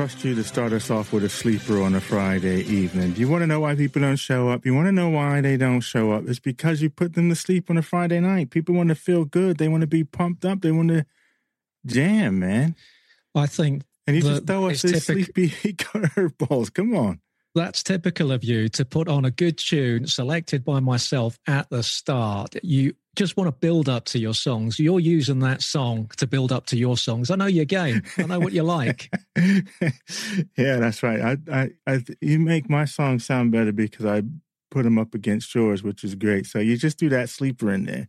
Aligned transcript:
trust 0.00 0.24
you 0.24 0.34
to 0.34 0.42
start 0.42 0.72
us 0.72 0.90
off 0.90 1.12
with 1.12 1.22
a 1.24 1.28
sleeper 1.28 1.82
on 1.82 1.94
a 1.94 2.00
Friday 2.00 2.62
evening. 2.62 3.12
Do 3.12 3.20
You 3.20 3.28
want 3.28 3.42
to 3.42 3.46
know 3.46 3.60
why 3.60 3.74
people 3.74 4.00
don't 4.00 4.16
show 4.16 4.48
up? 4.48 4.64
You 4.64 4.74
want 4.74 4.86
to 4.86 4.92
know 4.92 5.10
why 5.10 5.42
they 5.42 5.58
don't 5.58 5.82
show 5.82 6.12
up? 6.12 6.26
It's 6.26 6.38
because 6.38 6.80
you 6.80 6.88
put 6.88 7.12
them 7.12 7.28
to 7.28 7.34
sleep 7.34 7.68
on 7.68 7.76
a 7.76 7.82
Friday 7.82 8.18
night. 8.18 8.48
People 8.48 8.74
want 8.74 8.88
to 8.88 8.94
feel 8.94 9.26
good. 9.26 9.58
They 9.58 9.68
want 9.68 9.82
to 9.82 9.86
be 9.86 10.02
pumped 10.02 10.46
up. 10.46 10.62
They 10.62 10.70
want 10.70 10.88
to 10.88 11.04
jam, 11.84 12.38
man. 12.38 12.76
I 13.34 13.44
think. 13.44 13.82
And 14.06 14.16
you 14.16 14.22
the, 14.22 14.28
just 14.30 14.46
throw 14.46 14.70
us 14.70 14.80
these 14.80 15.04
sleepy 15.04 15.48
curveballs. 15.50 16.72
Come 16.72 16.96
on. 16.96 17.20
That's 17.54 17.82
typical 17.82 18.30
of 18.30 18.44
you 18.44 18.68
to 18.70 18.84
put 18.84 19.08
on 19.08 19.24
a 19.24 19.30
good 19.30 19.58
tune 19.58 20.06
selected 20.06 20.64
by 20.64 20.78
myself 20.80 21.38
at 21.48 21.68
the 21.68 21.82
start. 21.82 22.54
You 22.62 22.94
just 23.16 23.36
want 23.36 23.48
to 23.48 23.52
build 23.52 23.88
up 23.88 24.04
to 24.06 24.18
your 24.20 24.34
songs. 24.34 24.78
You're 24.78 25.00
using 25.00 25.40
that 25.40 25.60
song 25.60 26.10
to 26.18 26.28
build 26.28 26.52
up 26.52 26.66
to 26.66 26.76
your 26.76 26.96
songs. 26.96 27.30
I 27.30 27.36
know 27.36 27.46
your 27.46 27.64
game. 27.64 28.02
I 28.18 28.22
know 28.22 28.38
what 28.38 28.52
you 28.52 28.62
like. 28.62 29.12
yeah, 29.36 30.76
that's 30.76 31.02
right. 31.02 31.20
I, 31.20 31.36
I, 31.52 31.70
I, 31.86 32.04
you 32.20 32.38
make 32.38 32.70
my 32.70 32.84
songs 32.84 33.26
sound 33.26 33.50
better 33.50 33.72
because 33.72 34.06
I 34.06 34.22
put 34.70 34.84
them 34.84 34.98
up 34.98 35.14
against 35.14 35.52
yours, 35.52 35.82
which 35.82 36.04
is 36.04 36.14
great. 36.14 36.46
So 36.46 36.60
you 36.60 36.76
just 36.76 36.98
do 36.98 37.08
that 37.08 37.28
sleeper 37.28 37.72
in 37.72 37.84
there. 37.84 38.08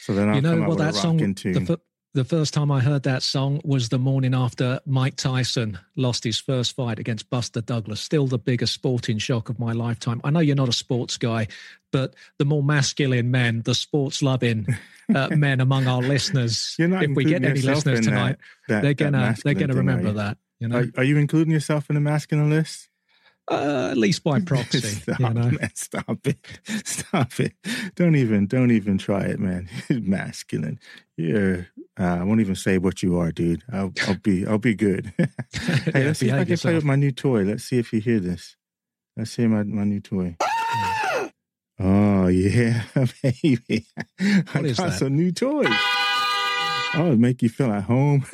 So 0.00 0.14
then 0.14 0.30
I'll 0.30 0.36
you 0.36 0.40
know, 0.40 0.56
come 0.56 0.66
well, 0.66 0.76
that 0.76 0.94
song, 0.94 1.18
the, 1.18 1.80
the 2.12 2.24
first 2.24 2.52
time 2.52 2.72
I 2.72 2.80
heard 2.80 3.04
that 3.04 3.22
song 3.22 3.60
was 3.64 3.88
the 3.88 3.98
morning 3.98 4.34
after 4.34 4.80
Mike 4.84 5.16
Tyson 5.16 5.78
lost 5.96 6.24
his 6.24 6.40
first 6.40 6.74
fight 6.74 6.98
against 6.98 7.30
Buster 7.30 7.60
Douglas. 7.60 8.00
Still 8.00 8.26
the 8.26 8.38
biggest 8.38 8.72
sporting 8.72 9.18
shock 9.18 9.48
of 9.48 9.58
my 9.60 9.72
lifetime. 9.72 10.20
I 10.24 10.30
know 10.30 10.40
you're 10.40 10.56
not 10.56 10.68
a 10.68 10.72
sports 10.72 11.16
guy, 11.16 11.46
but 11.92 12.14
the 12.38 12.44
more 12.44 12.62
masculine 12.62 13.30
men, 13.30 13.62
the 13.62 13.74
sports 13.74 14.22
loving 14.22 14.66
uh, 15.14 15.28
men 15.36 15.60
among 15.60 15.86
our 15.86 16.02
listeners, 16.02 16.74
if 16.78 17.10
we 17.14 17.24
get 17.24 17.44
any 17.44 17.60
listeners 17.60 18.00
tonight, 18.00 18.38
that, 18.66 18.74
that, 18.74 18.82
they're 18.82 18.94
gonna 18.94 19.36
they're 19.44 19.54
gonna 19.54 19.74
remember 19.74 20.12
that. 20.12 20.38
You 20.58 20.68
know, 20.68 20.78
are, 20.78 20.86
are 20.98 21.04
you 21.04 21.16
including 21.16 21.52
yourself 21.52 21.88
in 21.90 21.94
the 21.94 22.00
masculine 22.00 22.50
list? 22.50 22.88
Uh, 23.50 23.88
at 23.90 23.96
least 23.96 24.22
by 24.22 24.40
proxy. 24.46 24.80
stop, 24.80 25.18
you 25.18 25.30
know? 25.30 25.50
man, 25.60 25.70
stop 25.74 26.18
it. 26.24 26.38
Stop 26.84 27.40
it. 27.40 27.54
Don't 27.96 28.14
even 28.16 28.46
don't 28.46 28.70
even 28.70 28.98
try 28.98 29.22
it, 29.22 29.40
man. 29.40 29.68
Masculine. 29.88 30.78
You're 31.16 31.68
uh, 32.00 32.16
I 32.20 32.24
won't 32.24 32.40
even 32.40 32.54
say 32.54 32.78
what 32.78 33.02
you 33.02 33.18
are, 33.18 33.30
dude. 33.30 33.62
I'll, 33.70 33.92
I'll 34.08 34.16
be 34.16 34.46
I'll 34.46 34.58
be 34.58 34.74
good. 34.74 35.12
hey, 35.18 35.28
yeah, 35.86 35.92
let's 35.94 36.20
see 36.20 36.28
if 36.28 36.34
I 36.34 36.38
can 36.38 36.48
yourself. 36.48 36.62
play 36.62 36.74
with 36.74 36.84
my 36.84 36.96
new 36.96 37.12
toy. 37.12 37.42
Let's 37.42 37.64
see 37.64 37.78
if 37.78 37.92
you 37.92 38.00
hear 38.00 38.20
this. 38.20 38.56
Let's 39.16 39.32
see 39.32 39.46
my, 39.46 39.64
my 39.64 39.84
new 39.84 40.00
toy. 40.00 40.36
oh 41.78 42.28
yeah, 42.28 42.84
baby. 43.22 43.86
What 44.18 44.64
I 44.64 44.72
got 44.72 44.76
that? 44.76 44.98
some 44.98 45.14
new 45.14 45.30
toys. 45.30 45.68
Oh, 46.92 47.14
make 47.16 47.42
you 47.42 47.48
feel 47.48 47.70
at 47.70 47.84
home 47.84 48.24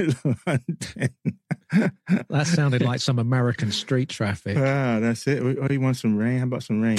that 2.28 2.46
sounded 2.46 2.80
like 2.82 3.00
some 3.00 3.18
American 3.18 3.70
street 3.70 4.08
traffic. 4.08 4.56
Ah, 4.56 4.98
that's 5.00 5.26
it. 5.26 5.42
Oh, 5.42 5.66
you 5.70 5.80
want 5.80 5.96
some 5.96 6.16
rain? 6.16 6.38
How 6.38 6.44
about 6.44 6.62
some 6.62 6.80
rain? 6.80 6.96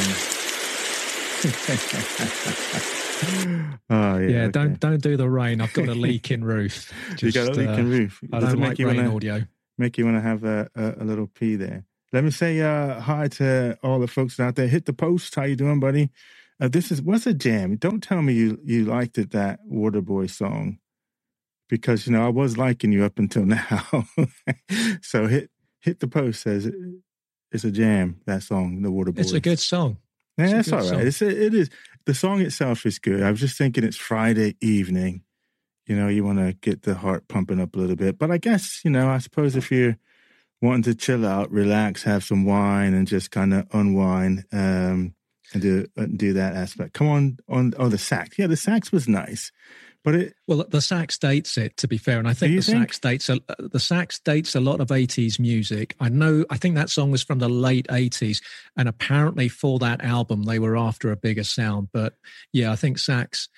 oh 3.90 4.18
yeah. 4.18 4.20
Yeah, 4.20 4.42
okay. 4.44 4.52
don't 4.52 4.80
don't 4.80 5.02
do 5.02 5.18
the 5.18 5.30
rain. 5.30 5.62
I've 5.62 5.74
got 5.74 5.88
a 5.88 5.94
leaking 5.94 6.44
roof. 6.44 6.94
Just, 7.16 7.24
you 7.24 7.32
got 7.32 7.50
a 7.50 7.60
leaking 7.60 7.86
uh, 7.86 7.98
roof. 7.98 8.20
I 8.32 8.40
don't 8.40 8.60
make 8.60 8.78
rain 8.78 8.98
wanna, 8.98 9.16
audio. 9.16 9.44
Make 9.78 9.98
you 9.98 10.06
want 10.06 10.18
to 10.18 10.22
have 10.22 10.44
a, 10.44 10.70
a, 10.76 11.04
a, 11.04 11.04
little 11.04 11.28
pee 11.28 11.56
there. 11.56 11.86
Let 12.12 12.24
me 12.24 12.32
say 12.32 12.60
uh, 12.62 13.00
hi 13.00 13.28
to 13.30 13.78
all 13.84 14.00
the 14.00 14.08
folks 14.08 14.40
out 14.40 14.56
there. 14.56 14.68
Hit 14.68 14.86
the 14.86 14.94
post. 14.94 15.36
How 15.36 15.44
you 15.44 15.56
doing, 15.56 15.80
buddy? 15.80 16.10
Uh, 16.60 16.68
this 16.68 16.92
is 16.92 17.02
what's 17.02 17.28
a 17.28 17.34
jam. 17.34 17.76
Don't 17.76 18.02
tell 18.02 18.22
me 18.22 18.34
you 18.34 18.60
you 18.64 18.86
liked 18.86 19.18
it 19.18 19.32
that 19.32 19.60
Waterboy 19.68 20.30
song 20.30 20.80
because 21.70 22.08
you 22.08 22.14
know 22.14 22.26
I 22.26 22.30
was 22.30 22.58
liking 22.58 22.92
you 22.92 23.04
up 23.04 23.20
until 23.20 23.46
now. 23.46 24.08
so 25.02 25.28
hit 25.28 25.50
hit 25.80 26.00
the 26.00 26.08
post 26.08 26.42
says 26.42 26.70
it's 27.52 27.64
a 27.64 27.72
jam. 27.72 28.22
That 28.26 28.44
song, 28.44 28.82
the 28.82 28.90
Waterboy. 28.90 29.20
It's 29.20 29.32
a 29.32 29.40
good 29.40 29.60
song. 29.60 29.98
Yeah, 30.38 30.54
that's 30.54 30.72
all 30.72 30.80
right. 30.80 31.08
It's 31.08 31.22
a, 31.22 31.46
it 31.46 31.54
is 31.54 31.70
the 32.08 32.16
song 32.16 32.40
itself 32.42 32.86
is 32.86 33.00
good. 33.00 33.22
I 33.22 33.30
was 33.30 33.42
just 33.42 33.58
thinking 33.58 33.84
it's 33.84 33.98
Friday 33.98 34.56
evening. 34.62 35.24
You 35.86 35.96
know, 35.96 36.08
you 36.08 36.24
want 36.24 36.40
to 36.40 36.54
get 36.54 36.84
the 36.84 36.96
heart 36.96 37.28
pumping 37.28 37.60
up 37.60 37.76
a 37.76 37.80
little 37.80 37.98
bit. 37.98 38.18
But 38.18 38.32
I 38.32 38.38
guess 38.38 38.82
you 38.84 38.90
know, 38.90 39.10
I 39.10 39.20
suppose 39.20 39.56
if 39.56 39.70
you're 39.70 39.98
wanting 40.62 40.84
to 40.84 40.96
chill 40.96 41.26
out, 41.26 41.52
relax, 41.52 42.04
have 42.04 42.24
some 42.24 42.46
wine, 42.46 42.94
and 42.94 43.08
just 43.08 43.30
kind 43.30 43.54
of 43.54 43.68
unwind. 43.74 44.46
Um, 44.52 45.16
and 45.54 45.62
do 45.62 45.86
uh, 45.98 46.06
do 46.06 46.34
that 46.34 46.56
aspect. 46.56 46.94
Come 46.94 47.10
on, 47.10 47.38
on 47.50 47.74
oh 47.78 47.90
the 47.90 47.98
sax. 47.98 48.40
Yeah, 48.40 48.48
the 48.48 48.58
sax 48.58 48.92
was 48.92 49.08
nice. 49.08 49.52
But 50.08 50.16
it, 50.16 50.36
well, 50.48 50.64
the 50.70 50.80
sax 50.80 51.18
dates 51.18 51.58
it. 51.58 51.76
To 51.76 51.88
be 51.90 51.98
fair, 51.98 52.18
and 52.18 52.30
I 52.30 52.34
think 52.34 52.56
the 52.56 52.62
think? 52.62 52.78
sax 52.78 52.98
dates 52.98 53.28
a, 53.28 53.42
uh, 53.50 53.56
the 53.60 53.78
sax 53.78 54.20
dates 54.20 54.56
a 54.56 54.62
lot 54.62 54.80
of 54.80 54.88
'80s 54.88 55.38
music. 55.38 55.98
I 56.00 56.08
know. 56.08 56.46
I 56.50 56.56
think 56.56 56.76
that 56.76 56.90
song 56.90 57.12
was 57.12 57.24
from 57.24 57.40
the 57.40 57.50
late 57.50 57.88
'80s, 57.90 58.42
and 58.78 58.88
apparently 58.88 59.50
for 59.50 59.80
that 59.80 60.02
album 60.02 60.44
they 60.44 60.60
were 60.60 60.78
after 60.78 61.12
a 61.12 61.18
bigger 61.18 61.44
sound. 61.44 61.90
But 61.92 62.14
yeah, 62.54 62.72
I 62.72 62.78
think 62.78 63.00
sax 63.00 63.50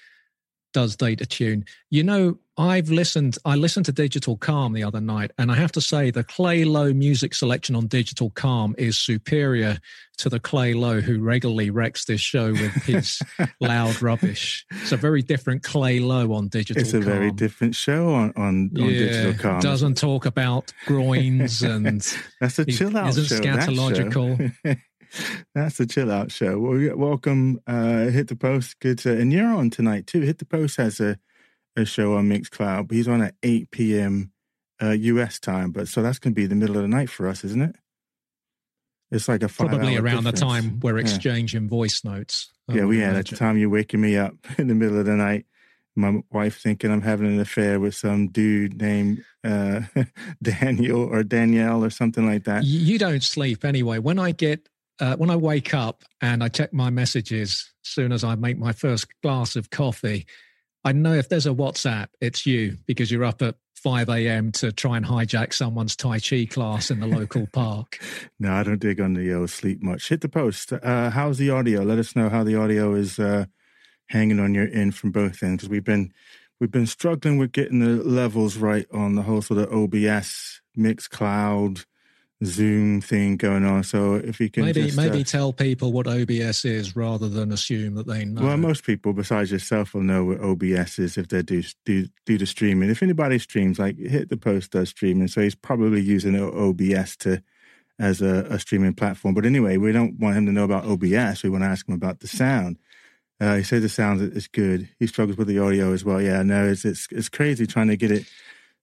does 0.73 0.95
date 0.95 1.21
a 1.21 1.25
tune. 1.25 1.65
You 1.89 2.03
know, 2.03 2.37
I've 2.57 2.89
listened. 2.89 3.37
I 3.45 3.55
listened 3.55 3.85
to 3.85 3.91
Digital 3.93 4.35
Calm 4.35 4.73
the 4.73 4.83
other 4.83 4.99
night, 4.99 5.31
and 5.37 5.51
I 5.51 5.55
have 5.55 5.71
to 5.73 5.81
say 5.81 6.11
the 6.11 6.23
Clay 6.25 6.65
Low 6.65 6.93
music 6.93 7.33
selection 7.33 7.75
on 7.75 7.87
Digital 7.87 8.31
Calm 8.31 8.75
is 8.77 8.97
superior 8.97 9.79
to 10.17 10.29
the 10.29 10.41
Clay 10.41 10.73
Low 10.73 10.99
who 10.99 11.19
regularly 11.19 11.69
wrecks 11.69 12.03
this 12.03 12.19
show 12.19 12.51
with 12.51 12.73
his 12.83 13.21
loud 13.61 14.01
rubbish. 14.01 14.65
It's 14.71 14.91
a 14.91 14.97
very 14.97 15.21
different 15.21 15.63
Clay 15.63 15.99
Low 15.99 16.33
on 16.33 16.49
Digital. 16.49 16.81
Calm. 16.81 16.85
It's 16.85 16.93
a 16.93 16.99
Calm. 16.99 17.17
very 17.17 17.31
different 17.31 17.75
show 17.75 18.09
on 18.09 18.33
on, 18.35 18.45
on 18.45 18.71
yeah, 18.75 18.87
Digital 18.89 19.33
Calm. 19.35 19.59
Doesn't 19.61 19.97
talk 19.97 20.25
about 20.25 20.73
groins 20.85 21.61
and 21.63 22.01
that's 22.41 22.59
a 22.59 22.65
chill 22.65 22.97
out 22.97 23.09
isn't 23.09 23.25
show. 23.25 23.41
scatological. 23.41 24.51
That's 25.55 25.79
a 25.79 25.85
chill 25.85 26.11
out 26.11 26.31
show. 26.31 26.59
Well, 26.59 26.95
welcome. 26.97 27.59
Uh, 27.65 28.05
Hit 28.05 28.27
the 28.27 28.35
Post. 28.35 28.79
Good 28.79 28.99
to, 28.99 29.17
and 29.17 29.33
you're 29.33 29.53
on 29.53 29.69
tonight 29.69 30.07
too. 30.07 30.21
Hit 30.21 30.37
the 30.37 30.45
Post 30.45 30.77
has 30.77 30.99
a 30.99 31.17
a 31.75 31.85
show 31.85 32.15
on 32.15 32.29
Mixcloud. 32.29 32.91
He's 32.91 33.07
on 33.07 33.21
at 33.21 33.35
8 33.43 33.71
p.m. 33.71 34.31
Uh, 34.81 34.91
US 34.91 35.39
time, 35.39 35.71
but 35.71 35.87
so 35.87 36.01
that's 36.01 36.19
going 36.19 36.33
to 36.33 36.35
be 36.35 36.45
the 36.45 36.55
middle 36.55 36.77
of 36.77 36.83
the 36.83 36.87
night 36.87 37.09
for 37.09 37.27
us, 37.27 37.43
isn't 37.43 37.61
it? 37.61 37.75
It's 39.11 39.27
like 39.27 39.43
a 39.43 39.49
probably 39.49 39.97
around 39.97 40.23
difference. 40.23 40.39
the 40.39 40.45
time 40.45 40.79
we're 40.81 40.99
exchanging 40.99 41.63
yeah. 41.63 41.69
voice 41.69 42.03
notes. 42.03 42.51
I 42.69 42.75
yeah, 42.75 42.85
we 42.85 42.99
had 42.99 43.15
at 43.15 43.27
the 43.27 43.35
time 43.35 43.57
you're 43.57 43.69
waking 43.69 43.99
me 43.99 44.15
up 44.15 44.35
in 44.57 44.67
the 44.67 44.75
middle 44.75 44.99
of 44.99 45.05
the 45.05 45.15
night. 45.15 45.47
My 45.95 46.21
wife 46.31 46.61
thinking 46.61 46.91
I'm 46.91 47.01
having 47.01 47.27
an 47.27 47.39
affair 47.39 47.79
with 47.79 47.95
some 47.95 48.27
dude 48.27 48.79
named 48.79 49.25
uh, 49.43 49.81
Daniel 50.41 51.01
or 51.01 51.23
Danielle 51.23 51.83
or 51.83 51.89
something 51.89 52.25
like 52.25 52.45
that. 52.45 52.63
You 52.63 52.97
don't 52.97 53.23
sleep 53.23 53.65
anyway. 53.65 53.97
When 53.99 54.19
I 54.19 54.31
get 54.31 54.69
uh, 54.99 55.15
when 55.15 55.29
I 55.29 55.35
wake 55.35 55.73
up 55.73 56.03
and 56.21 56.43
I 56.43 56.49
check 56.49 56.73
my 56.73 56.89
messages, 56.89 57.71
as 57.83 57.89
soon 57.89 58.11
as 58.11 58.23
I 58.23 58.35
make 58.35 58.57
my 58.57 58.71
first 58.71 59.07
glass 59.21 59.55
of 59.55 59.69
coffee, 59.69 60.25
I 60.83 60.91
know 60.91 61.13
if 61.13 61.29
there's 61.29 61.45
a 61.45 61.51
WhatsApp, 61.51 62.07
it's 62.21 62.45
you 62.45 62.77
because 62.85 63.11
you're 63.11 63.25
up 63.25 63.41
at 63.41 63.55
5 63.75 64.09
a.m. 64.09 64.51
to 64.53 64.71
try 64.71 64.97
and 64.97 65.05
hijack 65.05 65.53
someone's 65.53 65.95
Tai 65.95 66.19
Chi 66.19 66.45
class 66.45 66.91
in 66.91 66.99
the 66.99 67.07
local 67.07 67.47
park. 67.53 67.99
no, 68.39 68.53
I 68.53 68.63
don't 68.63 68.79
dig 68.79 68.99
on 68.99 69.13
the 69.13 69.43
uh, 69.43 69.47
sleep 69.47 69.81
much. 69.81 70.09
Hit 70.09 70.21
the 70.21 70.29
post. 70.29 70.73
Uh, 70.73 71.09
how's 71.09 71.37
the 71.37 71.49
audio? 71.49 71.81
Let 71.83 71.99
us 71.99 72.15
know 72.15 72.29
how 72.29 72.43
the 72.43 72.55
audio 72.55 72.93
is 72.93 73.19
uh, 73.19 73.45
hanging 74.07 74.39
on 74.39 74.53
your 74.53 74.67
end 74.71 74.95
from 74.95 75.11
both 75.11 75.41
ends 75.43 75.63
because 75.63 75.69
we've 75.69 75.83
been 75.83 76.11
we've 76.59 76.71
been 76.71 76.87
struggling 76.87 77.37
with 77.37 77.51
getting 77.51 77.79
the 77.79 78.03
levels 78.03 78.57
right 78.57 78.85
on 78.91 79.15
the 79.15 79.23
whole 79.23 79.41
sort 79.41 79.61
of 79.61 79.71
OBS, 79.71 80.61
Mixcloud, 80.77 81.85
Zoom 82.45 83.01
thing 83.01 83.35
going 83.35 83.65
on. 83.65 83.83
So 83.83 84.15
if 84.15 84.39
you 84.39 84.49
can 84.49 84.63
maybe 84.63 84.85
just, 84.85 84.95
maybe 84.95 85.21
uh, 85.21 85.23
tell 85.23 85.51
people 85.51 85.91
what 85.91 86.07
OBS 86.07 86.63
is 86.63 86.95
rather 86.95 87.27
than 87.27 87.51
assume 87.51 87.95
that 87.95 88.07
they 88.07 88.23
know. 88.23 88.43
Well, 88.43 88.57
most 88.57 88.85
people 88.85 89.11
besides 89.11 89.51
yourself 89.51 89.93
will 89.93 90.03
know 90.03 90.23
what 90.23 90.39
OBS 90.39 90.99
is 90.99 91.17
if 91.17 91.27
they 91.27 91.41
do 91.41 91.61
do 91.85 92.07
do 92.25 92.37
the 92.37 92.45
streaming. 92.45 92.89
If 92.89 93.03
anybody 93.03 93.39
streams, 93.39 93.77
like 93.77 93.97
hit 93.97 94.29
the 94.29 94.37
post 94.37 94.71
does 94.71 94.89
streaming, 94.89 95.27
so 95.27 95.41
he's 95.41 95.55
probably 95.55 96.01
using 96.01 96.39
OBS 96.39 97.17
to 97.17 97.43
as 97.99 98.21
a, 98.21 98.45
a 98.49 98.57
streaming 98.57 98.93
platform. 98.93 99.35
But 99.35 99.45
anyway, 99.45 99.75
we 99.75 99.91
don't 99.91 100.17
want 100.17 100.37
him 100.37 100.45
to 100.45 100.53
know 100.53 100.63
about 100.63 100.85
OBS. 100.85 101.43
We 101.43 101.49
want 101.49 101.63
to 101.63 101.69
ask 101.69 101.89
him 101.89 101.95
about 101.95 102.21
the 102.21 102.29
sound. 102.29 102.77
Uh, 103.41 103.57
he 103.57 103.63
says 103.63 103.81
the 103.81 103.89
sound 103.89 104.21
is 104.21 104.47
good. 104.47 104.87
He 104.97 105.07
struggles 105.07 105.37
with 105.37 105.49
the 105.49 105.59
audio 105.59 105.91
as 105.91 106.05
well. 106.05 106.21
Yeah, 106.21 106.41
no, 106.43 106.67
it's 106.67 106.85
it's 106.85 107.09
it's 107.11 107.27
crazy 107.27 107.67
trying 107.67 107.87
to 107.87 107.97
get 107.97 108.11
it 108.11 108.25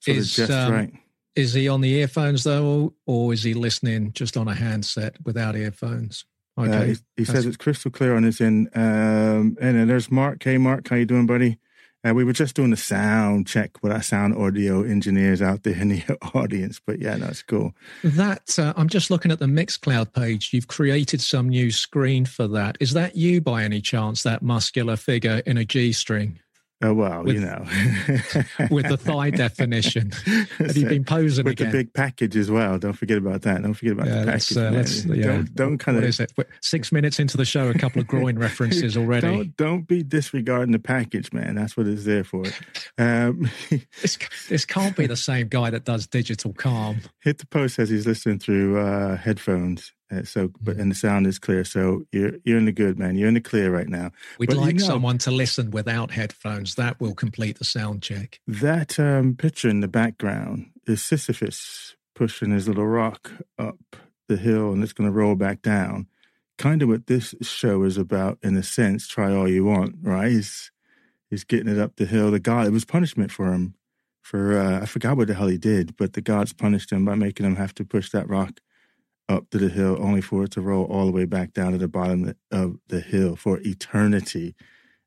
sort 0.01 0.19
is, 0.19 0.39
of 0.39 0.47
just 0.47 0.53
um, 0.53 0.73
right 0.73 0.93
is 1.37 1.53
he 1.53 1.69
on 1.69 1.83
the 1.83 1.93
earphones 1.93 2.45
though, 2.45 2.95
or 3.07 3.33
is 3.33 3.43
he 3.43 3.55
listening 3.55 4.13
just 4.13 4.37
on 4.37 4.49
a 4.49 4.55
handset 4.55 5.17
without 5.25 5.55
earphones? 5.55 6.25
Uh, 6.59 6.63
okay, 6.63 6.77
uh, 6.77 6.85
he, 6.85 6.97
he 7.19 7.25
says 7.25 7.47
it's 7.47 7.57
crystal 7.57 7.91
clear 7.91 8.17
on 8.17 8.23
his 8.23 8.41
end. 8.41 8.71
Um, 8.75 9.57
and 9.61 9.77
then 9.77 9.87
there's 9.89 10.11
Mark. 10.11 10.43
Hey, 10.43 10.57
Mark, 10.59 10.89
how 10.89 10.97
you 10.97 11.05
doing, 11.05 11.27
buddy? 11.27 11.59
Uh, 12.07 12.15
we 12.15 12.25
were 12.25 12.33
just 12.33 12.55
doing 12.55 12.73
a 12.73 12.77
sound 12.77 13.47
check 13.47 13.83
with 13.83 13.91
our 13.91 14.03
sound 14.03 14.35
audio 14.37 14.83
engineers 14.83 15.43
out 15.43 15.65
there 15.65 15.75
in 15.75 15.89
the 15.89 16.03
audience, 16.35 16.81
but 16.85 17.01
yeah, 17.01 17.17
that's 17.17 17.43
cool. 17.43 17.73
That 18.05 18.59
uh, 18.59 18.73
I'm 18.77 18.89
just 18.89 19.11
looking 19.11 19.33
at 19.33 19.39
the 19.39 19.47
Mixcloud 19.47 20.13
page. 20.13 20.51
You've 20.53 20.69
created 20.69 21.21
some 21.21 21.49
new 21.49 21.71
screen 21.71 22.25
for 22.25 22.47
that. 22.49 22.77
Is 22.81 22.93
that 22.93 23.17
you 23.17 23.41
by 23.41 23.65
any 23.65 23.81
chance? 23.81 24.23
That 24.23 24.43
muscular 24.43 24.97
figure 24.97 25.43
in 25.47 25.59
a 25.59 25.65
G 25.65 25.93
string? 25.93 26.39
Oh 26.83 26.93
well, 26.93 27.25
with, 27.25 27.37
you 27.37 27.41
know, 27.41 27.65
with 28.71 28.87
the 28.87 28.99
thigh 28.99 29.31
definition. 29.31 30.11
Have 30.59 30.77
you 30.77 30.87
been 30.87 31.05
posing 31.05 31.47
with 31.47 31.53
again? 31.53 31.71
the 31.71 31.79
big 31.79 31.95
package 31.95 32.37
as 32.37 32.51
well? 32.51 32.79
Don't 32.79 32.93
forget 32.93 33.17
about 33.17 33.43
that. 33.43 33.63
Don't 33.63 33.73
forget 33.73 33.95
about 33.95 34.09
yeah, 34.09 34.21
the 34.21 34.33
package. 34.33 34.57
Uh, 34.59 34.71
let's, 34.71 35.05
yeah. 35.07 35.27
Don't, 35.27 35.55
don't 35.55 35.79
kind 35.79 35.97
of. 35.97 36.05
Is 36.05 36.21
it? 36.21 36.33
Six 36.61 36.93
minutes 36.93 37.19
into 37.19 37.39
the 37.39 37.47
show, 37.47 37.71
a 37.71 37.75
couple 37.75 38.03
of 38.03 38.07
groin 38.07 38.39
references 38.39 38.95
already. 38.95 39.27
Don't 39.27 39.57
don't 39.57 39.89
be 39.89 40.03
disregarding 40.03 40.73
the 40.73 40.79
package, 40.79 41.33
man. 41.33 41.55
That's 41.55 41.79
what 41.79 41.87
it's 41.87 42.05
there 42.05 42.25
for. 42.25 42.45
Um, 42.99 43.51
this 44.03 44.19
this 44.51 44.67
can't 44.67 44.95
be 44.95 45.07
the 45.07 45.17
same 45.17 45.49
guy 45.49 45.71
that 45.71 45.87
does 45.87 46.07
digital 46.07 46.53
calm. 46.53 47.01
Hit 47.23 47.39
the 47.39 47.47
post 47.47 47.79
as 47.79 47.89
he's 47.89 48.07
listening 48.07 48.39
through 48.39 48.79
uh, 48.79 49.17
headphones 49.17 49.93
uh, 50.11 50.23
so, 50.23 50.51
but 50.61 50.77
and 50.77 50.91
the 50.91 50.95
sound 50.95 51.27
is 51.27 51.39
clear. 51.39 51.65
So 51.65 52.05
you're 52.13 52.33
you're 52.45 52.59
in 52.59 52.67
the 52.67 52.73
good, 52.73 52.99
man. 52.99 53.17
You're 53.17 53.29
in 53.29 53.35
the 53.35 53.41
clear 53.41 53.73
right 53.73 53.89
now. 53.89 54.13
We'd 54.39 54.49
but 54.49 54.57
like 54.57 54.75
you 54.75 54.81
know, 54.81 54.87
someone 54.87 55.19
to 55.19 55.31
listen 55.31 55.71
without 55.71 56.13
headphones. 56.13 56.77
That 56.77 57.01
will 57.01 57.15
complete 57.15 57.59
the 57.59 57.65
sound 57.65 58.03
check. 58.03 58.41
That 58.47 58.99
um, 59.01 59.35
picture 59.35 59.69
in 59.69 59.81
the 59.81 59.89
background 59.89 60.71
is 60.87 61.03
Sisyphus 61.03 61.97
pushing 62.15 62.51
his 62.51 62.69
little 62.69 62.87
rock 62.87 63.33
up 63.59 63.97
the 64.29 64.37
hill, 64.37 64.73
and 64.73 64.83
it's 64.83 64.93
going 64.93 65.11
to 65.11 65.17
roll 65.17 65.35
back 65.35 65.63
down. 65.63 66.07
Kind 66.57 66.83
of 66.83 66.89
what 66.89 67.07
this 67.07 67.35
show 67.43 67.83
is 67.83 67.99
about, 67.99 68.39
in 68.43 68.57
a 68.57 68.63
sense. 68.63 69.09
Try 69.09 69.35
all 69.35 69.49
you 69.49 69.65
want, 69.65 69.97
right? 70.03 70.31
He's 70.31 70.71
he's 71.29 71.45
getting 71.45 71.73
it 71.73 71.81
up 71.81 71.97
the 71.97 72.07
hill. 72.07 72.31
The 72.31 72.39
God, 72.39 72.67
it 72.67 72.73
was 72.73 72.85
punishment 72.85 73.33
for 73.33 73.53
him. 73.53 73.75
For 74.23 74.59
uh, 74.59 74.83
I 74.83 74.87
forgot 74.87 75.17
what 75.17 75.29
the 75.29 75.35
hell 75.35 75.49
he 75.49 75.59
did, 75.59 75.97
but 75.97 76.13
the 76.13 76.21
gods 76.21 76.53
punished 76.53 76.93
him 76.93 77.05
by 77.05 77.17
making 77.17 77.45
him 77.45 77.57
have 77.57 77.75
to 77.75 77.85
push 77.85 78.11
that 78.11 78.29
rock 78.29 78.61
up 79.29 79.51
to 79.51 79.59
the 79.59 79.69
hill 79.69 79.97
only 80.01 80.21
for 80.21 80.45
it 80.45 80.53
to 80.53 80.61
roll 80.61 80.85
all 80.85 81.07
the 81.07 81.13
way 81.13 81.25
back 81.25 81.53
down 81.53 81.73
to 81.73 81.79
the 81.79 81.89
bottom 81.89 82.35
of 82.51 82.77
the 82.89 83.01
hill 83.01 83.37
for 83.37 83.59
eternity 83.61 84.55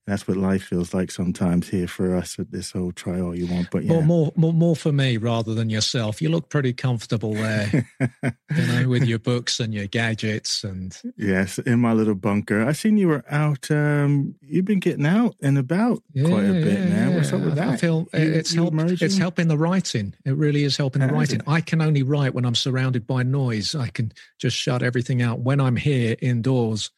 that's 0.08 0.28
what 0.28 0.38
life 0.38 0.64
feels 0.64 0.94
like 0.94 1.12
sometimes 1.12 1.70
here 1.70 1.88
for 1.88 2.16
us 2.16 2.38
with 2.38 2.52
this 2.52 2.72
whole 2.72 2.92
try 2.92 3.20
all 3.20 3.36
you 3.36 3.46
want. 3.46 3.70
But 3.70 3.84
yeah. 3.84 4.02
more, 4.02 4.32
more, 4.36 4.54
more 4.54 4.76
for 4.76 4.92
me 4.92 5.18
rather 5.18 5.54
than 5.54 5.70
yourself. 5.70 6.22
You 6.22 6.30
look 6.30 6.50
pretty 6.50 6.74
comfortable 6.74 7.34
there, 7.34 7.88
you 8.02 8.68
know, 8.68 8.90
with 8.90 9.04
your 9.04 9.20
books 9.20 9.60
and 9.60 9.74
your 9.74 9.86
gadgets 9.86 10.64
and. 10.64 11.00
Yes, 11.16 11.60
in 11.60 11.80
my 11.80 11.94
little 11.94 12.16
bunker. 12.16 12.66
I 12.66 12.72
seen 12.72 12.98
you 12.98 13.08
were 13.08 13.24
out. 13.30 13.70
Um, 13.70 14.36
you've 14.42 14.66
been 14.66 14.80
getting 14.80 15.06
out 15.06 15.36
and 15.42 15.58
about 15.58 16.02
yeah, 16.14 16.28
quite 16.28 16.46
a 16.46 16.54
bit, 16.54 16.80
yeah, 16.80 16.86
man. 16.86 17.16
What's 17.16 17.32
up 17.32 17.42
with 17.42 17.56
that? 17.56 17.68
I 17.70 17.78
feel 17.78 18.08
you, 18.14 18.20
it's 18.20 18.54
help, 18.54 18.74
It's 18.76 19.18
helping 19.18 19.48
the 19.48 19.58
writing. 19.58 20.16
It 20.26 20.36
really 20.36 20.64
is 20.64 20.76
helping 20.76 21.02
the 21.02 21.14
writing. 21.14 21.42
I 21.46 21.62
can 21.62 21.82
only 21.82 22.04
write 22.04 22.34
when 22.34 22.46
I'm 22.46 22.56
surrounded 22.56 23.06
by 23.06 23.24
noise. 23.24 23.76
I 23.76 23.90
can 23.90 24.12
just 24.40 24.58
shut 24.58 24.82
everything 24.82 25.22
out 25.22 25.40
when 25.40 25.60
I'm 25.62 25.76
here 25.76 26.16
indoors. 26.22 26.90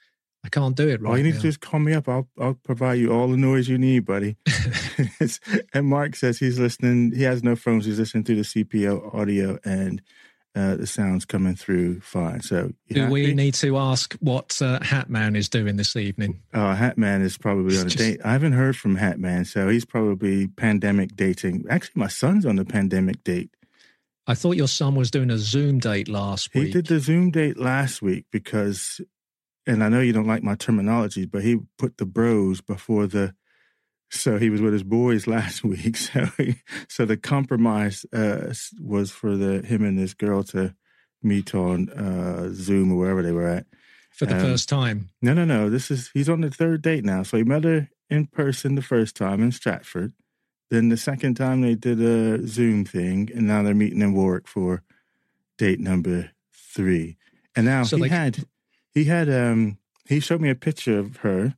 I 0.43 0.49
can't 0.49 0.75
do 0.75 0.89
it 0.89 1.01
right. 1.01 1.11
All 1.11 1.17
you 1.17 1.23
need 1.23 1.35
now. 1.35 1.41
to 1.41 1.47
just 1.47 1.61
call 1.61 1.79
me 1.79 1.93
up. 1.93 2.09
I'll 2.09 2.27
I'll 2.39 2.55
provide 2.63 2.99
you 2.99 3.13
all 3.13 3.27
the 3.27 3.37
noise 3.37 3.69
you 3.69 3.77
need, 3.77 4.05
buddy. 4.05 4.37
and 5.73 5.87
Mark 5.87 6.15
says 6.15 6.39
he's 6.39 6.59
listening. 6.59 7.13
He 7.15 7.23
has 7.23 7.43
no 7.43 7.55
phones. 7.55 7.85
He's 7.85 7.99
listening 7.99 8.23
through 8.23 8.37
the 8.37 8.41
CPO 8.41 9.13
audio, 9.13 9.59
and 9.63 10.01
uh, 10.55 10.75
the 10.75 10.87
sound's 10.87 11.25
coming 11.25 11.55
through 11.55 12.01
fine. 12.01 12.41
So 12.41 12.71
do 12.89 13.01
happy? 13.01 13.11
we 13.11 13.33
need 13.33 13.53
to 13.55 13.77
ask 13.77 14.15
what 14.15 14.59
uh, 14.61 14.79
Hatman 14.79 15.37
is 15.37 15.47
doing 15.47 15.77
this 15.77 15.95
evening? 15.95 16.41
Uh, 16.53 16.75
Hatman 16.75 17.21
is 17.21 17.37
probably 17.37 17.77
on 17.77 17.85
a 17.85 17.89
just... 17.89 17.97
date. 17.99 18.19
I 18.25 18.33
haven't 18.33 18.53
heard 18.53 18.75
from 18.75 18.97
Hatman, 18.97 19.47
so 19.47 19.69
he's 19.69 19.85
probably 19.85 20.47
pandemic 20.47 21.15
dating. 21.15 21.65
Actually, 21.69 21.99
my 21.99 22.07
son's 22.07 22.45
on 22.45 22.57
the 22.57 22.65
pandemic 22.65 23.23
date. 23.23 23.51
I 24.27 24.35
thought 24.35 24.55
your 24.55 24.67
son 24.67 24.95
was 24.95 25.09
doing 25.09 25.29
a 25.29 25.37
Zoom 25.37 25.79
date 25.79 26.07
last 26.07 26.53
week. 26.53 26.67
He 26.67 26.71
did 26.71 26.87
the 26.87 26.99
Zoom 26.99 27.31
date 27.31 27.57
last 27.57 28.01
week 28.01 28.25
because 28.31 29.01
and 29.65 29.83
I 29.83 29.89
know 29.89 30.01
you 30.01 30.13
don't 30.13 30.27
like 30.27 30.43
my 30.43 30.55
terminology, 30.55 31.25
but 31.25 31.43
he 31.43 31.59
put 31.77 31.97
the 31.97 32.05
bros 32.05 32.61
before 32.61 33.07
the. 33.07 33.35
So 34.09 34.37
he 34.37 34.49
was 34.49 34.61
with 34.61 34.73
his 34.73 34.83
boys 34.83 35.25
last 35.27 35.63
week. 35.63 35.95
So 35.97 36.25
he, 36.37 36.55
so 36.89 37.05
the 37.05 37.17
compromise 37.17 38.05
uh, 38.13 38.53
was 38.79 39.11
for 39.11 39.37
the 39.37 39.61
him 39.61 39.83
and 39.83 39.97
this 39.97 40.13
girl 40.13 40.43
to 40.45 40.75
meet 41.23 41.53
on 41.53 41.89
uh, 41.89 42.49
Zoom 42.51 42.91
or 42.91 42.97
wherever 42.97 43.21
they 43.21 43.31
were 43.31 43.47
at 43.47 43.65
for 44.11 44.25
the 44.25 44.35
um, 44.35 44.41
first 44.41 44.69
time. 44.69 45.09
No, 45.21 45.33
no, 45.33 45.45
no. 45.45 45.69
This 45.69 45.89
is 45.89 46.09
he's 46.13 46.29
on 46.29 46.41
the 46.41 46.49
third 46.49 46.81
date 46.81 47.05
now. 47.05 47.23
So 47.23 47.37
he 47.37 47.43
met 47.43 47.63
her 47.63 47.89
in 48.09 48.27
person 48.27 48.75
the 48.75 48.81
first 48.81 49.15
time 49.15 49.41
in 49.41 49.51
Stratford. 49.51 50.13
Then 50.69 50.89
the 50.89 50.97
second 50.97 51.35
time 51.35 51.61
they 51.61 51.75
did 51.75 52.01
a 52.01 52.47
Zoom 52.47 52.85
thing, 52.85 53.29
and 53.33 53.47
now 53.47 53.63
they're 53.63 53.73
meeting 53.73 54.01
in 54.01 54.13
Warwick 54.13 54.47
for 54.47 54.83
date 55.57 55.79
number 55.79 56.31
three. 56.53 57.17
And 57.55 57.65
now 57.65 57.83
so 57.83 57.97
he 57.97 58.03
like, 58.03 58.11
had 58.11 58.45
he 58.93 59.05
had 59.05 59.29
um 59.29 59.77
he 60.05 60.19
showed 60.19 60.41
me 60.41 60.49
a 60.49 60.55
picture 60.55 60.99
of 60.99 61.17
her 61.17 61.55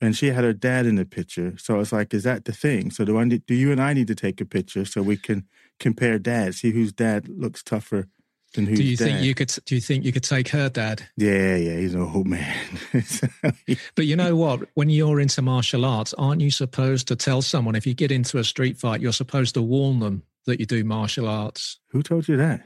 and 0.00 0.16
she 0.16 0.28
had 0.28 0.44
her 0.44 0.52
dad 0.52 0.86
in 0.86 0.96
the 0.96 1.04
picture. 1.04 1.54
So 1.56 1.74
I 1.74 1.78
was 1.78 1.92
like, 1.92 2.12
is 2.12 2.24
that 2.24 2.44
the 2.44 2.52
thing? 2.52 2.90
So 2.90 3.04
do 3.04 3.18
I 3.18 3.24
need, 3.24 3.46
do 3.46 3.54
you 3.54 3.72
and 3.72 3.80
I 3.80 3.94
need 3.94 4.08
to 4.08 4.14
take 4.14 4.40
a 4.40 4.44
picture 4.44 4.84
so 4.84 5.02
we 5.02 5.16
can 5.16 5.46
compare 5.80 6.18
dads, 6.18 6.60
see 6.60 6.72
whose 6.72 6.92
dad 6.92 7.28
looks 7.28 7.62
tougher 7.62 8.08
than 8.54 8.66
whose 8.66 8.78
Do 8.78 8.84
you 8.84 8.96
dad. 8.96 9.04
think 9.04 9.22
you 9.22 9.34
could 9.34 9.52
do 9.64 9.74
you 9.74 9.80
think 9.80 10.04
you 10.04 10.12
could 10.12 10.22
take 10.22 10.48
her 10.48 10.68
dad? 10.68 11.02
Yeah, 11.16 11.56
yeah, 11.56 11.76
he's 11.76 11.94
an 11.94 12.02
old 12.02 12.26
man. 12.26 12.56
but 13.94 14.06
you 14.06 14.16
know 14.16 14.36
what? 14.36 14.68
When 14.74 14.90
you're 14.90 15.20
into 15.20 15.42
martial 15.42 15.84
arts, 15.84 16.14
aren't 16.14 16.40
you 16.40 16.50
supposed 16.50 17.08
to 17.08 17.16
tell 17.16 17.42
someone 17.42 17.74
if 17.74 17.86
you 17.86 17.94
get 17.94 18.12
into 18.12 18.38
a 18.38 18.44
street 18.44 18.76
fight, 18.78 19.00
you're 19.00 19.12
supposed 19.12 19.54
to 19.54 19.62
warn 19.62 20.00
them 20.00 20.22
that 20.46 20.60
you 20.60 20.66
do 20.66 20.84
martial 20.84 21.28
arts? 21.28 21.80
Who 21.88 22.02
told 22.02 22.28
you 22.28 22.36
that? 22.36 22.62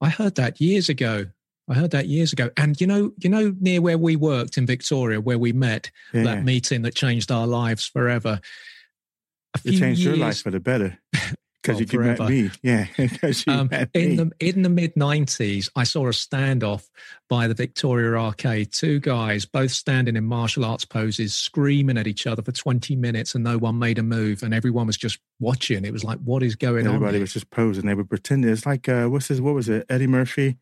I 0.00 0.08
heard 0.08 0.36
that 0.36 0.60
years 0.60 0.88
ago. 0.88 1.26
I 1.70 1.74
heard 1.74 1.92
that 1.92 2.08
years 2.08 2.32
ago. 2.32 2.50
And 2.56 2.78
you 2.80 2.86
know, 2.86 3.12
you 3.18 3.30
know, 3.30 3.54
near 3.60 3.80
where 3.80 3.96
we 3.96 4.16
worked 4.16 4.58
in 4.58 4.66
Victoria, 4.66 5.20
where 5.20 5.38
we 5.38 5.52
met, 5.52 5.90
yeah. 6.12 6.24
that 6.24 6.44
meeting 6.44 6.82
that 6.82 6.96
changed 6.96 7.30
our 7.30 7.46
lives 7.46 7.86
forever. 7.86 8.40
it 9.64 9.78
changed 9.78 10.00
years, 10.00 10.16
your 10.18 10.26
life 10.26 10.42
for 10.42 10.50
the 10.50 10.58
better. 10.58 10.98
Because 11.12 11.30
well, 11.68 11.80
you 11.80 11.86
forever. 11.86 12.24
met 12.24 12.30
me, 12.30 12.50
yeah. 12.62 12.86
um, 13.46 13.70
in 13.94 14.16
the 14.16 14.32
in 14.40 14.62
the 14.62 14.68
mid 14.68 14.96
'90s, 14.96 15.70
I 15.76 15.84
saw 15.84 16.06
a 16.06 16.10
standoff 16.10 16.88
by 17.28 17.46
the 17.46 17.54
Victoria 17.54 18.18
Arcade. 18.18 18.72
Two 18.72 18.98
guys, 18.98 19.44
both 19.44 19.70
standing 19.70 20.16
in 20.16 20.24
martial 20.24 20.64
arts 20.64 20.84
poses, 20.84 21.36
screaming 21.36 21.98
at 21.98 22.08
each 22.08 22.26
other 22.26 22.42
for 22.42 22.50
20 22.50 22.96
minutes, 22.96 23.36
and 23.36 23.44
no 23.44 23.58
one 23.58 23.78
made 23.78 24.00
a 24.00 24.02
move, 24.02 24.42
and 24.42 24.52
everyone 24.52 24.88
was 24.88 24.96
just 24.96 25.20
watching. 25.38 25.84
It 25.84 25.92
was 25.92 26.02
like, 26.02 26.18
what 26.18 26.42
is 26.42 26.56
going 26.56 26.78
Everybody 26.78 26.88
on? 26.88 26.94
Everybody 26.96 27.20
was 27.20 27.32
just 27.32 27.50
posing. 27.50 27.86
They 27.86 27.94
were 27.94 28.04
pretending. 28.04 28.50
It's 28.50 28.66
like, 28.66 28.88
uh, 28.88 29.06
what's 29.06 29.28
this? 29.28 29.38
What 29.38 29.54
was 29.54 29.68
it? 29.68 29.86
Eddie 29.88 30.08
Murphy 30.08 30.58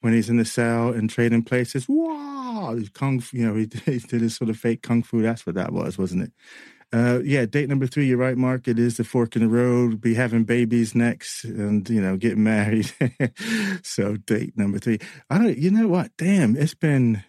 when 0.00 0.12
he's 0.12 0.30
in 0.30 0.36
the 0.36 0.44
cell 0.44 0.90
and 0.90 1.10
trading 1.10 1.42
places. 1.42 1.86
Wow, 1.88 2.78
kung, 2.92 3.22
you 3.32 3.46
know, 3.46 3.54
he, 3.54 3.68
he 3.84 3.98
did 3.98 4.20
his 4.20 4.36
sort 4.36 4.50
of 4.50 4.56
fake 4.56 4.82
kung 4.82 5.02
fu. 5.02 5.22
That's 5.22 5.46
what 5.46 5.56
that 5.56 5.72
was, 5.72 5.98
wasn't 5.98 6.24
it? 6.24 6.32
Uh, 6.90 7.20
yeah, 7.22 7.44
date 7.44 7.68
number 7.68 7.86
three. 7.86 8.06
You're 8.06 8.16
right, 8.16 8.36
Mark. 8.36 8.66
It 8.66 8.78
is 8.78 8.96
the 8.96 9.04
fork 9.04 9.36
in 9.36 9.42
the 9.42 9.48
road. 9.48 10.00
Be 10.00 10.14
having 10.14 10.44
babies 10.44 10.94
next, 10.94 11.44
and 11.44 11.88
you 11.88 12.00
know, 12.00 12.16
getting 12.16 12.42
married. 12.42 12.90
so, 13.82 14.16
date 14.16 14.56
number 14.56 14.78
three. 14.78 14.98
I 15.28 15.36
don't. 15.36 15.58
You 15.58 15.70
know 15.70 15.86
what? 15.86 16.16
Damn, 16.16 16.56
it's 16.56 16.74
been 16.74 17.24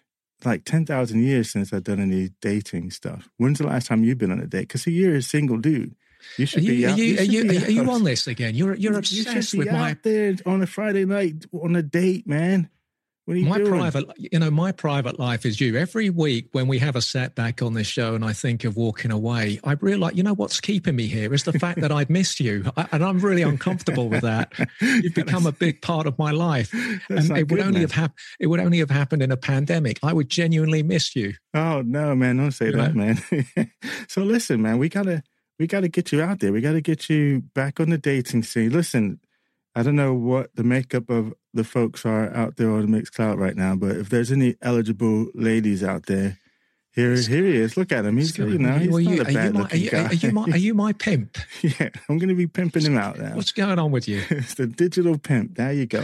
like 0.46 0.63
ten 0.63 0.86
thousand 0.86 1.24
years 1.24 1.51
since 1.51 1.74
I've 1.74 1.84
done 1.84 2.00
any 2.00 2.29
dating 2.41 2.91
stuff. 2.91 3.27
When's 3.36 3.58
the 3.58 3.67
last 3.67 3.88
time 3.88 4.05
you've 4.05 4.17
been 4.17 4.32
on 4.32 4.39
a 4.39 4.48
date? 4.48 4.70
Because 4.70 4.88
you're 4.88 5.15
a 5.15 5.22
single 5.22 5.58
dude. 5.58 5.93
You 6.38 6.45
should 6.45 6.61
are 6.61 6.63
you, 6.63 6.71
be 6.71 6.85
out. 6.85 6.93
Are 6.93 7.01
you, 7.01 7.03
you, 7.05 7.19
are, 7.19 7.53
you, 7.53 7.65
are 7.65 7.71
you 7.71 7.91
on 7.91 8.03
this 8.03 8.27
again? 8.27 8.55
You're 8.55 8.75
you're 8.75 8.97
obsessed 8.97 9.55
with 9.55 9.71
my 9.71 9.97
there 10.03 10.35
on 10.45 10.61
a 10.61 10.67
Friday 10.67 11.05
night 11.05 11.45
on 11.53 11.75
a 11.75 11.83
date, 11.83 12.27
man 12.27 12.69
my 13.29 13.57
doing? 13.57 13.69
private, 13.69 14.05
you 14.17 14.39
know, 14.39 14.49
my 14.49 14.71
private 14.71 15.19
life 15.19 15.45
is 15.45 15.61
you. 15.61 15.77
Every 15.77 16.09
week 16.09 16.49
when 16.51 16.67
we 16.67 16.79
have 16.79 16.95
a 16.95 17.01
setback 17.01 17.61
on 17.61 17.73
this 17.73 17.88
show 17.88 18.15
and 18.15 18.25
I 18.25 18.33
think 18.33 18.63
of 18.63 18.75
walking 18.75 19.11
away, 19.11 19.59
I 19.63 19.73
realize, 19.73 20.15
you 20.15 20.23
know, 20.23 20.33
what's 20.33 20.59
keeping 20.59 20.95
me 20.95 21.07
here 21.07 21.33
is 21.33 21.43
the 21.43 21.53
fact 21.53 21.81
that 21.81 21.91
I'd 21.91 22.09
missed 22.09 22.39
you, 22.39 22.71
I, 22.75 22.88
and 22.91 23.03
I'm 23.03 23.19
really 23.19 23.43
uncomfortable 23.43 24.09
with 24.09 24.21
that. 24.21 24.51
You've 24.81 25.13
become 25.13 25.45
a 25.45 25.51
big 25.51 25.81
part 25.81 26.07
of 26.07 26.17
my 26.17 26.31
life, 26.31 26.73
and 27.09 27.38
it 27.38 27.51
would 27.51 27.59
only 27.59 27.73
man. 27.73 27.81
have 27.81 27.91
happened. 27.91 28.19
It 28.39 28.47
would 28.47 28.59
only 28.59 28.79
have 28.79 28.89
happened 28.89 29.21
in 29.21 29.31
a 29.31 29.38
pandemic. 29.38 29.99
I 30.01 30.13
would 30.13 30.29
genuinely 30.29 30.81
miss 30.83 31.15
you. 31.15 31.33
Oh 31.53 31.81
no, 31.81 32.15
man! 32.15 32.38
Don't 32.38 32.51
say 32.51 32.71
that, 32.71 32.95
know? 32.95 33.15
man. 33.31 33.71
so 34.07 34.23
listen, 34.23 34.61
man, 34.61 34.77
we 34.77 34.89
gotta 34.89 35.23
we 35.60 35.68
gotta 35.68 35.89
get 35.89 36.12
you 36.12 36.22
out 36.22 36.39
there. 36.39 36.51
We 36.51 36.62
gotta 36.62 36.82
get 36.82 37.10
you 37.10 37.42
back 37.54 37.80
on 37.80 37.89
the 37.89 37.98
dating 37.98 38.44
scene. 38.44 38.72
Listen, 38.72 39.20
I 39.75 39.84
don't 39.84 39.96
know 39.96 40.13
what 40.13 40.56
the 40.56 40.63
makeup 40.63 41.10
of 41.10 41.34
the 41.54 41.63
folks 41.63 42.06
are 42.06 42.34
out 42.34 42.56
there 42.56 42.72
on 42.72 42.89
the 42.89 43.01
Mixcloud 43.01 43.38
right 43.38 43.56
now, 43.56 43.75
but 43.75 43.98
if 43.98 44.10
there's 44.10 44.32
any 44.32 44.56
eligible 44.62 45.28
ladies 45.36 45.84
out 45.84 46.06
there, 46.08 46.38
here, 46.92 47.16
here 47.16 47.46
he 47.46 47.56
is. 47.56 47.78
Look 47.78 47.92
at 47.92 48.06
him. 48.06 48.18
He's, 48.18 48.38
you 48.38 48.58
know, 48.58 48.78
he's 48.78 48.89
not 48.89 49.30
a 49.30 49.34
bad 49.34 49.56
looking 49.56 49.86
guy. 49.86 50.08
Are 50.08 50.13
you, 50.13 50.32
my, 50.32 50.44
are 50.44 50.58
you 50.58 50.74
my 50.74 50.92
pimp? 50.92 51.38
yeah, 51.62 51.89
I'm 52.10 52.18
going 52.18 52.30
to 52.30 52.36
be 52.36 52.48
pimping 52.48 52.84
him 52.84 52.98
out 52.98 53.20
now. 53.20 53.36
What's 53.36 53.51
going 53.51 53.78
on 53.78 53.92
with 53.92 54.08
you? 54.08 54.24
it's 54.30 54.56
the 54.56 54.66
digital 54.66 55.18
pimp. 55.18 55.56
There 55.56 55.72
you 55.72 55.86
go. 55.86 56.04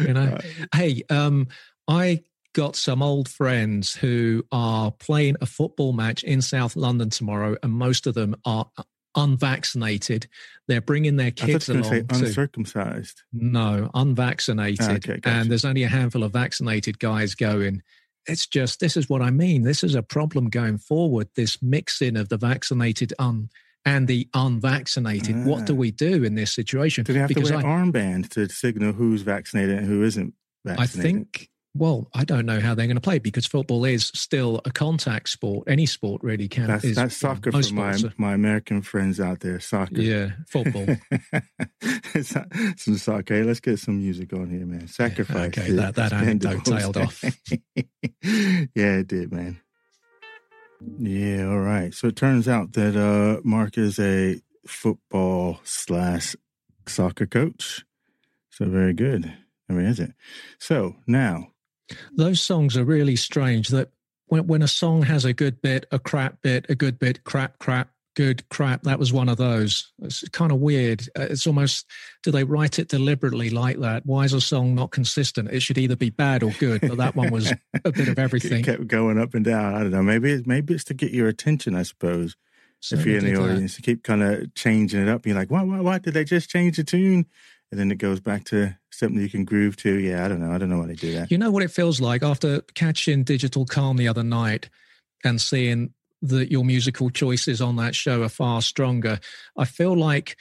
You 0.00 0.14
know, 0.14 0.36
uh, 0.36 0.40
hey, 0.74 1.02
um, 1.10 1.46
I 1.86 2.22
got 2.56 2.74
some 2.74 3.02
old 3.02 3.28
friends 3.28 3.94
who 3.94 4.42
are 4.50 4.90
playing 4.90 5.36
a 5.42 5.46
football 5.46 5.92
match 5.92 6.24
in 6.24 6.40
South 6.40 6.74
London 6.74 7.10
tomorrow, 7.10 7.54
and 7.62 7.70
most 7.70 8.06
of 8.06 8.14
them 8.14 8.34
are 8.46 8.66
unvaccinated. 9.14 10.26
They're 10.66 10.80
bringing 10.80 11.16
their 11.16 11.30
kids 11.30 11.68
along. 11.68 11.84
Say 11.84 12.02
uncircumcised. 12.08 13.18
To, 13.18 13.22
no, 13.32 13.90
unvaccinated. 13.92 15.04
okay, 15.04 15.20
gotcha. 15.20 15.36
And 15.36 15.50
there's 15.50 15.66
only 15.66 15.82
a 15.82 15.88
handful 15.88 16.24
of 16.24 16.32
vaccinated 16.32 16.98
guys 16.98 17.34
going. 17.34 17.82
It's 18.26 18.46
just 18.46 18.80
this 18.80 18.96
is 18.96 19.06
what 19.06 19.20
I 19.20 19.30
mean. 19.30 19.62
This 19.62 19.84
is 19.84 19.94
a 19.94 20.02
problem 20.02 20.48
going 20.48 20.78
forward. 20.78 21.28
This 21.36 21.62
mixing 21.62 22.16
of 22.16 22.30
the 22.30 22.38
vaccinated 22.38 23.12
un 23.18 23.50
and 23.84 24.08
the 24.08 24.30
unvaccinated. 24.32 25.36
Ah. 25.36 25.44
What 25.44 25.66
do 25.66 25.74
ah. 25.74 25.76
we 25.76 25.90
do 25.90 26.24
in 26.24 26.36
this 26.36 26.54
situation? 26.54 27.04
Do 27.04 27.12
they 27.12 27.18
have 27.18 27.28
because 27.28 27.50
to 27.50 27.56
wear 27.56 27.66
I, 27.66 27.68
armbands 27.68 28.30
to 28.30 28.48
signal 28.48 28.94
who's 28.94 29.20
vaccinated 29.20 29.76
and 29.76 29.86
who 29.86 30.02
isn't 30.02 30.32
vaccinated? 30.64 30.98
I 30.98 31.02
think 31.02 31.50
well, 31.78 32.08
I 32.14 32.24
don't 32.24 32.46
know 32.46 32.60
how 32.60 32.74
they're 32.74 32.86
going 32.86 32.96
to 32.96 33.00
play 33.00 33.18
because 33.18 33.46
football 33.46 33.84
is 33.84 34.10
still 34.14 34.60
a 34.64 34.70
contact 34.70 35.28
sport. 35.28 35.68
Any 35.68 35.86
sport 35.86 36.22
really 36.22 36.48
can. 36.48 36.66
That's, 36.66 36.84
is, 36.84 36.96
that's 36.96 37.16
soccer 37.16 37.52
for 37.52 37.74
my, 37.74 37.96
my 38.16 38.34
American 38.34 38.82
friends 38.82 39.20
out 39.20 39.40
there. 39.40 39.60
Soccer. 39.60 40.00
Yeah, 40.00 40.30
football. 40.48 40.86
some 42.22 42.96
soccer. 42.96 43.34
Hey, 43.34 43.42
let's 43.42 43.60
get 43.60 43.78
some 43.78 43.98
music 43.98 44.32
on 44.32 44.50
here, 44.50 44.66
man. 44.66 44.88
Sacrifice. 44.88 45.56
Yeah, 45.56 45.62
okay, 45.62 45.72
that, 45.72 45.94
that 45.96 46.12
anecdote 46.12 46.64
tailed 46.64 46.96
off. 46.96 47.22
yeah, 48.22 48.98
it 48.98 49.06
did, 49.06 49.32
man. 49.32 49.60
Yeah, 50.98 51.48
all 51.48 51.60
right. 51.60 51.94
So 51.94 52.08
it 52.08 52.16
turns 52.16 52.48
out 52.48 52.72
that 52.74 52.96
uh, 52.96 53.40
Mark 53.44 53.78
is 53.78 53.98
a 53.98 54.40
football 54.66 55.60
slash 55.64 56.36
soccer 56.86 57.26
coach. 57.26 57.84
So 58.50 58.66
very 58.66 58.94
good. 58.94 59.32
I 59.68 59.72
mean, 59.72 59.86
is 59.86 60.00
it? 60.00 60.12
So 60.58 60.96
now 61.06 61.48
those 62.14 62.40
songs 62.40 62.76
are 62.76 62.84
really 62.84 63.16
strange 63.16 63.68
that 63.68 63.90
when, 64.26 64.46
when 64.46 64.62
a 64.62 64.68
song 64.68 65.02
has 65.02 65.24
a 65.24 65.32
good 65.32 65.62
bit, 65.62 65.86
a 65.90 65.98
crap 65.98 66.42
bit, 66.42 66.66
a 66.68 66.74
good 66.74 66.98
bit, 66.98 67.24
crap, 67.24 67.58
crap, 67.58 67.90
good, 68.16 68.48
crap, 68.48 68.82
that 68.82 68.98
was 68.98 69.12
one 69.12 69.28
of 69.28 69.36
those. 69.36 69.92
It's 70.02 70.28
kind 70.30 70.50
of 70.50 70.58
weird. 70.58 71.02
Uh, 71.16 71.26
it's 71.30 71.46
almost, 71.46 71.86
do 72.22 72.30
they 72.30 72.44
write 72.44 72.78
it 72.78 72.88
deliberately 72.88 73.50
like 73.50 73.78
that? 73.80 74.04
Why 74.06 74.24
is 74.24 74.32
a 74.32 74.40
song 74.40 74.74
not 74.74 74.90
consistent? 74.90 75.50
It 75.50 75.60
should 75.60 75.78
either 75.78 75.96
be 75.96 76.10
bad 76.10 76.42
or 76.42 76.50
good, 76.58 76.80
but 76.80 76.96
that 76.96 77.14
one 77.14 77.30
was 77.30 77.52
a 77.84 77.92
bit 77.92 78.08
of 78.08 78.18
everything. 78.18 78.60
It 78.60 78.64
kept 78.64 78.88
going 78.88 79.18
up 79.18 79.34
and 79.34 79.44
down. 79.44 79.74
I 79.74 79.80
don't 79.80 79.92
know. 79.92 80.02
Maybe 80.02 80.32
it's, 80.32 80.46
maybe 80.46 80.74
it's 80.74 80.84
to 80.84 80.94
get 80.94 81.12
your 81.12 81.28
attention, 81.28 81.76
I 81.76 81.82
suppose. 81.82 82.36
If 82.92 83.04
you're 83.04 83.18
in 83.18 83.24
the 83.24 83.40
audience, 83.40 83.76
you 83.78 83.82
keep 83.82 84.04
kind 84.04 84.22
of 84.22 84.54
changing 84.54 85.02
it 85.02 85.08
up. 85.08 85.26
You're 85.26 85.34
like, 85.34 85.50
why, 85.50 85.62
why, 85.62 85.80
why 85.80 85.98
did 85.98 86.14
they 86.14 86.24
just 86.24 86.48
change 86.48 86.76
the 86.76 86.84
tune? 86.84 87.26
And 87.70 87.80
then 87.80 87.90
it 87.90 87.98
goes 87.98 88.20
back 88.20 88.44
to 88.44 88.76
something 88.90 89.20
you 89.20 89.28
can 89.28 89.44
groove 89.44 89.76
to. 89.78 89.98
Yeah, 89.98 90.24
I 90.24 90.28
don't 90.28 90.40
know. 90.40 90.52
I 90.52 90.58
don't 90.58 90.70
know 90.70 90.78
why 90.78 90.86
they 90.86 90.94
do 90.94 91.12
that. 91.14 91.30
You 91.30 91.38
know 91.38 91.50
what 91.50 91.62
it 91.62 91.70
feels 91.70 92.00
like 92.00 92.22
after 92.22 92.60
catching 92.74 93.24
Digital 93.24 93.64
Calm 93.64 93.96
the 93.96 94.08
other 94.08 94.22
night 94.22 94.68
and 95.24 95.40
seeing 95.40 95.92
that 96.22 96.50
your 96.50 96.64
musical 96.64 97.10
choices 97.10 97.60
on 97.60 97.76
that 97.76 97.94
show 97.94 98.22
are 98.22 98.28
far 98.28 98.62
stronger. 98.62 99.18
I 99.56 99.64
feel 99.64 99.96
like 99.96 100.36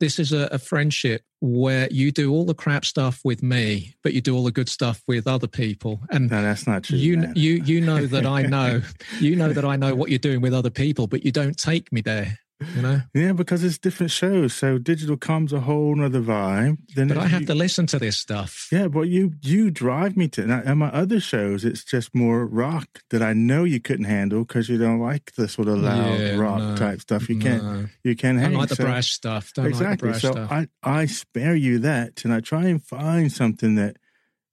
this 0.00 0.18
is 0.18 0.32
a, 0.32 0.48
a, 0.50 0.58
friendship 0.58 1.22
where 1.40 1.88
you 1.90 2.10
do 2.10 2.32
all 2.32 2.44
the 2.44 2.54
crap 2.54 2.84
stuff 2.84 3.20
with 3.24 3.42
me, 3.42 3.94
but 4.02 4.12
you 4.12 4.20
do 4.20 4.34
all 4.34 4.44
the 4.44 4.50
good 4.50 4.68
stuff 4.68 5.02
with 5.06 5.26
other 5.26 5.46
people. 5.46 6.00
And 6.10 6.30
no, 6.30 6.42
that's 6.42 6.66
not 6.66 6.84
true. 6.84 6.98
You 6.98 7.18
man. 7.18 7.32
you 7.36 7.62
you 7.64 7.80
know 7.80 8.06
that 8.06 8.26
I 8.26 8.42
know 8.46 8.82
you 9.20 9.36
know 9.36 9.52
that 9.52 9.64
I 9.64 9.76
know 9.76 9.94
what 9.94 10.10
you're 10.10 10.18
doing 10.18 10.40
with 10.40 10.52
other 10.52 10.70
people, 10.70 11.06
but 11.06 11.24
you 11.24 11.30
don't 11.30 11.56
take 11.56 11.92
me 11.92 12.00
there 12.00 12.38
you 12.74 12.82
know? 12.82 13.02
Yeah, 13.14 13.32
because 13.32 13.64
it's 13.64 13.78
different 13.78 14.12
shows. 14.12 14.54
So 14.54 14.78
digital 14.78 15.16
comes 15.16 15.52
a 15.52 15.60
whole 15.60 15.94
nother 15.94 16.20
vibe. 16.20 16.78
Then 16.94 17.08
but 17.08 17.18
I 17.18 17.26
have 17.26 17.42
you, 17.42 17.46
to 17.48 17.54
listen 17.54 17.86
to 17.88 17.98
this 17.98 18.16
stuff. 18.16 18.68
Yeah, 18.70 18.88
but 18.88 19.02
you 19.02 19.34
you 19.42 19.70
drive 19.70 20.16
me 20.16 20.28
to. 20.28 20.42
And 20.42 20.78
my 20.78 20.88
other 20.88 21.20
shows, 21.20 21.64
it's 21.64 21.84
just 21.84 22.14
more 22.14 22.46
rock 22.46 23.02
that 23.10 23.22
I 23.22 23.32
know 23.32 23.64
you 23.64 23.80
couldn't 23.80 24.06
handle 24.06 24.44
because 24.44 24.68
you 24.68 24.78
don't 24.78 25.00
like 25.00 25.32
the 25.36 25.48
sort 25.48 25.68
of 25.68 25.78
loud 25.78 26.20
yeah, 26.20 26.36
rock 26.36 26.58
no, 26.58 26.76
type 26.76 27.00
stuff. 27.00 27.28
You 27.28 27.38
can't 27.38 27.88
you 28.02 28.16
can't 28.16 28.38
handle. 28.38 28.60
Don't 28.60 28.60
like 28.60 28.68
the 28.70 28.76
so, 28.76 28.84
brash 28.84 29.12
stuff. 29.12 29.52
Don't 29.54 29.66
exactly. 29.66 30.10
Like 30.10 30.20
so 30.20 30.32
stuff. 30.32 30.50
I 30.50 30.68
I 30.82 31.06
spare 31.06 31.54
you 31.54 31.78
that, 31.80 32.24
and 32.24 32.32
I 32.32 32.40
try 32.40 32.66
and 32.66 32.82
find 32.82 33.30
something 33.30 33.74
that 33.76 33.96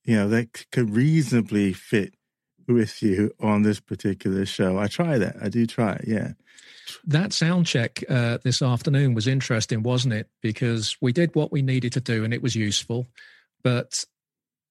you 0.03 0.15
know 0.15 0.27
that 0.29 0.69
could 0.71 0.89
reasonably 0.89 1.73
fit 1.73 2.13
with 2.67 3.01
you 3.01 3.31
on 3.39 3.63
this 3.63 3.79
particular 3.79 4.45
show. 4.45 4.77
I 4.77 4.87
try 4.87 5.17
that. 5.17 5.35
I 5.41 5.49
do 5.49 5.65
try 5.65 5.93
it. 5.93 6.05
Yeah. 6.07 6.31
That 7.05 7.33
sound 7.33 7.65
check 7.65 8.03
uh, 8.09 8.39
this 8.43 8.61
afternoon 8.61 9.13
was 9.13 9.27
interesting, 9.27 9.83
wasn't 9.83 10.13
it? 10.13 10.29
Because 10.41 10.97
we 11.01 11.11
did 11.11 11.35
what 11.35 11.51
we 11.51 11.61
needed 11.61 11.93
to 11.93 12.01
do 12.01 12.23
and 12.23 12.33
it 12.33 12.41
was 12.41 12.55
useful. 12.55 13.07
But 13.63 14.03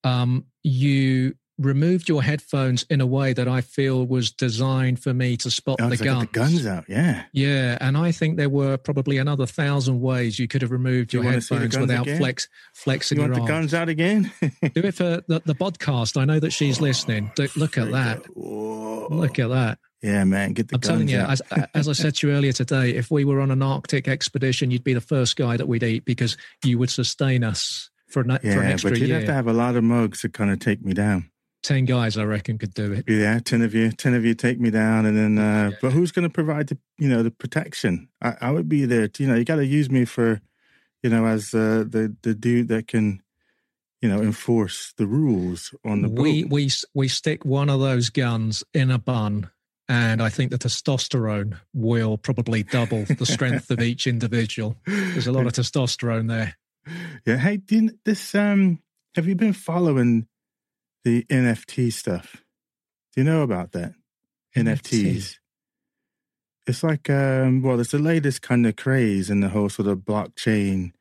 um, 0.05 0.47
you 0.63 1.35
removed 1.61 2.09
your 2.09 2.23
headphones 2.23 2.85
in 2.85 3.01
a 3.01 3.07
way 3.07 3.33
that 3.35 3.47
I 3.47 3.61
feel 3.61 4.07
was 4.07 4.31
designed 4.31 5.01
for 5.03 5.13
me 5.13 5.37
to 5.39 5.51
spot 5.51 5.79
oh, 5.81 5.89
the 5.89 5.97
guns. 5.97 6.21
the 6.21 6.27
guns 6.27 6.67
out, 6.67 6.85
yeah, 6.89 7.25
yeah. 7.33 7.77
And 7.81 7.97
I 7.97 8.13
think 8.13 8.37
there 8.37 8.49
were 8.49 8.77
probably 8.79 9.19
another 9.19 9.47
thousand 9.47 10.01
ways 10.01 10.39
you 10.39 10.49
could 10.49 10.63
have 10.63 10.71
removed 10.71 11.13
your 11.13 11.23
headphones 11.23 11.77
without 11.77 12.09
flex 12.09 12.49
flexing 12.75 13.19
you 13.19 13.23
want 13.23 13.35
the 13.35 13.45
guns 13.45 13.75
out 13.75 13.89
again? 13.89 14.33
Do 14.41 14.81
it 14.83 14.95
for 14.95 15.23
the, 15.29 15.43
the 15.45 15.55
podcast. 15.55 16.21
I 16.21 16.25
know 16.25 16.41
that 16.41 16.53
she's 16.53 16.81
listening. 16.81 17.31
Look 17.57 17.77
at 17.77 17.91
that. 17.93 18.23
Look 18.37 19.39
at 19.39 19.49
that. 19.49 19.79
Yeah, 20.03 20.25
man, 20.25 20.55
get 20.55 20.69
the. 20.69 20.77
I'm 20.77 20.81
telling 20.81 21.09
you, 21.09 21.19
as, 21.19 21.43
as, 21.75 21.89
I 21.89 21.93
said 21.93 22.15
to 22.17 22.29
you 22.29 22.33
earlier 22.35 22.53
today, 22.53 22.95
if 22.95 23.11
we 23.11 23.25
were 23.25 23.41
on 23.41 23.51
an 23.51 23.63
Arctic 23.63 24.09
expedition, 24.09 24.71
you'd 24.71 24.85
be 24.85 24.95
the 24.95 25.01
first 25.01 25.37
guy 25.37 25.59
that 25.59 25.69
we'd 25.69 25.83
eat 25.83 26.07
because 26.07 26.39
you 26.65 26.79
would 26.79 26.89
sustain 26.91 27.45
us 27.45 27.91
for, 28.09 28.23
an, 28.23 28.39
yeah, 28.43 28.55
for 28.55 28.61
an 28.63 28.73
extra 28.73 28.91
but 28.91 28.99
you'd 28.99 29.09
year. 29.09 29.19
have 29.19 29.27
to 29.27 29.35
have 29.35 29.47
a 29.47 29.53
lot 29.53 29.77
of 29.77 29.85
mugs 29.85 30.23
to 30.23 30.31
kind 30.31 30.51
of 30.51 30.59
take 30.59 30.85
me 30.85 30.95
down. 30.95 31.31
10 31.63 31.85
guys 31.85 32.17
i 32.17 32.25
reckon 32.25 32.57
could 32.57 32.73
do 32.73 32.91
it 32.91 33.05
yeah 33.07 33.39
10 33.39 33.61
of 33.61 33.75
you 33.75 33.91
10 33.91 34.15
of 34.15 34.25
you 34.25 34.33
take 34.35 34.59
me 34.59 34.71
down 34.71 35.05
and 35.05 35.15
then 35.15 35.39
uh 35.39 35.69
yeah. 35.69 35.77
but 35.83 35.93
who's 35.93 36.11
going 36.11 36.27
to 36.27 36.33
provide 36.33 36.69
the 36.69 36.79
you 36.99 37.07
know 37.07 37.23
the 37.23 37.31
protection 37.31 38.09
i, 38.23 38.35
I 38.41 38.51
would 38.51 38.67
be 38.67 38.87
there 38.87 39.09
to, 39.09 39.23
you 39.23 39.29
know 39.29 39.35
you 39.35 39.45
got 39.45 39.57
to 39.57 39.67
use 39.67 39.91
me 39.91 40.07
for 40.07 40.41
you 41.03 41.11
know 41.11 41.27
as 41.27 41.53
uh 41.53 41.85
the 41.87 42.17
the 42.23 42.35
dude 42.35 42.69
that 42.69 42.89
can 42.89 43.23
you 44.01 44.09
know 44.09 44.23
enforce 44.23 44.95
the 44.97 45.07
rules 45.07 45.75
on 45.85 46.01
the 46.01 46.09
boat. 46.09 46.23
we 46.23 46.45
we 46.45 46.71
we 46.95 47.09
stick 47.09 47.45
one 47.45 47.69
of 47.69 47.79
those 47.79 48.09
guns 48.09 48.65
in 48.73 48.91
a 48.91 48.99
bun 48.99 49.51
and 49.91 50.23
I 50.23 50.29
think 50.29 50.51
the 50.51 50.59
testosterone 50.59 51.59
will 51.75 52.17
probably 52.17 52.63
double 52.63 53.05
the 53.05 53.27
strength 53.27 53.71
of 53.71 53.81
each 53.81 54.07
individual. 54.07 54.77
There's 54.87 55.27
a 55.27 55.33
lot 55.33 55.47
of 55.47 55.53
testosterone 55.53 56.29
there. 56.29 56.57
Yeah. 57.27 57.37
Hey, 57.37 57.59
didn't 57.59 57.99
this 58.05 58.35
um 58.35 58.81
have 59.15 59.27
you 59.27 59.35
been 59.35 59.53
following 59.53 60.29
the 61.05 61.25
NFT 61.25 61.93
stuff. 61.93 62.45
Do 63.13 63.21
you 63.21 63.25
know 63.25 63.43
about 63.43 63.73
that? 63.73 63.95
NFT. 64.57 65.05
NFTs. 65.05 65.37
It's 66.67 66.83
like, 66.83 67.09
um, 67.11 67.63
well, 67.63 67.81
it's 67.81 67.93
the 67.93 67.99
latest 67.99 68.43
kind 68.43 68.67
of 68.67 68.77
craze 68.77 69.31
in 69.31 69.41
the 69.41 69.49
whole 69.49 69.69
sort 69.69 69.89
of 69.89 69.99
blockchain 69.99 70.93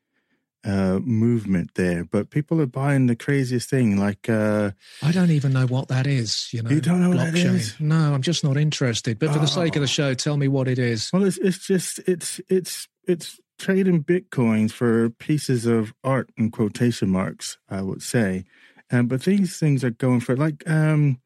uh, 0.63 0.99
movement 1.03 1.71
there. 1.75 2.03
But 2.03 2.29
people 2.29 2.61
are 2.61 2.65
buying 2.65 3.07
the 3.07 3.15
craziest 3.15 3.69
thing. 3.69 3.97
Like, 3.97 4.29
uh, 4.29 4.71
I 5.01 5.11
don't 5.11 5.31
even 5.31 5.53
know 5.53 5.65
what 5.65 5.87
that 5.87 6.07
is. 6.07 6.49
You 6.53 6.63
know, 6.63 6.69
you 6.69 6.81
don't 6.81 7.01
know 7.01 7.11
blockchain. 7.11 7.33
what 7.33 7.33
that 7.33 7.35
is. 7.35 7.79
No, 7.79 8.13
I'm 8.13 8.21
just 8.21 8.43
not 8.43 8.57
interested. 8.57 9.19
But 9.19 9.31
for 9.31 9.37
oh. 9.37 9.41
the 9.41 9.47
sake 9.47 9.75
of 9.75 9.81
the 9.81 9.87
show, 9.87 10.13
tell 10.13 10.37
me 10.37 10.47
what 10.47 10.67
it 10.67 10.79
is. 10.79 11.09
Well, 11.13 11.23
it's 11.23 11.37
it's 11.37 11.65
just 11.65 11.99
it's 12.07 12.39
it's 12.49 12.87
it's 13.07 13.39
trading 13.57 14.03
bitcoins 14.03 14.71
for 14.71 15.09
pieces 15.09 15.65
of 15.65 15.93
art 16.03 16.29
in 16.37 16.51
quotation 16.51 17.09
marks. 17.09 17.57
I 17.69 17.81
would 17.81 18.01
say. 18.01 18.45
Um, 18.91 19.07
but 19.07 19.23
these 19.23 19.59
things 19.59 19.83
are 19.83 19.91
going 19.91 20.19
for 20.19 20.35
like 20.35 20.67
um, 20.67 21.21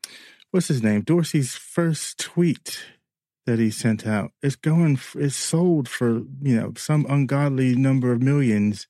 what's 0.51 0.67
his 0.67 0.83
name? 0.83 1.01
Dorsey's 1.01 1.55
first 1.55 2.19
tweet 2.19 2.79
that 3.45 3.59
he 3.59 3.71
sent 3.71 4.05
out. 4.05 4.31
It's 4.41 4.55
going. 4.55 4.99
It's 5.15 5.35
sold 5.35 5.89
for 5.89 6.23
you 6.41 6.59
know 6.59 6.73
some 6.77 7.05
ungodly 7.09 7.75
number 7.75 8.11
of 8.11 8.21
millions 8.21 8.87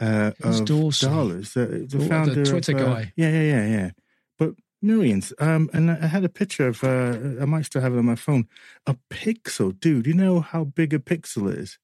uh, 0.00 0.32
of 0.42 0.64
Dorsey? 0.64 1.06
dollars. 1.06 1.54
The, 1.54 1.86
the 1.88 1.98
oh, 1.98 2.08
founder, 2.08 2.34
the 2.34 2.50
Twitter 2.50 2.76
of, 2.76 2.80
uh, 2.80 2.84
guy. 2.84 3.12
Yeah, 3.16 3.30
yeah, 3.30 3.42
yeah, 3.42 3.66
yeah. 3.66 3.90
But 4.38 4.54
millions. 4.80 5.32
Um, 5.38 5.70
and 5.72 5.90
I 5.90 6.06
had 6.06 6.24
a 6.24 6.28
picture 6.28 6.68
of. 6.68 6.82
Uh, 6.84 7.40
I 7.40 7.44
might 7.44 7.66
still 7.66 7.82
have 7.82 7.94
it 7.94 7.98
on 7.98 8.04
my 8.04 8.14
phone. 8.14 8.48
A 8.86 8.96
pixel, 9.10 9.78
dude. 9.78 10.06
You 10.06 10.14
know 10.14 10.40
how 10.40 10.64
big 10.64 10.94
a 10.94 10.98
pixel 10.98 11.54
is? 11.54 11.78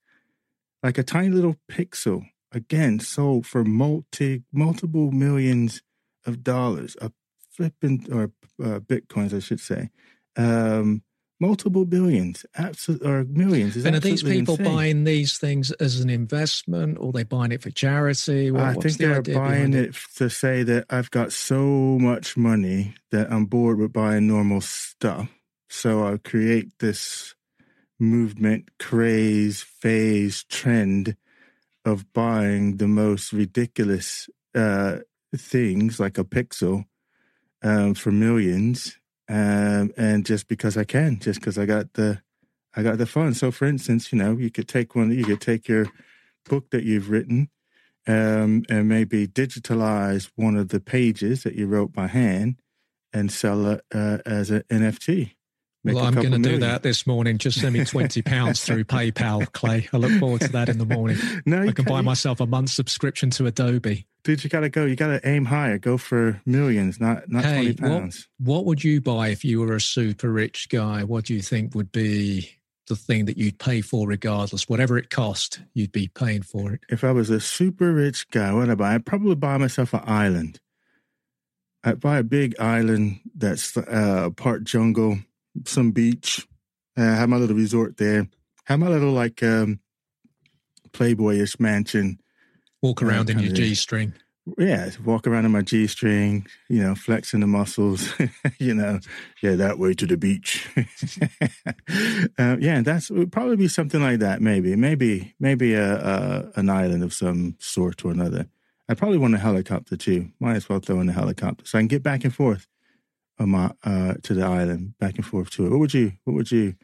Like 0.82 0.98
a 0.98 1.02
tiny 1.02 1.30
little 1.30 1.56
pixel. 1.70 2.26
Again, 2.52 3.00
sold 3.00 3.46
for 3.46 3.64
multi 3.64 4.44
multiple 4.52 5.10
millions 5.10 5.82
of 6.24 6.44
dollars, 6.44 6.96
a 7.00 7.10
flipping 7.50 8.06
or 8.12 8.30
uh, 8.62 8.80
bitcoins, 8.80 9.34
I 9.34 9.40
should 9.40 9.60
say, 9.60 9.90
um, 10.36 11.02
multiple 11.40 11.84
billions, 11.84 12.46
absolute 12.56 13.02
or 13.02 13.24
millions. 13.24 13.76
and 13.76 13.96
are 13.96 14.00
these 14.00 14.22
people 14.22 14.54
insane. 14.54 14.74
buying 14.74 15.04
these 15.04 15.38
things 15.38 15.70
as 15.72 16.00
an 16.00 16.10
investment, 16.10 16.98
or 16.98 17.12
they 17.12 17.24
buying 17.24 17.52
it 17.52 17.62
for 17.62 17.70
charity? 17.70 18.50
What, 18.50 18.62
I 18.62 18.74
think 18.74 18.98
the 18.98 19.20
they're 19.22 19.34
buying 19.34 19.74
it, 19.74 19.90
it 19.90 19.96
to 20.16 20.30
say 20.30 20.62
that 20.62 20.86
I've 20.90 21.10
got 21.10 21.32
so 21.32 21.64
much 22.00 22.36
money 22.36 22.94
that 23.10 23.32
I'm 23.32 23.46
bored 23.46 23.78
with 23.78 23.92
buying 23.92 24.26
normal 24.26 24.60
stuff, 24.60 25.28
so 25.68 26.04
I'll 26.04 26.18
create 26.18 26.78
this 26.78 27.34
movement, 27.98 28.70
craze, 28.78 29.62
phase, 29.62 30.44
trend 30.44 31.16
of 31.84 32.12
buying 32.12 32.78
the 32.78 32.88
most 32.88 33.32
ridiculous 33.32 34.28
uh, 34.54 34.98
things 35.36 36.00
like 36.00 36.18
a 36.18 36.24
pixel 36.24 36.84
um, 37.62 37.94
for 37.94 38.10
millions, 38.10 38.98
um, 39.28 39.92
and 39.96 40.24
just 40.24 40.48
because 40.48 40.76
I 40.76 40.84
can, 40.84 41.18
just 41.18 41.40
because 41.40 41.58
I 41.58 41.66
got 41.66 41.92
the 41.94 42.22
I 42.76 42.82
got 42.82 42.98
the 42.98 43.06
fun. 43.06 43.34
So, 43.34 43.50
for 43.50 43.66
instance, 43.66 44.12
you 44.12 44.18
know, 44.18 44.36
you 44.36 44.50
could 44.50 44.66
take 44.66 44.94
one, 44.94 45.12
you 45.12 45.24
could 45.24 45.40
take 45.40 45.68
your 45.68 45.86
book 46.44 46.70
that 46.70 46.82
you've 46.82 47.08
written, 47.08 47.50
um, 48.06 48.64
and 48.68 48.88
maybe 48.88 49.28
digitalize 49.28 50.30
one 50.34 50.56
of 50.56 50.68
the 50.68 50.80
pages 50.80 51.44
that 51.44 51.54
you 51.54 51.66
wrote 51.66 51.92
by 51.92 52.08
hand, 52.08 52.56
and 53.12 53.30
sell 53.30 53.66
it 53.66 53.84
uh, 53.94 54.18
as 54.26 54.50
an 54.50 54.64
NFT 54.70 55.34
well, 55.84 56.04
I'm 56.04 56.14
going 56.14 56.30
to 56.30 56.38
do 56.38 56.58
that 56.58 56.82
this 56.82 57.06
morning. 57.06 57.38
Just 57.38 57.60
send 57.60 57.74
me 57.74 57.84
twenty 57.84 58.22
pounds 58.22 58.64
through 58.64 58.84
PayPal, 58.84 59.50
Clay. 59.52 59.88
I 59.92 59.96
look 59.98 60.12
forward 60.18 60.40
to 60.42 60.48
that 60.48 60.68
in 60.68 60.78
the 60.78 60.86
morning. 60.86 61.18
No, 61.46 61.62
I 61.62 61.72
can 61.72 61.84
buy 61.84 62.00
myself 62.00 62.40
a 62.40 62.46
month's 62.46 62.72
subscription 62.72 63.28
to 63.30 63.46
Adobe. 63.46 64.06
Dude, 64.22 64.42
you 64.42 64.50
got 64.50 64.60
to 64.60 64.70
go. 64.70 64.84
You 64.86 64.96
got 64.96 65.08
to 65.08 65.28
aim 65.28 65.44
higher. 65.44 65.78
Go 65.78 65.98
for 65.98 66.40
millions, 66.46 67.00
not 67.00 67.28
not 67.28 67.44
hey, 67.44 67.54
twenty 67.54 67.74
pounds. 67.74 68.28
What, 68.38 68.56
what 68.56 68.64
would 68.66 68.84
you 68.84 69.00
buy 69.00 69.28
if 69.28 69.44
you 69.44 69.60
were 69.60 69.74
a 69.74 69.80
super 69.80 70.30
rich 70.30 70.68
guy? 70.70 71.04
What 71.04 71.26
do 71.26 71.34
you 71.34 71.42
think 71.42 71.74
would 71.74 71.92
be 71.92 72.58
the 72.86 72.96
thing 72.96 73.24
that 73.26 73.38
you'd 73.38 73.58
pay 73.58 73.80
for 73.80 74.06
regardless, 74.06 74.68
whatever 74.68 74.98
it 74.98 75.10
cost, 75.10 75.60
you'd 75.72 75.92
be 75.92 76.08
paying 76.08 76.42
for 76.42 76.72
it. 76.72 76.80
If 76.88 77.04
I 77.04 77.12
was 77.12 77.30
a 77.30 77.40
super 77.40 77.92
rich 77.92 78.28
guy, 78.30 78.52
what 78.52 78.60
would 78.60 78.70
I 78.70 78.74
buy? 78.74 78.94
I'd 78.94 79.06
probably 79.06 79.34
buy 79.34 79.56
myself 79.56 79.94
an 79.94 80.02
island. 80.04 80.60
I'd 81.82 82.00
buy 82.00 82.18
a 82.18 82.22
big 82.22 82.54
island 82.58 83.20
that's 83.34 83.76
uh, 83.76 84.30
part 84.36 84.64
jungle, 84.64 85.18
some 85.64 85.92
beach, 85.92 86.46
uh, 86.96 87.02
have 87.02 87.28
my 87.28 87.36
little 87.36 87.56
resort 87.56 87.96
there, 87.96 88.28
have 88.64 88.78
my 88.78 88.88
little 88.88 89.12
like 89.12 89.42
um, 89.42 89.80
playboyish 90.90 91.60
mansion. 91.60 92.20
Walk 92.82 93.02
around 93.02 93.30
in 93.30 93.38
your 93.38 93.52
G 93.52 93.74
string 93.74 94.14
yeah, 94.58 94.90
walk 95.04 95.26
around 95.26 95.46
in 95.46 95.52
my 95.52 95.62
G 95.62 95.86
string, 95.86 96.46
you 96.68 96.82
know, 96.82 96.94
flexing 96.94 97.40
the 97.40 97.46
muscles, 97.46 98.12
you 98.58 98.74
know, 98.74 99.00
yeah, 99.42 99.54
that 99.56 99.78
way 99.78 99.94
to 99.94 100.06
the 100.06 100.16
beach. 100.16 100.68
uh, 102.38 102.56
yeah, 102.60 102.82
that's 102.82 103.10
would 103.10 103.32
probably 103.32 103.56
be 103.56 103.68
something 103.68 104.02
like 104.02 104.18
that. 104.18 104.42
Maybe, 104.42 104.76
maybe, 104.76 105.34
maybe 105.40 105.74
a, 105.74 105.96
a, 105.96 106.52
an 106.56 106.68
island 106.68 107.02
of 107.02 107.14
some 107.14 107.56
sort 107.58 108.04
or 108.04 108.10
another. 108.10 108.46
I 108.88 108.94
probably 108.94 109.18
want 109.18 109.34
a 109.34 109.38
helicopter 109.38 109.96
too. 109.96 110.30
Might 110.40 110.56
as 110.56 110.68
well 110.68 110.78
throw 110.78 111.00
in 111.00 111.08
a 111.08 111.12
helicopter 111.12 111.64
so 111.64 111.78
I 111.78 111.80
can 111.80 111.88
get 111.88 112.02
back 112.02 112.24
and 112.24 112.34
forth 112.34 112.66
on 113.38 113.50
my, 113.50 113.70
uh, 113.84 114.14
to 114.22 114.34
the 114.34 114.44
island, 114.44 114.94
back 114.98 115.16
and 115.16 115.26
forth 115.26 115.50
to 115.50 115.66
it. 115.66 115.70
What 115.70 115.80
would 115.80 115.94
you? 115.94 116.12
What 116.24 116.34
would 116.34 116.50
you? 116.52 116.74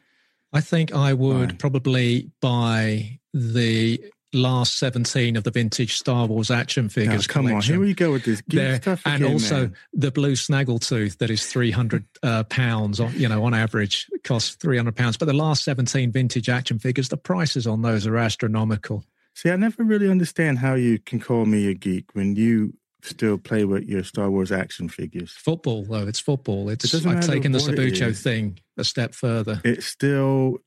I 0.53 0.61
think 0.61 0.93
I 0.93 1.13
would 1.13 1.49
buy? 1.49 1.55
probably 1.55 2.31
buy 2.41 3.19
the 3.33 4.03
last 4.33 4.77
17 4.79 5.35
of 5.35 5.43
the 5.43 5.51
vintage 5.51 5.95
Star 5.97 6.25
Wars 6.25 6.49
action 6.51 6.87
figures. 6.89 7.27
come 7.27 7.47
collection. 7.47 7.75
on, 7.75 7.79
here 7.81 7.85
we 7.87 7.93
go 7.93 8.11
with 8.13 8.23
this 8.23 8.41
there, 8.47 8.77
stuff 8.77 9.01
again, 9.05 9.23
And 9.23 9.33
also 9.33 9.55
man. 9.61 9.75
the 9.93 10.11
blue 10.11 10.33
snaggletooth 10.33 11.17
that 11.17 11.29
is 11.29 11.45
300 11.47 12.05
uh, 12.23 12.43
pounds, 12.45 12.99
on, 12.99 13.13
you 13.13 13.27
know, 13.27 13.43
on 13.43 13.53
average 13.53 14.07
costs 14.23 14.55
300 14.55 14.95
pounds. 14.95 15.17
But 15.17 15.25
the 15.25 15.33
last 15.33 15.63
17 15.65 16.11
vintage 16.11 16.47
action 16.49 16.79
figures, 16.79 17.09
the 17.09 17.17
prices 17.17 17.67
on 17.67 17.81
those 17.81 18.05
are 18.07 18.17
astronomical. 18.17 19.03
See, 19.35 19.49
I 19.49 19.55
never 19.55 19.83
really 19.83 20.09
understand 20.09 20.59
how 20.59 20.73
you 20.75 20.99
can 20.99 21.19
call 21.19 21.45
me 21.45 21.67
a 21.67 21.73
geek 21.73 22.13
when 22.13 22.35
you 22.35 22.73
still 23.05 23.37
play 23.37 23.65
with 23.65 23.83
your 23.83 24.03
Star 24.03 24.29
Wars 24.29 24.51
action 24.51 24.89
figures. 24.89 25.31
Football, 25.31 25.85
though, 25.85 26.07
it's 26.07 26.19
football. 26.19 26.69
It's 26.69 26.93
it 26.93 27.05
I've 27.05 27.25
taken 27.25 27.51
the 27.51 27.59
Subbuteo 27.59 28.15
thing 28.17 28.59
a 28.77 28.83
step 28.83 29.13
further. 29.13 29.61
It's 29.63 29.85
still 29.85 30.59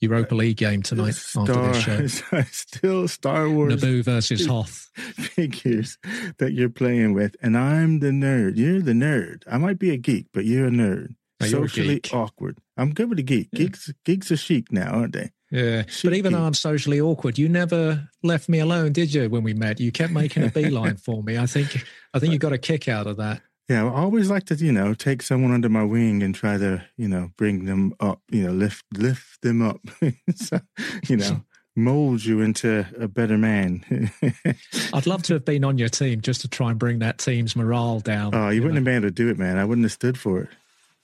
Europa 0.00 0.34
uh, 0.34 0.38
League 0.38 0.56
game 0.56 0.82
tonight 0.82 1.14
Star, 1.14 1.48
after 1.48 2.02
this 2.02 2.18
show. 2.20 2.42
Still 2.50 3.08
Star 3.08 3.48
Wars 3.48 3.74
Naboo 3.74 4.04
versus 4.04 4.46
Hoth 4.48 4.90
figures 4.94 5.98
that 6.38 6.52
you're 6.52 6.68
playing 6.68 7.14
with, 7.14 7.36
and 7.40 7.56
I'm 7.56 8.00
the 8.00 8.08
nerd. 8.08 8.56
You're 8.56 8.80
the 8.80 8.92
nerd. 8.92 9.42
I 9.50 9.58
might 9.58 9.78
be 9.78 9.90
a 9.90 9.96
geek, 9.96 10.26
but 10.32 10.44
you're 10.44 10.66
a 10.66 10.70
nerd. 10.70 11.14
No, 11.40 11.46
socially 11.46 12.00
a 12.12 12.16
awkward. 12.16 12.58
I'm 12.76 12.92
good 12.92 13.08
with 13.08 13.18
a 13.18 13.22
geek. 13.22 13.48
Yeah. 13.52 13.58
Geeks, 13.60 13.92
geeks 14.04 14.30
are 14.30 14.36
chic 14.36 14.72
now, 14.72 14.90
aren't 14.90 15.14
they? 15.14 15.32
Yeah, 15.50 15.84
chic 15.86 16.10
but 16.10 16.16
even 16.16 16.32
though 16.32 16.42
I'm 16.42 16.54
socially 16.54 17.00
awkward, 17.00 17.38
you 17.38 17.48
never 17.48 18.08
left 18.22 18.48
me 18.48 18.58
alone, 18.58 18.92
did 18.92 19.14
you? 19.14 19.28
When 19.28 19.44
we 19.44 19.54
met, 19.54 19.78
you 19.78 19.92
kept 19.92 20.12
making 20.12 20.42
a 20.42 20.48
beeline 20.50 20.96
for 20.96 21.22
me. 21.22 21.38
I 21.38 21.46
think, 21.46 21.84
I 22.12 22.18
think 22.18 22.32
you 22.32 22.38
got 22.38 22.52
a 22.52 22.58
kick 22.58 22.88
out 22.88 23.06
of 23.06 23.16
that. 23.18 23.42
Yeah, 23.68 23.84
I 23.84 24.00
always 24.00 24.30
like 24.30 24.44
to, 24.46 24.54
you 24.54 24.72
know, 24.72 24.94
take 24.94 25.22
someone 25.22 25.52
under 25.52 25.68
my 25.68 25.82
wing 25.82 26.22
and 26.22 26.34
try 26.34 26.56
to, 26.56 26.84
you 26.96 27.08
know, 27.08 27.30
bring 27.36 27.64
them 27.64 27.94
up, 27.98 28.22
you 28.30 28.44
know, 28.44 28.52
lift 28.52 28.84
lift 28.92 29.42
them 29.42 29.60
up. 29.60 29.80
so, 30.36 30.60
you 31.08 31.16
know, 31.16 31.42
mold 31.74 32.24
you 32.24 32.40
into 32.40 32.86
a 32.98 33.08
better 33.08 33.36
man. 33.36 34.10
I'd 34.92 35.06
love 35.06 35.24
to 35.24 35.34
have 35.34 35.44
been 35.44 35.64
on 35.64 35.78
your 35.78 35.88
team 35.88 36.20
just 36.20 36.42
to 36.42 36.48
try 36.48 36.70
and 36.70 36.78
bring 36.78 37.00
that 37.00 37.18
team's 37.18 37.56
morale 37.56 37.98
down. 37.98 38.34
Oh, 38.36 38.50
you, 38.50 38.56
you 38.56 38.62
wouldn't 38.62 38.74
know? 38.74 38.78
have 38.78 38.84
been 38.84 38.94
able 39.04 39.08
to 39.08 39.10
do 39.10 39.28
it, 39.30 39.38
man. 39.38 39.58
I 39.58 39.64
wouldn't 39.64 39.84
have 39.84 39.92
stood 39.92 40.18
for 40.18 40.42
it 40.42 40.48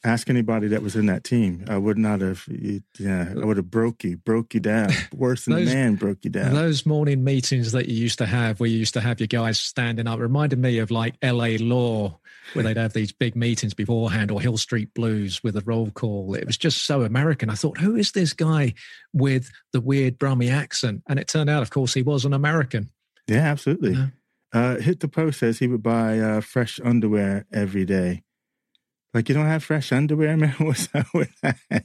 ask 0.04 0.28
anybody 0.28 0.68
that 0.68 0.82
was 0.82 0.96
in 0.96 1.06
that 1.06 1.24
team. 1.24 1.64
I 1.68 1.78
would 1.78 1.98
not 1.98 2.20
have. 2.20 2.46
Yeah, 2.98 3.32
I 3.40 3.44
would 3.44 3.56
have 3.56 3.70
broke 3.70 4.04
you, 4.04 4.16
broke 4.16 4.54
you 4.54 4.60
down. 4.60 4.90
Worse 5.14 5.44
than 5.44 5.54
those, 5.54 5.68
the 5.68 5.74
man 5.74 5.94
broke 5.94 6.24
you 6.24 6.30
down. 6.30 6.54
Those 6.54 6.84
morning 6.84 7.22
meetings 7.22 7.72
that 7.72 7.88
you 7.88 7.94
used 7.94 8.18
to 8.18 8.26
have, 8.26 8.60
where 8.60 8.68
you 8.68 8.78
used 8.78 8.94
to 8.94 9.00
have 9.00 9.20
your 9.20 9.28
guys 9.28 9.60
standing 9.60 10.06
up, 10.06 10.18
reminded 10.18 10.58
me 10.58 10.78
of 10.78 10.90
like 10.90 11.14
L.A. 11.22 11.58
Law, 11.58 12.18
where 12.54 12.64
they'd 12.64 12.76
have 12.76 12.92
these 12.92 13.12
big 13.12 13.36
meetings 13.36 13.74
beforehand, 13.74 14.30
or 14.30 14.40
Hill 14.40 14.56
Street 14.56 14.92
Blues 14.94 15.42
with 15.42 15.56
a 15.56 15.62
roll 15.64 15.90
call. 15.90 16.34
It 16.34 16.46
was 16.46 16.56
just 16.56 16.84
so 16.84 17.02
American. 17.02 17.50
I 17.50 17.54
thought, 17.54 17.78
who 17.78 17.96
is 17.96 18.12
this 18.12 18.32
guy 18.32 18.74
with 19.12 19.50
the 19.72 19.80
weird 19.80 20.18
Brummy 20.18 20.50
accent? 20.50 21.02
And 21.08 21.18
it 21.18 21.28
turned 21.28 21.50
out, 21.50 21.62
of 21.62 21.70
course, 21.70 21.94
he 21.94 22.02
was 22.02 22.24
an 22.24 22.32
American. 22.32 22.90
Yeah, 23.28 23.38
absolutely. 23.38 23.92
Yeah. 23.92 24.06
Uh, 24.52 24.76
Hit 24.76 25.00
the 25.00 25.08
Post 25.08 25.38
says 25.38 25.58
he 25.58 25.66
would 25.66 25.82
buy 25.82 26.18
uh, 26.18 26.40
fresh 26.42 26.78
underwear 26.84 27.46
every 27.52 27.86
day. 27.86 28.22
Like 29.14 29.28
you 29.28 29.34
don't 29.34 29.46
have 29.46 29.62
fresh 29.64 29.92
underwear, 29.92 30.36
man. 30.38 30.54
What's 30.58 30.88
up 30.94 31.06
with 31.12 31.32
that? 31.42 31.84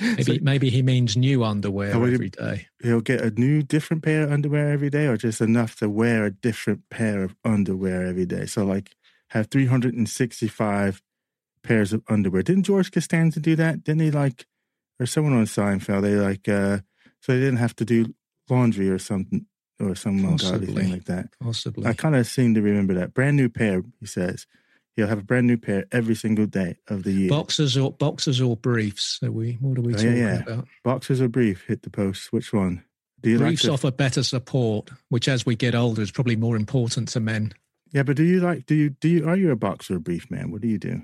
maybe 0.00 0.22
so, 0.22 0.36
maybe 0.42 0.70
he 0.70 0.82
means 0.82 1.16
new 1.16 1.44
underwear 1.44 1.92
every 1.92 2.30
day. 2.30 2.68
He'll 2.82 3.00
get 3.00 3.20
a 3.20 3.30
new, 3.30 3.62
different 3.62 4.02
pair 4.02 4.24
of 4.24 4.32
underwear 4.32 4.70
every 4.70 4.90
day, 4.90 5.06
or 5.06 5.16
just 5.16 5.40
enough 5.40 5.76
to 5.76 5.88
wear 5.88 6.24
a 6.24 6.30
different 6.30 6.88
pair 6.90 7.22
of 7.22 7.36
underwear 7.44 8.06
every 8.06 8.26
day. 8.26 8.46
So 8.46 8.64
like 8.64 8.94
have 9.28 9.48
three 9.48 9.66
hundred 9.66 9.94
and 9.94 10.08
sixty-five 10.08 11.02
pairs 11.62 11.92
of 11.92 12.02
underwear. 12.08 12.42
Didn't 12.42 12.64
George 12.64 12.90
Costanza 12.90 13.40
do 13.40 13.56
that? 13.56 13.84
Didn't 13.84 14.02
he 14.02 14.10
like, 14.10 14.46
or 15.00 15.06
someone 15.06 15.34
on 15.34 15.44
Seinfeld? 15.46 16.02
They 16.02 16.16
like, 16.16 16.48
uh 16.48 16.78
so 17.20 17.32
they 17.32 17.40
didn't 17.40 17.56
have 17.56 17.74
to 17.76 17.86
do 17.86 18.14
laundry 18.50 18.90
or 18.90 18.98
something 18.98 19.46
or 19.80 19.94
some 19.94 20.22
ungodly 20.24 20.66
thing 20.66 20.90
like 20.90 21.04
that. 21.06 21.28
Possibly. 21.40 21.86
I 21.86 21.94
kind 21.94 22.14
of 22.14 22.26
seem 22.26 22.54
to 22.54 22.60
remember 22.62 22.94
that. 22.94 23.14
Brand 23.14 23.36
new 23.36 23.48
pair, 23.48 23.82
he 23.98 24.06
says. 24.06 24.46
He'll 24.96 25.08
have 25.08 25.18
a 25.18 25.24
brand 25.24 25.46
new 25.46 25.56
pair 25.56 25.86
every 25.90 26.14
single 26.14 26.46
day 26.46 26.76
of 26.88 27.02
the 27.02 27.12
year. 27.12 27.28
Boxers 27.28 27.76
or 27.76 27.92
boxers 27.92 28.40
or 28.40 28.56
briefs? 28.56 29.18
Are 29.22 29.30
we? 29.30 29.58
What 29.60 29.78
are 29.78 29.82
we 29.82 29.94
oh, 29.94 29.96
talking 29.96 30.16
yeah, 30.16 30.34
yeah. 30.34 30.42
about? 30.42 30.68
Boxers 30.84 31.20
or 31.20 31.28
brief? 31.28 31.64
Hit 31.66 31.82
the 31.82 31.90
post. 31.90 32.32
Which 32.32 32.52
one? 32.52 32.84
Do 33.20 33.30
you 33.30 33.38
Briefs 33.38 33.64
like 33.64 33.72
offer 33.72 33.90
better 33.90 34.22
support, 34.22 34.90
which 35.08 35.28
as 35.28 35.46
we 35.46 35.56
get 35.56 35.74
older 35.74 36.02
is 36.02 36.10
probably 36.10 36.36
more 36.36 36.56
important 36.56 37.08
to 37.08 37.20
men. 37.20 37.54
Yeah, 37.90 38.02
but 38.02 38.16
do 38.16 38.22
you 38.22 38.40
like? 38.40 38.66
Do 38.66 38.74
you 38.74 38.90
do 38.90 39.08
you? 39.08 39.26
Are 39.26 39.36
you 39.36 39.50
a 39.50 39.56
boxer 39.56 39.96
or 39.96 39.98
brief 39.98 40.30
man? 40.30 40.50
What 40.50 40.60
do 40.60 40.68
you 40.68 40.78
do? 40.78 41.02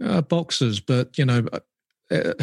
Uh, 0.00 0.20
boxers, 0.20 0.80
but 0.80 1.16
you 1.16 1.24
know, 1.24 1.46
uh, 2.10 2.34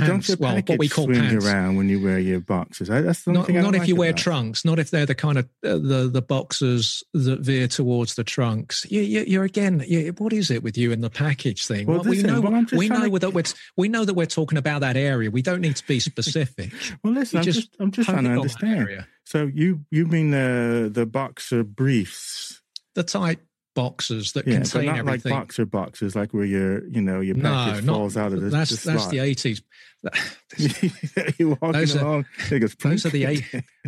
but 0.00 0.06
don't 0.06 0.28
your 0.28 0.36
well, 0.38 0.54
what 0.54 0.78
we 0.78 0.88
call 0.88 1.04
swing 1.04 1.20
pants. 1.20 1.46
around 1.46 1.76
when 1.76 1.88
you 1.88 2.02
wear 2.02 2.18
your 2.18 2.40
boxers? 2.40 2.88
That's 2.88 3.24
the 3.24 3.32
not, 3.32 3.48
not 3.48 3.74
if 3.74 3.80
like 3.80 3.88
you 3.88 3.96
wear 3.96 4.12
trunks. 4.12 4.64
Not 4.64 4.78
if 4.78 4.90
they're 4.90 5.06
the 5.06 5.14
kind 5.14 5.38
of 5.38 5.44
uh, 5.64 5.78
the 5.78 6.10
the 6.12 6.22
boxers 6.22 7.02
that 7.14 7.40
veer 7.40 7.68
towards 7.68 8.14
the 8.14 8.24
trunks. 8.24 8.86
You, 8.90 9.00
you, 9.00 9.24
you're 9.26 9.44
again. 9.44 9.82
You, 9.86 10.12
what 10.18 10.32
is 10.32 10.50
it 10.50 10.62
with 10.62 10.76
you 10.76 10.92
and 10.92 11.02
the 11.02 11.10
package 11.10 11.66
thing? 11.66 11.86
Well, 11.86 12.00
well, 12.00 12.10
we 12.10 12.22
know. 12.22 12.40
Well, 12.40 12.64
we 12.72 12.88
know 12.88 13.08
to... 13.08 13.18
that 13.18 13.34
we're 13.34 13.44
we 13.76 13.88
know 13.88 14.04
that 14.04 14.14
we're 14.14 14.26
talking 14.26 14.58
about 14.58 14.80
that 14.80 14.96
area. 14.96 15.30
We 15.30 15.42
don't 15.42 15.60
need 15.60 15.76
to 15.76 15.86
be 15.86 16.00
specific. 16.00 16.72
well, 17.02 17.12
listen, 17.12 17.38
I'm 17.38 17.44
just, 17.44 17.60
just 17.60 17.76
I'm 17.80 17.90
just 17.90 18.08
trying 18.08 18.24
to 18.24 18.30
understand. 18.30 19.06
So 19.24 19.50
you 19.52 19.84
you 19.90 20.06
mean 20.06 20.30
the 20.30 20.90
the 20.92 21.06
boxer 21.06 21.64
briefs? 21.64 22.62
The 22.94 23.02
type 23.02 23.40
boxes 23.78 24.32
that 24.32 24.44
yeah, 24.44 24.54
contain 24.54 24.86
but 24.86 24.90
not 24.90 24.98
everything. 24.98 25.30
like 25.30 25.40
boxer 25.42 25.64
boxes, 25.64 26.16
like 26.16 26.34
where 26.34 26.44
your 26.44 26.84
you 26.88 27.00
know 27.00 27.20
your 27.20 27.36
package 27.36 27.84
no, 27.84 27.94
falls 27.94 28.16
out 28.16 28.32
of 28.32 28.40
the. 28.40 28.48
That's 28.48 28.82
the 28.82 28.90
that's 28.90 29.06
the 29.06 29.20
eighties. 29.20 29.62
You're 31.38 31.50
walking 31.50 31.72
those 31.72 31.94
are, 31.94 32.00
along. 32.00 32.26
Are, 32.50 32.58
those 32.58 33.06
are 33.06 33.10
the 33.10 33.24
eight. 33.28 33.44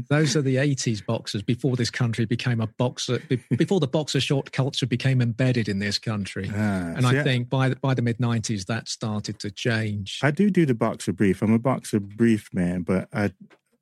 those 0.08 0.36
are 0.36 0.42
the 0.42 0.58
eighties 0.58 1.00
boxers 1.00 1.42
before 1.42 1.74
this 1.74 1.90
country 1.90 2.24
became 2.24 2.60
a 2.60 2.68
boxer. 2.68 3.20
Before 3.56 3.80
the 3.80 3.88
boxer 3.88 4.20
short 4.20 4.52
culture 4.52 4.86
became 4.86 5.20
embedded 5.20 5.68
in 5.68 5.80
this 5.80 5.98
country, 5.98 6.48
ah, 6.54 6.94
and 6.96 7.04
I 7.04 7.24
think 7.24 7.48
by 7.48 7.70
the, 7.70 7.76
by 7.76 7.94
the 7.94 8.02
mid 8.02 8.20
nineties 8.20 8.66
that 8.66 8.88
started 8.88 9.40
to 9.40 9.50
change. 9.50 10.20
I 10.22 10.30
do 10.30 10.50
do 10.50 10.66
the 10.66 10.74
boxer 10.74 11.12
brief. 11.12 11.42
I'm 11.42 11.52
a 11.52 11.58
boxer 11.58 11.98
brief 11.98 12.48
man, 12.54 12.82
but 12.82 13.08
I 13.12 13.32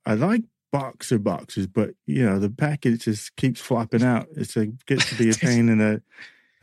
I 0.07 0.15
like 0.15 0.45
boxer 0.71 1.19
boxes, 1.19 1.67
but 1.67 1.91
you 2.07 2.25
know 2.25 2.39
the 2.39 2.51
package 2.51 3.05
just 3.05 3.37
keeps 3.37 3.61
flopping 3.61 4.03
out. 4.03 4.29
It's 4.37 4.57
a 4.57 4.67
gets 4.67 5.09
to 5.11 5.17
be 5.17 5.31
a 5.31 5.35
pain 5.47 5.69
in 5.69 5.81
a 5.81 6.01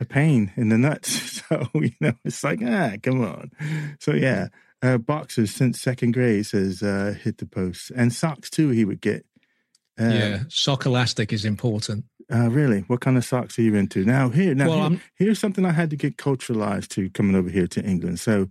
a 0.00 0.04
pain 0.04 0.52
in 0.56 0.68
the 0.68 0.78
nuts. 0.78 1.34
So 1.46 1.64
you 1.74 1.92
know 2.00 2.14
it's 2.24 2.42
like 2.42 2.58
ah, 2.64 2.94
come 3.00 3.22
on. 3.22 3.52
So 4.00 4.14
yeah, 4.14 4.48
uh, 4.82 4.98
boxers 4.98 5.54
since 5.54 5.80
second 5.80 6.10
grade 6.10 6.44
says 6.44 6.82
uh, 6.82 7.14
hit 7.22 7.38
the 7.38 7.46
post 7.46 7.92
and 7.94 8.12
socks 8.12 8.50
too. 8.50 8.70
He 8.70 8.84
would 8.84 9.00
get. 9.00 9.24
Uh, 9.98 10.08
yeah, 10.08 10.38
sock 10.48 10.86
elastic 10.86 11.32
is 11.32 11.44
important. 11.44 12.04
Uh, 12.32 12.50
really? 12.50 12.80
What 12.88 13.00
kind 13.00 13.16
of 13.16 13.24
socks 13.24 13.60
are 13.60 13.62
you 13.62 13.76
into 13.76 14.04
now? 14.04 14.28
Here, 14.28 14.56
now 14.56 14.68
well, 14.68 14.88
here, 14.90 15.00
here's 15.14 15.38
something 15.38 15.64
I 15.64 15.70
had 15.70 15.90
to 15.90 15.96
get 15.96 16.16
culturalized 16.16 16.88
to 16.88 17.08
coming 17.10 17.36
over 17.36 17.48
here 17.48 17.68
to 17.68 17.84
England. 17.84 18.18
So 18.18 18.48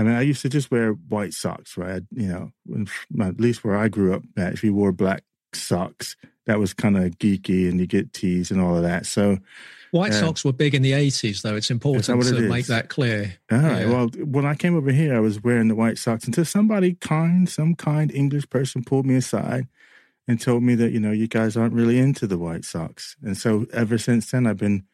I 0.00 0.02
mean, 0.02 0.14
I 0.14 0.22
used 0.22 0.40
to 0.42 0.48
just 0.48 0.70
wear 0.70 0.92
white 0.92 1.34
socks, 1.34 1.76
right? 1.76 2.02
You 2.10 2.52
know, 2.72 2.86
at 3.20 3.38
least 3.38 3.64
where 3.64 3.76
I 3.76 3.88
grew 3.88 4.14
up, 4.14 4.22
if 4.34 4.64
you 4.64 4.72
wore 4.72 4.92
black 4.92 5.24
socks, 5.52 6.16
that 6.46 6.58
was 6.58 6.72
kind 6.72 6.96
of 6.96 7.18
geeky, 7.18 7.68
and 7.68 7.78
you 7.78 7.86
get 7.86 8.14
tees 8.14 8.50
and 8.50 8.62
all 8.62 8.76
of 8.76 8.82
that. 8.82 9.04
So 9.04 9.38
White 9.90 10.12
uh, 10.12 10.20
socks 10.20 10.42
were 10.42 10.54
big 10.54 10.74
in 10.74 10.80
the 10.80 10.92
80s, 10.92 11.42
though. 11.42 11.54
It's 11.54 11.70
important 11.70 12.06
to 12.06 12.44
it 12.44 12.48
make 12.48 12.66
that 12.66 12.88
clear. 12.88 13.34
All 13.52 13.58
right. 13.58 13.86
Yeah. 13.86 13.90
Well, 13.90 14.08
when 14.24 14.46
I 14.46 14.54
came 14.54 14.74
over 14.74 14.90
here, 14.90 15.14
I 15.14 15.20
was 15.20 15.42
wearing 15.42 15.68
the 15.68 15.74
white 15.74 15.98
socks 15.98 16.24
until 16.24 16.46
somebody 16.46 16.94
kind, 16.94 17.46
some 17.46 17.74
kind 17.74 18.10
English 18.10 18.48
person 18.48 18.82
pulled 18.82 19.04
me 19.04 19.16
aside 19.16 19.68
and 20.26 20.40
told 20.40 20.62
me 20.62 20.76
that, 20.76 20.92
you 20.92 21.00
know, 21.00 21.10
you 21.10 21.28
guys 21.28 21.58
aren't 21.58 21.74
really 21.74 21.98
into 21.98 22.26
the 22.26 22.38
white 22.38 22.64
socks. 22.64 23.16
And 23.22 23.36
so 23.36 23.66
ever 23.72 23.98
since 23.98 24.30
then, 24.30 24.46
I've 24.46 24.56
been 24.56 24.84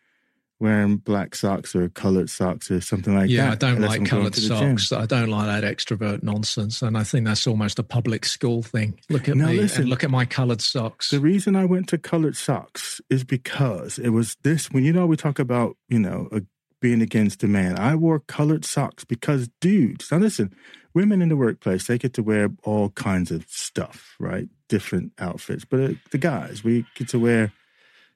wearing 0.59 0.97
black 0.97 1.35
socks 1.35 1.75
or 1.75 1.88
colored 1.90 2.31
socks 2.31 2.71
or 2.71 2.81
something 2.81 3.14
like 3.14 3.29
yeah, 3.29 3.51
that. 3.51 3.62
Yeah, 3.62 3.69
I 3.69 3.73
don't 3.73 3.83
like 3.83 4.05
colored 4.07 4.35
socks. 4.35 4.90
I 4.90 5.05
don't 5.05 5.29
like 5.29 5.47
that 5.47 5.64
extrovert 5.64 6.23
nonsense. 6.23 6.81
And 6.83 6.97
I 6.97 7.03
think 7.03 7.27
that's 7.27 7.47
almost 7.47 7.79
a 7.79 7.83
public 7.83 8.25
school 8.25 8.62
thing. 8.62 8.99
Look 9.11 9.29
at 9.29 9.37
now, 9.37 9.49
me 9.49 9.59
listen, 9.59 9.83
and 9.83 9.90
look 9.90 10.03
at 10.03 10.11
my 10.11 10.25
colored 10.25 10.62
socks. 10.62 11.11
The 11.11 11.21
reason 11.21 11.57
I 11.57 11.66
went 11.66 11.88
to 11.90 11.99
colored 11.99 12.37
socks 12.37 13.01
is 13.11 13.23
because 13.25 13.99
it 13.99 14.11
was 14.11 14.37
this 14.42 14.71
when 14.71 14.85
you 14.85 14.92
know 14.92 15.07
we 15.07 15.16
talk 15.16 15.38
about, 15.38 15.77
you 15.88 15.99
know, 15.99 16.29
a, 16.33 16.42
being 16.81 17.03
against 17.03 17.42
a 17.42 17.49
man. 17.49 17.79
I 17.79 17.95
wore 17.95 18.21
colored 18.21 18.64
socks 18.64 19.05
because 19.05 19.49
dudes, 19.61 20.11
now 20.11 20.19
listen, 20.19 20.55
women 20.95 21.21
in 21.21 21.29
the 21.29 21.37
workplace, 21.37 21.87
they 21.87 21.99
get 21.99 22.14
to 22.14 22.23
wear 22.23 22.49
all 22.64 22.90
kinds 22.90 23.31
of 23.31 23.45
stuff, 23.49 24.16
right? 24.19 24.49
Different 24.69 25.12
outfits. 25.19 25.64
But 25.64 25.81
uh, 25.81 25.92
the 26.11 26.19
guys, 26.19 26.64
we 26.64 26.87
get 26.95 27.09
to 27.09 27.19
wear, 27.19 27.53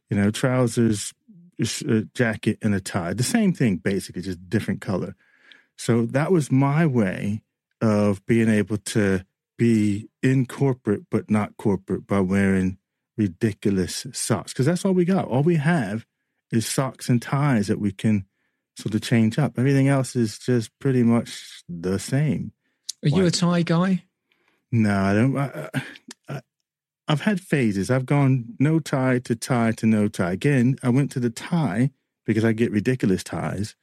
you 0.09 0.16
know, 0.16 0.31
trousers, 0.31 1.12
jacket 2.14 2.59
and 2.62 2.75
a 2.75 2.81
tie. 2.81 3.14
The 3.14 3.23
same 3.23 3.53
thing, 3.53 3.77
basically, 3.77 4.23
just 4.23 4.49
different 4.49 4.81
color. 4.81 5.14
So 5.77 6.07
that 6.07 6.33
was 6.33 6.51
my 6.51 6.87
way 6.87 7.42
of 7.81 8.25
being 8.27 8.49
able 8.49 8.77
to 8.77 9.25
be 9.59 10.09
in 10.23 10.46
corporate, 10.46 11.05
but 11.11 11.31
not 11.31 11.57
corporate 11.57 12.07
by 12.07 12.20
wearing 12.20 12.79
ridiculous 13.16 14.07
socks. 14.12 14.53
Because 14.53 14.66
that's 14.66 14.85
all 14.85 14.92
we 14.92 15.05
got. 15.05 15.27
All 15.27 15.42
we 15.42 15.57
have 15.57 16.07
is 16.51 16.66
socks 16.66 17.09
and 17.09 17.20
ties 17.20 17.68
that 17.68 17.81
we 17.81 17.92
can 17.92 18.27
sort 18.77 18.94
of 18.94 19.03
change 19.03 19.38
up. 19.38 19.59
Everything 19.59 19.88
else 19.88 20.16
is 20.16 20.38
just 20.38 20.70
pretty 20.79 21.03
much 21.03 21.62
the 21.68 21.99
same. 21.99 22.53
Are 23.03 23.09
you 23.09 23.27
a 23.27 23.31
tie 23.31 23.62
guy? 23.62 24.05
No, 24.73 24.94
I 24.94 25.14
don't. 25.14 25.37
I, 25.37 25.70
I, 26.29 26.40
I've 27.11 27.23
had 27.23 27.40
phases. 27.40 27.90
I've 27.90 28.07
gone 28.07 28.55
no 28.61 28.79
tie 28.79 29.18
to 29.25 29.35
tie 29.35 29.73
to 29.73 29.87
no 29.87 30.07
tie. 30.07 30.31
Again, 30.31 30.77
I 30.81 30.90
went 30.90 31.11
to 31.11 31.18
the 31.18 31.29
tie 31.29 31.90
because 32.25 32.44
I 32.44 32.53
get 32.53 32.70
ridiculous 32.70 33.25
ties. 33.25 33.75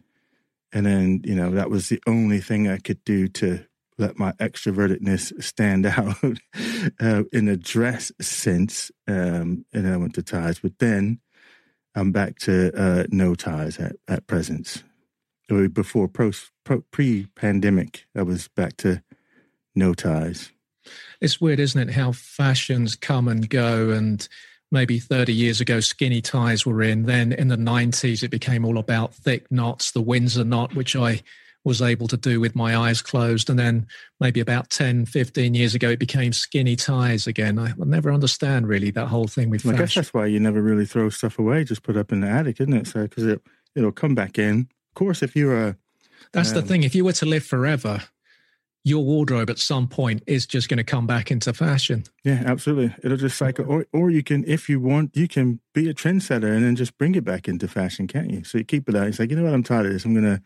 And 0.71 0.85
then, 0.85 1.19
you 1.25 1.35
know, 1.35 1.51
that 1.51 1.69
was 1.69 1.89
the 1.89 2.01
only 2.07 2.39
thing 2.39 2.69
I 2.69 2.77
could 2.77 3.03
do 3.03 3.27
to 3.27 3.65
let 3.97 4.17
my 4.17 4.31
extrovertedness 4.33 5.43
stand 5.43 5.85
out 5.85 6.23
uh, 7.01 7.23
in 7.33 7.49
a 7.49 7.57
dress 7.57 8.13
sense. 8.21 8.91
Um, 9.09 9.65
and 9.73 9.85
then 9.85 9.93
I 9.93 9.97
went 9.97 10.15
to 10.15 10.23
ties. 10.23 10.59
But 10.59 10.79
then 10.79 11.19
I'm 11.95 12.13
back 12.13 12.39
to 12.39 12.71
uh, 12.81 13.07
no 13.09 13.35
ties 13.35 13.77
at, 13.77 13.97
at 14.07 14.27
present. 14.27 14.85
Before 15.49 16.07
pre 16.07 17.25
pandemic, 17.35 18.05
I 18.15 18.21
was 18.21 18.47
back 18.47 18.77
to 18.77 19.03
no 19.75 19.93
ties 19.93 20.53
it's 21.21 21.41
weird, 21.41 21.59
isn't 21.59 21.89
it? 21.89 21.93
How 21.93 22.11
fashions 22.11 22.95
come 22.95 23.27
and 23.27 23.49
go. 23.49 23.91
And 23.91 24.27
maybe 24.71 24.99
30 24.99 25.33
years 25.33 25.61
ago, 25.61 25.79
skinny 25.79 26.21
ties 26.21 26.65
were 26.65 26.81
in. 26.81 27.03
Then 27.03 27.31
in 27.33 27.47
the 27.47 27.57
90s, 27.57 28.23
it 28.23 28.29
became 28.29 28.65
all 28.65 28.77
about 28.77 29.13
thick 29.13 29.49
knots, 29.51 29.91
the 29.91 30.01
Windsor 30.01 30.43
knot, 30.43 30.75
which 30.75 30.95
I 30.95 31.21
was 31.63 31.81
able 31.81 32.07
to 32.07 32.17
do 32.17 32.39
with 32.39 32.55
my 32.55 32.77
eyes 32.77 33.01
closed. 33.01 33.49
And 33.49 33.59
then 33.59 33.87
maybe 34.19 34.39
about 34.39 34.69
10, 34.69 35.05
15 35.05 35.53
years 35.53 35.75
ago, 35.75 35.89
it 35.89 35.99
became 35.99 36.31
skinny 36.33 36.75
ties 36.75 37.27
again. 37.27 37.59
I, 37.59 37.73
never 37.77 38.11
understand 38.11 38.67
really 38.67 38.89
that 38.91 39.07
whole 39.07 39.27
thing 39.27 39.49
with 39.49 39.65
well, 39.65 39.73
fashion. 39.73 39.83
I 39.83 39.85
guess 39.85 39.95
that's 39.95 40.13
why 40.13 40.25
you 40.27 40.39
never 40.39 40.61
really 40.61 40.85
throw 40.85 41.09
stuff 41.09 41.37
away, 41.37 41.63
just 41.63 41.83
put 41.83 41.97
up 41.97 42.11
in 42.11 42.21
the 42.21 42.29
attic, 42.29 42.61
isn't 42.61 42.73
it? 42.73 42.87
So, 42.87 43.03
because 43.03 43.25
it, 43.25 43.41
it'll 43.75 43.91
come 43.91 44.15
back 44.15 44.39
in. 44.39 44.61
Of 44.61 44.95
course, 44.95 45.21
if 45.21 45.35
you're 45.35 45.67
a. 45.67 45.77
That's 46.31 46.49
um, 46.49 46.55
the 46.55 46.61
thing. 46.61 46.83
If 46.83 46.95
you 46.95 47.05
were 47.05 47.13
to 47.13 47.25
live 47.25 47.45
forever, 47.45 48.01
your 48.87 49.03
wardrobe 49.03 49.49
at 49.49 49.59
some 49.59 49.85
point 49.85 50.23
is 50.27 50.45
just 50.45 50.69
going 50.69 50.77
to 50.77 50.83
come 50.83 51.05
back 51.05 51.29
into 51.29 51.53
fashion. 51.53 52.05
Yeah, 52.23 52.41
absolutely. 52.45 52.95
It'll 53.03 53.17
just 53.17 53.37
cycle, 53.37 53.65
or 53.67 53.85
or 53.91 54.09
you 54.09 54.23
can, 54.23 54.45
if 54.47 54.69
you 54.69 54.79
want, 54.79 55.15
you 55.15 55.27
can 55.27 55.59
be 55.73 55.89
a 55.89 55.93
trendsetter 55.93 56.55
and 56.55 56.63
then 56.63 56.77
just 56.77 56.97
bring 56.97 57.13
it 57.15 57.25
back 57.25 57.49
into 57.49 57.67
fashion, 57.67 58.07
can't 58.07 58.31
you? 58.31 58.45
So 58.45 58.57
you 58.57 58.63
keep 58.63 58.87
it 58.87 58.95
out. 58.95 59.07
It's 59.07 59.19
like, 59.19 59.29
you 59.29 59.35
know 59.35 59.43
what, 59.43 59.53
I'm 59.53 59.63
tired 59.63 59.87
of 59.87 59.91
this. 59.91 60.05
I'm 60.05 60.15
gonna, 60.15 60.41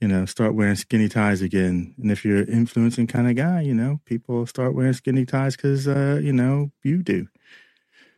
you 0.00 0.08
know, 0.08 0.24
start 0.24 0.54
wearing 0.54 0.76
skinny 0.76 1.10
ties 1.10 1.42
again. 1.42 1.94
And 2.00 2.10
if 2.10 2.24
you're 2.24 2.38
an 2.38 2.48
influencing 2.48 3.08
kind 3.08 3.28
of 3.28 3.36
guy, 3.36 3.60
you 3.60 3.74
know, 3.74 4.00
people 4.06 4.46
start 4.46 4.74
wearing 4.74 4.94
skinny 4.94 5.26
ties 5.26 5.54
because, 5.54 5.86
uh, 5.86 6.18
you 6.22 6.32
know, 6.32 6.70
you 6.82 7.02
do. 7.02 7.28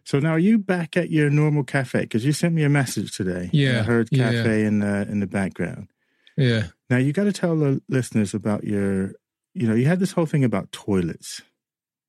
So 0.04 0.20
now 0.20 0.30
are 0.30 0.38
you 0.38 0.58
back 0.58 0.96
at 0.96 1.10
your 1.10 1.30
normal 1.30 1.64
cafe? 1.64 2.02
Because 2.02 2.24
you 2.24 2.32
sent 2.32 2.54
me 2.54 2.62
a 2.62 2.68
message 2.68 3.16
today. 3.16 3.50
Yeah, 3.52 3.80
I 3.80 3.82
heard 3.82 4.08
cafe 4.10 4.60
yeah. 4.60 4.68
in 4.68 4.78
the 4.78 5.02
in 5.10 5.18
the 5.18 5.26
background. 5.26 5.88
Yeah. 6.36 6.68
Now 6.88 6.98
you 6.98 7.12
got 7.12 7.24
to 7.24 7.32
tell 7.32 7.56
the 7.56 7.82
listeners 7.88 8.34
about 8.34 8.62
your 8.62 9.14
you 9.60 9.68
know, 9.68 9.74
you 9.74 9.86
had 9.86 10.00
this 10.00 10.12
whole 10.12 10.26
thing 10.26 10.44
about 10.44 10.70
toilets. 10.72 11.42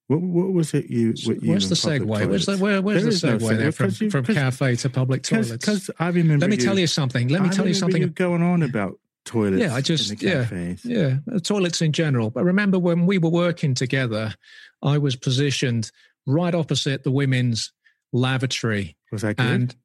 What, 0.07 0.21
what 0.21 0.53
was 0.53 0.73
it 0.73 0.89
you? 0.89 1.13
What 1.25 1.43
you 1.43 1.51
where's 1.51 1.69
the 1.69 1.75
segue? 1.75 2.05
Where's 2.05 2.45
the, 2.45 2.57
where, 2.57 2.81
where's 2.81 3.03
the 3.03 3.09
segue 3.09 3.41
no 3.41 3.55
there 3.55 3.71
from, 3.71 3.91
you, 3.99 4.09
from 4.09 4.25
cafe 4.25 4.75
to 4.77 4.89
public 4.89 5.23
toilets? 5.23 5.51
Because 5.51 5.91
I 5.99 6.07
remember. 6.07 6.43
Let 6.43 6.49
me 6.49 6.57
you, 6.57 6.63
tell 6.63 6.79
you 6.79 6.87
something. 6.87 7.27
Let 7.27 7.41
me 7.41 7.49
I 7.49 7.51
tell 7.51 7.67
you 7.67 7.75
something. 7.75 8.07
going 8.09 8.41
on 8.41 8.63
about 8.63 8.99
toilets. 9.25 9.61
Yeah, 9.61 9.75
I 9.75 9.81
just 9.81 10.21
yeah 10.21 10.47
yeah 10.83 11.17
uh, 11.31 11.39
toilets 11.39 11.81
in 11.81 11.91
general. 11.91 12.31
But 12.31 12.43
remember 12.43 12.79
when 12.79 13.05
we 13.05 13.17
were 13.17 13.29
working 13.29 13.75
together, 13.75 14.33
I 14.81 14.97
was 14.97 15.15
positioned 15.15 15.91
right 16.25 16.55
opposite 16.55 17.03
the 17.03 17.11
women's 17.11 17.71
lavatory. 18.11 18.97
Was 19.11 19.21
that 19.21 19.37
good? 19.37 19.45
And 19.45 19.75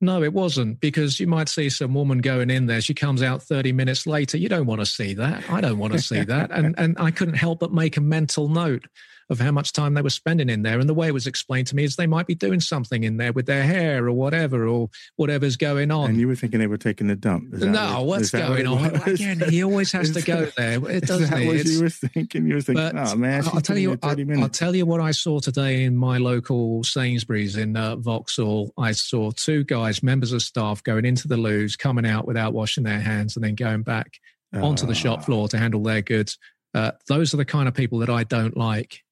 no, 0.00 0.22
it 0.22 0.32
wasn't 0.32 0.80
because 0.80 1.18
you 1.18 1.26
might 1.26 1.48
see 1.48 1.68
some 1.68 1.92
woman 1.92 2.18
going 2.18 2.50
in 2.50 2.66
there. 2.66 2.80
She 2.80 2.94
comes 2.94 3.22
out 3.22 3.42
30 3.42 3.72
minutes 3.72 4.06
later. 4.06 4.38
You 4.38 4.48
don't 4.48 4.66
want 4.66 4.80
to 4.80 4.86
see 4.86 5.14
that. 5.14 5.48
I 5.50 5.60
don't 5.60 5.78
want 5.78 5.92
to 5.94 5.98
see 5.98 6.22
that. 6.22 6.50
And, 6.52 6.78
and 6.78 6.96
I 6.98 7.10
couldn't 7.10 7.34
help 7.34 7.60
but 7.60 7.72
make 7.72 7.96
a 7.96 8.00
mental 8.00 8.48
note 8.48 8.86
of 9.30 9.40
how 9.40 9.50
much 9.50 9.72
time 9.72 9.94
they 9.94 10.02
were 10.02 10.10
spending 10.10 10.48
in 10.48 10.62
there. 10.62 10.78
And 10.78 10.88
the 10.88 10.94
way 10.94 11.08
it 11.08 11.14
was 11.14 11.26
explained 11.26 11.66
to 11.68 11.76
me 11.76 11.84
is 11.84 11.96
they 11.96 12.06
might 12.06 12.26
be 12.26 12.34
doing 12.34 12.60
something 12.60 13.04
in 13.04 13.18
there 13.18 13.32
with 13.32 13.46
their 13.46 13.62
hair 13.62 14.06
or 14.06 14.12
whatever, 14.12 14.66
or 14.66 14.88
whatever's 15.16 15.56
going 15.56 15.90
on. 15.90 16.10
And 16.10 16.20
you 16.20 16.28
were 16.28 16.34
thinking 16.34 16.60
they 16.60 16.66
were 16.66 16.78
taking 16.78 17.10
a 17.10 17.16
dump. 17.16 17.52
No, 17.52 17.96
what, 17.96 18.06
what's 18.06 18.30
going 18.30 18.70
what 18.70 18.94
on? 18.94 19.08
Again, 19.08 19.40
he 19.48 19.62
always 19.62 19.92
has 19.92 20.12
to 20.12 20.22
go 20.22 20.46
there. 20.56 20.76
It 20.88 21.04
doesn't. 21.04 21.30
That 21.30 21.46
what 21.46 21.64
you 21.64 21.82
were 21.82 21.90
thinking? 21.90 22.46
You 22.46 22.54
were 22.54 22.60
thinking, 22.60 22.98
oh 22.98 23.16
man, 23.16 23.44
I'll 23.52 23.60
tell 23.60 23.78
you. 23.78 23.98
I'll, 24.02 24.42
I'll, 24.42 24.48
tell 24.48 24.74
you 24.74 24.86
what 24.86 25.00
I 25.00 25.10
saw 25.10 25.40
today 25.40 25.84
in 25.84 25.96
my 25.96 26.18
local 26.18 26.82
Sainsbury's 26.84 27.56
in 27.56 27.76
uh, 27.76 27.96
Vauxhall. 27.96 28.72
I 28.78 28.92
saw 28.92 29.30
two 29.30 29.64
guys, 29.64 30.02
members 30.02 30.32
of 30.32 30.42
staff, 30.42 30.82
going 30.82 31.04
into 31.04 31.28
the 31.28 31.36
loos, 31.36 31.76
coming 31.76 32.06
out 32.06 32.26
without 32.26 32.54
washing 32.54 32.84
their 32.84 33.00
hands, 33.00 33.36
and 33.36 33.44
then 33.44 33.54
going 33.54 33.82
back 33.82 34.18
onto 34.54 34.86
the 34.86 34.94
shop 34.94 35.20
ah. 35.20 35.24
floor 35.24 35.48
to 35.48 35.58
handle 35.58 35.82
their 35.82 36.02
goods. 36.02 36.38
Uh, 36.74 36.92
those 37.08 37.34
are 37.34 37.38
the 37.38 37.44
kind 37.44 37.68
of 37.68 37.74
people 37.74 37.98
that 37.98 38.10
I 38.10 38.24
don't 38.24 38.56
like. 38.56 39.02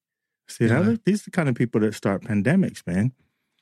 See, 0.48 0.66
yeah. 0.66 0.96
these 1.04 1.22
are 1.22 1.24
the 1.24 1.30
kind 1.32 1.48
of 1.48 1.54
people 1.54 1.80
that 1.80 1.94
start 1.94 2.22
pandemics, 2.22 2.86
man. 2.86 3.12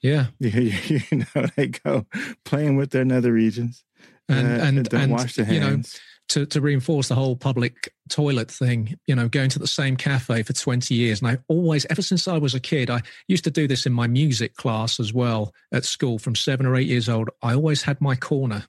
Yeah. 0.03 0.27
You, 0.39 0.73
you 1.11 1.25
know, 1.35 1.47
they 1.57 1.69
go 1.69 2.07
playing 2.45 2.77
with 2.77 2.91
their 2.91 3.05
nether 3.05 3.33
regions 3.33 3.85
and, 4.29 4.47
uh, 4.47 4.65
and, 4.65 4.93
and, 4.93 5.13
wash 5.13 5.37
their 5.37 5.47
hands. 5.47 5.55
You 5.55 5.61
know, 5.61 5.83
to, 6.29 6.47
to 6.47 6.61
reinforce 6.61 7.09
the 7.09 7.15
whole 7.15 7.37
public 7.37 7.93
toilet 8.09 8.51
thing, 8.51 8.97
you 9.07 9.15
know, 9.15 9.29
going 9.29 9.51
to 9.51 9.59
the 9.59 9.67
same 9.67 9.97
cafe 9.97 10.43
for 10.43 10.53
20 10.53 10.95
years. 10.95 11.21
And 11.21 11.31
I 11.31 11.39
always, 11.49 11.85
ever 11.91 12.03
since 12.03 12.27
I 12.27 12.39
was 12.39 12.55
a 12.55 12.61
kid, 12.61 12.91
I 12.91 13.03
used 13.29 13.45
to 13.45 13.51
do 13.51 13.69
this 13.69 13.87
in 13.87 13.93
my 13.93 14.07
music 14.07 14.55
class 14.55 14.99
as 14.99 15.13
well 15.13 15.53
at 15.73 15.85
school 15.85 16.19
from 16.19 16.35
seven 16.35 16.67
or 16.67 16.77
eight 16.77 16.89
years 16.89 17.09
old. 17.09 17.29
I 17.43 17.55
always 17.55 17.83
had 17.83 18.01
my 18.01 18.17
corner. 18.17 18.65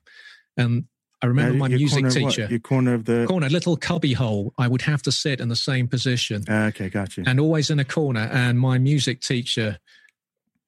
And 0.56 0.84
I 1.22 1.26
remember 1.26 1.54
my 1.56 1.68
music 1.68 2.08
teacher. 2.10 2.46
Your 2.50 2.58
corner 2.58 2.94
of 2.94 3.04
the 3.06 3.24
corner, 3.26 3.48
little 3.48 3.76
cubby 3.76 4.12
hole. 4.12 4.52
I 4.58 4.68
would 4.68 4.82
have 4.82 5.02
to 5.02 5.12
sit 5.12 5.40
in 5.40 5.48
the 5.48 5.56
same 5.56 5.88
position. 5.88 6.44
Uh, 6.48 6.66
okay, 6.68 6.88
got 6.88 7.16
you. 7.16 7.24
And 7.26 7.40
always 7.40 7.70
in 7.70 7.78
a 7.78 7.84
corner. 7.84 8.28
And 8.32 8.60
my 8.60 8.78
music 8.78 9.20
teacher 9.20 9.78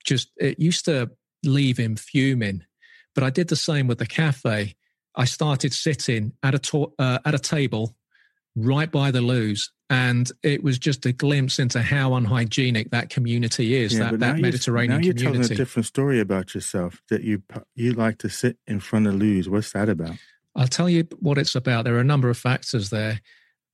just 0.04 0.30
it 0.36 0.58
used 0.58 0.86
to 0.86 1.10
leave 1.44 1.76
him 1.76 1.96
fuming. 1.96 2.64
But 3.14 3.24
I 3.24 3.30
did 3.30 3.48
the 3.48 3.56
same 3.56 3.86
with 3.86 3.98
the 3.98 4.06
cafe. 4.06 4.74
I 5.14 5.24
started 5.24 5.72
sitting 5.72 6.32
at 6.42 6.54
a 6.54 6.58
to- 6.58 6.94
uh, 6.98 7.18
at 7.24 7.34
a 7.34 7.38
table 7.38 7.96
right 8.56 8.90
by 8.90 9.10
the 9.10 9.20
loos, 9.20 9.70
and 9.90 10.30
it 10.42 10.62
was 10.62 10.78
just 10.78 11.04
a 11.06 11.12
glimpse 11.12 11.58
into 11.58 11.82
how 11.82 12.14
unhygienic 12.14 12.90
that 12.90 13.10
community 13.10 13.74
is. 13.74 13.94
Yeah, 13.94 14.10
that 14.10 14.20
that 14.20 14.38
Mediterranean 14.38 15.02
you're, 15.02 15.14
now 15.14 15.20
you're 15.20 15.32
telling 15.32 15.52
a 15.52 15.54
different 15.54 15.86
story 15.86 16.20
about 16.20 16.54
yourself. 16.54 17.02
That 17.10 17.22
you 17.22 17.42
you 17.74 17.92
like 17.92 18.18
to 18.18 18.30
sit 18.30 18.56
in 18.66 18.80
front 18.80 19.06
of 19.06 19.14
loos. 19.14 19.48
What's 19.48 19.72
that 19.72 19.88
about? 19.88 20.16
I'll 20.58 20.66
tell 20.68 20.90
you 20.90 21.06
what 21.20 21.38
it's 21.38 21.54
about. 21.54 21.84
There 21.84 21.94
are 21.94 22.00
a 22.00 22.04
number 22.04 22.28
of 22.28 22.36
factors 22.36 22.90
there. 22.90 23.20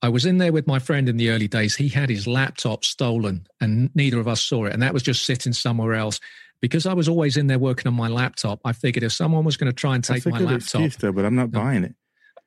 I 0.01 0.09
was 0.09 0.25
in 0.25 0.37
there 0.37 0.53
with 0.53 0.67
my 0.67 0.77
friend 0.77 1.09
in 1.09 1.17
the 1.17 1.31
early 1.31 1.47
days. 1.47 1.75
He 1.75 1.89
had 1.89 2.09
his 2.09 2.27
laptop 2.27 2.85
stolen 2.85 3.47
and 3.59 3.89
neither 3.95 4.19
of 4.19 4.27
us 4.27 4.41
saw 4.41 4.65
it. 4.65 4.73
And 4.73 4.83
that 4.83 4.93
was 4.93 5.01
just 5.01 5.25
sitting 5.25 5.51
somewhere 5.51 5.95
else. 5.95 6.19
Because 6.61 6.85
I 6.85 6.93
was 6.93 7.09
always 7.09 7.37
in 7.37 7.47
there 7.47 7.59
working 7.59 7.87
on 7.87 7.95
my 7.95 8.07
laptop, 8.07 8.61
I 8.63 8.71
figured 8.71 9.03
if 9.03 9.11
someone 9.11 9.43
was 9.43 9.57
going 9.57 9.71
to 9.71 9.75
try 9.75 9.95
and 9.95 10.03
take 10.03 10.25
my 10.25 10.39
laptop. 10.39 10.81
Excuse, 10.81 10.95
though, 10.97 11.11
but 11.11 11.25
I'm 11.25 11.35
not 11.35 11.51
buying 11.51 11.83
it. 11.83 11.95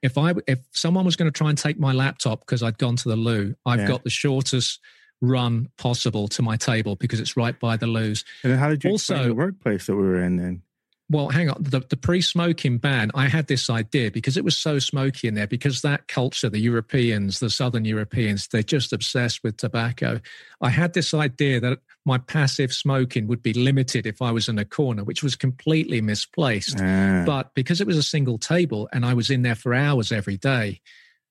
If 0.03 0.17
I 0.17 0.35
if 0.47 0.61
someone 0.71 1.05
was 1.05 1.17
going 1.17 1.31
to 1.31 1.37
try 1.37 1.49
and 1.49 1.59
take 1.59 1.79
my 1.79 1.93
laptop 1.93 2.41
because 2.41 2.63
I'd 2.63 2.79
gone 2.79 2.97
to 2.97 3.09
the 3.09 3.17
loo, 3.17 3.55
I've 3.67 3.81
yeah. 3.81 3.89
got 3.89 4.05
the 4.05 4.11
shortest 4.11 4.81
run 5.21 5.69
possible 5.77 6.29
to 6.29 6.43
my 6.43 6.57
table 6.57 6.95
because 6.97 7.21
it's 7.21 7.37
right 7.37 7.59
by 7.59 7.77
the 7.77 7.89
loos. 7.89 8.25
And 8.45 8.59
how 8.59 8.69
did 8.69 8.85
you 8.85 8.91
also 8.91 9.25
the 9.25 9.35
workplace 9.35 9.87
that 9.87 9.97
we 9.97 10.03
were 10.03 10.23
in 10.23 10.37
then? 10.37 10.63
Well, 11.11 11.31
hang 11.31 11.49
on. 11.49 11.63
The, 11.63 11.81
the 11.81 11.97
pre-smoking 11.97 12.79
ban, 12.79 13.11
I 13.15 13.29
had 13.29 13.47
this 13.47 13.71
idea 13.71 14.11
because 14.11 14.37
it 14.37 14.45
was 14.45 14.57
so 14.57 14.79
smoky 14.79 15.27
in 15.27 15.35
there. 15.35 15.47
Because 15.47 15.81
that 15.81 16.07
culture, 16.07 16.51
the 16.51 16.59
Europeans, 16.59 17.41
the 17.41 17.49
Southern 17.49 17.87
Europeans, 17.87 18.47
they're 18.49 18.63
just 18.63 18.93
obsessed 18.93 19.43
with 19.43 19.57
tobacco. 19.57 20.21
I 20.61 20.69
had 20.69 20.93
this 20.93 21.15
idea 21.15 21.61
that 21.61 21.79
my 22.05 22.19
passive 22.19 22.75
smoking 22.75 23.27
would 23.27 23.43
be 23.43 23.55
limited 23.55 24.07
if 24.07 24.21
I 24.21 24.33
was 24.33 24.49
in 24.49 24.59
a 24.59 24.67
corner, 24.67 25.03
which 25.03 25.23
was 25.23 25.35
completely 25.35 26.03
misplaced. 26.03 26.79
Ah. 26.81 27.23
But 27.25 27.55
because 27.55 27.81
it 27.81 27.87
was 27.87 27.97
a 27.97 28.03
single 28.03 28.37
table 28.37 28.89
and 28.93 29.07
I 29.07 29.15
was 29.15 29.31
in 29.31 29.43
there 29.43 29.55
for 29.55 29.73
hours 29.73 30.13
every 30.13 30.37
day, 30.37 30.81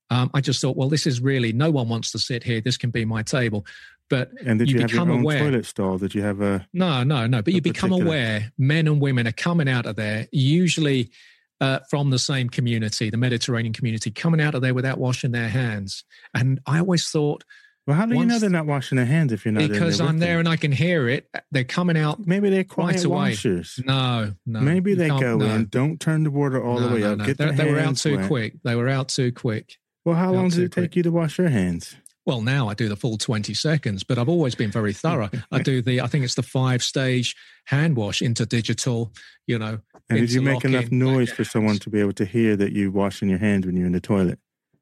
um, 0.09 0.31
I 0.33 0.41
just 0.41 0.61
thought, 0.61 0.77
well, 0.77 0.89
this 0.89 1.05
is 1.05 1.21
really 1.21 1.53
no 1.53 1.69
one 1.69 1.89
wants 1.89 2.11
to 2.13 2.19
sit 2.19 2.43
here. 2.43 2.61
This 2.61 2.77
can 2.77 2.91
be 2.91 3.05
my 3.05 3.23
table. 3.23 3.65
But 4.09 4.31
and 4.45 4.59
did 4.59 4.69
you, 4.69 4.75
you 4.75 4.81
have 4.81 4.91
become 4.91 5.09
your 5.09 5.17
own 5.17 5.23
aware, 5.23 5.39
toilet 5.39 5.65
stall? 5.65 5.97
Did 5.97 6.15
you 6.15 6.21
have 6.21 6.41
a 6.41 6.67
no, 6.73 7.03
no, 7.03 7.27
no? 7.27 7.41
But 7.41 7.53
you 7.53 7.61
become 7.61 7.89
particular... 7.89 8.11
aware 8.11 8.51
men 8.57 8.87
and 8.87 9.01
women 9.01 9.27
are 9.27 9.33
coming 9.33 9.67
out 9.67 9.85
of 9.85 9.95
there 9.95 10.27
usually 10.31 11.11
uh, 11.59 11.79
from 11.89 12.09
the 12.09 12.19
same 12.19 12.49
community, 12.49 13.09
the 13.09 13.17
Mediterranean 13.17 13.73
community, 13.73 14.11
coming 14.11 14.41
out 14.41 14.55
of 14.55 14.61
there 14.61 14.73
without 14.73 14.97
washing 14.97 15.31
their 15.31 15.49
hands. 15.49 16.03
And 16.33 16.59
I 16.65 16.79
always 16.79 17.07
thought, 17.09 17.43
well, 17.87 17.95
how 17.95 18.05
do 18.05 18.15
you 18.15 18.25
know 18.25 18.37
they're 18.37 18.49
not 18.49 18.65
washing 18.65 18.97
their 18.97 19.05
hands 19.05 19.31
if 19.31 19.45
you're 19.45 19.53
not? 19.53 19.69
Because 19.69 19.99
there 19.99 20.07
I'm 20.07 20.19
there 20.19 20.33
them? 20.33 20.39
and 20.39 20.49
I 20.49 20.57
can 20.57 20.73
hear 20.73 21.07
it. 21.07 21.29
They're 21.51 21.63
coming 21.63 21.97
out. 21.97 22.27
Maybe 22.27 22.49
they're 22.49 22.65
quiet 22.65 22.97
right 22.97 23.07
washers. 23.07 23.79
No, 23.85 24.33
no. 24.45 24.59
Maybe 24.59 24.93
they 24.93 25.07
go 25.07 25.37
no. 25.37 25.45
in. 25.45 25.65
Don't 25.67 25.97
turn 25.97 26.23
the 26.23 26.31
water 26.31 26.61
all 26.61 26.81
no, 26.81 26.89
the 26.89 26.95
way 26.95 27.01
no, 27.01 27.13
up. 27.13 27.25
Get 27.25 27.37
they, 27.37 27.51
they 27.51 27.71
were 27.71 27.79
out 27.79 27.95
too 27.95 28.17
wet. 28.17 28.27
quick. 28.27 28.53
They 28.63 28.75
were 28.75 28.89
out 28.89 29.07
too 29.07 29.31
quick. 29.31 29.77
Well, 30.03 30.15
how 30.15 30.33
long 30.33 30.49
did 30.49 30.59
it 30.59 30.71
take 30.73 30.91
quick. 30.91 30.95
you 30.97 31.03
to 31.03 31.11
wash 31.11 31.37
your 31.37 31.47
hands? 31.47 31.95
Well, 32.27 32.41
now 32.41 32.67
I 32.67 32.73
do 32.73 32.89
the 32.89 32.97
full 32.97 33.17
20 33.17 33.53
seconds, 33.53 34.03
but 34.03 34.17
I've 34.17 34.27
always 34.27 34.53
been 34.53 34.69
very 34.69 34.91
thorough. 34.91 35.29
I 35.49 35.61
do 35.61 35.81
the, 35.81 36.01
I 36.01 36.07
think 36.07 36.25
it's 36.25 36.35
the 36.35 36.43
five 36.43 36.83
stage 36.83 37.33
hand 37.67 37.95
wash 37.95 38.21
into 38.21 38.45
digital, 38.45 39.13
you 39.47 39.57
know. 39.57 39.79
And 40.09 40.19
did 40.19 40.33
you 40.33 40.41
make 40.41 40.65
enough 40.65 40.91
noise 40.91 41.31
for 41.31 41.45
someone 41.45 41.79
to 41.79 41.89
be 41.89 42.01
able 42.01 42.11
to 42.13 42.25
hear 42.25 42.57
that 42.57 42.73
you 42.73 42.91
washing 42.91 43.29
your 43.29 43.39
hands 43.39 43.65
when 43.65 43.77
you're 43.77 43.85
in 43.85 43.93
the 43.93 44.01
toilet? 44.01 44.39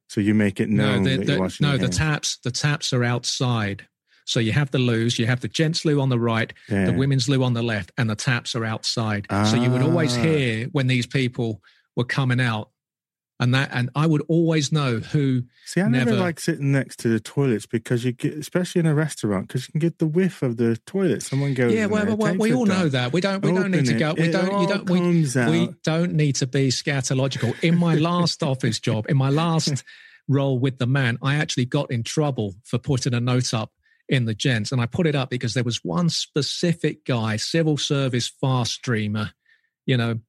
So 0.09 0.21
you 0.21 0.33
make 0.33 0.59
it 0.59 0.69
known 0.69 1.03
no, 1.03 1.09
the, 1.11 1.17
that 1.17 1.27
you're 1.27 1.39
washing 1.39 1.67
No, 1.67 1.77
the 1.77 1.83
hands. 1.83 1.97
taps, 1.97 2.37
the 2.37 2.49
taps 2.49 2.91
are 2.93 3.03
outside. 3.03 3.85
So 4.25 4.39
you 4.39 4.51
have 4.51 4.71
the 4.71 4.79
loos, 4.79 5.19
you 5.19 5.27
have 5.27 5.41
the 5.41 5.47
gents 5.47 5.85
loo 5.85 6.01
on 6.01 6.09
the 6.09 6.19
right, 6.19 6.51
yeah. 6.67 6.85
the 6.85 6.93
women's 6.93 7.29
loo 7.29 7.43
on 7.43 7.53
the 7.53 7.61
left, 7.61 7.91
and 7.99 8.09
the 8.09 8.15
taps 8.15 8.55
are 8.55 8.65
outside. 8.65 9.27
Ah. 9.29 9.43
So 9.43 9.57
you 9.57 9.69
would 9.69 9.83
always 9.83 10.17
ah. 10.17 10.21
hear 10.21 10.65
when 10.71 10.87
these 10.87 11.05
people 11.05 11.61
were 11.95 12.05
coming 12.05 12.41
out 12.41 12.71
and 13.39 13.53
that 13.53 13.69
and 13.73 13.89
I 13.95 14.07
would 14.07 14.23
always 14.27 14.71
know 14.71 14.99
who. 14.99 15.43
See, 15.65 15.81
I 15.81 15.89
never, 15.89 16.11
never 16.11 16.21
like 16.21 16.39
sitting 16.39 16.71
next 16.71 16.99
to 16.99 17.09
the 17.09 17.19
toilets 17.19 17.65
because 17.65 18.05
you 18.05 18.13
get, 18.13 18.33
especially 18.33 18.79
in 18.79 18.85
a 18.85 18.95
restaurant, 18.95 19.47
because 19.47 19.67
you 19.67 19.73
can 19.73 19.79
get 19.79 19.99
the 19.99 20.07
whiff 20.07 20.41
of 20.41 20.57
the 20.57 20.77
toilet. 20.85 21.23
Someone 21.23 21.53
goes, 21.53 21.73
yeah, 21.73 21.85
well, 21.85 22.05
there, 22.05 22.15
well 22.15 22.35
we 22.35 22.53
all 22.53 22.65
know 22.65 22.87
that. 22.87 23.11
We 23.11 23.21
don't, 23.21 23.43
we 23.43 23.51
don't 23.51 23.71
need 23.71 23.87
to 23.87 23.93
go. 23.93 24.13
We 24.13 24.31
don't, 24.31 24.61
you 24.61 24.67
don't, 24.67 24.89
we, 24.89 25.01
we 25.01 25.69
don't 25.83 26.13
need 26.13 26.35
to 26.35 26.47
be 26.47 26.69
scatological. 26.69 27.61
In 27.61 27.77
my 27.77 27.95
last 27.95 28.41
office 28.41 28.79
job, 28.79 29.05
in 29.09 29.17
my 29.17 29.29
last 29.29 29.83
role 30.27 30.57
with 30.57 30.77
the 30.77 30.87
man, 30.87 31.17
I 31.21 31.35
actually 31.35 31.65
got 31.65 31.91
in 31.91 32.03
trouble 32.03 32.55
for 32.63 32.77
putting 32.77 33.13
a 33.13 33.19
note 33.19 33.53
up 33.53 33.71
in 34.07 34.25
the 34.25 34.35
gents, 34.35 34.71
and 34.71 34.79
I 34.79 34.85
put 34.85 35.07
it 35.07 35.15
up 35.15 35.29
because 35.29 35.55
there 35.55 35.63
was 35.63 35.83
one 35.83 36.09
specific 36.09 37.03
guy, 37.05 37.35
civil 37.35 37.75
service 37.75 38.31
fast 38.39 38.71
streamer, 38.71 39.31
you 39.85 39.97
know, 39.97 40.19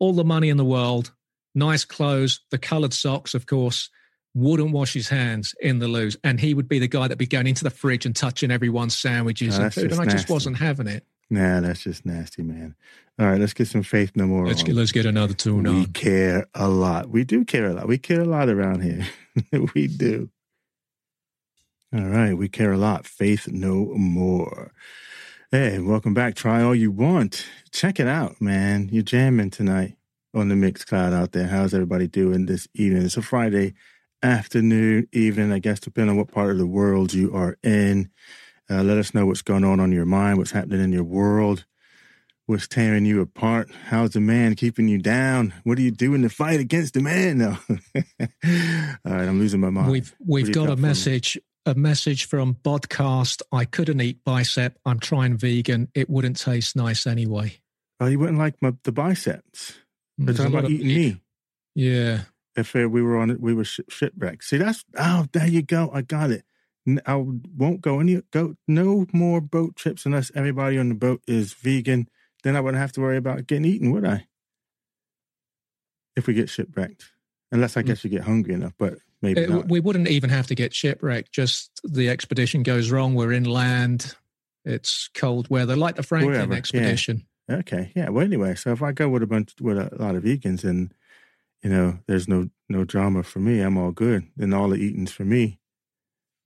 all 0.00 0.14
the 0.14 0.24
money 0.24 0.48
in 0.48 0.56
the 0.56 0.64
world 0.64 1.12
nice 1.56 1.84
clothes, 1.84 2.40
the 2.50 2.58
coloured 2.58 2.92
socks, 2.92 3.34
of 3.34 3.46
course, 3.46 3.90
wouldn't 4.34 4.70
wash 4.70 4.92
his 4.92 5.08
hands 5.08 5.54
in 5.60 5.78
the 5.78 5.88
loos. 5.88 6.16
And 6.22 6.38
he 6.38 6.54
would 6.54 6.68
be 6.68 6.78
the 6.78 6.86
guy 6.86 7.02
that'd 7.02 7.18
be 7.18 7.26
going 7.26 7.46
into 7.46 7.64
the 7.64 7.70
fridge 7.70 8.06
and 8.06 8.14
touching 8.14 8.50
everyone's 8.50 8.96
sandwiches 8.96 9.58
oh, 9.58 9.62
and 9.62 9.74
food. 9.74 9.92
And 9.92 10.00
I 10.00 10.04
just 10.04 10.28
wasn't 10.28 10.58
having 10.58 10.86
it. 10.86 11.04
Nah, 11.28 11.60
that's 11.60 11.82
just 11.82 12.06
nasty, 12.06 12.42
man. 12.42 12.76
All 13.18 13.26
right, 13.26 13.40
let's 13.40 13.54
get 13.54 13.66
some 13.66 13.82
faith 13.82 14.12
no 14.14 14.26
more. 14.26 14.46
Let's 14.46 14.62
get 14.62 14.76
let's 14.76 14.92
get 14.92 15.06
another 15.06 15.34
tune 15.34 15.64
we 15.64 15.70
on. 15.70 15.78
We 15.80 15.86
care 15.86 16.46
a 16.54 16.68
lot. 16.68 17.08
We 17.08 17.24
do 17.24 17.44
care 17.44 17.66
a 17.66 17.72
lot. 17.72 17.88
We 17.88 17.98
care 17.98 18.20
a 18.20 18.26
lot 18.26 18.48
around 18.48 18.82
here. 18.82 19.06
we 19.74 19.88
do. 19.88 20.30
All 21.92 22.04
right, 22.04 22.34
we 22.34 22.48
care 22.48 22.72
a 22.72 22.76
lot. 22.76 23.06
Faith 23.06 23.48
no 23.48 23.86
more. 23.96 24.72
Hey, 25.50 25.78
welcome 25.78 26.14
back. 26.14 26.34
Try 26.34 26.62
all 26.62 26.74
you 26.74 26.90
want. 26.90 27.46
Check 27.72 27.98
it 27.98 28.06
out, 28.06 28.40
man. 28.40 28.88
You're 28.92 29.02
jamming 29.02 29.50
tonight 29.50 29.96
on 30.36 30.48
the 30.48 30.54
Mixcloud 30.54 31.14
out 31.14 31.32
there. 31.32 31.46
How's 31.46 31.72
everybody 31.72 32.06
doing 32.06 32.44
this 32.44 32.68
evening? 32.74 33.04
It's 33.04 33.16
a 33.16 33.22
Friday 33.22 33.72
afternoon, 34.22 35.08
evening, 35.10 35.50
I 35.50 35.58
guess, 35.58 35.80
depending 35.80 36.10
on 36.10 36.16
what 36.18 36.30
part 36.30 36.50
of 36.50 36.58
the 36.58 36.66
world 36.66 37.14
you 37.14 37.34
are 37.34 37.56
in. 37.62 38.10
Uh, 38.68 38.82
let 38.82 38.98
us 38.98 39.14
know 39.14 39.24
what's 39.24 39.40
going 39.40 39.64
on 39.64 39.80
on 39.80 39.92
your 39.92 40.04
mind, 40.04 40.36
what's 40.36 40.50
happening 40.50 40.82
in 40.82 40.92
your 40.92 41.04
world, 41.04 41.64
what's 42.44 42.68
tearing 42.68 43.06
you 43.06 43.22
apart. 43.22 43.70
How's 43.86 44.10
the 44.10 44.20
man 44.20 44.56
keeping 44.56 44.88
you 44.88 44.98
down? 44.98 45.54
What 45.64 45.78
are 45.78 45.82
you 45.82 45.90
doing 45.90 46.20
to 46.20 46.28
fight 46.28 46.60
against 46.60 46.94
the 46.94 47.00
man? 47.00 47.38
No. 47.38 47.56
All 47.70 49.12
right, 49.12 49.28
I'm 49.28 49.38
losing 49.38 49.60
my 49.60 49.70
mind. 49.70 49.90
We've 49.90 50.14
we've 50.24 50.52
got 50.52 50.68
a 50.68 50.76
message. 50.76 51.38
A 51.68 51.74
message 51.74 52.26
from 52.26 52.54
Bodcast. 52.54 53.42
I 53.50 53.64
couldn't 53.64 54.00
eat 54.00 54.22
bicep. 54.24 54.78
I'm 54.84 55.00
trying 55.00 55.36
vegan. 55.36 55.88
It 55.96 56.08
wouldn't 56.08 56.38
taste 56.38 56.76
nice 56.76 57.08
anyway. 57.08 57.58
Oh, 57.98 58.06
you 58.06 58.20
wouldn't 58.20 58.38
like 58.38 58.54
my, 58.62 58.72
the 58.84 58.92
biceps? 58.92 59.74
They're 60.18 60.34
talking 60.34 60.54
about 60.58 60.70
eating 60.70 60.86
me. 60.86 61.20
Yeah. 61.74 62.22
If 62.56 62.74
uh, 62.74 62.88
we 62.88 63.02
were 63.02 63.18
on 63.18 63.30
it, 63.30 63.40
we 63.40 63.52
were 63.52 63.64
sh- 63.64 63.80
shipwrecked. 63.88 64.44
See, 64.44 64.56
that's 64.56 64.84
oh, 64.96 65.26
there 65.32 65.46
you 65.46 65.62
go. 65.62 65.90
I 65.92 66.02
got 66.02 66.30
it. 66.30 66.44
I 67.04 67.16
won't 67.16 67.80
go 67.80 68.00
any 68.00 68.22
go 68.30 68.54
no 68.68 69.06
more 69.12 69.40
boat 69.40 69.76
trips 69.76 70.06
unless 70.06 70.30
everybody 70.34 70.78
on 70.78 70.88
the 70.88 70.94
boat 70.94 71.20
is 71.26 71.52
vegan. 71.52 72.08
Then 72.44 72.56
I 72.56 72.60
wouldn't 72.60 72.80
have 72.80 72.92
to 72.92 73.00
worry 73.00 73.16
about 73.16 73.46
getting 73.46 73.64
eaten, 73.64 73.90
would 73.90 74.06
I? 74.06 74.26
If 76.14 76.26
we 76.26 76.34
get 76.34 76.48
shipwrecked, 76.48 77.10
unless 77.50 77.76
I 77.76 77.82
mm. 77.82 77.86
guess 77.86 78.04
you 78.04 78.10
get 78.10 78.22
hungry 78.22 78.54
enough, 78.54 78.72
but 78.78 78.98
maybe 79.20 79.42
it, 79.42 79.68
we 79.68 79.80
wouldn't 79.80 80.08
even 80.08 80.30
have 80.30 80.46
to 80.46 80.54
get 80.54 80.72
shipwrecked. 80.72 81.32
Just 81.32 81.80
the 81.84 82.08
expedition 82.08 82.62
goes 82.62 82.90
wrong. 82.90 83.14
We're 83.14 83.32
inland. 83.32 84.14
It's 84.64 85.08
cold 85.14 85.50
weather, 85.50 85.76
like 85.76 85.96
the 85.96 86.02
Franklin 86.02 86.34
Wherever, 86.34 86.54
expedition. 86.54 87.26
Okay, 87.50 87.92
yeah. 87.94 88.08
Well, 88.08 88.24
anyway, 88.24 88.54
so 88.56 88.72
if 88.72 88.82
I 88.82 88.92
go 88.92 89.08
with 89.08 89.22
a 89.22 89.26
bunch 89.26 89.54
with 89.60 89.78
a 89.78 89.94
lot 89.98 90.16
of 90.16 90.24
vegans, 90.24 90.64
and 90.64 90.92
you 91.62 91.70
know, 91.70 91.98
there's 92.06 92.28
no 92.28 92.48
no 92.68 92.84
drama 92.84 93.22
for 93.22 93.38
me. 93.38 93.60
I'm 93.60 93.76
all 93.76 93.92
good. 93.92 94.26
Then 94.36 94.52
all 94.52 94.68
the 94.68 94.76
eating's 94.76 95.12
for 95.12 95.24
me. 95.24 95.60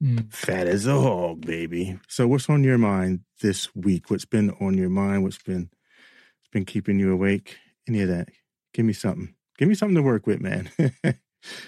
Mm. 0.02 0.32
Fat 0.32 0.66
as 0.66 0.86
a 0.86 0.98
hog, 0.98 1.44
baby. 1.44 1.98
So, 2.08 2.26
what's 2.26 2.48
on 2.48 2.64
your 2.64 2.78
mind 2.78 3.20
this 3.40 3.74
week? 3.74 4.10
What's 4.10 4.24
been 4.24 4.50
on 4.60 4.76
your 4.76 4.88
mind? 4.88 5.22
What's 5.22 5.42
been 5.42 5.70
what's 5.70 6.50
been 6.52 6.64
keeping 6.64 6.98
you 6.98 7.12
awake? 7.12 7.56
Any 7.88 8.02
of 8.02 8.08
that? 8.08 8.28
Give 8.72 8.84
me 8.84 8.92
something. 8.92 9.34
Give 9.58 9.68
me 9.68 9.74
something 9.74 9.96
to 9.96 10.02
work 10.02 10.26
with, 10.26 10.40
man. 10.40 10.70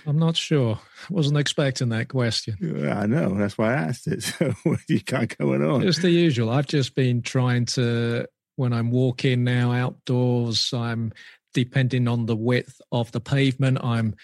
I'm 0.07 0.19
not 0.19 0.37
sure. 0.37 0.79
I 1.11 1.13
wasn't 1.13 1.39
expecting 1.39 1.91
that 1.91 2.09
question. 2.09 2.57
Yeah, 2.61 3.01
I 3.01 3.07
know. 3.07 3.35
That's 3.35 3.57
why 3.57 3.73
I 3.73 3.77
asked 3.77 4.07
it. 4.07 4.23
So, 4.39 4.55
what 4.65 4.81
you 4.89 5.01
got 5.01 5.37
going 5.37 5.63
on? 5.63 5.83
Just 5.83 6.03
the 6.03 6.11
usual. 6.11 6.51
I've 6.51 6.67
just 6.67 6.95
been 6.95 7.23
trying 7.23 7.67
to 7.67 8.27
when 8.57 8.73
I'm 8.73 8.91
walking 8.91 9.45
now 9.45 9.73
outdoors, 9.73 10.73
I'm 10.73 11.13
depending 11.55 12.09
on 12.09 12.27
the 12.27 12.37
width 12.37 12.81
of 12.91 13.13
the 13.13 13.21
pavement. 13.21 13.79
I'm 13.83 14.15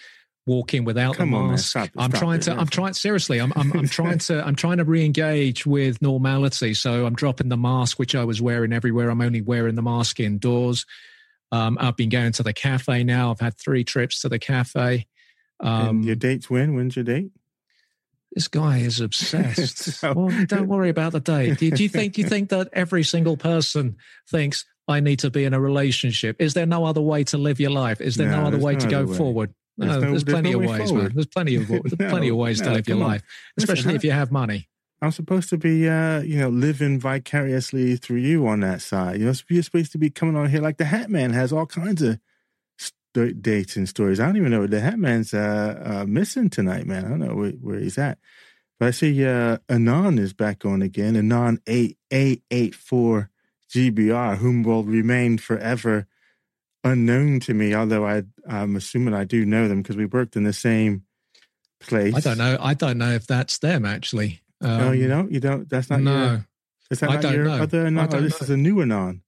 walking 0.45 0.83
without 0.83 1.15
Come 1.15 1.31
the 1.31 1.39
mask. 1.39 1.75
On, 1.75 1.89
I'm 1.97 2.09
stop 2.11 2.19
trying 2.19 2.39
it, 2.39 2.43
to. 2.43 2.53
I'm 2.53 2.67
trying 2.67 2.93
seriously. 2.93 3.39
I'm. 3.39 3.53
I'm, 3.55 3.71
I'm 3.73 3.87
trying 3.87 4.17
to. 4.19 4.45
I'm 4.45 4.55
trying 4.55 4.77
to 4.77 4.83
re-engage 4.83 5.65
with 5.65 6.01
normality. 6.01 6.73
So 6.73 7.05
I'm 7.05 7.15
dropping 7.15 7.49
the 7.49 7.57
mask, 7.57 7.99
which 7.99 8.15
I 8.15 8.23
was 8.23 8.41
wearing 8.41 8.73
everywhere. 8.73 9.09
I'm 9.09 9.21
only 9.21 9.41
wearing 9.41 9.75
the 9.75 9.81
mask 9.81 10.19
indoors. 10.19 10.85
Um, 11.51 11.77
I've 11.79 11.95
been 11.95 12.09
going 12.09 12.31
to 12.33 12.43
the 12.43 12.53
cafe 12.53 13.03
now. 13.03 13.31
I've 13.31 13.39
had 13.39 13.57
three 13.57 13.83
trips 13.83 14.21
to 14.21 14.29
the 14.29 14.39
cafe. 14.39 15.07
Um, 15.59 16.03
your 16.03 16.15
date's 16.15 16.49
when? 16.49 16.73
When's 16.73 16.95
your 16.95 17.05
date? 17.05 17.31
This 18.33 18.47
guy 18.47 18.79
is 18.79 18.99
obsessed. 19.01 19.77
so, 19.77 20.13
well, 20.13 20.45
don't 20.45 20.67
worry 20.67 20.89
about 20.89 21.11
the 21.11 21.19
date. 21.19 21.59
Do, 21.59 21.71
do 21.71 21.83
you 21.83 21.89
think? 21.89 22.13
Do 22.13 22.21
you 22.21 22.27
think 22.27 22.49
that 22.49 22.69
every 22.73 23.03
single 23.03 23.37
person 23.37 23.97
thinks 24.29 24.65
I 24.87 24.99
need 24.99 25.19
to 25.19 25.29
be 25.29 25.45
in 25.45 25.53
a 25.53 25.59
relationship? 25.59 26.35
Is 26.39 26.53
there 26.53 26.65
no 26.65 26.85
other 26.85 27.01
way 27.01 27.23
to 27.25 27.37
live 27.37 27.59
your 27.59 27.71
life? 27.71 28.01
Is 28.01 28.15
there 28.15 28.29
no, 28.29 28.41
no 28.41 28.47
other 28.47 28.57
way 28.57 28.73
no 28.73 28.79
to 28.79 28.87
go 28.87 29.05
way. 29.05 29.17
forward? 29.17 29.53
No, 29.77 29.99
there's, 29.99 30.01
there's 30.01 30.23
plenty 30.25 30.51
of 30.51 30.59
ways, 30.59 30.89
forward. 30.89 31.03
man. 31.03 31.11
There's 31.15 31.27
plenty 31.27 31.55
of 31.55 31.67
there's 31.67 31.93
plenty 32.11 32.29
of 32.29 32.35
ways 32.35 32.61
to 32.61 32.71
live 32.71 32.87
your 32.87 32.97
life, 32.97 33.23
especially 33.57 33.83
Listen, 33.83 33.95
if 33.95 34.03
you 34.03 34.11
have 34.11 34.31
money. 34.31 34.67
I'm 35.01 35.11
supposed 35.11 35.49
to 35.51 35.57
be, 35.57 35.87
uh, 35.87 36.21
you 36.21 36.37
know, 36.37 36.49
living 36.49 36.99
vicariously 36.99 37.95
through 37.95 38.17
you 38.17 38.45
on 38.47 38.59
that 38.59 38.81
side. 38.81 39.19
You 39.19 39.27
know, 39.27 39.33
you're 39.49 39.63
supposed 39.63 39.93
to 39.93 39.97
be 39.97 40.09
coming 40.09 40.35
on 40.35 40.49
here 40.49 40.59
like 40.59 40.77
the 40.77 40.85
Hat 40.85 41.09
Man 41.09 41.31
has 41.31 41.53
all 41.53 41.65
kinds 41.65 42.01
of 42.01 42.19
dates 43.13 43.75
and 43.75 43.87
stories. 43.87 44.19
I 44.19 44.25
don't 44.25 44.37
even 44.37 44.51
know 44.51 44.61
what 44.61 44.71
the 44.71 44.79
Hat 44.79 44.99
Man's 44.99 45.33
uh, 45.33 45.81
uh, 45.83 46.05
missing 46.05 46.49
tonight, 46.49 46.85
man. 46.85 47.05
I 47.05 47.09
don't 47.09 47.19
know 47.19 47.35
where, 47.35 47.51
where 47.51 47.79
he's 47.79 47.97
at. 47.97 48.17
But 48.79 48.89
I 48.89 48.91
see 48.91 49.25
uh, 49.25 49.57
Anon 49.67 50.17
is 50.17 50.33
back 50.33 50.63
on 50.63 50.81
again. 50.81 51.15
Anon 51.15 51.59
8884 51.67 53.29
GBR, 53.69 54.37
whom 54.37 54.63
will 54.63 54.83
remain 54.83 55.37
forever 55.37 56.07
unknown 56.83 57.39
to 57.41 57.53
me, 57.53 57.75
although 57.75 58.07
I, 58.07 58.23
I'm 58.47 58.75
assuming 58.75 59.13
I 59.13 59.25
do 59.25 59.45
know 59.45 59.67
them 59.67 59.81
because 59.81 59.97
we 59.97 60.05
worked 60.05 60.35
in 60.35 60.43
the 60.43 60.53
same 60.53 61.03
place. 61.79 62.15
I 62.15 62.19
don't 62.21 62.37
know. 62.37 62.57
I 62.59 62.73
don't 62.73 62.97
know 62.97 63.11
if 63.11 63.27
that's 63.27 63.57
them 63.59 63.85
actually. 63.85 64.41
Um, 64.61 64.81
oh, 64.81 64.91
you 64.91 65.07
don't? 65.07 65.31
You 65.31 65.39
don't? 65.39 65.69
That's 65.69 65.89
not 65.89 66.01
no. 66.01 66.11
Your, 66.11 66.47
is 66.91 66.99
that 66.99 67.09
I 67.09 67.15
not 67.15 67.33
your 67.33 67.45
know. 67.45 67.63
other 67.63 67.85
Anon? 67.85 68.09
Oh, 68.13 68.21
this 68.21 68.41
know. 68.41 68.45
is 68.45 68.49
a 68.49 68.57
new 68.57 68.81
Anon. 68.81 69.21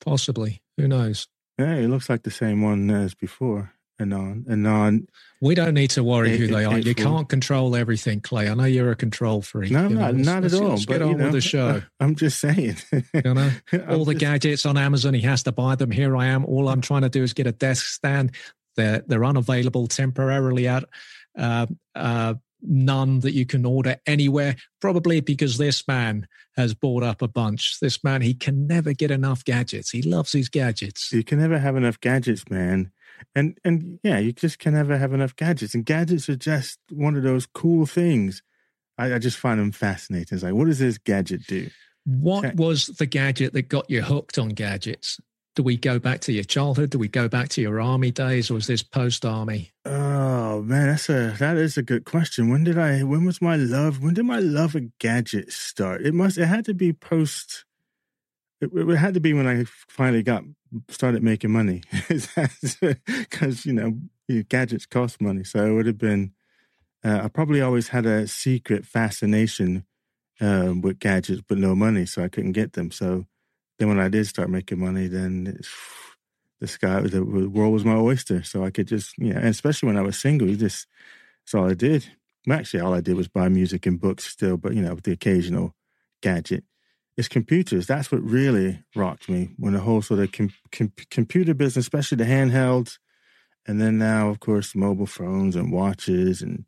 Possibly. 0.00 0.62
Who 0.76 0.88
knows? 0.88 1.28
Yeah, 1.58 1.74
it 1.74 1.88
looks 1.88 2.08
like 2.08 2.22
the 2.22 2.30
same 2.30 2.62
one 2.62 2.90
as 2.90 3.14
before. 3.14 3.72
Anon. 4.00 4.46
Anon. 4.48 5.08
We 5.40 5.54
don't 5.54 5.74
need 5.74 5.90
to 5.90 6.04
worry 6.04 6.36
who 6.36 6.46
they 6.46 6.64
are. 6.64 6.78
You 6.78 6.94
can't 6.94 7.28
control 7.28 7.74
everything, 7.74 8.20
Clay. 8.20 8.48
I 8.48 8.54
know 8.54 8.64
you're 8.64 8.92
a 8.92 8.96
control 8.96 9.42
freak. 9.42 9.72
No, 9.72 9.88
not, 9.88 10.14
know, 10.14 10.22
not 10.22 10.44
at 10.44 10.54
all. 10.54 10.76
But, 10.76 10.86
get 10.86 11.02
on 11.02 11.16
know, 11.16 11.24
with 11.24 11.32
the 11.32 11.40
show. 11.40 11.82
I'm 12.00 12.14
just 12.14 12.38
saying. 12.38 12.76
you 12.92 13.34
know, 13.34 13.50
all 13.88 14.04
the 14.04 14.14
just... 14.14 14.20
gadgets 14.20 14.66
on 14.66 14.76
Amazon, 14.76 15.14
he 15.14 15.20
has 15.22 15.42
to 15.44 15.52
buy 15.52 15.74
them. 15.74 15.90
Here 15.90 16.16
I 16.16 16.26
am. 16.26 16.44
All 16.44 16.68
I'm 16.68 16.80
trying 16.80 17.02
to 17.02 17.08
do 17.08 17.22
is 17.22 17.32
get 17.32 17.48
a 17.48 17.52
desk 17.52 17.86
stand. 17.86 18.32
They're 18.76 19.02
they're 19.06 19.24
unavailable 19.24 19.88
temporarily 19.88 20.68
at 20.68 20.84
uh, 21.36 21.66
uh, 21.96 22.34
none 22.62 23.20
that 23.20 23.32
you 23.32 23.46
can 23.46 23.64
order 23.64 23.96
anywhere, 24.06 24.56
probably 24.80 25.20
because 25.20 25.58
this 25.58 25.86
man 25.86 26.26
has 26.56 26.74
bought 26.74 27.02
up 27.02 27.22
a 27.22 27.28
bunch. 27.28 27.78
This 27.80 28.02
man, 28.02 28.22
he 28.22 28.34
can 28.34 28.66
never 28.66 28.92
get 28.92 29.10
enough 29.10 29.44
gadgets. 29.44 29.90
He 29.90 30.02
loves 30.02 30.32
his 30.32 30.48
gadgets. 30.48 31.12
You 31.12 31.24
can 31.24 31.38
never 31.38 31.58
have 31.58 31.76
enough 31.76 32.00
gadgets, 32.00 32.48
man. 32.50 32.90
And 33.34 33.58
and 33.64 33.98
yeah, 34.02 34.18
you 34.18 34.32
just 34.32 34.58
can 34.58 34.74
never 34.74 34.96
have 34.96 35.12
enough 35.12 35.34
gadgets. 35.36 35.74
And 35.74 35.84
gadgets 35.84 36.28
are 36.28 36.36
just 36.36 36.78
one 36.90 37.16
of 37.16 37.22
those 37.22 37.46
cool 37.46 37.86
things. 37.86 38.42
I, 38.96 39.14
I 39.14 39.18
just 39.18 39.38
find 39.38 39.60
them 39.60 39.72
fascinating. 39.72 40.36
It's 40.36 40.44
like, 40.44 40.54
what 40.54 40.66
does 40.66 40.78
this 40.78 40.98
gadget 40.98 41.46
do? 41.46 41.70
What 42.04 42.56
was 42.56 42.86
the 42.86 43.06
gadget 43.06 43.52
that 43.52 43.68
got 43.68 43.90
you 43.90 44.02
hooked 44.02 44.38
on 44.38 44.50
gadgets? 44.50 45.20
Do 45.58 45.64
we 45.64 45.76
go 45.76 45.98
back 45.98 46.20
to 46.20 46.32
your 46.32 46.44
childhood? 46.44 46.90
Do 46.90 47.00
we 47.00 47.08
go 47.08 47.26
back 47.26 47.48
to 47.48 47.60
your 47.60 47.80
army 47.80 48.12
days, 48.12 48.48
or 48.48 48.54
was 48.54 48.68
this 48.68 48.80
post 48.80 49.24
army? 49.24 49.72
Oh 49.84 50.62
man, 50.62 50.86
that's 50.86 51.08
a 51.08 51.34
that 51.40 51.56
is 51.56 51.76
a 51.76 51.82
good 51.82 52.04
question. 52.04 52.48
When 52.48 52.62
did 52.62 52.78
I? 52.78 53.02
When 53.02 53.24
was 53.24 53.42
my 53.42 53.56
love? 53.56 54.00
When 54.00 54.14
did 54.14 54.24
my 54.24 54.38
love 54.38 54.76
of 54.76 54.96
gadgets 55.00 55.56
start? 55.56 56.02
It 56.02 56.14
must. 56.14 56.38
It 56.38 56.46
had 56.46 56.64
to 56.66 56.74
be 56.74 56.92
post. 56.92 57.64
It, 58.60 58.70
it 58.72 58.96
had 58.98 59.14
to 59.14 59.20
be 59.20 59.32
when 59.32 59.48
I 59.48 59.64
finally 59.88 60.22
got 60.22 60.44
started 60.90 61.24
making 61.24 61.50
money, 61.50 61.82
because 62.08 63.66
you 63.66 63.72
know 63.72 63.98
gadgets 64.48 64.86
cost 64.86 65.20
money. 65.20 65.42
So 65.42 65.66
it 65.66 65.72
would 65.72 65.86
have 65.86 65.98
been. 65.98 66.34
Uh, 67.04 67.22
I 67.24 67.28
probably 67.28 67.60
always 67.60 67.88
had 67.88 68.06
a 68.06 68.28
secret 68.28 68.86
fascination 68.86 69.86
um, 70.40 70.82
with 70.82 71.00
gadgets, 71.00 71.42
but 71.48 71.58
no 71.58 71.74
money, 71.74 72.06
so 72.06 72.22
I 72.22 72.28
couldn't 72.28 72.52
get 72.52 72.74
them. 72.74 72.92
So 72.92 73.26
then 73.78 73.88
when 73.88 74.00
I 74.00 74.08
did 74.08 74.26
start 74.26 74.50
making 74.50 74.80
money, 74.80 75.06
then 75.06 75.60
the 76.60 76.66
sky, 76.68 77.00
the 77.00 77.24
world 77.24 77.72
was 77.72 77.84
my 77.84 77.96
oyster. 77.96 78.42
So 78.42 78.64
I 78.64 78.70
could 78.70 78.88
just, 78.88 79.16
you 79.18 79.32
know, 79.32 79.40
especially 79.40 79.86
when 79.86 79.96
I 79.96 80.02
was 80.02 80.18
single, 80.18 80.48
you 80.48 80.56
just, 80.56 80.86
that's 81.44 81.54
all 81.54 81.70
I 81.70 81.74
did. 81.74 82.06
Actually, 82.50 82.80
all 82.80 82.94
I 82.94 83.00
did 83.00 83.16
was 83.16 83.28
buy 83.28 83.48
music 83.48 83.86
and 83.86 84.00
books 84.00 84.24
still, 84.24 84.56
but, 84.56 84.74
you 84.74 84.82
know, 84.82 84.94
with 84.94 85.04
the 85.04 85.12
occasional 85.12 85.74
gadget. 86.22 86.64
It's 87.16 87.28
computers. 87.28 87.86
That's 87.86 88.10
what 88.10 88.22
really 88.22 88.82
rocked 88.94 89.28
me 89.28 89.50
when 89.58 89.72
the 89.72 89.80
whole 89.80 90.02
sort 90.02 90.20
of 90.20 90.32
com- 90.32 90.52
com- 90.72 90.92
computer 91.10 91.52
business, 91.52 91.84
especially 91.84 92.16
the 92.16 92.24
handhelds, 92.24 92.98
and 93.66 93.80
then 93.80 93.98
now, 93.98 94.28
of 94.28 94.40
course, 94.40 94.74
mobile 94.74 95.06
phones 95.06 95.56
and 95.56 95.72
watches 95.72 96.40
and 96.42 96.64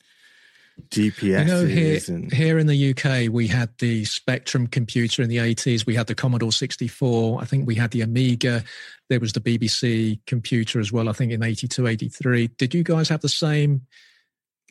GPS. 0.88 1.40
You 1.40 1.44
know, 1.44 1.64
here, 1.66 2.00
and... 2.08 2.32
here 2.32 2.58
in 2.58 2.66
the 2.66 2.90
UK, 2.90 3.32
we 3.32 3.46
had 3.46 3.70
the 3.78 4.04
Spectrum 4.04 4.66
computer 4.66 5.22
in 5.22 5.28
the 5.28 5.36
80s. 5.38 5.86
We 5.86 5.94
had 5.94 6.06
the 6.06 6.14
Commodore 6.14 6.52
64. 6.52 7.40
I 7.40 7.44
think 7.44 7.66
we 7.66 7.74
had 7.74 7.90
the 7.90 8.00
Amiga. 8.00 8.64
There 9.08 9.20
was 9.20 9.32
the 9.32 9.40
BBC 9.40 10.20
computer 10.26 10.80
as 10.80 10.92
well, 10.92 11.08
I 11.08 11.12
think 11.12 11.32
in 11.32 11.42
82, 11.42 11.86
83. 11.86 12.48
Did 12.58 12.74
you 12.74 12.82
guys 12.82 13.08
have 13.08 13.20
the 13.20 13.28
same 13.28 13.82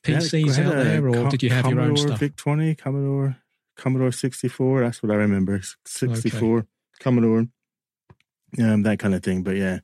PCs 0.04 0.64
out 0.64 0.74
there 0.74 1.08
or 1.08 1.14
Com- 1.14 1.30
did 1.30 1.44
you 1.44 1.50
have 1.50 1.64
Commodore 1.64 1.84
your 1.84 1.92
own 1.92 1.98
stuff? 1.98 2.20
VIC 2.20 2.36
20, 2.36 2.76
Commodore, 2.76 3.38
Commodore 3.76 4.12
64. 4.12 4.82
That's 4.82 5.04
what 5.04 5.12
I 5.12 5.16
remember. 5.16 5.62
64, 5.86 6.58
okay. 6.58 6.68
Commodore, 7.00 7.48
um, 8.60 8.84
that 8.84 9.00
kind 9.00 9.14
of 9.14 9.24
thing. 9.24 9.44
But 9.44 9.58
yeah, 9.58 9.80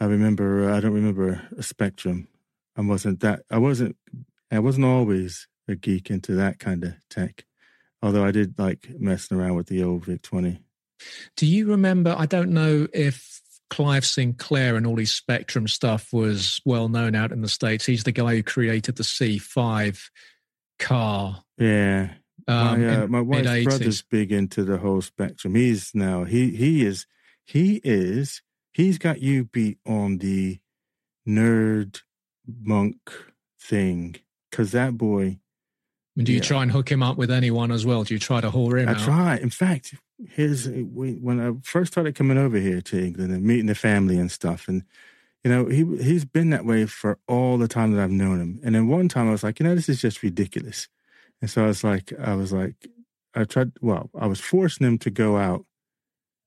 I 0.00 0.06
remember, 0.06 0.70
I 0.70 0.80
don't 0.80 0.94
remember 0.94 1.42
a 1.56 1.62
Spectrum. 1.62 2.28
I 2.76 2.82
wasn't 2.82 3.20
that, 3.20 3.42
I 3.50 3.58
wasn't 3.58 3.96
I 4.50 4.58
wasn't 4.58 4.86
always 4.86 5.46
a 5.68 5.76
geek 5.76 6.10
into 6.10 6.34
that 6.34 6.58
kind 6.58 6.84
of 6.84 6.94
tech, 7.08 7.44
although 8.02 8.24
I 8.24 8.30
did 8.30 8.58
like 8.58 8.88
messing 8.98 9.36
around 9.36 9.54
with 9.54 9.68
the 9.68 9.82
old 9.82 10.04
VIC 10.04 10.22
20. 10.22 10.60
Do 11.36 11.46
you 11.46 11.66
remember? 11.66 12.14
I 12.16 12.26
don't 12.26 12.50
know 12.50 12.86
if 12.92 13.40
Clive 13.70 14.04
Sinclair 14.04 14.76
and 14.76 14.86
all 14.86 14.96
his 14.96 15.14
Spectrum 15.14 15.68
stuff 15.68 16.12
was 16.12 16.60
well 16.64 16.88
known 16.88 17.14
out 17.14 17.32
in 17.32 17.40
the 17.40 17.48
States. 17.48 17.86
He's 17.86 18.04
the 18.04 18.12
guy 18.12 18.34
who 18.34 18.42
created 18.42 18.96
the 18.96 19.04
C5 19.04 20.10
car. 20.78 21.44
Yeah. 21.56 22.14
Um, 22.48 22.80
my, 22.80 22.88
uh, 22.88 23.06
my 23.06 23.20
wife's 23.20 23.48
mid-80s. 23.48 23.64
brother's 23.64 24.02
big 24.02 24.32
into 24.32 24.64
the 24.64 24.78
whole 24.78 25.00
spectrum. 25.00 25.54
He's 25.54 25.92
now 25.94 26.24
he 26.24 26.50
he 26.56 26.84
is 26.84 27.06
he 27.44 27.80
is 27.84 28.42
he's 28.72 28.98
got 28.98 29.20
you 29.20 29.44
beat 29.44 29.78
on 29.86 30.18
the 30.18 30.58
nerd 31.28 32.00
monk 32.46 32.98
thing 33.60 34.16
because 34.50 34.72
that 34.72 34.96
boy. 34.96 35.38
do 36.16 36.32
you 36.32 36.38
yeah. 36.38 36.44
try 36.44 36.62
and 36.62 36.72
hook 36.72 36.90
him 36.90 37.02
up 37.02 37.16
with 37.16 37.30
anyone 37.30 37.70
as 37.70 37.86
well? 37.86 38.04
Do 38.04 38.14
you 38.14 38.20
try 38.20 38.40
to 38.40 38.50
whore 38.50 38.80
him 38.80 38.88
I 38.88 38.92
out? 38.92 38.98
try. 38.98 39.36
In 39.36 39.50
fact, 39.50 39.94
his 40.28 40.68
when 40.68 41.40
I 41.40 41.52
first 41.62 41.92
started 41.92 42.14
coming 42.14 42.38
over 42.38 42.58
here 42.58 42.80
to 42.80 43.04
England 43.04 43.32
and 43.32 43.44
meeting 43.44 43.66
the 43.66 43.74
family 43.74 44.18
and 44.18 44.30
stuff, 44.30 44.68
and 44.68 44.84
you 45.44 45.50
know 45.50 45.66
he 45.66 45.84
he's 46.02 46.24
been 46.24 46.50
that 46.50 46.64
way 46.64 46.86
for 46.86 47.18
all 47.26 47.58
the 47.58 47.68
time 47.68 47.94
that 47.94 48.02
I've 48.02 48.10
known 48.10 48.40
him. 48.40 48.60
And 48.62 48.74
then 48.74 48.88
one 48.88 49.08
time 49.08 49.28
I 49.28 49.32
was 49.32 49.42
like, 49.42 49.60
you 49.60 49.64
know, 49.64 49.74
this 49.74 49.88
is 49.88 50.00
just 50.00 50.22
ridiculous. 50.22 50.88
And 51.40 51.50
so 51.50 51.64
I 51.64 51.68
was 51.68 51.82
like, 51.82 52.12
I 52.18 52.34
was 52.34 52.52
like, 52.52 52.88
I 53.34 53.44
tried. 53.44 53.72
Well, 53.80 54.10
I 54.18 54.26
was 54.26 54.40
forcing 54.40 54.86
him 54.86 54.98
to 54.98 55.10
go 55.10 55.36
out, 55.36 55.64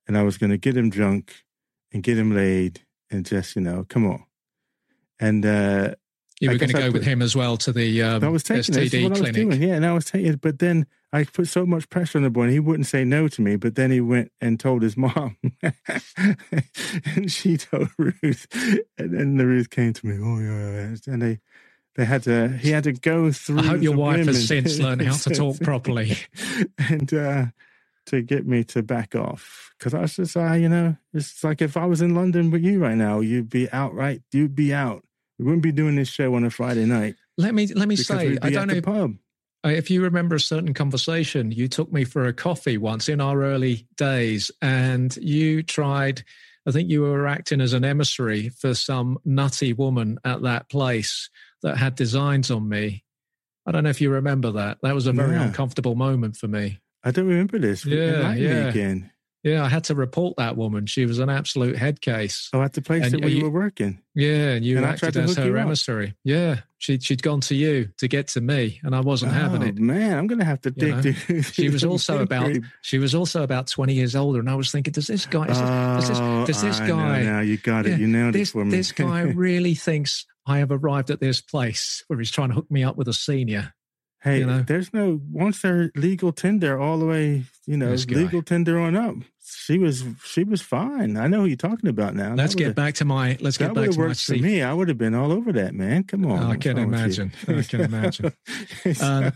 and 0.08 0.18
I 0.18 0.24
was 0.24 0.38
going 0.38 0.52
to 0.52 0.58
get 0.58 0.78
him 0.78 0.90
drunk 0.90 1.44
and 1.92 2.04
get 2.04 2.18
him 2.18 2.36
laid, 2.36 2.82
and 3.10 3.26
just 3.26 3.56
you 3.56 3.62
know, 3.62 3.86
come 3.88 4.06
on. 4.06 4.26
And 5.20 5.46
uh, 5.46 5.96
you 6.44 6.50
were 6.52 6.58
going 6.58 6.70
to 6.70 6.74
go 6.74 6.86
put, 6.86 6.94
with 6.94 7.04
him 7.04 7.22
as 7.22 7.36
well 7.36 7.58
to 7.58 7.72
the 7.72 8.04
um, 8.04 8.24
I 8.24 8.30
was 8.30 8.44
taking 8.44 8.76
STD 8.76 9.04
what 9.04 9.14
clinic. 9.18 9.38
I 9.38 9.46
was 9.46 9.58
doing. 9.58 9.62
Yeah, 9.62 9.76
and 9.76 9.86
I 9.86 9.94
was 9.94 10.06
taking 10.06 10.36
But 10.36 10.60
then 10.60 10.86
I 11.12 11.24
put 11.24 11.48
so 11.48 11.66
much 11.66 11.90
pressure 11.90 12.18
on 12.18 12.24
the 12.24 12.30
boy, 12.30 12.44
and 12.44 12.52
he 12.52 12.60
wouldn't 12.60 12.88
say 12.88 13.04
no 13.04 13.28
to 13.28 13.42
me. 13.42 13.56
But 13.56 13.76
then 13.76 13.92
he 13.92 14.02
went 14.02 14.32
and 14.42 14.60
told 14.60 14.82
his 14.82 14.98
mom, 14.98 15.38
and 15.64 17.32
she 17.32 17.58
told 17.58 17.90
Ruth, 17.98 18.48
and 18.98 19.18
then 19.18 19.38
the 19.38 19.46
Ruth 19.46 19.70
came 19.70 19.94
to 19.94 20.06
me. 20.06 20.18
Oh 20.22 20.40
yeah, 20.40 20.96
and 21.08 21.22
they 21.22 21.40
they 21.96 22.06
had 22.06 22.24
to. 22.24 22.50
He 22.50 22.72
had 22.72 22.84
to 22.86 22.94
go 22.94 23.32
through. 23.32 23.60
I 23.60 23.64
hope 23.64 23.82
your 23.82 23.96
wife 23.96 24.26
has 24.26 24.48
since 24.48 24.80
learned 24.80 25.02
how 25.02 25.16
to 25.16 25.30
talk 25.32 25.60
properly, 25.62 26.18
and. 26.78 27.14
uh 27.14 27.46
to 28.08 28.22
get 28.22 28.46
me 28.46 28.64
to 28.66 28.84
back 28.84 29.16
off 29.16 29.74
because 29.78 29.94
I 29.94 30.02
was 30.02 30.16
just, 30.18 30.38
uh, 30.38 30.54
you 30.54 30.70
know, 30.70 30.98
it's 31.14 31.44
like 31.44 31.62
if 31.62 31.78
I 31.78 31.86
was 31.86 32.02
in 32.02 32.16
London 32.16 32.52
with 32.52 32.64
you 32.64 32.80
right 32.82 32.98
now, 32.98 33.22
you'd 33.22 33.50
be 33.50 33.72
outright, 33.72 34.22
you'd 34.32 34.56
be 34.56 34.74
out 34.74 35.04
we 35.44 35.50
wouldn't 35.50 35.64
be 35.64 35.74
doing 35.74 35.96
this 35.96 36.08
show 36.08 36.36
on 36.36 36.46
a 36.46 36.50
Friday 36.50 36.86
night. 36.86 37.16
Let 37.38 37.54
me 37.54 37.68
let 37.68 37.90
me 37.90 37.98
say, 37.98 38.38
I 38.42 38.50
don't 38.50 38.68
know. 38.68 38.82
Pub. 38.82 39.16
Uh, 39.66 39.70
if 39.70 39.90
you 39.90 40.02
remember 40.02 40.36
a 40.36 40.40
certain 40.40 40.74
conversation, 40.74 41.52
you 41.52 41.68
took 41.68 41.92
me 41.92 42.06
for 42.06 42.26
a 42.26 42.34
coffee 42.34 42.78
once 42.78 43.10
in 43.10 43.20
our 43.20 43.44
early 43.44 43.88
days, 43.98 44.52
and 44.62 45.16
you 45.18 45.62
tried. 45.62 46.24
I 46.66 46.72
think 46.72 46.90
you 46.90 47.02
were 47.02 47.28
acting 47.28 47.60
as 47.60 47.74
an 47.74 47.84
emissary 47.84 48.48
for 48.48 48.74
some 48.74 49.20
nutty 49.26 49.74
woman 49.74 50.18
at 50.24 50.44
that 50.44 50.70
place 50.70 51.30
that 51.62 51.78
had 51.78 51.96
designs 51.96 52.50
on 52.50 52.70
me. 52.70 53.04
I 53.66 53.74
don't 53.74 53.84
know 53.84 53.90
if 53.90 54.00
you 54.00 54.12
remember 54.12 54.52
that. 54.52 54.78
That 54.82 54.96
was 54.96 55.08
a 55.08 55.12
very 55.12 55.36
yeah. 55.36 55.44
uncomfortable 55.44 55.96
moment 55.96 56.38
for 56.38 56.48
me. 56.48 56.80
I 57.04 57.12
don't 57.12 57.28
remember 57.28 57.60
this. 57.60 57.86
Yeah, 57.86 58.34
yeah. 58.34 58.70
again. 58.70 59.12
Yeah, 59.44 59.66
I 59.66 59.68
had 59.68 59.84
to 59.86 59.96
report 59.96 60.38
that 60.38 60.56
woman. 60.56 60.86
She 60.86 61.06
was 61.06 61.20
an 61.20 61.30
absolute 61.30 61.76
head 61.76 62.00
case. 62.00 62.50
Oh, 62.54 62.62
at 62.62 62.72
the 62.72 62.82
place 62.82 63.04
and, 63.04 63.14
that 63.14 63.26
we 63.26 63.34
you, 63.34 63.44
were 63.44 63.50
working. 63.50 64.02
Yeah, 64.16 64.52
and 64.52 64.66
you 64.66 64.78
and 64.78 64.86
acted 64.86 65.18
as 65.18 65.36
her 65.36 65.58
emissary. 65.58 66.08
Up. 66.08 66.14
Yeah, 66.24 66.60
she'd 66.78 67.04
she'd 67.04 67.22
gone 67.22 67.42
to 67.42 67.56
you 67.56 67.90
to 67.98 68.08
get 68.08 68.30
to 68.30 68.42
me, 68.42 68.80
and 68.84 68.96
I 68.96 69.02
wasn't 69.02 69.34
oh, 69.34 69.36
having 69.36 69.62
it. 69.64 69.76
Man, 69.76 70.18
I'm 70.18 70.28
going 70.28 70.40
to 70.40 70.46
have 70.46 70.62
to 70.62 70.72
dig. 70.72 71.44
she 71.52 71.68
was 71.68 71.84
also 71.84 72.22
about 72.22 72.56
she 72.82 73.00
was 73.00 73.14
also 73.14 73.44
about 73.44 73.68
20 73.68 73.94
years 73.94 74.16
older, 74.16 74.40
and 74.40 74.50
I 74.50 74.56
was 74.56 74.72
thinking, 74.72 74.94
does 74.94 75.08
this 75.08 75.26
guy? 75.26 75.48
Does 75.48 76.08
this, 76.08 76.20
oh, 76.22 76.46
does 76.46 76.62
this, 76.62 76.80
guy? 76.80 77.24
Now 77.24 77.42
you 77.42 77.58
got 77.58 77.86
it. 77.86 77.92
Yeah, 77.92 77.98
you 77.98 78.08
nailed 78.08 78.34
this, 78.34 78.50
it 78.50 78.52
for 78.54 78.64
me. 78.64 78.72
this 78.72 78.94
guy 78.94 79.22
really 79.36 79.76
thinks 79.76 80.26
I 80.46 80.60
have 80.60 80.72
arrived 80.72 81.10
at 81.10 81.20
this 81.20 81.42
place 81.42 82.06
where 82.08 82.18
he's 82.18 82.32
trying 82.32 82.50
to 82.50 82.56
hook 82.56 82.72
me 82.72 82.86
up 82.86 82.96
with 82.96 83.10
a 83.10 83.14
senior. 83.14 83.74
Hey, 84.22 84.40
you 84.40 84.46
know? 84.46 84.62
there's 84.62 84.94
no 84.94 85.20
once 85.30 85.62
they're 85.62 85.92
legal 85.96 86.32
tender 86.32 86.80
all 86.80 86.98
the 86.98 87.06
way, 87.06 87.44
you 87.66 87.76
know, 87.76 87.94
legal 88.08 88.42
tender 88.42 88.80
on 88.80 88.96
up. 88.96 89.16
She 89.56 89.78
was 89.78 90.04
she 90.24 90.44
was 90.44 90.62
fine. 90.62 91.18
I 91.18 91.28
know 91.28 91.42
who 91.42 91.46
you're 91.46 91.58
talking 91.58 91.90
about 91.90 92.16
now. 92.16 92.34
Let's 92.36 92.56
get 92.56 92.76
back 92.76 92.96
to 92.96 93.06
my 93.06 93.38
let's 93.40 93.58
get 93.58 93.74
back 93.74 93.92
to 93.92 94.00
my 94.00 94.14
for 94.14 94.34
me. 94.36 94.62
I 94.62 94.74
would 94.74 94.88
have 94.90 94.98
been 94.98 95.16
all 95.16 95.32
over 95.32 95.52
that, 95.54 95.74
man. 95.74 96.04
Come 96.04 96.26
on. 96.26 96.44
I 96.44 96.56
can 96.56 96.78
imagine. 96.78 97.32
I 97.48 97.62
can 97.62 97.82
imagine. 97.82 98.34
um, 99.02 99.32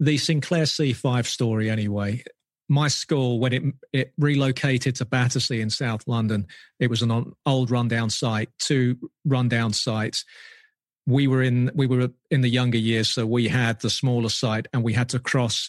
the 0.00 0.18
Sinclair 0.18 0.64
C5 0.64 1.26
story 1.26 1.70
anyway. 1.70 2.24
My 2.68 2.88
school, 2.88 3.38
when 3.38 3.52
it 3.52 3.62
it 3.92 4.12
relocated 4.18 4.96
to 4.96 5.04
Battersea 5.04 5.60
in 5.60 5.70
South 5.70 6.06
London, 6.06 6.46
it 6.80 6.88
was 6.88 7.02
an 7.02 7.32
old 7.44 7.70
rundown 7.70 8.10
site, 8.10 8.50
two 8.58 8.96
rundown 9.24 9.72
sites 9.72 10.24
we 11.06 11.26
were 11.26 11.42
in 11.42 11.70
we 11.74 11.86
were 11.86 12.10
in 12.30 12.42
the 12.42 12.48
younger 12.48 12.78
years, 12.78 13.08
so 13.08 13.26
we 13.26 13.48
had 13.48 13.80
the 13.80 13.90
smaller 13.90 14.28
site, 14.28 14.68
and 14.72 14.82
we 14.82 14.92
had 14.92 15.08
to 15.10 15.18
cross 15.18 15.68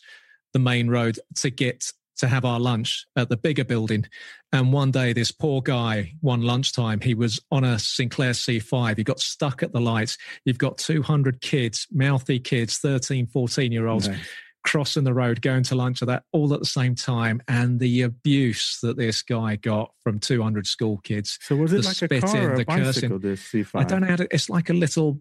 the 0.53 0.59
main 0.59 0.89
road 0.89 1.19
to 1.35 1.49
get 1.49 1.91
to 2.23 2.29
have 2.29 2.45
our 2.45 2.59
lunch 2.59 3.05
at 3.17 3.27
the 3.27 3.35
bigger 3.35 3.65
building. 3.65 4.05
And 4.53 4.71
one 4.71 4.91
day, 4.91 5.11
this 5.11 5.31
poor 5.31 5.61
guy, 5.61 6.13
one 6.21 6.41
lunchtime, 6.41 7.01
he 7.01 7.13
was 7.13 7.41
on 7.51 7.65
a 7.65 7.77
Sinclair 7.77 8.31
C5. 8.31 8.97
He 8.97 9.03
got 9.03 9.19
stuck 9.19 9.61
at 9.61 9.73
the 9.73 9.81
lights. 9.81 10.17
You've 10.45 10.57
got 10.57 10.77
200 10.77 11.41
kids, 11.41 11.85
mouthy 11.91 12.39
kids, 12.39 12.77
13, 12.77 13.27
14 13.27 13.71
year 13.73 13.87
olds. 13.87 14.07
Nice. 14.07 14.25
Crossing 14.63 15.03
the 15.03 15.13
road, 15.13 15.41
going 15.41 15.63
to 15.63 15.75
lunch 15.75 16.01
at 16.01 16.07
that 16.07 16.23
all 16.31 16.53
at 16.53 16.61
the 16.61 16.65
same 16.65 16.95
time, 16.95 17.41
and 17.49 17.81
the 17.81 18.03
abuse 18.03 18.79
that 18.81 18.95
this 18.95 19.21
guy 19.21 19.57
got 19.57 19.91
from 20.01 20.19
200 20.19 20.65
school 20.65 20.99
kids. 20.99 21.37
So 21.41 21.57
was 21.57 21.73
it 21.73 21.83
like 21.83 22.01
a 22.01 22.21
car 22.21 22.51
or 22.51 22.61
a 22.61 22.63
bicycle? 22.63 23.19
This 23.19 23.41
C5? 23.41 23.71
I 23.75 23.83
don't 23.83 23.99
know. 23.99 24.07
How 24.07 24.15
to, 24.15 24.33
it's 24.33 24.49
like 24.49 24.69
a 24.69 24.73
little 24.73 25.19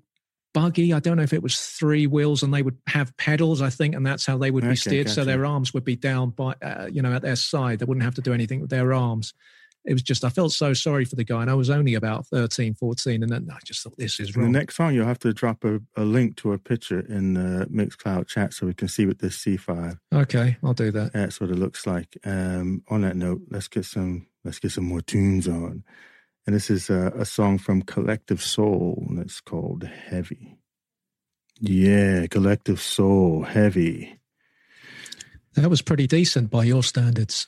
buggy. 0.55 0.92
I 0.92 1.00
don't 1.00 1.16
know 1.16 1.22
if 1.22 1.32
it 1.32 1.42
was 1.42 1.59
three 1.59 2.07
wheels 2.07 2.42
and 2.42 2.53
they 2.53 2.62
would 2.62 2.78
have 2.86 3.16
pedals, 3.16 3.62
I 3.62 3.70
think, 3.70 3.94
and 3.94 4.07
that's 4.07 4.26
how 4.26 4.38
they 4.38 4.50
would 4.50 4.64
be 4.64 4.76
steered. 4.76 5.07
Gotcha. 5.07 5.14
So 5.14 5.24
their 5.24 5.44
arms 5.46 5.74
would 5.74 5.84
be 5.84 5.96
down 5.96 6.30
by, 6.30 6.55
uh, 6.62 6.88
you 6.90 7.03
know, 7.03 7.12
at 7.12 7.22
their 7.22 7.36
side. 7.36 7.78
They 7.78 7.84
wouldn't 7.84 8.05
have 8.05 8.14
to 8.16 8.22
do 8.22 8.32
anything 8.32 8.61
with 8.61 8.70
their 8.70 8.92
arms. 8.92 9.34
It 9.84 9.94
was 9.94 10.03
just, 10.03 10.24
I 10.24 10.28
felt 10.28 10.53
so 10.53 10.74
sorry 10.74 11.05
for 11.05 11.16
the 11.16 11.24
guy. 11.24 11.42
And 11.42 11.50
I 11.50 11.55
was 11.55 11.68
only 11.68 11.94
about 11.94 12.26
13, 12.28 12.74
14. 12.74 13.22
And 13.22 13.32
then 13.32 13.48
I 13.50 13.59
just 13.64 13.82
thought, 13.82 13.96
this 13.96 14.20
is 14.20 14.36
wrong. 14.36 14.53
The 14.53 14.59
next 14.59 14.76
song, 14.76 14.94
you'll 14.94 15.07
have 15.07 15.18
to 15.20 15.32
drop 15.32 15.64
a, 15.64 15.80
a 15.96 16.05
link 16.05 16.36
to 16.36 16.53
a 16.53 16.59
picture 16.59 17.00
in 17.00 17.34
the 17.34 17.66
Mixcloud 17.66 18.28
chat 18.28 18.55
so 18.55 18.66
we 18.66 18.74
can 18.74 18.86
see 18.86 19.07
what 19.07 19.18
this 19.18 19.38
C5. 19.38 19.98
Okay, 20.14 20.57
I'll 20.62 20.72
do 20.72 20.92
that. 20.92 21.12
That's 21.12 21.40
what 21.40 21.50
it 21.50 21.57
looks 21.57 21.84
like. 21.86 22.16
Um, 22.24 22.84
on 22.88 23.00
that 23.00 23.16
note, 23.16 23.42
let's 23.50 23.66
get 23.66 23.84
some, 23.84 24.28
let's 24.44 24.61
get 24.61 24.70
some 24.70 24.84
more 24.84 25.00
tunes 25.00 25.48
on. 25.48 25.82
And 26.47 26.57
this 26.57 26.70
is 26.70 26.90
a, 26.90 27.12
a 27.16 27.24
song 27.24 27.59
from 27.59 27.82
Collective 27.82 28.43
Soul, 28.43 29.05
and 29.09 29.18
it's 29.18 29.40
called 29.40 29.84
Heavy. 29.84 30.59
Yeah, 31.61 32.26
Collective 32.26 32.80
Soul, 32.80 33.45
Heavy. 33.45 34.18
That 35.55 35.70
was 35.70 35.82
pretty 35.82 36.07
decent 36.07 36.51
by 36.51 36.64
your 36.64 36.82
standards. 36.82 37.47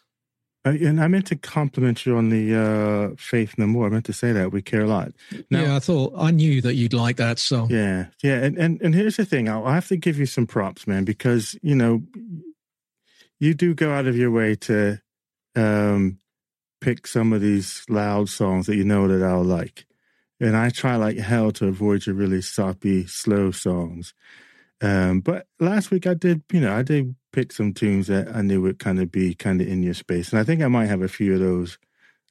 Uh, 0.66 0.70
and 0.70 1.00
I 1.00 1.08
meant 1.08 1.26
to 1.26 1.36
compliment 1.36 2.06
you 2.06 2.16
on 2.16 2.30
the 2.30 2.54
uh, 2.54 3.16
Faith 3.18 3.54
No 3.58 3.66
More. 3.66 3.86
I 3.86 3.90
meant 3.90 4.06
to 4.06 4.12
say 4.12 4.32
that 4.32 4.52
we 4.52 4.62
care 4.62 4.82
a 4.82 4.86
lot. 4.86 5.12
Now, 5.50 5.62
yeah, 5.62 5.76
I 5.76 5.78
thought 5.78 6.14
I 6.16 6.30
knew 6.30 6.62
that 6.62 6.74
you'd 6.74 6.94
like 6.94 7.16
that 7.16 7.38
song. 7.38 7.68
Yeah, 7.70 8.06
yeah, 8.22 8.36
and 8.36 8.56
and, 8.56 8.80
and 8.80 8.94
here's 8.94 9.16
the 9.16 9.26
thing: 9.26 9.48
I'll, 9.48 9.66
I 9.66 9.74
have 9.74 9.88
to 9.88 9.96
give 9.96 10.18
you 10.18 10.26
some 10.26 10.46
props, 10.46 10.86
man, 10.86 11.04
because 11.04 11.58
you 11.62 11.74
know 11.74 12.02
you 13.40 13.52
do 13.52 13.74
go 13.74 13.92
out 13.92 14.06
of 14.06 14.16
your 14.16 14.30
way 14.30 14.54
to 14.54 15.00
um, 15.54 16.18
pick 16.84 17.06
some 17.06 17.32
of 17.32 17.40
these 17.40 17.82
loud 17.88 18.28
songs 18.28 18.66
that 18.66 18.76
you 18.76 18.84
know 18.84 19.08
that 19.08 19.26
I'll 19.26 19.42
like. 19.42 19.86
And 20.38 20.54
I 20.54 20.68
try 20.68 20.96
like 20.96 21.16
hell 21.16 21.50
to 21.52 21.66
avoid 21.66 22.04
your 22.04 22.14
really 22.14 22.42
soppy, 22.42 23.06
slow 23.06 23.50
songs. 23.52 24.12
Um, 24.82 25.20
but 25.20 25.46
last 25.58 25.90
week 25.90 26.06
I 26.06 26.12
did, 26.12 26.42
you 26.52 26.60
know, 26.60 26.76
I 26.76 26.82
did 26.82 27.14
pick 27.32 27.52
some 27.52 27.72
tunes 27.72 28.08
that 28.08 28.36
I 28.36 28.42
knew 28.42 28.60
would 28.60 28.78
kind 28.78 29.00
of 29.00 29.10
be 29.10 29.34
kind 29.34 29.62
of 29.62 29.66
in 29.66 29.82
your 29.82 29.94
space. 29.94 30.30
And 30.30 30.38
I 30.38 30.44
think 30.44 30.60
I 30.60 30.68
might 30.68 30.88
have 30.88 31.00
a 31.00 31.08
few 31.08 31.32
of 31.32 31.40
those 31.40 31.78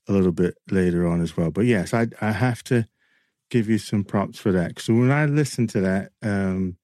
a 0.08 0.12
little 0.12 0.32
bit 0.32 0.56
later 0.70 1.08
on 1.08 1.20
as 1.22 1.36
well. 1.36 1.50
But 1.50 1.66
yes, 1.66 1.92
I 1.92 2.08
I 2.22 2.32
have 2.32 2.64
to 2.66 2.88
give 3.50 3.70
you 3.70 3.80
some 3.80 4.04
props 4.04 4.38
for 4.38 4.52
that. 4.52 4.80
So 4.80 4.94
when 4.94 5.12
I 5.12 5.26
listened 5.26 5.72
to 5.72 5.82
that, 5.82 6.12
um, 6.22 6.78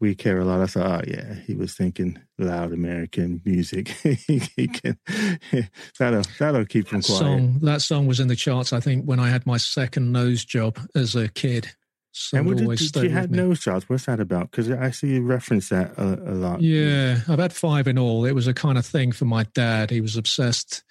we 0.00 0.14
care 0.14 0.38
a 0.38 0.44
lot. 0.44 0.60
I 0.60 0.66
thought, 0.66 1.04
oh 1.04 1.10
yeah, 1.10 1.34
he 1.46 1.54
was 1.54 1.74
thinking 1.74 2.18
loud 2.38 2.72
American 2.72 3.40
music. 3.44 3.88
he 4.26 4.68
can 4.68 4.98
that'll 5.98 6.22
that'll 6.38 6.66
keep 6.66 6.88
him 6.88 7.02
quiet. 7.02 7.18
Song, 7.18 7.58
that 7.62 7.82
song 7.82 8.06
was 8.06 8.20
in 8.20 8.28
the 8.28 8.36
charts. 8.36 8.72
I 8.72 8.80
think 8.80 9.04
when 9.04 9.18
I 9.20 9.28
had 9.28 9.46
my 9.46 9.56
second 9.56 10.12
nose 10.12 10.44
job 10.44 10.78
as 10.94 11.14
a 11.14 11.28
kid. 11.28 11.68
So 12.12 12.38
and 12.38 12.46
what 12.46 12.56
did, 12.56 12.92
did 12.92 13.02
you 13.02 13.10
had 13.10 13.30
nose 13.30 13.60
jobs? 13.60 13.88
What's 13.90 14.06
that 14.06 14.20
about? 14.20 14.50
Because 14.50 14.70
I 14.70 14.90
see 14.90 15.08
you 15.08 15.22
reference 15.22 15.68
that 15.68 15.92
a, 15.98 16.32
a 16.32 16.32
lot. 16.32 16.62
Yeah, 16.62 17.18
I've 17.28 17.38
had 17.38 17.52
five 17.52 17.86
in 17.86 17.98
all. 17.98 18.24
It 18.24 18.32
was 18.32 18.46
a 18.46 18.54
kind 18.54 18.78
of 18.78 18.86
thing 18.86 19.12
for 19.12 19.26
my 19.26 19.42
dad. 19.54 19.90
He 19.90 20.00
was 20.00 20.16
obsessed 20.16 20.82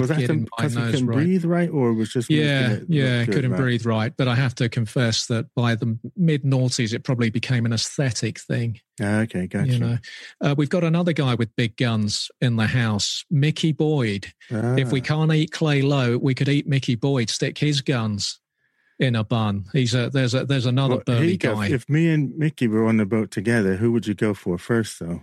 was 0.00 0.10
getting 0.10 0.48
my 0.58 0.66
nose 0.66 0.74
couldn't 0.74 1.06
right. 1.06 1.16
breathe 1.16 1.44
right, 1.44 1.70
or 1.70 1.92
was 1.92 2.12
just 2.12 2.30
yeah, 2.30 2.78
yeah, 2.88 3.24
couldn't 3.26 3.52
right? 3.52 3.60
breathe 3.60 3.84
right. 3.84 4.12
But 4.16 4.26
I 4.26 4.34
have 4.34 4.54
to 4.56 4.68
confess 4.68 5.26
that 5.26 5.46
by 5.54 5.74
the 5.74 5.98
mid 6.16 6.44
noughties, 6.44 6.94
it 6.94 7.04
probably 7.04 7.30
became 7.30 7.66
an 7.66 7.72
aesthetic 7.72 8.40
thing. 8.40 8.80
Ah, 9.00 9.20
okay, 9.20 9.46
gotcha. 9.46 9.70
You 9.70 9.78
know, 9.78 9.98
uh, 10.40 10.54
we've 10.56 10.70
got 10.70 10.84
another 10.84 11.12
guy 11.12 11.34
with 11.34 11.54
big 11.56 11.76
guns 11.76 12.30
in 12.40 12.56
the 12.56 12.66
house, 12.66 13.24
Mickey 13.30 13.72
Boyd. 13.72 14.32
Ah. 14.50 14.76
If 14.76 14.92
we 14.92 15.00
ah. 15.00 15.04
can't 15.04 15.32
eat 15.32 15.52
Clay 15.52 15.82
Low, 15.82 16.16
we 16.16 16.34
could 16.34 16.48
eat 16.48 16.66
Mickey 16.66 16.94
Boyd. 16.94 17.28
Stick 17.28 17.58
his 17.58 17.82
guns 17.82 18.40
in 18.98 19.16
a 19.16 19.24
bun. 19.24 19.66
He's 19.72 19.94
a 19.94 20.08
there's 20.08 20.34
a 20.34 20.46
there's 20.46 20.66
another 20.66 20.96
well, 20.96 21.04
burly 21.04 21.36
guy. 21.36 21.68
If 21.68 21.88
me 21.88 22.08
and 22.10 22.36
Mickey 22.38 22.68
were 22.68 22.86
on 22.86 22.96
the 22.96 23.06
boat 23.06 23.30
together, 23.30 23.76
who 23.76 23.92
would 23.92 24.06
you 24.06 24.14
go 24.14 24.32
for 24.32 24.56
first, 24.56 25.00
though? 25.00 25.22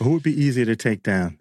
Who 0.00 0.10
would 0.10 0.22
be 0.22 0.40
easier 0.40 0.64
to 0.66 0.76
take 0.76 1.02
down? 1.02 1.37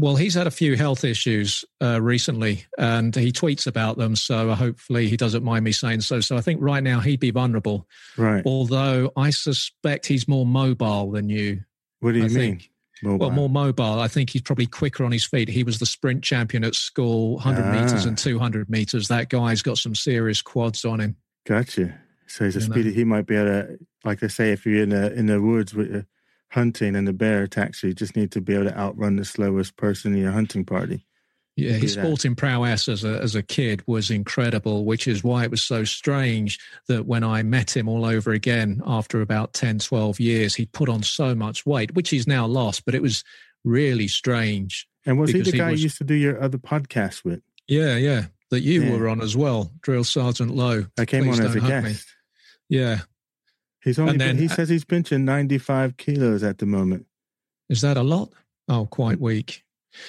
Well, 0.00 0.14
he's 0.14 0.34
had 0.34 0.46
a 0.46 0.52
few 0.52 0.76
health 0.76 1.02
issues 1.02 1.64
uh, 1.82 2.00
recently, 2.00 2.64
and 2.78 3.12
he 3.12 3.32
tweets 3.32 3.66
about 3.66 3.98
them. 3.98 4.14
So 4.14 4.54
hopefully 4.54 5.08
he 5.08 5.16
doesn't 5.16 5.42
mind 5.42 5.64
me 5.64 5.72
saying 5.72 6.02
so. 6.02 6.20
So 6.20 6.36
I 6.36 6.40
think 6.40 6.62
right 6.62 6.84
now 6.84 7.00
he'd 7.00 7.18
be 7.18 7.32
vulnerable. 7.32 7.88
Right. 8.16 8.44
Although 8.46 9.10
I 9.16 9.30
suspect 9.30 10.06
he's 10.06 10.28
more 10.28 10.46
mobile 10.46 11.10
than 11.10 11.28
you. 11.28 11.62
What 11.98 12.12
do 12.12 12.18
you 12.18 12.26
I 12.26 12.28
mean? 12.28 12.36
Think. 12.36 12.70
Mobile. 13.02 13.26
Well, 13.26 13.30
more 13.30 13.50
mobile. 13.50 13.98
I 13.98 14.06
think 14.06 14.30
he's 14.30 14.42
probably 14.42 14.66
quicker 14.66 15.04
on 15.04 15.10
his 15.10 15.24
feet. 15.24 15.48
He 15.48 15.64
was 15.64 15.80
the 15.80 15.86
sprint 15.86 16.22
champion 16.22 16.62
at 16.62 16.76
school, 16.76 17.34
100 17.34 17.62
ah. 17.62 17.72
meters 17.72 18.04
and 18.04 18.16
200 18.16 18.70
meters. 18.70 19.08
That 19.08 19.30
guy's 19.30 19.62
got 19.62 19.78
some 19.78 19.96
serious 19.96 20.40
quads 20.42 20.84
on 20.84 21.00
him. 21.00 21.16
Gotcha. 21.44 21.98
So 22.28 22.44
he's 22.44 22.54
a 22.54 22.60
speedy. 22.60 22.92
He 22.92 23.02
might 23.02 23.26
be 23.26 23.34
able 23.34 23.46
to, 23.46 23.78
like 24.04 24.20
they 24.20 24.28
say, 24.28 24.52
if 24.52 24.64
you're 24.64 24.82
in 24.84 24.90
the 24.90 25.12
in 25.12 25.26
the 25.26 25.40
woods 25.40 25.74
with 25.74 25.92
a 25.92 26.06
hunting 26.50 26.96
and 26.96 27.06
the 27.06 27.12
bear 27.12 27.42
attacks 27.42 27.82
you, 27.82 27.90
you 27.90 27.94
just 27.94 28.16
need 28.16 28.32
to 28.32 28.40
be 28.40 28.54
able 28.54 28.64
to 28.64 28.78
outrun 28.78 29.16
the 29.16 29.24
slowest 29.24 29.76
person 29.76 30.14
in 30.14 30.20
your 30.20 30.32
hunting 30.32 30.64
party. 30.64 31.04
Yeah, 31.56 31.72
his 31.72 31.94
sporting 31.94 32.36
prowess 32.36 32.86
as 32.86 33.02
a 33.02 33.18
as 33.18 33.34
a 33.34 33.42
kid 33.42 33.82
was 33.84 34.12
incredible, 34.12 34.84
which 34.84 35.08
is 35.08 35.24
why 35.24 35.42
it 35.42 35.50
was 35.50 35.60
so 35.60 35.82
strange 35.82 36.60
that 36.86 37.04
when 37.04 37.24
I 37.24 37.42
met 37.42 37.76
him 37.76 37.88
all 37.88 38.04
over 38.04 38.30
again 38.30 38.80
after 38.86 39.20
about 39.20 39.54
10, 39.54 39.80
12 39.80 40.20
years, 40.20 40.54
he 40.54 40.66
put 40.66 40.88
on 40.88 41.02
so 41.02 41.34
much 41.34 41.66
weight, 41.66 41.96
which 41.96 42.10
he's 42.10 42.28
now 42.28 42.46
lost, 42.46 42.84
but 42.84 42.94
it 42.94 43.02
was 43.02 43.24
really 43.64 44.06
strange. 44.06 44.86
And 45.04 45.18
was 45.18 45.32
he 45.32 45.40
the 45.40 45.50
guy 45.50 45.66
he 45.66 45.70
was, 45.72 45.80
you 45.80 45.86
used 45.86 45.98
to 45.98 46.04
do 46.04 46.14
your 46.14 46.40
other 46.40 46.58
podcast 46.58 47.24
with? 47.24 47.42
Yeah, 47.66 47.96
yeah. 47.96 48.26
That 48.50 48.60
you 48.60 48.84
yeah. 48.84 48.96
were 48.96 49.08
on 49.08 49.20
as 49.20 49.36
well, 49.36 49.72
Drill 49.80 50.04
Sergeant 50.04 50.54
Lowe. 50.54 50.86
I 50.96 51.06
came 51.06 51.24
Please 51.24 51.40
on 51.40 51.46
as 51.46 51.56
a 51.56 51.60
guest. 51.60 52.06
Me. 52.70 52.76
Yeah. 52.78 53.00
He's 53.82 53.98
only 53.98 54.16
then, 54.16 54.36
he 54.38 54.46
uh, 54.46 54.54
says 54.54 54.68
he's 54.68 54.84
benching 54.84 55.22
95 55.22 55.96
kilos 55.96 56.42
at 56.42 56.58
the 56.58 56.66
moment. 56.66 57.06
Is 57.68 57.80
that 57.82 57.96
a 57.96 58.02
lot? 58.02 58.30
Oh, 58.68 58.86
quite 58.86 59.20
weak. 59.20 59.64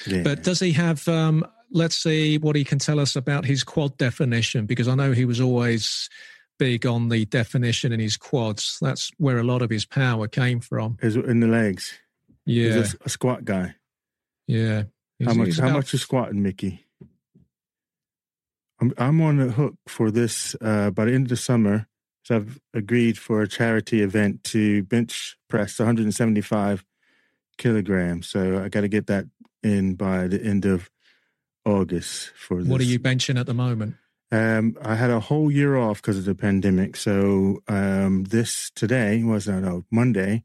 Yeah. 0.07 0.23
But 0.23 0.43
does 0.43 0.59
he 0.59 0.71
have 0.73 1.07
um 1.07 1.45
let's 1.71 1.97
see 1.97 2.37
what 2.37 2.55
he 2.55 2.63
can 2.63 2.79
tell 2.79 2.99
us 2.99 3.15
about 3.15 3.45
his 3.45 3.63
quad 3.63 3.97
definition 3.97 4.65
because 4.65 4.87
I 4.87 4.95
know 4.95 5.11
he 5.11 5.25
was 5.25 5.39
always 5.39 6.09
big 6.57 6.85
on 6.85 7.09
the 7.09 7.25
definition 7.25 7.91
in 7.91 7.99
his 7.99 8.17
quads. 8.17 8.77
That's 8.81 9.11
where 9.17 9.37
a 9.37 9.43
lot 9.43 9.61
of 9.61 9.69
his 9.69 9.85
power 9.85 10.27
came 10.27 10.59
from. 10.59 10.97
Is 11.01 11.15
in 11.15 11.39
the 11.39 11.47
legs. 11.47 11.97
Yeah. 12.45 12.73
He's 12.73 12.93
a, 12.95 12.97
a 13.05 13.09
squat 13.09 13.45
guy. 13.45 13.75
Yeah. 14.47 14.83
He's, 15.17 15.27
how 15.27 15.33
much 15.33 15.57
how 15.57 15.67
about, 15.67 15.75
much 15.77 15.93
is 15.93 16.01
squatting, 16.01 16.41
Mickey? 16.41 16.85
I'm 18.81 18.93
I'm 18.97 19.21
on 19.21 19.37
the 19.37 19.51
hook 19.51 19.75
for 19.87 20.11
this 20.11 20.55
uh 20.61 20.91
by 20.91 21.05
the 21.05 21.13
end 21.13 21.25
of 21.25 21.29
the 21.29 21.37
summer 21.37 21.87
so 22.29 22.35
I've 22.35 22.61
agreed 22.75 23.17
for 23.17 23.41
a 23.41 23.47
charity 23.47 24.03
event 24.03 24.43
to 24.45 24.83
bench 24.83 25.35
press 25.47 25.79
175 25.79 26.85
kilograms. 27.57 28.29
So 28.29 28.63
I 28.63 28.69
got 28.69 28.81
to 28.81 28.87
get 28.87 29.07
that 29.07 29.25
in 29.63 29.95
by 29.95 30.27
the 30.27 30.39
end 30.39 30.65
of 30.65 30.91
August 31.65 32.31
for 32.35 32.59
this. 32.59 32.69
What 32.69 32.81
are 32.81 32.83
you 32.83 32.99
benching 32.99 33.39
at 33.39 33.47
the 33.47 33.55
moment? 33.55 33.95
Um, 34.31 34.77
I 34.79 34.93
had 34.93 35.09
a 35.09 35.19
whole 35.19 35.49
year 35.49 35.75
off 35.75 36.03
because 36.03 36.19
of 36.19 36.25
the 36.25 36.35
pandemic. 36.35 36.97
So 36.97 37.63
um, 37.67 38.25
this 38.25 38.69
today 38.75 39.23
was 39.23 39.49
uh, 39.49 39.59
no 39.59 39.85
Monday. 39.89 40.43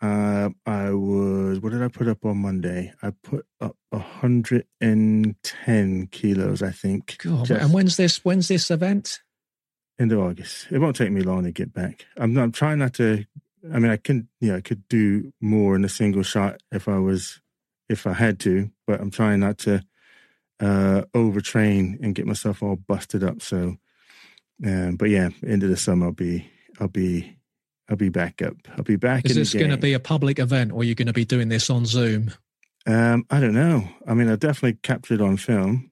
Uh, 0.00 0.48
I 0.64 0.92
was 0.92 1.60
what 1.60 1.72
did 1.72 1.82
I 1.82 1.88
put 1.88 2.08
up 2.08 2.24
on 2.24 2.38
Monday? 2.38 2.94
I 3.02 3.10
put 3.10 3.44
up 3.60 3.76
110 3.90 6.06
kilos, 6.06 6.62
I 6.62 6.70
think. 6.70 7.18
God, 7.22 7.50
and 7.50 7.74
when's 7.74 7.98
this? 7.98 8.24
When's 8.24 8.48
this 8.48 8.70
event? 8.70 9.20
Into 9.98 10.20
August. 10.20 10.66
It 10.70 10.78
won't 10.78 10.96
take 10.96 11.10
me 11.10 11.22
long 11.22 11.44
to 11.44 11.52
get 11.52 11.72
back. 11.72 12.06
I'm 12.16 12.32
not 12.34 12.42
I'm 12.42 12.52
trying 12.52 12.78
not 12.78 12.94
to. 12.94 13.24
I 13.72 13.78
mean, 13.80 13.90
I 13.90 13.96
can, 13.96 14.28
yeah, 14.40 14.56
I 14.56 14.60
could 14.60 14.86
do 14.88 15.32
more 15.40 15.74
in 15.74 15.84
a 15.84 15.88
single 15.88 16.22
shot 16.22 16.62
if 16.70 16.86
I 16.88 16.98
was, 16.98 17.40
if 17.88 18.06
I 18.06 18.12
had 18.12 18.38
to, 18.40 18.70
but 18.86 19.00
I'm 19.00 19.10
trying 19.10 19.40
not 19.40 19.58
to 19.58 19.82
uh 20.60 21.02
overtrain 21.14 21.98
and 22.02 22.14
get 22.14 22.26
myself 22.26 22.62
all 22.62 22.76
busted 22.76 23.24
up. 23.24 23.42
So, 23.42 23.76
um, 24.64 24.96
but 24.96 25.10
yeah, 25.10 25.30
end 25.46 25.62
of 25.62 25.70
the 25.70 25.76
summer, 25.76 26.06
I'll 26.06 26.12
be, 26.12 26.48
I'll 26.78 26.88
be, 26.88 27.36
I'll 27.88 27.96
be 27.96 28.08
back 28.08 28.40
up. 28.40 28.54
I'll 28.76 28.84
be 28.84 28.96
back. 28.96 29.26
Is 29.26 29.34
this 29.34 29.52
going 29.52 29.70
to 29.70 29.76
be 29.76 29.94
a 29.94 30.00
public 30.00 30.38
event, 30.38 30.72
or 30.72 30.80
are 30.80 30.84
you 30.84 30.94
going 30.94 31.06
to 31.06 31.12
be 31.12 31.24
doing 31.24 31.48
this 31.48 31.68
on 31.68 31.86
Zoom? 31.86 32.32
Um, 32.86 33.26
I 33.30 33.40
don't 33.40 33.54
know. 33.54 33.88
I 34.06 34.14
mean, 34.14 34.28
I 34.28 34.36
definitely 34.36 34.78
captured 34.82 35.20
on 35.20 35.36
film. 35.36 35.90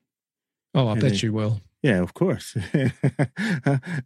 Oh, 0.74 0.88
I 0.88 0.94
bet 0.94 1.12
it, 1.12 1.22
you 1.22 1.32
will. 1.32 1.60
Yeah, 1.84 2.00
of 2.00 2.14
course. 2.14 2.56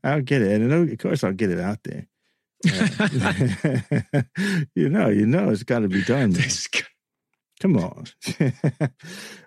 I'll 0.02 0.22
get 0.22 0.42
it. 0.42 0.60
And 0.60 0.72
of 0.72 0.98
course, 0.98 1.22
I'll 1.22 1.32
get 1.32 1.52
it 1.52 1.60
out 1.60 1.78
there. 1.84 2.08
you 4.74 4.88
know, 4.88 5.08
you 5.08 5.24
know, 5.24 5.50
it's 5.50 5.62
got 5.62 5.78
to 5.78 5.88
be 5.88 6.02
done. 6.02 6.34
Come 7.60 7.76
on. 7.76 8.06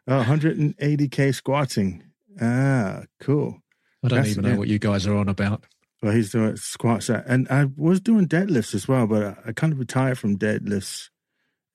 180K 0.07 1.35
squatting. 1.35 2.03
Ah, 2.39 3.03
cool. 3.19 3.57
I 4.01 4.07
don't 4.07 4.19
That's, 4.19 4.31
even 4.31 4.45
know 4.45 4.55
what 4.55 4.69
you 4.69 4.79
guys 4.79 5.05
are 5.05 5.17
on 5.17 5.27
about. 5.27 5.65
Well, 6.01 6.13
he's 6.13 6.31
doing 6.31 6.55
squats. 6.55 7.09
And 7.09 7.49
I 7.49 7.65
was 7.75 7.99
doing 7.99 8.29
deadlifts 8.29 8.73
as 8.73 8.87
well, 8.87 9.07
but 9.07 9.39
I 9.45 9.51
kind 9.51 9.73
of 9.73 9.79
retired 9.79 10.17
from 10.17 10.37
deadlifts 10.37 11.09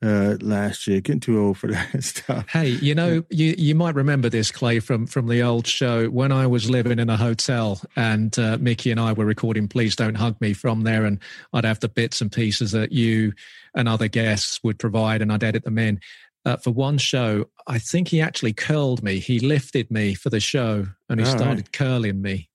uh, 0.04 0.36
last 0.40 0.86
year. 0.86 1.00
Getting 1.00 1.20
too 1.20 1.40
old 1.40 1.58
for 1.58 1.66
that 1.72 2.02
stuff. 2.04 2.48
Hey, 2.48 2.68
you 2.68 2.94
know, 2.94 3.24
you 3.30 3.54
you 3.56 3.74
might 3.74 3.94
remember 3.94 4.28
this, 4.28 4.50
Clay, 4.50 4.80
from 4.80 5.06
from 5.06 5.28
the 5.28 5.42
old 5.42 5.66
show 5.66 6.08
when 6.08 6.32
I 6.32 6.46
was 6.46 6.70
living 6.70 6.98
in 6.98 7.10
a 7.10 7.16
hotel 7.16 7.80
and 7.96 8.36
uh, 8.38 8.58
Mickey 8.60 8.90
and 8.90 9.00
I 9.00 9.12
were 9.12 9.24
recording 9.24 9.68
"Please 9.68 9.96
Don't 9.96 10.16
Hug 10.16 10.40
Me" 10.40 10.52
from 10.52 10.82
there, 10.82 11.04
and 11.04 11.18
I'd 11.52 11.64
have 11.64 11.80
the 11.80 11.88
bits 11.88 12.20
and 12.20 12.30
pieces 12.30 12.72
that 12.72 12.92
you 12.92 13.32
and 13.74 13.88
other 13.88 14.08
guests 14.08 14.60
would 14.62 14.78
provide, 14.78 15.22
and 15.22 15.32
I'd 15.32 15.44
edit 15.44 15.64
them 15.64 15.78
in. 15.78 16.00
Uh, 16.44 16.56
for 16.56 16.70
one 16.70 16.96
show, 16.96 17.46
I 17.66 17.80
think 17.80 18.06
he 18.06 18.20
actually 18.20 18.52
curled 18.52 19.02
me. 19.02 19.18
He 19.18 19.40
lifted 19.40 19.90
me 19.90 20.14
for 20.14 20.30
the 20.30 20.38
show, 20.38 20.86
and 21.08 21.18
he 21.18 21.26
started 21.26 21.56
right. 21.56 21.72
curling 21.72 22.22
me. 22.22 22.48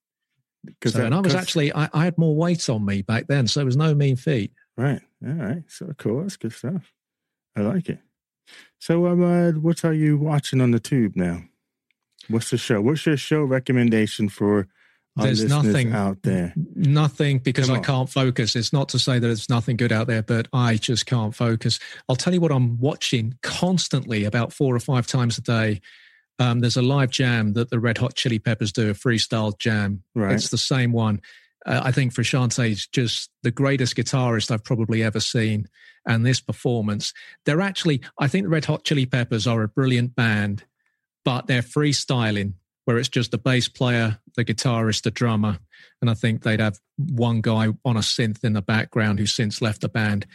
So, 0.85 0.91
that, 0.91 1.07
and 1.07 1.15
I 1.15 1.19
was 1.19 1.35
actually 1.35 1.73
I, 1.73 1.89
I 1.91 2.05
had 2.05 2.17
more 2.17 2.35
weight 2.35 2.69
on 2.69 2.85
me 2.85 3.01
back 3.01 3.27
then, 3.27 3.47
so 3.47 3.61
it 3.61 3.65
was 3.65 3.75
no 3.75 3.93
mean 3.95 4.15
feat. 4.15 4.53
Right. 4.77 5.01
All 5.25 5.33
right. 5.33 5.63
So 5.67 5.93
cool. 5.97 6.21
That's 6.21 6.37
good 6.37 6.53
stuff. 6.53 6.93
I 7.55 7.61
like 7.61 7.89
it. 7.89 7.99
So, 8.79 9.07
um, 9.07 9.23
uh, 9.23 9.51
what 9.59 9.85
are 9.85 9.93
you 9.93 10.17
watching 10.17 10.61
on 10.61 10.71
the 10.71 10.79
tube 10.79 11.15
now? 11.15 11.43
What's 12.27 12.49
the 12.49 12.57
show? 12.57 12.81
What's 12.81 13.05
your 13.05 13.17
show 13.17 13.43
recommendation 13.43 14.29
for 14.29 14.67
there's 15.17 15.43
nothing 15.43 15.93
out 15.93 16.23
there? 16.23 16.53
Nothing 16.55 17.39
because 17.39 17.69
I 17.69 17.79
can't 17.79 18.09
focus. 18.09 18.55
It's 18.55 18.71
not 18.71 18.89
to 18.89 18.99
say 18.99 19.19
that 19.19 19.27
there's 19.27 19.49
nothing 19.49 19.75
good 19.75 19.91
out 19.91 20.07
there, 20.07 20.23
but 20.23 20.47
I 20.53 20.77
just 20.77 21.05
can't 21.05 21.35
focus. 21.35 21.79
I'll 22.07 22.15
tell 22.15 22.33
you 22.33 22.39
what 22.39 22.51
I'm 22.51 22.79
watching 22.79 23.35
constantly 23.43 24.23
about 24.23 24.53
four 24.53 24.73
or 24.73 24.79
five 24.79 25.07
times 25.07 25.37
a 25.37 25.41
day. 25.41 25.81
Um, 26.39 26.61
there's 26.61 26.77
a 26.77 26.81
live 26.81 27.11
jam 27.11 27.53
that 27.53 27.69
the 27.69 27.79
Red 27.79 27.97
Hot 27.97 28.15
Chili 28.15 28.39
Peppers 28.39 28.71
do, 28.71 28.89
a 28.89 28.93
freestyle 28.93 29.57
jam. 29.57 30.03
Right. 30.15 30.33
It's 30.33 30.49
the 30.49 30.57
same 30.57 30.93
one. 30.93 31.21
Uh, 31.65 31.81
I 31.83 31.91
think 31.91 32.13
Frusciante 32.13 32.69
is 32.69 32.87
just 32.87 33.29
the 33.43 33.51
greatest 33.51 33.95
guitarist 33.95 34.51
I've 34.51 34.63
probably 34.63 35.03
ever 35.03 35.19
seen 35.19 35.67
and 36.05 36.25
this 36.25 36.41
performance. 36.41 37.13
They're 37.45 37.61
actually, 37.61 38.01
I 38.19 38.27
think 38.27 38.45
the 38.45 38.49
Red 38.49 38.65
Hot 38.65 38.83
Chili 38.83 39.05
Peppers 39.05 39.47
are 39.47 39.61
a 39.61 39.67
brilliant 39.67 40.15
band, 40.15 40.63
but 41.23 41.47
they're 41.47 41.61
freestyling, 41.61 42.53
where 42.85 42.97
it's 42.97 43.09
just 43.09 43.31
the 43.31 43.37
bass 43.37 43.67
player, 43.67 44.19
the 44.35 44.43
guitarist, 44.43 45.03
the 45.03 45.11
drummer. 45.11 45.59
And 46.01 46.09
I 46.09 46.15
think 46.15 46.41
they'd 46.41 46.59
have 46.59 46.79
one 46.97 47.41
guy 47.41 47.67
on 47.85 47.97
a 47.97 48.01
synth 48.01 48.43
in 48.43 48.53
the 48.53 48.61
background 48.61 49.19
who's 49.19 49.33
since 49.33 49.61
left 49.61 49.81
the 49.81 49.89
band. 49.89 50.25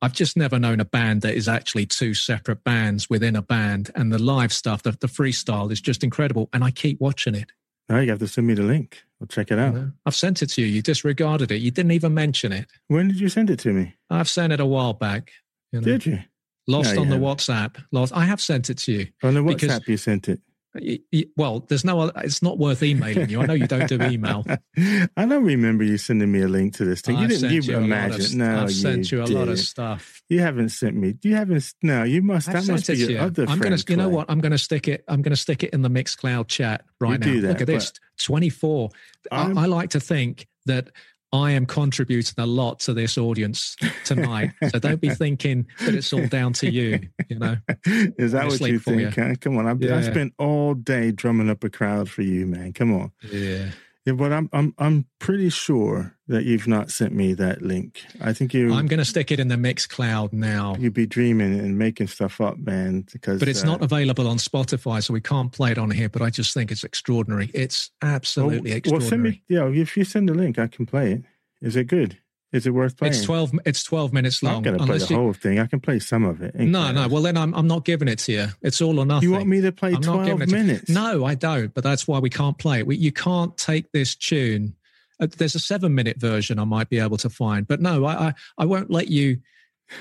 I've 0.00 0.12
just 0.12 0.36
never 0.36 0.58
known 0.58 0.80
a 0.80 0.84
band 0.84 1.22
that 1.22 1.36
is 1.36 1.46
actually 1.46 1.86
two 1.86 2.12
separate 2.12 2.64
bands 2.64 3.08
within 3.08 3.36
a 3.36 3.42
band. 3.42 3.92
And 3.94 4.12
the 4.12 4.18
live 4.18 4.52
stuff, 4.52 4.82
the, 4.82 4.90
the 4.90 5.06
freestyle 5.06 5.70
is 5.70 5.80
just 5.80 6.02
incredible. 6.02 6.48
And 6.52 6.64
I 6.64 6.72
keep 6.72 7.00
watching 7.00 7.36
it. 7.36 7.52
Now 7.88 7.98
you 7.98 8.10
have 8.10 8.18
to 8.20 8.28
send 8.28 8.46
me 8.46 8.54
the 8.54 8.62
link. 8.62 9.02
I'll 9.20 9.26
check 9.26 9.50
it 9.50 9.58
out. 9.58 9.76
I've 10.06 10.14
sent 10.14 10.42
it 10.42 10.48
to 10.48 10.62
you. 10.62 10.66
You 10.66 10.82
disregarded 10.82 11.50
it. 11.50 11.60
You 11.60 11.70
didn't 11.70 11.92
even 11.92 12.14
mention 12.14 12.52
it. 12.52 12.66
When 12.88 13.08
did 13.08 13.20
you 13.20 13.28
send 13.28 13.50
it 13.50 13.58
to 13.60 13.72
me? 13.72 13.94
I've 14.10 14.28
sent 14.28 14.52
it 14.52 14.60
a 14.60 14.66
while 14.66 14.94
back. 14.94 15.30
You 15.72 15.80
know. 15.80 15.84
Did 15.84 16.06
you? 16.06 16.20
Lost 16.66 16.94
no, 16.94 17.02
on 17.02 17.08
the 17.08 17.14
haven't. 17.16 17.38
WhatsApp. 17.38 17.84
Lost. 17.92 18.12
I 18.14 18.24
have 18.24 18.40
sent 18.40 18.70
it 18.70 18.78
to 18.78 18.92
you. 18.92 19.08
On 19.22 19.34
the 19.34 19.40
WhatsApp, 19.40 19.86
you 19.88 19.96
sent 19.96 20.28
it 20.28 20.40
well, 21.36 21.60
there's 21.68 21.84
no. 21.84 22.10
It's 22.16 22.42
not 22.42 22.58
worth 22.58 22.82
emailing 22.82 23.28
you. 23.28 23.40
I 23.40 23.46
know 23.46 23.52
you 23.52 23.66
don't 23.66 23.88
do 23.88 24.02
email. 24.02 24.44
I 24.78 25.26
don't 25.26 25.44
remember 25.44 25.84
you 25.84 25.98
sending 25.98 26.32
me 26.32 26.40
a 26.40 26.48
link 26.48 26.74
to 26.76 26.84
this 26.84 27.02
thing. 27.02 27.16
You 27.18 27.24
I've 27.24 27.28
didn't. 27.30 27.64
You, 27.64 27.76
imagine? 27.76 28.38
no, 28.38 28.62
I've 28.62 28.72
sent 28.72 29.12
you 29.12 29.22
a 29.22 29.26
did. 29.26 29.34
lot 29.34 29.48
of 29.48 29.58
stuff. 29.58 30.22
You 30.28 30.40
haven't 30.40 30.70
sent 30.70 30.96
me. 30.96 31.14
You 31.22 31.34
haven't. 31.34 31.74
No, 31.82 32.04
you 32.04 32.22
must. 32.22 32.48
I've 32.48 32.64
that 32.64 32.72
must 32.72 32.86
be 32.86 32.94
your 32.94 33.10
you. 33.10 33.18
other. 33.18 33.46
I'm 33.48 33.58
gonna. 33.58 33.78
You 33.86 33.96
know 33.96 34.08
what? 34.08 34.30
I'm 34.30 34.40
gonna 34.40 34.58
stick 34.58 34.88
it. 34.88 35.04
I'm 35.08 35.20
gonna 35.20 35.36
stick 35.36 35.62
it 35.62 35.74
in 35.74 35.82
the 35.82 35.90
Mixcloud 35.90 36.48
chat 36.48 36.84
right 37.00 37.22
you 37.24 37.34
now. 37.34 37.40
That, 37.42 37.48
Look 37.48 37.60
at 37.62 37.66
this. 37.66 37.92
24. 38.22 38.90
I, 39.30 39.50
I 39.50 39.66
like 39.66 39.90
to 39.90 40.00
think 40.00 40.46
that 40.66 40.90
I 41.32 41.52
am 41.52 41.64
contributing 41.64 42.34
a 42.38 42.46
lot 42.46 42.80
to 42.80 42.94
this 42.94 43.16
audience 43.16 43.76
tonight. 44.04 44.50
so 44.68 44.78
don't 44.78 45.00
be 45.00 45.10
thinking 45.10 45.66
that 45.80 45.94
it's 45.94 46.12
all 46.12 46.26
down 46.26 46.52
to 46.54 46.70
you. 46.70 47.00
You 47.28 47.38
know, 47.38 47.56
is 47.86 48.32
that 48.32 48.46
what 48.46 48.60
you 48.60 48.78
think? 48.78 49.16
You. 49.16 49.36
Come 49.36 49.56
on, 49.56 49.66
I, 49.66 49.74
yeah. 49.78 49.96
I 49.96 50.02
spent 50.02 50.34
all 50.38 50.74
day 50.74 51.10
drumming 51.10 51.48
up 51.48 51.64
a 51.64 51.70
crowd 51.70 52.10
for 52.10 52.22
you, 52.22 52.46
man. 52.46 52.72
Come 52.72 52.94
on. 52.94 53.12
Yeah. 53.30 53.70
Yeah, 54.04 54.14
but 54.14 54.32
I'm 54.32 54.48
I'm 54.52 54.74
I'm 54.78 55.06
pretty 55.20 55.48
sure 55.48 56.16
that 56.26 56.44
you've 56.44 56.66
not 56.66 56.90
sent 56.90 57.12
me 57.12 57.34
that 57.34 57.62
link. 57.62 58.02
I 58.20 58.32
think 58.32 58.52
you. 58.52 58.72
I'm 58.72 58.88
going 58.88 58.98
to 58.98 59.04
stick 59.04 59.30
it 59.30 59.38
in 59.38 59.46
the 59.46 59.54
Mixcloud 59.54 60.32
now. 60.32 60.74
You'd 60.76 60.94
be 60.94 61.06
dreaming 61.06 61.58
and 61.58 61.78
making 61.78 62.08
stuff 62.08 62.40
up, 62.40 62.58
man. 62.58 63.06
Because 63.12 63.38
but 63.38 63.48
it's 63.48 63.62
uh, 63.62 63.66
not 63.66 63.82
available 63.82 64.26
on 64.26 64.38
Spotify, 64.38 65.04
so 65.04 65.12
we 65.12 65.20
can't 65.20 65.52
play 65.52 65.70
it 65.70 65.78
on 65.78 65.90
here. 65.90 66.08
But 66.08 66.22
I 66.22 66.30
just 66.30 66.52
think 66.52 66.72
it's 66.72 66.82
extraordinary. 66.82 67.50
It's 67.54 67.92
absolutely 68.02 68.70
well, 68.70 68.78
extraordinary. 68.78 69.02
Well, 69.02 69.10
send 69.10 69.22
me. 69.22 69.42
Yeah, 69.48 69.82
if 69.82 69.96
you 69.96 70.04
send 70.04 70.28
the 70.28 70.34
link, 70.34 70.58
I 70.58 70.66
can 70.66 70.84
play 70.84 71.12
it. 71.12 71.22
Is 71.60 71.76
it 71.76 71.84
good? 71.84 72.18
Is 72.52 72.66
it 72.66 72.70
worth 72.70 72.98
playing? 72.98 73.14
It's 73.14 73.24
twelve. 73.24 73.52
It's 73.64 73.82
twelve 73.82 74.12
minutes 74.12 74.42
long. 74.42 74.56
I'm 74.56 74.62
going 74.62 74.78
to 74.78 74.84
play 74.84 74.98
the 74.98 75.06
you... 75.06 75.16
whole 75.16 75.32
thing. 75.32 75.58
I 75.58 75.66
can 75.66 75.80
play 75.80 75.98
some 75.98 76.24
of 76.24 76.42
it. 76.42 76.54
No, 76.54 76.92
no. 76.92 77.08
Well, 77.08 77.22
then 77.22 77.36
I'm 77.36 77.54
I'm 77.54 77.66
not 77.66 77.84
giving 77.84 78.08
it 78.08 78.18
to 78.20 78.32
you. 78.32 78.46
It's 78.60 78.82
all 78.82 78.98
or 78.98 79.06
nothing. 79.06 79.28
You 79.28 79.34
want 79.34 79.48
me 79.48 79.62
to 79.62 79.72
play 79.72 79.94
I'm 79.94 80.02
twelve 80.02 80.46
minutes? 80.48 80.90
No, 80.90 81.24
I 81.24 81.34
don't. 81.34 81.72
But 81.72 81.82
that's 81.82 82.06
why 82.06 82.18
we 82.18 82.28
can't 82.28 82.58
play 82.58 82.80
it. 82.80 82.86
We, 82.86 82.96
you 82.96 83.10
can't 83.10 83.56
take 83.56 83.90
this 83.92 84.14
tune. 84.14 84.74
Uh, 85.18 85.28
there's 85.38 85.54
a 85.54 85.60
seven 85.60 85.94
minute 85.94 86.18
version 86.18 86.58
I 86.58 86.64
might 86.64 86.90
be 86.90 86.98
able 86.98 87.16
to 87.18 87.30
find, 87.30 87.66
but 87.66 87.80
no, 87.80 88.04
I 88.04 88.28
I, 88.28 88.34
I 88.58 88.64
won't 88.66 88.90
let 88.90 89.08
you 89.08 89.38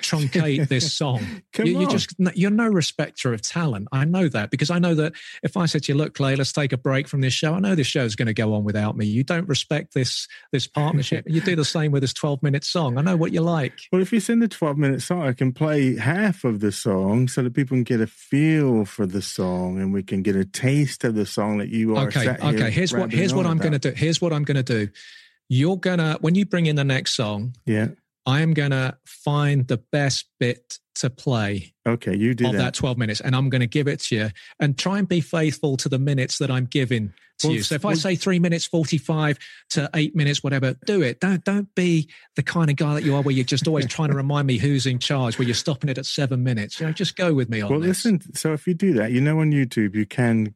truncate 0.02 0.68
this 0.68 0.94
song. 0.94 1.42
you, 1.64 1.82
are 1.82 1.86
just 1.86 2.14
you're 2.36 2.52
no 2.52 2.68
respecter 2.68 3.34
of 3.34 3.42
talent. 3.42 3.88
I 3.92 4.06
know 4.06 4.28
that 4.30 4.52
because 4.52 4.70
I 4.70 4.80
know 4.80 4.96
that 4.96 5.14
if 5.44 5.58
I 5.58 5.66
said 5.66 5.84
to 5.84 5.92
you, 5.92 5.98
"Look, 5.98 6.14
Clay, 6.14 6.36
let's 6.36 6.52
take 6.52 6.74
a 6.74 6.78
break 6.78 7.08
from 7.08 7.22
this 7.22 7.34
show," 7.34 7.54
I 7.54 7.60
know 7.60 7.76
this 7.76 7.88
show 7.88 8.04
is 8.04 8.16
going 8.16 8.28
to 8.28 8.34
go 8.34 8.54
on 8.54 8.64
without 8.64 8.98
me. 8.98 9.06
You 9.06 9.24
don't 9.24 9.48
respect 9.48 9.94
this 9.94 10.28
this 10.52 10.68
partnership. 10.68 11.26
you 11.28 11.42
do 11.42 11.56
the 11.56 11.66
same 11.66 11.92
with 11.92 12.02
this 12.02 12.14
12 12.14 12.42
minute 12.44 12.64
song. 12.64 12.98
I 12.98 13.02
know 13.02 13.16
what 13.16 13.34
you 13.34 13.42
like. 13.42 13.74
Well, 13.92 14.02
if 14.02 14.12
you 14.12 14.20
send 14.20 14.44
a 14.44 14.48
12 14.48 14.78
minute 14.78 15.02
song, 15.02 15.22
I 15.22 15.34
can 15.34 15.52
play 15.52 15.98
half 15.98 16.44
of 16.44 16.60
the 16.60 16.72
song 16.72 17.28
so 17.28 17.44
that 17.44 17.54
people 17.54 17.76
can 17.76 17.84
get 17.84 18.02
a 18.02 18.08
feel 18.08 18.86
for 18.86 19.06
the 19.06 19.22
song 19.22 19.80
and 19.80 19.94
we 19.94 20.04
can 20.04 20.22
get 20.22 20.36
a 20.36 20.46
taste 20.46 21.04
of 21.04 21.16
the 21.16 21.26
song 21.26 21.58
that 21.58 21.70
you 21.70 21.96
are. 21.96 22.08
Okay, 22.08 22.30
okay. 22.30 22.72
Here's 22.72 22.94
what 22.94 23.12
here's 23.12 23.34
what 23.34 23.46
I'm 23.46 23.58
going 23.58 23.74
to 23.74 23.80
do. 23.80 23.92
Here's 23.92 24.22
what 24.22 24.34
I'm 24.34 24.44
going 24.44 24.64
to 24.64 24.64
do. 24.64 24.92
You're 25.50 25.78
gonna 25.78 26.18
when 26.22 26.36
you 26.36 26.46
bring 26.46 26.66
in 26.66 26.78
the 26.78 26.84
next 26.86 27.14
song. 27.14 27.56
Yeah 27.66 27.90
I 28.26 28.42
am 28.42 28.54
going 28.54 28.72
to 28.72 28.98
find 29.06 29.68
the 29.68 29.78
best 29.78 30.28
bit 30.40 30.80
to 30.96 31.10
play. 31.10 31.74
Okay, 31.88 32.16
you 32.16 32.34
do 32.34 32.46
of 32.46 32.54
that. 32.54 32.58
that 32.58 32.74
12 32.74 32.98
minutes, 32.98 33.22
and 33.22 33.36
I'm 33.36 33.50
going 33.50 33.62
to 33.62 33.68
give 33.68 33.88
it 33.88 34.02
to 34.02 34.16
you 34.16 34.30
and 34.60 34.78
try 34.78 35.00
and 35.00 35.08
be 35.08 35.22
faithful 35.22 35.78
to 35.78 35.90
the 35.90 35.98
minutes 35.98 36.38
that 36.38 36.52
I'm 36.52 36.66
giving 36.66 37.14
to 37.40 37.48
well, 37.48 37.56
you. 37.56 37.64
So 37.64 37.76
if 37.76 37.84
well, 37.84 37.92
I 37.92 37.96
say 37.96 38.16
three 38.16 38.40
minutes 38.40 38.66
45 38.66 39.40
to 39.72 39.90
eight 39.96 40.16
minutes, 40.16 40.44
whatever, 40.44 40.76
do 40.86 41.02
it. 41.02 41.20
Don't 41.20 41.44
don't 41.44 41.74
be 41.76 42.10
the 42.36 42.44
kind 42.44 42.70
of 42.70 42.76
guy 42.76 42.94
that 42.94 43.04
you 43.04 43.16
are 43.16 43.22
where 43.22 43.34
you're 43.34 43.44
just 43.44 43.68
always 43.68 43.86
trying 43.88 44.10
to 44.10 44.16
remind 44.16 44.48
me 44.48 44.58
who's 44.58 44.86
in 44.86 45.00
charge, 45.00 45.40
where 45.40 45.48
you're 45.48 45.56
stopping 45.56 45.90
it 45.90 45.98
at 45.98 46.06
seven 46.06 46.44
minutes. 46.44 46.80
You 46.80 46.86
know, 46.86 46.94
just 46.94 47.16
go 47.16 47.34
with 47.34 47.50
me 47.50 47.62
on 47.62 47.70
this. 47.70 47.72
well, 47.72 47.80
this. 47.80 48.06
listen, 48.06 48.36
so 48.36 48.54
if 48.54 48.68
you 48.68 48.74
do 48.74 48.94
that, 48.94 49.12
you 49.12 49.22
know 49.22 49.40
on 49.40 49.52
YouTube 49.52 49.96
you 49.96 50.06
can 50.06 50.54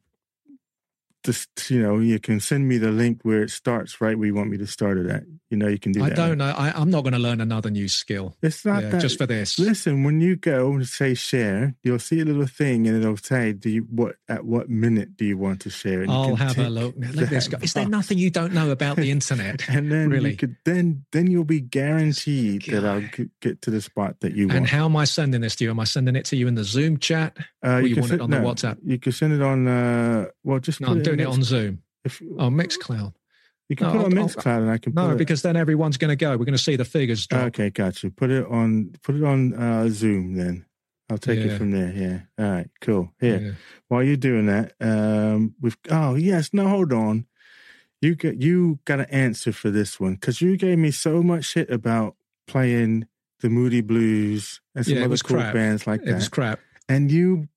just 1.26 1.70
you 1.70 1.82
know 1.82 1.98
you 1.98 2.18
can 2.20 2.38
send 2.40 2.68
me 2.68 2.78
the 2.78 2.92
link 2.92 3.20
where 3.22 3.42
it 3.42 3.50
starts 3.50 4.00
right 4.00 4.16
where 4.16 4.28
you 4.28 4.34
want 4.34 4.48
me 4.48 4.56
to 4.58 4.66
start 4.66 4.96
it 4.96 5.06
at. 5.10 5.24
You 5.50 5.56
know 5.56 5.68
you 5.68 5.78
can 5.78 5.92
do 5.92 6.02
i 6.02 6.08
that. 6.08 6.16
don't 6.16 6.38
know. 6.38 6.54
I, 6.56 6.80
am 6.80 6.90
not 6.90 7.02
going 7.02 7.12
to 7.12 7.18
learn 7.18 7.40
another 7.40 7.70
new 7.70 7.88
skill. 7.88 8.36
It's 8.42 8.64
not 8.64 8.82
yeah, 8.82 8.90
that 8.90 9.00
just 9.00 9.18
for 9.18 9.26
this. 9.26 9.58
Listen 9.58 10.04
when 10.04 10.20
you 10.20 10.36
go 10.36 10.72
and 10.72 10.86
say 10.86 11.14
share 11.14 11.74
you'll 11.82 11.98
see 11.98 12.20
a 12.20 12.24
little 12.24 12.46
thing 12.46 12.86
and 12.86 12.96
it'll 12.96 13.16
say 13.16 13.52
do 13.52 13.70
you 13.70 13.82
what 13.90 14.16
at 14.28 14.44
what 14.44 14.68
minute 14.68 15.16
do 15.16 15.24
you 15.24 15.36
want 15.36 15.60
to 15.62 15.70
share? 15.70 16.02
It 16.02 16.10
i'll 16.10 16.36
have 16.36 16.58
a 16.58 16.68
look. 16.68 16.94
Look 16.96 17.28
this 17.28 17.48
is 17.60 17.72
there 17.74 17.88
nothing 17.88 18.18
you 18.18 18.30
don't 18.30 18.52
know 18.52 18.70
about 18.70 18.96
the 18.96 19.10
internet? 19.10 19.64
And 19.76 19.92
then 19.92 20.08
really? 20.08 20.30
you 20.30 20.36
could 20.36 20.56
then 20.64 21.04
then 21.12 21.26
you'll 21.30 21.44
be 21.44 21.60
guaranteed 21.60 22.66
God. 22.66 22.82
that 22.82 22.84
i'll 22.84 23.26
get 23.40 23.60
to 23.62 23.70
the 23.70 23.82
spot 23.82 24.20
that 24.20 24.34
you 24.34 24.46
want. 24.46 24.58
and 24.58 24.66
how 24.66 24.86
am 24.86 24.96
i 24.96 25.04
sending 25.04 25.42
this 25.42 25.56
to 25.56 25.64
you? 25.64 25.70
Am 25.70 25.80
i 25.80 25.84
sending 25.84 26.16
it 26.16 26.24
to 26.26 26.36
you 26.36 26.48
in 26.48 26.54
the 26.54 26.64
zoom 26.64 26.98
chat? 26.98 27.36
Uh, 27.64 27.68
or 27.68 27.80
you, 27.82 27.88
you 27.88 27.96
want 27.96 28.08
send, 28.08 28.20
it 28.20 28.24
on 28.24 28.30
no, 28.30 28.40
the 28.40 28.46
whatsapp? 28.46 28.78
you 28.84 28.98
can 28.98 29.12
send 29.12 29.32
it 29.32 29.42
on 29.42 29.68
uh 29.68 30.26
well 30.44 30.58
just 30.60 30.80
no 30.80 30.88
i'm 30.88 31.02
doing 31.16 31.28
it, 31.28 31.32
it 31.32 31.34
on 31.34 31.42
zoom 31.42 31.82
if, 32.04 32.22
oh, 32.38 32.48
Mixcloud. 32.48 33.12
You 33.68 33.74
can 33.74 33.88
no, 33.88 33.92
put 33.92 34.00
it 34.00 34.04
on 34.06 34.18
I'll, 34.18 34.28
Mixcloud, 34.28 34.58
and 34.58 34.70
I 34.70 34.78
can. 34.78 34.94
no, 34.94 35.10
it, 35.10 35.18
because 35.18 35.42
then 35.42 35.56
everyone's 35.56 35.96
going 35.96 36.10
to 36.10 36.16
go. 36.16 36.30
We're 36.30 36.44
going 36.44 36.52
to 36.52 36.58
see 36.58 36.76
the 36.76 36.84
figures. 36.84 37.26
Drop. 37.26 37.46
Okay, 37.46 37.70
got 37.70 38.02
you. 38.02 38.10
Put 38.10 38.30
it 38.30 38.46
on. 38.46 38.94
Put 39.02 39.16
it 39.16 39.24
on 39.24 39.54
uh, 39.54 39.88
Zoom 39.88 40.34
then. 40.34 40.64
I'll 41.10 41.18
take 41.18 41.38
yeah. 41.38 41.52
it 41.52 41.58
from 41.58 41.72
there. 41.72 41.92
Yeah. 41.92 42.44
All 42.44 42.52
right. 42.52 42.70
Cool. 42.80 43.12
Here. 43.20 43.38
Yeah. 43.38 43.50
While 43.88 44.02
you're 44.04 44.16
doing 44.16 44.46
that, 44.46 44.74
um, 44.80 45.54
we've. 45.60 45.76
Oh 45.90 46.14
yes. 46.14 46.50
No, 46.52 46.68
hold 46.68 46.92
on. 46.92 47.26
You 48.00 48.14
get. 48.14 48.40
You 48.40 48.78
got 48.84 49.00
an 49.00 49.10
answer 49.10 49.52
for 49.52 49.70
this 49.70 49.98
one 49.98 50.14
because 50.14 50.40
you 50.40 50.56
gave 50.56 50.78
me 50.78 50.92
so 50.92 51.22
much 51.22 51.46
shit 51.46 51.70
about 51.70 52.14
playing 52.46 53.08
the 53.40 53.50
Moody 53.50 53.80
Blues 53.80 54.60
and 54.76 54.86
some 54.86 54.96
yeah, 54.96 55.04
other 55.04 55.16
cool 55.16 55.38
crap. 55.38 55.54
bands 55.54 55.86
like 55.86 56.02
that. 56.02 56.10
It 56.10 56.14
was 56.14 56.28
crap. 56.28 56.60
And 56.88 57.10
you 57.10 57.48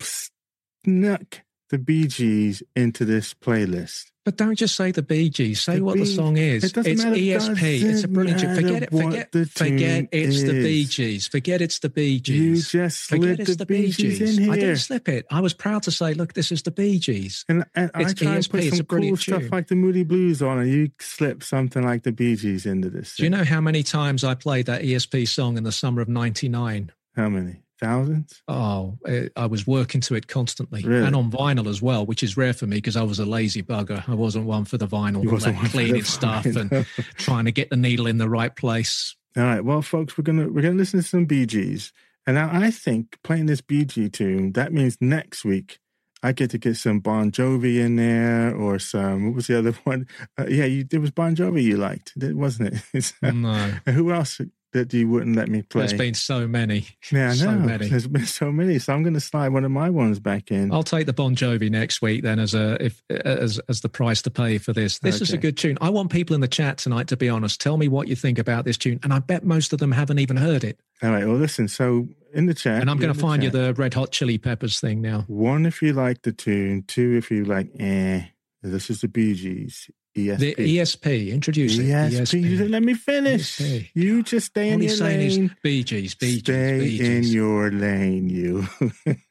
snuck 0.00 1.42
the 1.72 1.78
Bee 1.78 2.06
Gees 2.06 2.62
into 2.76 3.06
this 3.06 3.32
playlist. 3.32 4.10
But 4.26 4.36
don't 4.36 4.54
just 4.54 4.76
say 4.76 4.92
the 4.92 5.02
Bee 5.02 5.30
Gees. 5.30 5.62
Say 5.62 5.76
the 5.76 5.84
what 5.84 5.94
Bee, 5.94 6.00
the 6.00 6.06
song 6.06 6.36
is. 6.36 6.62
It 6.62 6.76
it's 6.76 7.02
matter, 7.02 7.16
ESP. 7.16 7.82
It's 7.82 8.04
a 8.04 8.08
brilliant 8.08 8.40
tune. 8.40 8.54
Forget 8.54 8.82
it. 8.82 8.90
Forget, 8.90 9.32
forget 9.50 10.08
it's 10.12 10.36
is. 10.36 10.44
the 10.44 10.52
Bee 10.52 10.84
Gees. 10.84 11.26
Forget 11.28 11.62
it's 11.62 11.78
the 11.78 11.88
Bee 11.88 12.20
Gees. 12.20 12.72
You 12.72 12.80
just 12.80 13.00
forget 13.04 13.40
it's 13.40 13.56
the 13.56 13.64
Bee 13.66 13.90
Gees. 13.90 14.20
In 14.20 14.44
here. 14.44 14.52
I 14.52 14.56
didn't 14.56 14.76
slip 14.76 15.08
it. 15.08 15.26
I 15.30 15.40
was 15.40 15.54
proud 15.54 15.82
to 15.84 15.90
say, 15.90 16.12
look, 16.12 16.34
this 16.34 16.52
is 16.52 16.62
the 16.62 16.70
Bee 16.70 16.98
Gees. 16.98 17.44
And, 17.48 17.64
and 17.74 17.90
I 17.94 18.04
try 18.04 18.36
ESP. 18.36 18.36
and 18.36 18.50
put 18.50 18.76
some 18.76 18.86
cool 18.86 19.00
tune. 19.00 19.16
stuff 19.16 19.50
like 19.50 19.68
the 19.68 19.74
Moody 19.74 20.04
Blues 20.04 20.42
on, 20.42 20.58
and 20.58 20.70
you 20.70 20.90
slip 21.00 21.42
something 21.42 21.82
like 21.82 22.02
the 22.02 22.12
Bee 22.12 22.36
Gees 22.36 22.66
into 22.66 22.90
this. 22.90 23.16
Do 23.16 23.24
you 23.24 23.30
know 23.30 23.44
how 23.44 23.62
many 23.62 23.82
times 23.82 24.22
I 24.24 24.34
played 24.34 24.66
that 24.66 24.82
ESP 24.82 25.26
song 25.26 25.56
in 25.56 25.64
the 25.64 25.72
summer 25.72 26.02
of 26.02 26.08
'99? 26.08 26.92
How 27.16 27.30
many? 27.30 27.61
Thousands? 27.82 28.42
Oh, 28.48 28.98
I 29.36 29.46
was 29.46 29.66
working 29.66 30.00
to 30.02 30.14
it 30.14 30.28
constantly 30.28 30.82
really? 30.82 31.06
and 31.06 31.16
on 31.16 31.30
vinyl 31.30 31.68
as 31.68 31.82
well, 31.82 32.06
which 32.06 32.22
is 32.22 32.36
rare 32.36 32.52
for 32.52 32.66
me 32.66 32.76
because 32.76 32.96
I 32.96 33.02
was 33.02 33.18
a 33.18 33.26
lazy 33.26 33.62
bugger. 33.62 34.08
I 34.08 34.14
wasn't 34.14 34.46
one 34.46 34.64
for 34.64 34.78
the 34.78 34.86
vinyl, 34.86 35.24
like 35.42 35.70
cleaning 35.70 36.04
stuff 36.04 36.46
and 36.46 36.86
trying 37.16 37.44
to 37.46 37.52
get 37.52 37.70
the 37.70 37.76
needle 37.76 38.06
in 38.06 38.18
the 38.18 38.28
right 38.28 38.54
place. 38.54 39.16
All 39.36 39.42
right, 39.42 39.64
well, 39.64 39.82
folks, 39.82 40.16
we're 40.16 40.24
gonna 40.24 40.48
we're 40.48 40.62
gonna 40.62 40.74
listen 40.74 41.00
to 41.00 41.06
some 41.06 41.24
Bee 41.24 41.46
Gees, 41.46 41.92
and 42.26 42.36
now 42.36 42.50
I 42.52 42.70
think 42.70 43.18
playing 43.24 43.46
this 43.46 43.60
Bee 43.60 43.84
Gee 43.84 44.08
tune 44.08 44.52
that 44.52 44.72
means 44.72 44.98
next 45.00 45.44
week 45.44 45.78
I 46.22 46.32
get 46.32 46.50
to 46.50 46.58
get 46.58 46.76
some 46.76 47.00
Bon 47.00 47.30
Jovi 47.32 47.78
in 47.78 47.96
there 47.96 48.54
or 48.54 48.78
some 48.78 49.26
what 49.26 49.34
was 49.34 49.46
the 49.48 49.58
other 49.58 49.72
one? 49.84 50.06
Uh, 50.38 50.46
yeah, 50.48 50.64
you, 50.64 50.84
there 50.84 51.00
was 51.00 51.10
Bon 51.10 51.34
Jovi 51.34 51.62
you 51.62 51.76
liked, 51.76 52.12
wasn't 52.16 52.80
it? 52.94 53.12
no. 53.22 53.72
Who 53.86 54.12
else 54.12 54.40
that 54.72 54.92
you 54.92 55.08
wouldn't 55.08 55.36
let 55.36 55.48
me 55.48 55.62
play. 55.62 55.80
There's 55.80 55.92
been 55.92 56.14
so 56.14 56.48
many. 56.48 56.86
Yeah, 57.10 57.26
I 57.26 57.28
know. 57.28 57.34
So 57.34 57.50
many. 57.52 57.88
There's 57.88 58.06
been 58.06 58.26
so 58.26 58.50
many. 58.50 58.78
So 58.78 58.92
I'm 58.92 59.02
going 59.02 59.14
to 59.14 59.20
slide 59.20 59.50
one 59.50 59.64
of 59.64 59.70
my 59.70 59.90
ones 59.90 60.18
back 60.18 60.50
in. 60.50 60.72
I'll 60.72 60.82
take 60.82 61.06
the 61.06 61.12
Bon 61.12 61.34
Jovi 61.36 61.70
next 61.70 62.02
week 62.02 62.22
then 62.22 62.38
as 62.38 62.54
a 62.54 62.82
if 62.84 63.02
as 63.10 63.60
as 63.68 63.80
the 63.80 63.88
price 63.88 64.22
to 64.22 64.30
pay 64.30 64.58
for 64.58 64.72
this. 64.72 64.98
This 64.98 65.16
okay. 65.16 65.22
is 65.22 65.32
a 65.32 65.38
good 65.38 65.56
tune. 65.56 65.78
I 65.80 65.90
want 65.90 66.10
people 66.10 66.34
in 66.34 66.40
the 66.40 66.48
chat 66.48 66.78
tonight 66.78 67.08
to 67.08 67.16
be 67.16 67.28
honest. 67.28 67.60
Tell 67.60 67.76
me 67.76 67.88
what 67.88 68.08
you 68.08 68.16
think 68.16 68.38
about 68.38 68.64
this 68.64 68.76
tune, 68.76 69.00
and 69.02 69.12
I 69.12 69.18
bet 69.18 69.44
most 69.44 69.72
of 69.72 69.78
them 69.78 69.92
haven't 69.92 70.18
even 70.18 70.36
heard 70.36 70.64
it. 70.64 70.80
All 71.02 71.10
right. 71.10 71.26
Well, 71.26 71.36
listen. 71.36 71.68
So 71.68 72.08
in 72.32 72.46
the 72.46 72.54
chat, 72.54 72.80
and 72.80 72.90
I'm 72.90 72.98
going 72.98 73.12
to 73.12 73.18
find 73.18 73.42
chat. 73.42 73.52
you 73.52 73.60
the 73.60 73.74
Red 73.74 73.94
Hot 73.94 74.10
Chili 74.10 74.38
Peppers 74.38 74.80
thing 74.80 75.00
now. 75.00 75.24
One, 75.28 75.66
if 75.66 75.82
you 75.82 75.92
like 75.92 76.22
the 76.22 76.32
tune. 76.32 76.84
Two, 76.86 77.16
if 77.16 77.30
you 77.30 77.44
like, 77.44 77.70
eh. 77.78 78.24
This 78.64 78.90
is 78.90 79.00
the 79.00 79.08
Bee 79.08 79.34
Gees. 79.34 79.90
ESP. 80.16 80.38
The 80.38 80.78
ESP. 80.78 81.32
Introduce 81.32 81.78
ESP. 81.78 82.12
it. 82.12 82.12
ESP. 82.12 82.42
You 82.42 82.68
let 82.68 82.82
me 82.82 82.94
finish. 82.94 83.58
ESP. 83.58 83.90
You 83.94 84.22
just 84.22 84.46
stay 84.48 84.70
in 84.70 84.82
your 84.82 84.96
lane. 84.96 85.56
Bee 85.62 85.82
Gees. 85.82 86.14
Bee 86.14 86.40
Gees. 86.40 86.40
Stay 86.40 86.78
Bee 86.80 86.98
Gees. 86.98 87.28
in 87.28 87.34
your 87.34 87.70
lane. 87.70 88.28
You. 88.28 88.66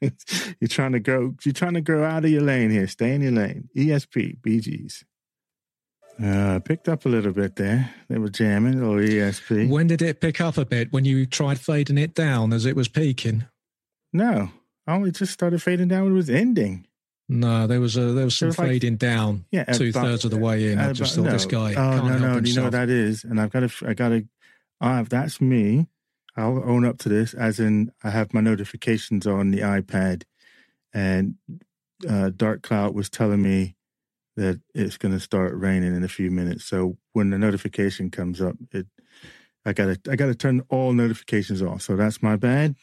you're 0.60 0.68
trying 0.68 0.92
to 0.92 1.00
grow. 1.00 1.34
You're 1.44 1.52
trying 1.52 1.74
to 1.74 1.80
grow 1.80 2.04
out 2.04 2.24
of 2.24 2.30
your 2.30 2.42
lane 2.42 2.70
here. 2.70 2.86
Stay 2.88 3.14
in 3.14 3.22
your 3.22 3.32
lane. 3.32 3.68
ESP. 3.76 4.42
Bee 4.42 4.60
Gees. 4.60 5.04
Uh, 6.22 6.58
picked 6.60 6.88
up 6.88 7.06
a 7.06 7.08
little 7.08 7.32
bit 7.32 7.56
there. 7.56 7.94
They 8.08 8.18
were 8.18 8.28
jamming. 8.28 8.80
Little 8.80 8.96
ESP. 8.96 9.68
When 9.68 9.86
did 9.86 10.02
it 10.02 10.20
pick 10.20 10.40
up 10.40 10.56
a 10.58 10.64
bit? 10.64 10.92
When 10.92 11.04
you 11.04 11.26
tried 11.26 11.58
fading 11.60 11.98
it 11.98 12.14
down 12.14 12.52
as 12.52 12.66
it 12.66 12.76
was 12.76 12.88
peaking? 12.88 13.44
No, 14.12 14.50
I 14.86 14.94
only 14.94 15.10
just 15.10 15.32
started 15.32 15.62
fading 15.62 15.88
down 15.88 16.04
when 16.04 16.12
it 16.12 16.16
was 16.16 16.28
ending. 16.30 16.86
No, 17.32 17.66
there 17.66 17.80
was 17.80 17.96
a 17.96 18.12
there 18.12 18.24
was 18.24 18.36
some 18.36 18.48
was 18.48 18.56
fading 18.56 18.92
like, 18.92 18.98
down 18.98 19.44
yeah, 19.50 19.64
two 19.64 19.90
thirds 19.90 20.24
of 20.24 20.30
the 20.30 20.38
way 20.38 20.70
in. 20.70 20.78
I 20.78 20.92
just 20.92 21.14
thought 21.14 21.24
no. 21.24 21.32
this 21.32 21.46
guy. 21.46 21.74
Oh 21.74 22.06
no, 22.06 22.18
no, 22.18 22.38
you 22.38 22.54
know 22.54 22.64
what 22.64 22.72
that 22.72 22.90
is, 22.90 23.24
and 23.24 23.40
I've 23.40 23.50
got 23.50 23.68
to, 23.68 23.88
I 23.88 23.94
got 23.94 24.10
to, 24.10 24.26
uh, 24.80 25.04
that's 25.08 25.40
me. 25.40 25.86
I'll 26.36 26.62
own 26.64 26.84
up 26.84 26.98
to 26.98 27.08
this, 27.08 27.34
as 27.34 27.58
in 27.58 27.90
I 28.04 28.10
have 28.10 28.34
my 28.34 28.40
notifications 28.40 29.26
on 29.26 29.50
the 29.50 29.60
iPad, 29.60 30.24
and 30.92 31.36
uh, 32.08 32.30
Dark 32.36 32.62
Cloud 32.62 32.94
was 32.94 33.08
telling 33.10 33.42
me 33.42 33.76
that 34.36 34.60
it's 34.74 34.96
going 34.96 35.12
to 35.12 35.20
start 35.20 35.54
raining 35.54 35.94
in 35.94 36.04
a 36.04 36.08
few 36.08 36.30
minutes. 36.30 36.64
So 36.64 36.96
when 37.12 37.30
the 37.30 37.38
notification 37.38 38.10
comes 38.10 38.40
up, 38.40 38.56
it, 38.72 38.86
I 39.64 39.72
gotta, 39.72 40.00
I 40.10 40.16
gotta 40.16 40.34
turn 40.34 40.62
all 40.68 40.92
notifications 40.92 41.62
off. 41.62 41.82
So 41.82 41.96
that's 41.96 42.22
my 42.22 42.36
bad. 42.36 42.74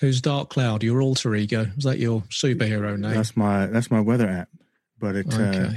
Who's 0.00 0.20
Dark 0.20 0.50
Cloud? 0.50 0.82
Your 0.82 1.00
alter 1.00 1.34
ego? 1.34 1.66
Is 1.76 1.84
that 1.84 1.98
your 1.98 2.22
superhero 2.22 2.98
name? 2.98 3.14
That's 3.14 3.36
my 3.36 3.66
that's 3.66 3.90
my 3.90 4.00
weather 4.00 4.28
app. 4.28 4.48
But 4.98 5.16
it 5.16 5.32
uh, 5.32 5.42
okay. 5.42 5.58
Uh, 5.58 5.72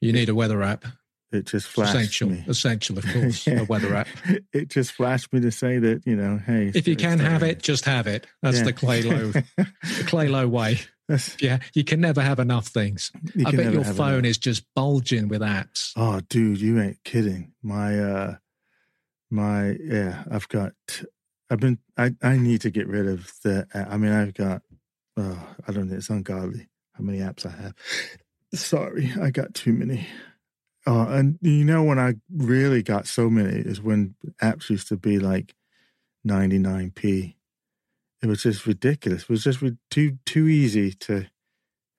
you 0.00 0.12
need 0.12 0.28
a 0.28 0.34
weather 0.34 0.62
app. 0.62 0.84
It 1.30 1.46
just 1.46 1.66
flashed 1.66 1.94
essential, 1.94 2.30
me. 2.30 2.44
Essential, 2.48 2.96
of 2.96 3.04
course, 3.06 3.46
yeah. 3.46 3.60
a 3.60 3.64
weather 3.68 3.94
app. 3.94 4.08
It 4.54 4.70
just 4.70 4.92
flashed 4.92 5.30
me 5.32 5.40
to 5.40 5.50
say 5.50 5.78
that 5.78 6.06
you 6.06 6.16
know, 6.16 6.38
hey, 6.38 6.72
if 6.74 6.88
you 6.88 6.96
can 6.96 7.18
have 7.18 7.42
it, 7.42 7.62
just 7.62 7.84
have 7.84 8.06
it. 8.06 8.26
That's 8.42 8.58
yeah. 8.58 8.64
the 8.64 8.72
Clay 8.72 9.02
Low, 9.02 9.32
the 9.32 10.04
Clay 10.06 10.28
Low 10.28 10.48
way. 10.48 10.80
That's, 11.08 11.40
yeah, 11.40 11.58
you 11.74 11.84
can 11.84 12.00
never 12.00 12.20
have 12.20 12.38
enough 12.38 12.68
things. 12.68 13.10
You 13.34 13.46
I 13.46 13.50
bet 13.52 13.72
your 13.72 13.84
phone 13.84 14.20
enough. 14.20 14.30
is 14.30 14.38
just 14.38 14.64
bulging 14.74 15.28
with 15.28 15.40
apps. 15.40 15.92
Oh, 15.96 16.20
dude, 16.28 16.60
you 16.60 16.80
ain't 16.80 17.02
kidding. 17.02 17.52
My, 17.62 17.98
uh 17.98 18.36
my, 19.30 19.70
yeah, 19.82 20.24
I've 20.30 20.48
got 20.48 20.72
I've 21.50 21.60
been. 21.60 21.78
I 21.96 22.14
I 22.22 22.36
need 22.36 22.60
to 22.62 22.70
get 22.70 22.86
rid 22.86 23.06
of 23.06 23.32
the. 23.42 23.66
I 23.74 23.96
mean, 23.96 24.12
I've 24.12 24.34
got. 24.34 24.62
oh, 25.16 25.56
I 25.66 25.72
don't 25.72 25.88
know. 25.88 25.96
It's 25.96 26.10
ungodly 26.10 26.68
how 26.92 27.04
many 27.04 27.18
apps 27.18 27.46
I 27.46 27.50
have. 27.50 27.74
Sorry, 28.54 29.12
I 29.20 29.30
got 29.30 29.54
too 29.54 29.72
many. 29.72 30.06
Uh, 30.86 31.06
and 31.08 31.38
you 31.42 31.64
know 31.64 31.82
when 31.82 31.98
I 31.98 32.14
really 32.34 32.82
got 32.82 33.06
so 33.06 33.28
many 33.28 33.58
is 33.58 33.80
when 33.82 34.14
apps 34.40 34.70
used 34.70 34.88
to 34.88 34.96
be 34.96 35.18
like 35.18 35.54
99p. 36.26 37.34
It 38.22 38.26
was 38.26 38.42
just 38.42 38.66
ridiculous. 38.66 39.22
It 39.22 39.28
was 39.28 39.44
just 39.44 39.62
too 39.90 40.18
too 40.24 40.48
easy 40.48 40.92
to 40.92 41.26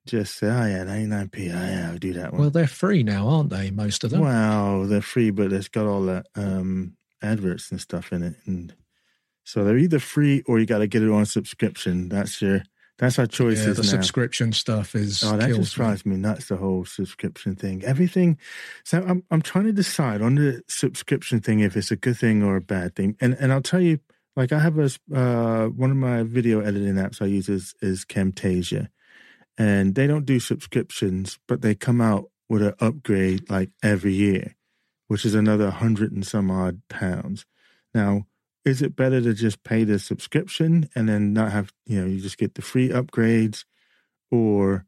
just 0.05 0.37
say, 0.37 0.47
"Oh 0.47 0.65
yeah, 0.65 0.83
99p. 0.83 1.39
Oh, 1.39 1.65
yeah, 1.65 1.89
I'll 1.91 1.97
do 1.97 2.13
that 2.13 2.33
one." 2.33 2.41
Well, 2.41 2.49
they're 2.49 2.67
free 2.67 3.03
now, 3.03 3.27
aren't 3.27 3.51
they? 3.51 3.71
Most 3.71 4.03
of 4.03 4.09
them. 4.09 4.21
Well, 4.21 4.85
they're 4.85 5.01
free, 5.01 5.29
but 5.29 5.53
it's 5.53 5.69
got 5.69 5.85
all 5.85 6.01
that 6.03 6.25
um, 6.35 6.97
adverts 7.21 7.71
and 7.71 7.79
stuff 7.79 8.11
in 8.11 8.23
it, 8.23 8.35
and 8.45 8.73
so 9.49 9.63
they're 9.63 9.79
either 9.79 9.97
free 9.97 10.43
or 10.45 10.59
you 10.59 10.67
got 10.67 10.77
to 10.77 10.85
get 10.85 11.01
it 11.01 11.09
on 11.09 11.25
subscription. 11.25 12.07
That's 12.07 12.39
your 12.39 12.61
that's 12.99 13.17
our 13.17 13.25
choices. 13.25 13.65
Yeah, 13.65 13.73
the 13.73 13.81
now. 13.81 13.87
subscription 13.87 14.53
stuff 14.53 14.93
is. 14.93 15.23
Oh, 15.23 15.37
that 15.37 15.55
just 15.55 15.73
drives 15.73 16.05
me. 16.05 16.17
me 16.17 16.21
nuts. 16.21 16.49
The 16.49 16.57
whole 16.57 16.85
subscription 16.85 17.55
thing. 17.55 17.83
Everything. 17.83 18.37
So 18.83 19.03
I'm 19.07 19.23
I'm 19.31 19.41
trying 19.41 19.65
to 19.65 19.73
decide 19.73 20.21
on 20.21 20.35
the 20.35 20.61
subscription 20.67 21.39
thing 21.39 21.61
if 21.61 21.75
it's 21.75 21.89
a 21.89 21.95
good 21.95 22.15
thing 22.15 22.43
or 22.43 22.57
a 22.57 22.61
bad 22.61 22.95
thing. 22.95 23.17
And 23.19 23.33
and 23.39 23.51
I'll 23.51 23.63
tell 23.63 23.81
you, 23.81 23.99
like 24.35 24.51
I 24.51 24.59
have 24.59 24.77
a 24.77 24.91
uh, 25.15 25.69
one 25.69 25.89
of 25.89 25.97
my 25.97 26.21
video 26.21 26.59
editing 26.59 26.93
apps 26.93 27.19
I 27.19 27.25
use 27.25 27.49
is 27.49 27.73
is 27.81 28.05
Camtasia, 28.05 28.89
and 29.57 29.95
they 29.95 30.05
don't 30.05 30.27
do 30.27 30.39
subscriptions, 30.39 31.39
but 31.47 31.63
they 31.63 31.73
come 31.73 32.01
out 32.01 32.29
with 32.49 32.61
an 32.61 32.75
upgrade 32.79 33.49
like 33.49 33.71
every 33.81 34.13
year, 34.13 34.55
which 35.07 35.25
is 35.25 35.33
another 35.33 35.71
hundred 35.71 36.11
and 36.11 36.27
some 36.27 36.51
odd 36.51 36.83
pounds. 36.87 37.47
Now 37.95 38.27
is 38.65 38.81
it 38.81 38.95
better 38.95 39.21
to 39.21 39.33
just 39.33 39.63
pay 39.63 39.83
the 39.83 39.99
subscription 39.99 40.89
and 40.95 41.07
then 41.07 41.33
not 41.33 41.51
have 41.51 41.71
you 41.85 41.99
know 41.99 42.07
you 42.07 42.19
just 42.19 42.37
get 42.37 42.55
the 42.55 42.61
free 42.61 42.89
upgrades 42.89 43.65
or 44.31 44.85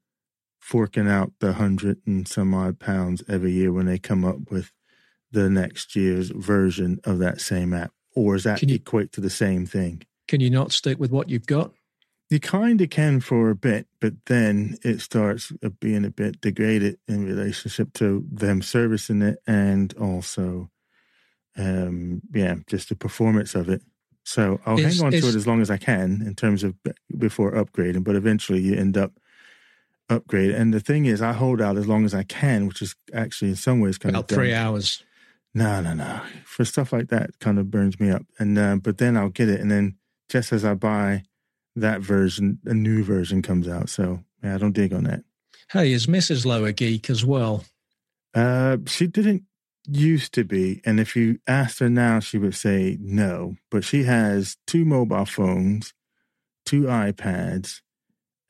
forking 0.59 1.07
out 1.07 1.33
the 1.39 1.53
hundred 1.53 1.99
and 2.05 2.27
some 2.27 2.53
odd 2.53 2.79
pounds 2.79 3.23
every 3.27 3.51
year 3.51 3.73
when 3.73 3.87
they 3.87 3.97
come 3.97 4.23
up 4.23 4.51
with 4.51 4.71
the 5.31 5.49
next 5.49 5.95
year's 5.95 6.29
version 6.29 6.99
of 7.03 7.19
that 7.19 7.41
same 7.41 7.73
app? 7.73 7.91
Or 8.15 8.35
is 8.35 8.43
that 8.43 8.59
can 8.59 8.69
you, 8.69 8.75
equate 8.75 9.11
to 9.13 9.21
the 9.21 9.29
same 9.29 9.65
thing? 9.65 10.03
Can 10.27 10.41
you 10.41 10.49
not 10.49 10.71
stick 10.71 10.99
with 10.99 11.11
what 11.11 11.29
you've 11.29 11.47
got? 11.47 11.71
You 12.29 12.39
kind 12.39 12.79
of 12.79 12.89
can 12.89 13.19
for 13.19 13.49
a 13.49 13.55
bit 13.55 13.87
but 13.99 14.13
then 14.27 14.77
it 14.83 15.01
starts 15.01 15.51
uh, 15.63 15.69
being 15.79 16.05
a 16.05 16.09
bit 16.09 16.39
degraded 16.39 16.97
in 17.07 17.25
relationship 17.25 17.91
to 17.93 18.25
them 18.31 18.61
servicing 18.61 19.21
it 19.21 19.39
and 19.45 19.93
also 19.97 20.69
um, 21.57 22.21
yeah, 22.33 22.55
just 22.67 22.89
the 22.89 22.95
performance 22.95 23.55
of 23.55 23.69
it. 23.69 23.81
So 24.23 24.59
I'll 24.65 24.79
is, 24.79 24.97
hang 24.97 25.05
on 25.07 25.11
to 25.11 25.17
it 25.17 25.35
as 25.35 25.47
long 25.47 25.61
as 25.61 25.71
I 25.71 25.77
can 25.77 26.21
in 26.25 26.35
terms 26.35 26.63
of 26.63 26.75
before 27.17 27.53
upgrading, 27.53 28.03
but 28.03 28.15
eventually 28.15 28.61
you 28.61 28.75
end 28.75 28.97
up 28.97 29.13
upgrade. 30.09 30.51
And 30.51 30.73
the 30.73 30.79
thing 30.79 31.05
is, 31.05 31.21
I 31.21 31.33
hold 31.33 31.61
out 31.61 31.77
as 31.77 31.87
long 31.87 32.05
as 32.05 32.13
I 32.13 32.23
can, 32.23 32.67
which 32.67 32.81
is 32.81 32.95
actually 33.13 33.51
in 33.51 33.55
some 33.55 33.79
ways 33.79 33.97
kind 33.97 34.15
About 34.15 34.31
of 34.31 34.35
three 34.35 34.53
hours. 34.53 35.03
No, 35.53 35.81
no, 35.81 35.93
no. 35.93 36.21
For 36.45 36.63
stuff 36.63 36.93
like 36.93 37.09
that, 37.09 37.39
kind 37.39 37.59
of 37.59 37.71
burns 37.71 37.99
me 37.99 38.09
up. 38.09 38.23
And 38.39 38.57
uh, 38.57 38.75
but 38.75 38.99
then 38.99 39.17
I'll 39.17 39.29
get 39.29 39.49
it, 39.49 39.59
and 39.59 39.71
then 39.71 39.97
just 40.29 40.53
as 40.53 40.63
I 40.63 40.75
buy 40.75 41.23
that 41.75 42.01
version, 42.01 42.59
a 42.65 42.73
new 42.73 43.03
version 43.03 43.41
comes 43.41 43.67
out. 43.67 43.89
So 43.89 44.23
yeah, 44.43 44.55
I 44.55 44.57
don't 44.57 44.73
dig 44.73 44.93
on 44.93 45.03
that. 45.05 45.23
Hey, 45.71 45.93
is 45.93 46.07
Mrs. 46.07 46.45
Low 46.45 46.65
a 46.65 46.73
geek 46.73 47.09
as 47.09 47.25
well? 47.25 47.63
Uh, 48.33 48.77
she 48.87 49.07
didn't 49.07 49.43
used 49.87 50.33
to 50.33 50.43
be. 50.43 50.81
And 50.85 50.99
if 50.99 51.15
you 51.15 51.39
asked 51.47 51.79
her 51.79 51.89
now, 51.89 52.19
she 52.19 52.37
would 52.37 52.55
say 52.55 52.97
no. 52.99 53.55
But 53.69 53.83
she 53.83 54.03
has 54.03 54.57
two 54.67 54.85
mobile 54.85 55.25
phones, 55.25 55.93
two 56.65 56.83
iPads, 56.83 57.81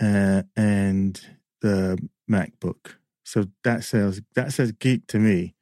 uh, 0.01 0.43
and 0.55 1.19
the 1.61 1.97
MacBook. 2.29 2.95
So 3.23 3.45
that 3.63 3.83
says 3.83 4.21
that 4.35 4.51
says 4.53 4.71
geek 4.73 5.07
to 5.07 5.19
me. 5.19 5.55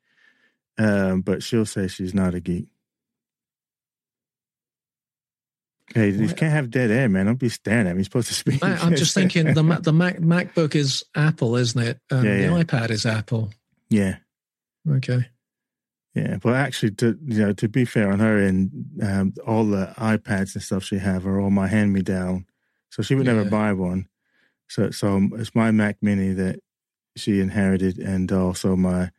Um, 0.78 1.22
but 1.22 1.44
she'll 1.44 1.66
say 1.66 1.88
she's 1.88 2.14
not 2.14 2.34
a 2.34 2.40
geek. 2.40 2.68
Hey, 5.94 6.12
you 6.12 6.28
can't 6.28 6.54
have 6.54 6.70
dead 6.70 6.92
air, 6.92 7.10
man. 7.10 7.26
Don't 7.26 7.40
be 7.40 7.50
staring 7.50 7.88
at 7.88 7.94
me. 7.94 8.00
You're 8.00 8.04
supposed 8.06 8.28
to 8.28 8.36
speak. 8.36 8.64
I'm 8.64 8.96
just 8.96 9.16
thinking 9.16 9.54
the 9.54 9.80
the 9.82 9.92
Mac, 9.92 10.18
MacBook 10.18 10.76
is 10.76 11.04
Apple, 11.16 11.56
isn't 11.56 11.82
it? 11.82 12.00
Um, 12.12 12.24
yeah, 12.26 12.36
yeah. 12.36 12.50
The 12.50 12.64
iPad 12.64 12.90
is 12.92 13.06
Apple. 13.06 13.50
Yeah. 13.90 14.18
Okay. 14.88 15.28
Yeah, 16.16 16.38
but 16.42 16.56
actually, 16.56 16.92
to 16.96 17.18
you 17.24 17.40
know, 17.40 17.54
to 17.54 17.70
be 17.70 17.86
fair 17.86 18.12
on 18.12 18.20
her 18.20 18.38
end, 18.38 18.72
um, 19.02 19.34
all 19.46 19.66
the 19.66 19.94
iPads 19.98 20.56
and 20.56 20.64
stuff 20.64 20.84
she 20.84 20.98
have 20.98 21.26
are 21.28 21.40
all 21.40 21.52
my 21.52 21.68
hand 21.68 21.94
me 21.94 22.02
down, 22.02 22.46
so 22.90 23.04
she 23.04 23.16
would 23.16 23.28
yeah. 23.28 23.34
never 23.34 23.50
buy 23.50 23.74
one. 23.74 24.08
So, 24.68 24.92
so 24.92 25.30
it's 25.34 25.54
my 25.54 25.72
Mac 25.72 25.98
Mini 26.02 26.34
that 26.34 26.62
she 27.16 27.40
inherited, 27.40 28.00
and 28.00 28.32
also 28.32 28.76
my 28.76 29.12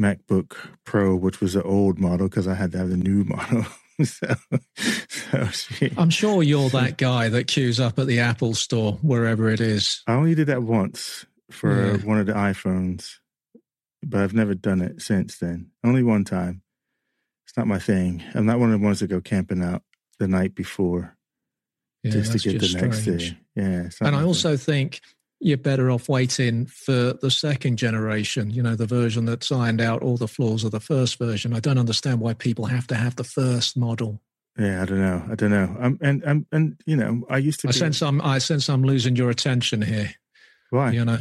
MacBook 0.00 0.56
Pro, 0.84 1.14
which 1.14 1.40
was 1.40 1.54
the 1.54 1.62
old 1.62 1.98
model 1.98 2.28
because 2.28 2.48
I 2.48 2.54
had 2.54 2.72
to 2.72 2.78
have 2.78 2.90
the 2.90 2.96
new 2.96 3.24
model. 3.28 3.66
so, 4.02 4.34
so 4.76 5.44
she, 5.46 5.92
I'm 5.96 6.10
sure 6.10 6.42
you're 6.42 6.70
that 6.70 6.96
guy 6.96 7.28
that 7.28 7.48
queues 7.48 7.78
up 7.78 7.98
at 7.98 8.06
the 8.06 8.20
Apple 8.20 8.54
store 8.54 8.94
wherever 9.02 9.50
it 9.50 9.60
is. 9.60 10.02
I 10.06 10.14
only 10.14 10.34
did 10.34 10.46
that 10.46 10.62
once 10.62 11.26
for 11.50 11.96
yeah. 11.96 11.96
one 11.98 12.18
of 12.18 12.26
the 12.26 12.32
iPhones, 12.32 13.16
but 14.02 14.20
I've 14.20 14.34
never 14.34 14.54
done 14.54 14.80
it 14.80 15.02
since 15.02 15.38
then. 15.38 15.70
Only 15.84 16.02
one 16.02 16.24
time. 16.24 16.62
It's 17.46 17.56
not 17.56 17.66
my 17.66 17.78
thing. 17.78 18.22
I'm 18.34 18.46
not 18.46 18.60
one 18.60 18.72
of 18.72 18.80
the 18.80 18.84
ones 18.84 19.00
that 19.00 19.08
go 19.08 19.20
camping 19.20 19.62
out 19.62 19.82
the 20.18 20.28
night 20.28 20.54
before 20.54 21.16
yeah, 22.02 22.12
just 22.12 22.32
to 22.32 22.38
get 22.38 22.60
just 22.60 22.74
the 22.76 22.82
next 22.82 23.04
day. 23.04 23.36
Yeah, 23.56 23.88
and 24.00 24.14
I 24.14 24.22
also 24.22 24.56
think 24.56 25.00
you're 25.40 25.58
better 25.58 25.90
off 25.90 26.08
waiting 26.08 26.66
for 26.66 27.14
the 27.14 27.30
second 27.30 27.76
generation, 27.76 28.50
you 28.50 28.62
know, 28.62 28.76
the 28.76 28.86
version 28.86 29.24
that 29.24 29.42
signed 29.42 29.80
out 29.80 30.02
all 30.02 30.16
the 30.16 30.28
flaws 30.28 30.64
of 30.64 30.70
the 30.70 30.80
first 30.80 31.18
version. 31.18 31.54
I 31.54 31.60
don't 31.60 31.78
understand 31.78 32.20
why 32.20 32.34
people 32.34 32.66
have 32.66 32.86
to 32.88 32.94
have 32.94 33.16
the 33.16 33.24
first 33.24 33.76
model. 33.76 34.20
Yeah, 34.58 34.82
I 34.82 34.84
don't 34.84 35.00
know. 35.00 35.24
I 35.30 35.34
don't 35.34 35.50
know. 35.50 35.76
Um, 35.80 35.98
and 36.02 36.22
and 36.22 36.46
and 36.52 36.80
you 36.86 36.96
know, 36.96 37.24
I 37.30 37.38
used 37.38 37.60
to. 37.60 37.68
I 37.68 37.72
be... 37.72 37.78
sense 37.78 38.02
I'm. 38.02 38.20
I 38.20 38.38
sense 38.38 38.68
I'm 38.68 38.82
losing 38.82 39.16
your 39.16 39.30
attention 39.30 39.82
here. 39.82 40.14
Why? 40.70 40.92
You 40.92 41.04
know. 41.04 41.18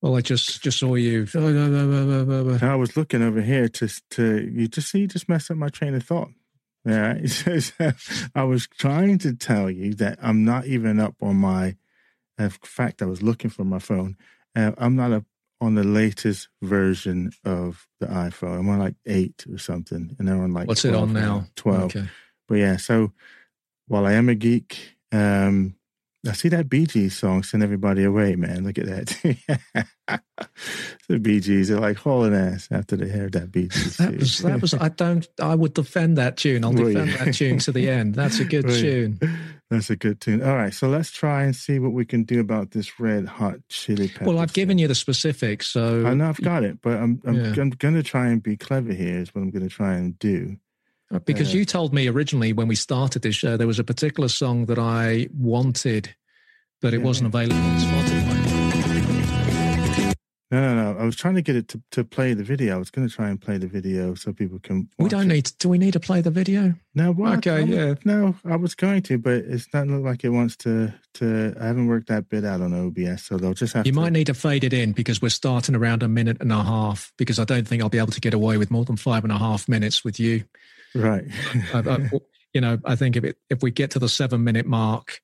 Well, 0.00 0.16
I 0.16 0.20
just 0.20 0.62
just 0.62 0.78
saw 0.78 0.94
you. 0.94 1.26
I 1.34 2.74
was 2.76 2.96
looking 2.96 3.22
over 3.22 3.40
here 3.40 3.68
to 3.68 3.88
to 4.10 4.48
you. 4.52 4.68
Just 4.68 4.90
see, 4.90 5.00
you 5.00 5.06
just 5.06 5.28
messed 5.28 5.50
up 5.50 5.56
my 5.56 5.68
train 5.68 5.94
of 5.94 6.04
thought. 6.04 6.30
Yeah, 6.84 7.18
I 8.34 8.44
was 8.44 8.66
trying 8.66 9.18
to 9.18 9.34
tell 9.34 9.68
you 9.70 9.92
that 9.94 10.18
I'm 10.22 10.44
not 10.44 10.64
even 10.64 11.00
up 11.00 11.16
on 11.20 11.36
my 11.36 11.76
in 12.38 12.50
fact, 12.50 13.02
I 13.02 13.06
was 13.06 13.22
looking 13.22 13.50
for 13.50 13.64
my 13.64 13.78
phone. 13.78 14.16
Uh, 14.54 14.72
I'm 14.78 14.96
not 14.96 15.12
a, 15.12 15.24
on 15.60 15.74
the 15.74 15.84
latest 15.84 16.48
version 16.62 17.32
of 17.44 17.86
the 18.00 18.06
iPhone. 18.06 18.60
I'm 18.60 18.68
on 18.68 18.78
like 18.78 18.94
eight 19.06 19.44
or 19.52 19.58
something, 19.58 20.14
and 20.18 20.28
they're 20.28 20.40
on 20.40 20.54
like 20.54 20.68
what's 20.68 20.84
it 20.84 20.94
on 20.94 21.12
now? 21.12 21.46
Twelve. 21.56 21.96
Okay. 21.96 22.08
But 22.46 22.56
yeah, 22.56 22.76
so 22.76 23.12
while 23.88 24.06
I 24.06 24.12
am 24.12 24.28
a 24.28 24.34
geek, 24.34 24.96
um, 25.12 25.74
I 26.26 26.32
see 26.32 26.48
that 26.48 26.68
Bee 26.68 26.84
Gees 26.84 27.16
song 27.16 27.44
"Send 27.44 27.62
Everybody 27.62 28.02
Away." 28.02 28.34
Man, 28.34 28.64
look 28.64 28.76
at 28.76 28.86
that. 28.86 30.20
the 31.08 31.18
Bee 31.20 31.38
Gees 31.40 31.70
are 31.70 31.78
like 31.78 31.96
hauling 31.96 32.34
ass 32.34 32.66
after 32.72 32.96
they 32.96 33.08
heard 33.08 33.32
that 33.32 33.52
Bee 33.52 33.68
Gees. 33.68 33.98
That 33.98 34.16
was, 34.16 34.38
that 34.38 34.60
was. 34.60 34.74
I 34.74 34.88
don't. 34.88 35.26
I 35.40 35.54
would 35.54 35.74
defend 35.74 36.18
that 36.18 36.36
tune. 36.36 36.64
I'll 36.64 36.72
defend 36.74 37.10
that 37.12 37.34
tune 37.34 37.58
to 37.60 37.72
the 37.72 37.88
end. 37.88 38.16
That's 38.16 38.40
a 38.40 38.44
good 38.44 38.68
tune. 38.68 39.20
That's 39.70 39.90
a 39.90 39.96
good 39.96 40.20
tune. 40.20 40.42
All 40.42 40.56
right, 40.56 40.74
so 40.74 40.88
let's 40.88 41.12
try 41.12 41.44
and 41.44 41.54
see 41.54 41.78
what 41.78 41.92
we 41.92 42.04
can 42.04 42.24
do 42.24 42.40
about 42.40 42.72
this 42.72 42.98
red 42.98 43.26
hot 43.26 43.56
chili 43.68 44.08
pepper. 44.08 44.24
Well, 44.24 44.40
I've 44.40 44.52
given 44.52 44.78
you 44.78 44.88
the 44.88 44.96
specifics, 44.96 45.68
so 45.68 46.04
I 46.04 46.14
know 46.14 46.28
I've 46.28 46.40
got 46.40 46.64
it, 46.64 46.82
but 46.82 46.96
I'm 46.96 47.22
I'm, 47.26 47.36
yeah. 47.36 47.54
I'm 47.56 47.70
going 47.70 47.94
to 47.94 48.02
try 48.02 48.26
and 48.26 48.42
be 48.42 48.56
clever 48.56 48.92
here. 48.92 49.18
Is 49.18 49.32
what 49.34 49.42
I'm 49.42 49.50
going 49.50 49.68
to 49.68 49.74
try 49.74 49.94
and 49.94 50.18
do. 50.18 50.56
Uh, 51.12 51.18
because 51.20 51.54
you 51.54 51.64
told 51.64 51.94
me 51.94 52.06
originally 52.06 52.52
when 52.52 52.68
we 52.68 52.74
started 52.74 53.22
this 53.22 53.34
show, 53.34 53.56
there 53.56 53.66
was 53.66 53.78
a 53.78 53.84
particular 53.84 54.28
song 54.28 54.66
that 54.66 54.78
I 54.78 55.28
wanted, 55.32 56.14
but 56.82 56.92
it 56.92 56.98
yeah. 56.98 57.06
wasn't 57.06 57.28
available 57.28 57.56
on 57.56 57.78
Spotify. 57.78 58.38
No, 60.50 60.74
no, 60.74 60.92
no. 60.92 60.98
I 60.98 61.04
was 61.04 61.14
trying 61.14 61.34
to 61.34 61.42
get 61.42 61.56
it 61.56 61.68
to, 61.68 61.82
to 61.92 62.04
play 62.04 62.32
the 62.32 62.42
video. 62.42 62.76
I 62.76 62.78
was 62.78 62.90
going 62.90 63.06
to 63.06 63.14
try 63.14 63.28
and 63.28 63.38
play 63.38 63.58
the 63.58 63.66
video 63.66 64.14
so 64.14 64.32
people 64.32 64.58
can. 64.58 64.88
we 64.98 65.10
don't 65.10 65.30
it. 65.30 65.34
need. 65.34 65.46
To, 65.46 65.56
do 65.58 65.68
we 65.68 65.76
need 65.76 65.92
to 65.92 66.00
play 66.00 66.22
the 66.22 66.30
video? 66.30 66.74
No. 66.94 67.12
What? 67.12 67.46
Okay. 67.46 67.64
yeah. 67.64 67.94
No, 68.06 68.34
I 68.46 68.56
was 68.56 68.74
going 68.74 69.02
to, 69.02 69.18
but 69.18 69.34
it's 69.34 69.66
not 69.74 69.88
look 69.88 70.02
like 70.02 70.24
it 70.24 70.30
wants 70.30 70.56
to. 70.58 70.94
To 71.14 71.54
I 71.60 71.66
haven't 71.66 71.86
worked 71.86 72.08
that 72.08 72.30
bit 72.30 72.46
out 72.46 72.62
on 72.62 72.72
OBS, 72.72 73.24
so 73.24 73.36
they'll 73.36 73.52
just 73.52 73.74
have. 73.74 73.84
You 73.84 73.92
to, 73.92 74.00
might 74.00 74.12
need 74.12 74.28
to 74.28 74.34
fade 74.34 74.64
it 74.64 74.72
in 74.72 74.92
because 74.92 75.20
we're 75.20 75.28
starting 75.28 75.74
around 75.74 76.02
a 76.02 76.08
minute 76.08 76.38
and 76.40 76.50
a 76.50 76.62
half. 76.62 77.12
Because 77.18 77.38
I 77.38 77.44
don't 77.44 77.68
think 77.68 77.82
I'll 77.82 77.90
be 77.90 77.98
able 77.98 78.12
to 78.12 78.20
get 78.20 78.32
away 78.32 78.56
with 78.56 78.70
more 78.70 78.86
than 78.86 78.96
five 78.96 79.24
and 79.24 79.32
a 79.32 79.38
half 79.38 79.68
minutes 79.68 80.02
with 80.02 80.18
you. 80.18 80.44
Right. 80.94 81.24
I, 81.74 81.78
I, 81.78 82.10
you 82.52 82.60
know, 82.60 82.78
I 82.84 82.96
think 82.96 83.16
if 83.16 83.24
it 83.24 83.36
if 83.50 83.62
we 83.62 83.70
get 83.70 83.90
to 83.92 83.98
the 83.98 84.08
seven 84.08 84.44
minute 84.44 84.66
mark, 84.66 85.20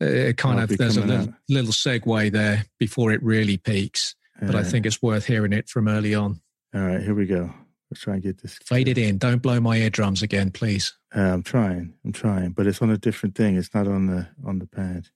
it 0.00 0.36
kind 0.36 0.58
I'll 0.58 0.64
of 0.64 0.76
there's 0.76 0.96
a 0.96 1.04
little, 1.04 1.34
little 1.48 1.72
segue 1.72 2.32
there 2.32 2.64
before 2.78 3.12
it 3.12 3.22
really 3.22 3.56
peaks 3.56 4.14
but 4.40 4.54
I 4.54 4.62
think 4.62 4.86
it's 4.86 5.02
worth 5.02 5.26
hearing 5.26 5.52
it 5.52 5.68
from 5.68 5.88
early 5.88 6.14
on. 6.14 6.40
All 6.74 6.82
right, 6.82 7.02
here 7.02 7.14
we 7.14 7.26
go. 7.26 7.52
Let's 7.90 8.02
try 8.02 8.14
and 8.14 8.22
get 8.22 8.42
this. 8.42 8.58
Fade 8.64 8.88
it 8.88 8.98
in. 8.98 9.18
Don't 9.18 9.40
blow 9.40 9.60
my 9.60 9.78
eardrums 9.78 10.22
again, 10.22 10.50
please. 10.50 10.94
Uh, 11.14 11.20
I'm 11.20 11.42
trying. 11.42 11.94
I'm 12.04 12.12
trying, 12.12 12.50
but 12.50 12.66
it's 12.66 12.82
on 12.82 12.90
a 12.90 12.98
different 12.98 13.34
thing. 13.34 13.56
It's 13.56 13.74
not 13.74 13.88
on 13.88 14.06
the 14.06 14.28
on 14.44 14.58
the 14.58 14.66
pad. 14.66 15.08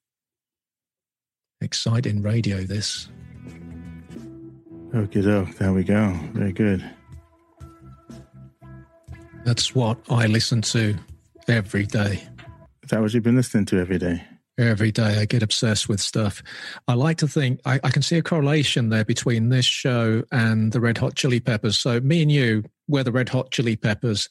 Exciting 1.60 2.22
radio, 2.22 2.62
this. 2.62 3.08
Okay, 4.94 5.26
oh, 5.26 5.44
there 5.58 5.72
we 5.72 5.84
go. 5.84 6.18
Very 6.32 6.52
good. 6.52 6.84
That's 9.44 9.74
what 9.74 9.98
I 10.08 10.26
listen 10.26 10.62
to 10.62 10.96
every 11.48 11.86
day. 11.86 12.22
Is 12.82 12.90
that 12.90 13.00
what 13.00 13.12
you've 13.12 13.22
been 13.22 13.36
listening 13.36 13.66
to 13.66 13.78
every 13.78 13.98
day? 13.98 14.22
every 14.58 14.92
day. 14.92 15.18
I 15.18 15.24
get 15.24 15.42
obsessed 15.42 15.88
with 15.88 16.00
stuff. 16.00 16.42
I 16.86 16.94
like 16.94 17.18
to 17.18 17.28
think 17.28 17.60
I, 17.64 17.80
I, 17.82 17.90
can 17.90 18.02
see 18.02 18.18
a 18.18 18.22
correlation 18.22 18.90
there 18.90 19.04
between 19.04 19.48
this 19.48 19.64
show 19.64 20.22
and 20.30 20.72
the 20.72 20.80
Red 20.80 20.98
Hot 20.98 21.14
Chili 21.14 21.40
Peppers. 21.40 21.78
So 21.78 22.00
me 22.00 22.22
and 22.22 22.30
you, 22.30 22.64
we're 22.86 23.02
the 23.02 23.12
Red 23.12 23.30
Hot 23.30 23.50
Chili 23.50 23.76
Peppers. 23.76 24.28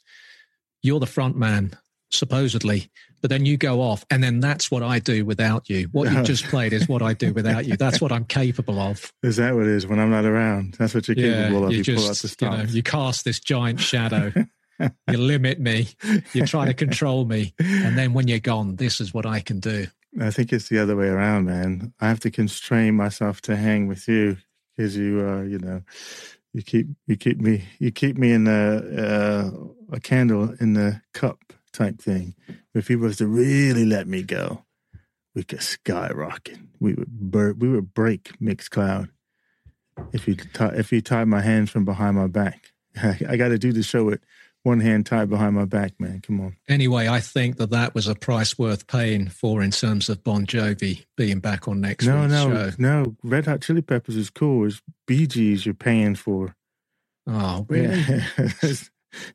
You're 0.83 0.99
the 0.99 1.07
front 1.07 1.37
man, 1.37 1.77
supposedly, 2.09 2.91
but 3.21 3.29
then 3.29 3.45
you 3.45 3.57
go 3.57 3.81
off, 3.81 4.05
and 4.09 4.23
then 4.23 4.39
that's 4.39 4.71
what 4.71 4.81
I 4.83 4.99
do 4.99 5.25
without 5.25 5.69
you. 5.69 5.89
What 5.91 6.11
you 6.11 6.23
just 6.23 6.43
played 6.49 6.73
is 6.73 6.87
what 6.87 7.01
I 7.01 7.13
do 7.13 7.33
without 7.33 7.65
you. 7.65 7.77
That's 7.77 8.01
what 8.01 8.11
I'm 8.11 8.25
capable 8.25 8.79
of. 8.79 9.11
Is 9.21 9.37
that 9.37 9.53
what 9.53 9.63
it 9.63 9.69
is 9.69 9.85
when 9.85 9.99
I'm 9.99 10.09
not 10.09 10.25
around? 10.25 10.75
That's 10.79 10.95
what 10.95 11.07
you're 11.07 11.17
yeah, 11.17 11.43
capable 11.43 11.65
of. 11.65 11.71
You, 11.71 11.77
you 11.79 11.83
just, 11.83 11.97
pull 11.97 12.09
out 12.09 12.17
the 12.17 12.27
stops. 12.27 12.57
You, 12.57 12.63
know, 12.63 12.73
you 12.73 12.83
cast 12.83 13.25
this 13.25 13.39
giant 13.39 13.79
shadow. 13.79 14.33
you 15.09 15.17
limit 15.17 15.59
me. 15.59 15.89
You 16.33 16.45
try 16.45 16.65
to 16.65 16.73
control 16.73 17.25
me, 17.25 17.53
and 17.59 17.97
then 17.97 18.13
when 18.13 18.27
you're 18.27 18.39
gone, 18.39 18.75
this 18.75 19.01
is 19.01 19.13
what 19.13 19.25
I 19.25 19.39
can 19.39 19.59
do. 19.59 19.87
I 20.19 20.31
think 20.31 20.51
it's 20.51 20.69
the 20.69 20.79
other 20.79 20.95
way 20.95 21.07
around, 21.07 21.45
man. 21.45 21.93
I 21.99 22.09
have 22.09 22.19
to 22.21 22.31
constrain 22.31 22.95
myself 22.95 23.41
to 23.43 23.55
hang 23.55 23.87
with 23.87 24.07
you 24.07 24.37
because 24.75 24.97
you, 24.97 25.25
uh, 25.25 25.41
you 25.43 25.59
know, 25.59 25.83
you 26.53 26.61
keep 26.61 26.87
you 27.07 27.15
keep 27.15 27.39
me 27.39 27.63
you 27.79 27.91
keep 27.91 28.17
me 28.17 28.33
in 28.33 28.47
a 28.47 28.77
uh, 28.77 29.51
a 29.91 29.99
candle 29.99 30.53
in 30.59 30.73
the 30.73 31.01
cup 31.13 31.53
type 31.71 32.01
thing. 32.01 32.35
If 32.73 32.87
he 32.87 32.95
was 32.95 33.17
to 33.17 33.27
really 33.27 33.85
let 33.85 34.07
me 34.07 34.23
go, 34.23 34.65
we 35.33 35.43
could 35.43 35.61
skyrocket. 35.61 36.59
We 36.79 36.93
would 36.93 37.11
bur- 37.11 37.53
we 37.53 37.69
would 37.69 37.93
break 37.93 38.37
Mixcloud. 38.39 39.09
If 40.13 40.27
you 40.27 40.35
t- 40.35 40.75
if 40.75 40.91
you 40.91 41.01
tied 41.01 41.27
my 41.27 41.41
hands 41.41 41.69
from 41.69 41.85
behind 41.85 42.17
my 42.17 42.27
back, 42.27 42.73
I, 43.01 43.19
I 43.29 43.37
got 43.37 43.49
to 43.49 43.57
do 43.57 43.71
the 43.71 43.83
show 43.83 44.03
with 44.03 44.21
one 44.63 44.79
hand 44.79 45.05
tied 45.05 45.29
behind 45.29 45.55
my 45.55 45.65
back, 45.65 45.99
man. 45.99 46.21
Come 46.21 46.39
on. 46.41 46.55
Anyway, 46.67 47.07
I 47.07 47.19
think 47.19 47.57
that 47.57 47.71
that 47.71 47.95
was 47.95 48.07
a 48.07 48.15
price 48.15 48.57
worth 48.57 48.87
paying 48.87 49.27
for 49.27 49.61
in 49.61 49.71
terms 49.71 50.09
of 50.09 50.23
Bon 50.23 50.45
Jovi 50.45 51.05
being 51.17 51.39
back 51.39 51.67
on 51.67 51.81
next 51.81 52.05
no, 52.05 52.21
week's 52.21 52.31
no, 52.31 52.49
show. 52.49 52.71
No, 52.77 53.15
Red 53.23 53.45
Hot 53.47 53.61
Chili 53.61 53.81
Peppers 53.81 54.15
is 54.15 54.29
cool. 54.29 54.67
It's 54.67 54.81
Bee 55.07 55.27
Gees 55.27 55.65
you're 55.65 55.73
paying 55.73 56.15
for. 56.15 56.55
Oh, 57.27 57.65
really? 57.69 57.99
Yeah. 57.99 58.23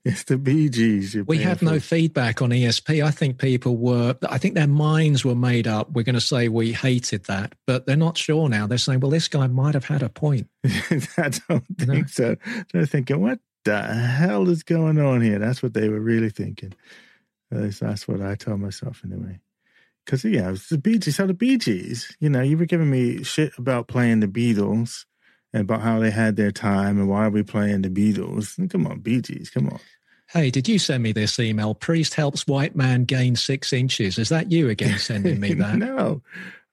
it's 0.05 0.25
the 0.25 0.39
Bee 0.39 0.69
Gees. 0.69 1.17
we 1.27 1.39
had 1.39 1.61
no 1.61 1.81
feedback 1.81 2.41
on 2.41 2.51
ESP. 2.51 3.05
I 3.05 3.11
think 3.11 3.39
people 3.39 3.77
were, 3.77 4.17
I 4.29 4.39
think 4.39 4.55
their 4.55 4.67
minds 4.67 5.25
were 5.25 5.35
made 5.35 5.67
up. 5.67 5.91
We're 5.93 6.05
going 6.05 6.15
to 6.15 6.21
say 6.21 6.49
we 6.49 6.73
hated 6.73 7.25
that, 7.25 7.55
but 7.67 7.87
they're 7.87 7.97
not 7.97 8.17
sure 8.17 8.49
now. 8.49 8.67
They're 8.67 8.79
saying, 8.79 9.01
well, 9.01 9.11
this 9.11 9.29
guy 9.29 9.49
might 9.49 9.75
have 9.75 9.85
had 9.85 10.03
a 10.03 10.09
point. 10.09 10.49
I 10.65 11.31
don't 11.49 11.65
think 11.79 11.89
no. 11.89 12.03
so. 12.07 12.37
They're 12.73 12.87
thinking, 12.87 13.21
what 13.21 13.41
the 13.67 13.83
hell 13.83 14.49
is 14.49 14.63
going 14.63 14.99
on 14.99 15.21
here? 15.21 15.39
That's 15.39 15.63
what 15.63 15.75
they 15.75 15.89
were 15.89 16.01
really 16.01 16.31
thinking. 16.31 16.73
At 17.53 17.61
least 17.61 17.81
that's 17.81 18.09
what 18.09 18.23
I 18.23 18.35
told 18.35 18.61
myself 18.61 19.03
anyway. 19.05 19.41
Because, 20.05 20.25
yeah, 20.25 20.51
it's 20.51 20.69
the 20.69 20.79
Bee 20.79 20.99
Gees. 20.99 21.17
So 21.17 21.27
the 21.27 21.35
Bee 21.35 21.59
Gees, 21.59 22.17
you 22.21 22.31
know, 22.31 22.41
you 22.41 22.57
were 22.57 22.65
giving 22.65 22.91
me 22.91 23.23
shit 23.25 23.53
about 23.59 23.89
playing 23.89 24.21
the 24.21 24.29
Beatles 24.29 25.05
and 25.53 25.63
about 25.63 25.83
how 25.83 25.99
they 25.99 26.11
had 26.11 26.37
their 26.37 26.53
time 26.53 26.99
and 26.99 27.09
why 27.09 27.27
are 27.27 27.31
we 27.31 27.43
playing 27.43 27.83
the 27.83 27.89
Beatles. 27.89 28.71
Come 28.71 28.87
on, 28.87 29.01
Bee 29.01 29.21
Gees, 29.21 29.51
come 29.51 29.69
on. 29.69 29.81
Hey, 30.29 30.51
did 30.51 30.69
you 30.69 30.79
send 30.79 31.03
me 31.03 31.13
this 31.13 31.39
email? 31.39 31.75
Priest 31.75 32.15
helps 32.15 32.47
white 32.47 32.75
man 32.75 33.05
gain 33.05 33.37
six 33.37 33.73
inches. 33.73 34.19
Is 34.19 34.29
that 34.31 34.51
you 34.51 34.69
again 34.69 34.99
sending 34.99 35.39
me 35.39 35.55
that? 35.55 35.77
no. 35.77 36.23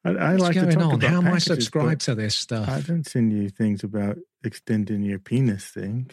I, 0.05 0.09
I 0.09 0.31
What's 0.31 0.43
like 0.43 0.55
going 0.55 0.69
to 0.69 0.75
talk 0.75 0.83
on? 0.85 0.93
About 0.95 1.09
How 1.09 1.17
am 1.17 1.27
I 1.27 1.37
subscribed 1.37 2.01
to 2.01 2.15
this 2.15 2.35
stuff? 2.35 2.67
I 2.67 2.81
don't 2.81 3.05
send 3.05 3.31
you 3.31 3.49
things 3.49 3.83
about 3.83 4.17
extending 4.43 5.03
your 5.03 5.19
penis 5.19 5.65
thing. 5.65 6.11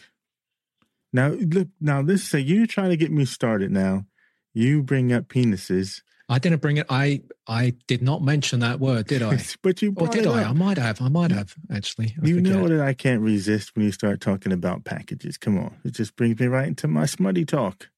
Now, 1.13 1.29
look, 1.29 1.67
now 1.79 2.01
this 2.01 2.23
say 2.23 2.39
you 2.39 2.67
try 2.67 2.87
to 2.87 2.97
get 2.97 3.11
me 3.11 3.25
started 3.25 3.71
now. 3.71 4.05
You 4.53 4.83
bring 4.83 5.11
up 5.13 5.27
penises. 5.27 6.01
I 6.29 6.39
didn't 6.39 6.61
bring 6.61 6.77
it. 6.77 6.85
I 6.89 7.23
I 7.45 7.73
did 7.87 8.01
not 8.01 8.21
mention 8.21 8.61
that 8.61 8.79
word, 8.79 9.07
did 9.07 9.21
I? 9.21 9.43
but 9.61 9.81
you 9.81 9.93
or 9.97 10.07
did 10.07 10.25
I? 10.25 10.43
I 10.43 10.53
might 10.53 10.77
have. 10.77 11.01
I 11.01 11.09
might 11.09 11.31
have 11.31 11.55
actually. 11.69 12.15
I 12.21 12.25
you 12.25 12.35
forget. 12.35 12.53
know 12.53 12.67
that 12.69 12.79
I 12.79 12.93
can't 12.93 13.21
resist 13.21 13.75
when 13.75 13.85
you 13.85 13.91
start 13.91 14.21
talking 14.21 14.53
about 14.53 14.85
packages. 14.85 15.37
Come 15.37 15.57
on, 15.57 15.77
it 15.83 15.91
just 15.91 16.15
brings 16.15 16.39
me 16.39 16.47
right 16.47 16.67
into 16.67 16.87
my 16.87 17.05
smutty 17.05 17.43
talk. 17.43 17.89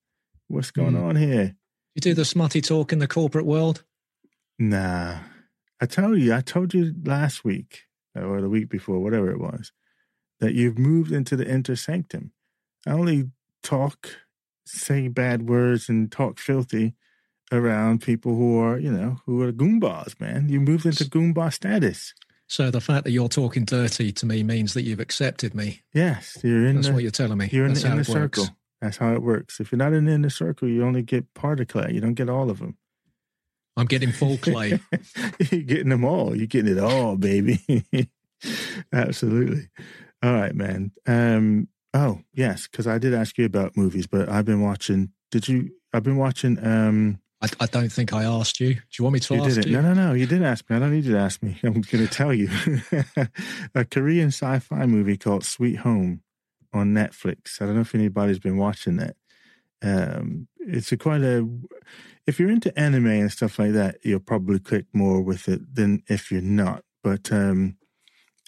What's 0.48 0.72
going 0.72 0.94
mm. 0.94 1.04
on 1.04 1.16
here? 1.16 1.56
You 1.94 2.02
do 2.02 2.16
the 2.16 2.26
smutty 2.26 2.62
talk 2.62 2.92
in 2.92 2.98
the 2.98 3.08
corporate 3.08 3.46
world? 3.46 3.84
Nah, 4.58 5.20
I 5.80 5.86
told 5.86 6.18
you. 6.18 6.34
I 6.34 6.42
told 6.42 6.74
you 6.74 6.94
last 7.04 7.46
week 7.46 7.84
or 8.16 8.42
the 8.42 8.50
week 8.50 8.70
before, 8.70 9.00
whatever 9.00 9.32
it 9.32 9.40
was, 9.40 9.72
that 10.40 10.54
you've 10.56 10.80
moved 10.80 11.12
into 11.12 11.36
the 11.36 11.48
inner 11.48 11.76
sanctum. 11.76 12.32
I 12.88 12.92
only 12.92 13.30
talk, 13.62 14.10
say 14.66 15.08
bad 15.08 15.48
words, 15.48 15.90
and 15.90 16.12
talk 16.12 16.40
filthy 16.40 16.96
around 17.52 18.02
people 18.02 18.36
who 18.36 18.60
are, 18.60 18.78
you 18.78 18.92
know, 18.92 19.18
who 19.26 19.42
are 19.42 19.52
goombas, 19.52 20.20
man. 20.20 20.50
You 20.50 20.60
moved 20.60 20.86
into 20.86 21.06
goomba 21.06 21.54
status. 21.54 22.14
So 22.48 22.70
the 22.70 22.82
fact 22.82 23.06
that 23.06 23.12
you're 23.12 23.30
talking 23.30 23.66
dirty 23.66 24.12
to 24.12 24.26
me 24.26 24.44
means 24.44 24.74
that 24.74 24.84
you've 24.84 25.00
accepted 25.00 25.56
me. 25.56 25.82
Yes, 25.94 26.38
you're 26.44 26.66
in. 26.66 26.76
That's 26.76 26.88
the, 26.88 26.94
what 26.94 27.04
you're 27.04 27.12
telling 27.12 27.38
me. 27.38 27.50
You're 27.52 27.66
in 27.66 27.74
the 27.74 27.88
inner 27.88 28.04
circle. 28.04 28.48
That's 28.82 28.98
how 28.98 29.14
it 29.14 29.22
works. 29.22 29.60
If 29.60 29.72
you're 29.72 29.80
not 29.80 29.94
in 29.94 30.06
the 30.06 30.12
inner 30.12 30.30
circle, 30.30 30.68
you 30.68 30.84
only 30.84 31.04
get 31.04 31.34
part 31.34 31.62
of 31.62 31.70
clay. 31.70 31.92
You 31.94 32.02
don't 32.02 32.16
get 32.16 32.30
all 32.30 32.50
of 32.50 32.60
them. 32.60 32.78
I'm 33.78 33.86
getting 33.86 34.12
full 34.12 34.38
clay. 34.38 34.80
you're 35.52 35.62
getting 35.62 35.90
them 35.90 36.06
all. 36.06 36.36
You're 36.36 36.48
getting 36.48 36.78
it 36.78 36.84
all, 36.84 37.16
baby. 37.16 37.86
Absolutely. 38.94 39.70
All 40.22 40.34
right, 40.34 40.54
man. 40.54 40.92
Um, 41.08 41.70
oh, 41.94 42.22
yes, 42.34 42.68
because 42.68 42.88
I 42.88 42.98
did 42.98 43.14
ask 43.14 43.38
you 43.38 43.46
about 43.46 43.78
movies, 43.78 44.08
but 44.08 44.30
I've 44.30 44.46
been 44.46 44.62
watching. 44.62 45.12
Did 45.32 45.48
you? 45.48 45.72
I've 45.94 46.04
been 46.04 46.18
watching. 46.18 46.64
Um, 46.66 47.20
I, 47.42 47.48
I 47.60 47.66
don't 47.66 47.92
think 47.92 48.14
I 48.14 48.24
asked 48.24 48.60
you. 48.60 48.76
Do 48.76 48.82
you 48.98 49.04
want 49.04 49.14
me 49.16 49.20
to 49.20 49.36
you 49.36 49.42
ask 49.42 49.56
didn't. 49.56 49.68
you? 49.68 49.82
No, 49.82 49.82
no, 49.82 49.94
no. 49.94 50.14
You 50.14 50.26
didn't 50.26 50.46
ask 50.46 50.70
me. 50.70 50.78
I 50.78 50.80
don't 50.80 50.92
need 50.92 51.04
you 51.04 51.14
to 51.14 51.20
ask 51.20 51.44
me. 51.44 51.60
I'm 51.64 51.82
going 51.82 51.84
to 51.84 52.08
tell 52.08 52.34
you. 52.34 52.50
a 53.76 53.86
Korean 53.86 54.30
sci-fi 54.30 54.86
movie 54.86 55.18
called 55.18 55.44
Sweet 55.44 55.78
Home 55.78 56.22
on 56.74 56.94
Netflix. 56.94 57.62
I 57.62 57.66
don't 57.66 57.76
know 57.76 57.82
if 57.82 57.94
anybody's 57.94 58.40
been 58.40 58.58
watching 58.58 58.96
that. 58.98 59.16
Um, 59.82 60.48
it's 60.60 60.92
a 60.94 60.98
quite 60.98 61.22
a. 61.22 61.48
If 62.26 62.40
you're 62.40 62.50
into 62.50 62.78
anime 62.80 63.08
and 63.08 63.32
stuff 63.32 63.60
like 63.60 63.74
that, 63.74 63.98
you'll 64.04 64.22
probably 64.22 64.60
click 64.60 64.86
more 64.94 65.22
with 65.22 65.50
it 65.50 65.76
than 65.76 66.02
if 66.08 66.32
you're 66.32 66.42
not. 66.42 66.86
But 67.04 67.30
um, 67.34 67.76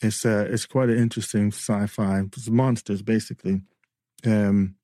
it's 0.02 0.26
uh, 0.26 0.48
it's 0.50 0.66
quite 0.66 0.90
an 0.90 0.98
interesting 0.98 1.52
sci-fi. 1.52 2.20
It's 2.20 2.50
monsters 2.50 3.02
basically. 3.02 3.62
Um, 4.26 4.76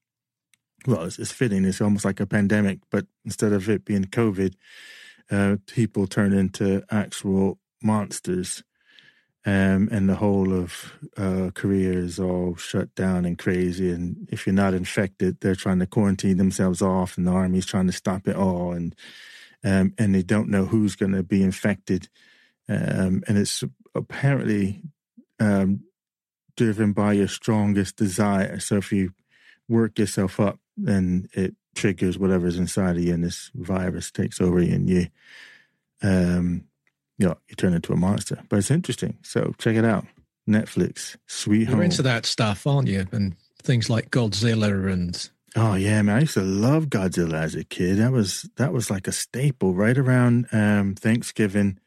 well, 0.88 1.04
it's, 1.04 1.20
it's, 1.20 1.32
fitting. 1.32 1.66
It's 1.66 1.82
almost 1.82 2.06
like 2.06 2.20
a 2.20 2.26
pandemic, 2.26 2.80
but 2.90 3.06
instead 3.24 3.54
of 3.54 3.70
it 3.70 3.86
being 3.86 4.06
COVID, 4.06 4.56
uh, 5.30 5.58
people 5.68 6.08
turn 6.08 6.34
into 6.34 6.84
actual 6.90 7.60
monsters. 7.84 8.64
Um, 9.44 9.90
and 9.92 10.08
the 10.08 10.16
whole 10.16 10.54
of 10.54 10.94
uh, 11.18 11.50
Korea 11.56 11.94
is 11.94 12.20
all 12.20 12.56
shut 12.56 12.94
down 12.94 13.26
and 13.26 13.40
crazy. 13.40 13.92
And 13.92 14.30
if 14.32 14.46
you're 14.46 14.54
not 14.54 14.76
infected, 14.76 15.40
they're 15.40 15.56
trying 15.56 15.80
to 15.80 15.88
quarantine 15.88 16.38
themselves 16.38 16.82
off, 16.82 17.18
and 17.18 17.26
the 17.26 17.32
army's 17.32 17.66
trying 17.66 17.88
to 17.88 17.94
stop 17.94 18.28
it 18.28 18.36
all. 18.36 18.72
And 18.74 18.96
um, 19.64 19.94
and 19.98 20.14
they 20.14 20.24
don't 20.24 20.50
know 20.50 20.66
who's 20.66 20.96
going 20.96 21.14
to 21.14 21.24
be 21.24 21.44
infected. 21.44 22.08
Um, 22.70 23.24
and 23.28 23.38
it's 23.38 23.64
apparently 23.96 24.84
um, 25.42 25.82
driven 26.56 26.94
by 26.94 27.14
your 27.14 27.28
strongest 27.28 27.96
desire. 27.96 28.60
So 28.60 28.78
if 28.78 28.92
you 28.92 29.14
work 29.68 29.98
yourself 29.98 30.40
up, 30.40 30.60
then 30.78 31.28
it 31.34 31.56
triggers 31.76 32.20
whatever's 32.20 32.58
inside 32.58 32.98
of 32.98 33.04
you, 33.04 33.14
and 33.14 33.24
this 33.24 33.50
virus 33.56 34.12
takes 34.12 34.40
over 34.40 34.62
you, 34.62 34.76
and 34.76 34.90
you, 34.90 35.08
um, 36.04 36.66
you 37.18 37.28
know, 37.28 37.38
you 37.50 37.56
turn 37.56 37.74
into 37.74 37.94
a 37.94 37.98
monster. 37.98 38.40
But 38.50 38.60
it's 38.60 38.72
interesting. 38.72 39.18
So 39.24 39.54
check 39.58 39.76
it 39.76 39.86
out. 39.86 40.06
Netflix, 40.48 41.18
Sweet 41.28 41.66
Home. 41.66 41.78
You're 41.78 41.86
into 41.86 42.02
that 42.04 42.26
stuff, 42.26 42.68
aren't 42.68 42.88
you? 42.88 43.08
And 43.12 43.36
things 43.64 43.90
like 43.90 44.12
Godzilla 44.12 44.92
and 44.92 45.30
Oh 45.56 45.76
yeah, 45.76 46.02
man! 46.02 46.16
I 46.16 46.20
used 46.22 46.36
to 46.36 46.42
love 46.42 46.86
Godzilla 46.86 47.42
as 47.42 47.56
a 47.56 47.66
kid. 47.66 47.98
That 47.98 48.14
was 48.14 48.50
that 48.56 48.72
was 48.72 48.90
like 48.90 49.08
a 49.08 49.12
staple 49.12 49.74
right 49.74 49.98
around 49.98 50.48
um, 50.54 50.96
Thanksgiving 50.96 51.78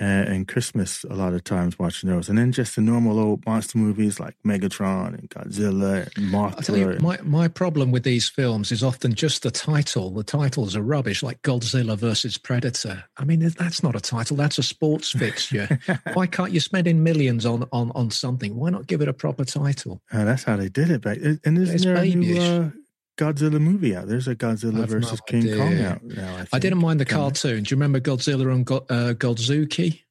uh, 0.00 0.04
and 0.04 0.46
Christmas 0.46 1.04
a 1.04 1.14
lot 1.14 1.32
of 1.32 1.42
times 1.44 1.78
watching 1.78 2.10
those, 2.10 2.28
and 2.28 2.36
then 2.36 2.52
just 2.52 2.76
the 2.76 2.82
normal 2.82 3.18
old 3.18 3.44
monster 3.46 3.78
movies 3.78 4.20
like 4.20 4.34
Megatron 4.44 5.18
and 5.18 5.30
Godzilla 5.30 6.04
and 6.16 6.26
Mothra. 6.32 6.94
You, 6.94 7.00
my 7.00 7.18
my 7.22 7.48
problem 7.48 7.90
with 7.90 8.02
these 8.02 8.28
films 8.28 8.70
is 8.72 8.82
often 8.82 9.14
just 9.14 9.42
the 9.42 9.50
title. 9.50 10.10
The 10.10 10.22
titles 10.22 10.76
are 10.76 10.82
rubbish, 10.82 11.22
like 11.22 11.40
Godzilla 11.42 11.96
versus 11.96 12.36
Predator. 12.36 13.04
I 13.16 13.24
mean, 13.24 13.40
that's 13.40 13.82
not 13.82 13.96
a 13.96 14.00
title; 14.00 14.36
that's 14.36 14.58
a 14.58 14.62
sports 14.62 15.12
fixture. 15.12 15.78
Why 16.12 16.26
can't 16.26 16.52
you 16.52 16.60
spend 16.60 16.86
in 16.86 17.02
millions 17.02 17.46
on 17.46 17.66
on 17.72 17.90
on 17.94 18.10
something? 18.10 18.54
Why 18.56 18.70
not 18.70 18.86
give 18.86 19.00
it 19.00 19.08
a 19.08 19.14
proper 19.14 19.44
title? 19.44 20.02
Uh, 20.12 20.24
that's 20.24 20.44
how 20.44 20.56
they 20.56 20.68
did 20.68 20.90
it 20.90 21.00
back. 21.00 21.18
And 21.18 21.58
isn't 21.58 21.82
there 21.82 21.96
a 21.96 22.14
new 22.14 22.40
uh, 22.40 22.70
Godzilla 23.16 23.60
movie 23.60 23.96
out? 23.96 24.08
There's 24.08 24.28
a 24.28 24.36
Godzilla 24.36 24.86
versus 24.86 25.20
King 25.26 25.56
Kong 25.56 25.80
out 25.80 26.02
now. 26.04 26.36
I, 26.36 26.56
I, 26.56 26.58
didn't 26.58 26.78
mind 26.78 27.00
the 27.00 27.04
cartoon. 27.04 27.62
Do 27.62 27.72
you 27.72 27.76
remember 27.76 28.00
Godzilla 28.00 28.52
and 28.52 28.64
Go- 28.66 28.86
uh, 28.88 29.14
Godzooky? 29.14 30.02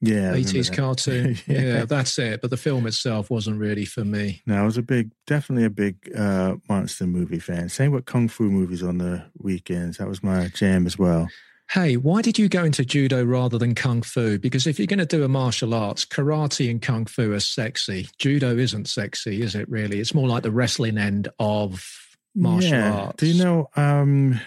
Yeah, 0.00 0.34
80s 0.34 0.74
cartoon. 0.74 1.38
yeah. 1.46 1.60
yeah. 1.60 1.84
that's 1.84 2.18
it. 2.18 2.40
But 2.42 2.50
the 2.50 2.56
film 2.56 2.86
itself 2.86 3.30
wasn't 3.30 3.58
really 3.58 3.84
for 3.84 4.04
me. 4.04 4.42
No, 4.46 4.62
I 4.62 4.64
was 4.64 4.76
a 4.76 4.82
big, 4.82 5.10
definitely 5.26 5.64
a 5.64 5.70
big 5.70 5.96
uh, 6.16 6.56
monster 6.68 7.06
movie 7.06 7.38
fan. 7.38 7.68
Same 7.68 7.92
with 7.92 8.04
kung 8.04 8.28
fu 8.28 8.50
movies 8.50 8.82
on 8.82 8.98
the 8.98 9.24
weekends. 9.38 9.98
That 9.98 10.08
was 10.08 10.22
my 10.22 10.48
jam 10.48 10.86
as 10.86 10.98
well. 10.98 11.28
Hey, 11.70 11.96
why 11.96 12.22
did 12.22 12.38
you 12.38 12.48
go 12.48 12.62
into 12.62 12.84
judo 12.84 13.24
rather 13.24 13.58
than 13.58 13.74
kung 13.74 14.02
fu? 14.02 14.38
Because 14.38 14.68
if 14.68 14.78
you're 14.78 14.86
going 14.86 15.00
to 15.00 15.06
do 15.06 15.24
a 15.24 15.28
martial 15.28 15.74
arts, 15.74 16.04
karate 16.04 16.70
and 16.70 16.80
kung 16.80 17.06
fu 17.06 17.32
are 17.32 17.40
sexy. 17.40 18.08
Judo 18.18 18.56
isn't 18.56 18.88
sexy, 18.88 19.42
is 19.42 19.56
it 19.56 19.68
really? 19.68 19.98
It's 19.98 20.14
more 20.14 20.28
like 20.28 20.44
the 20.44 20.52
wrestling 20.52 20.96
end 20.96 21.28
of 21.40 22.05
martial 22.36 22.70
yeah. 22.70 22.92
arts. 22.92 23.16
Do 23.16 23.26
you 23.26 23.42
know? 23.42 23.68
Um, 23.76 24.40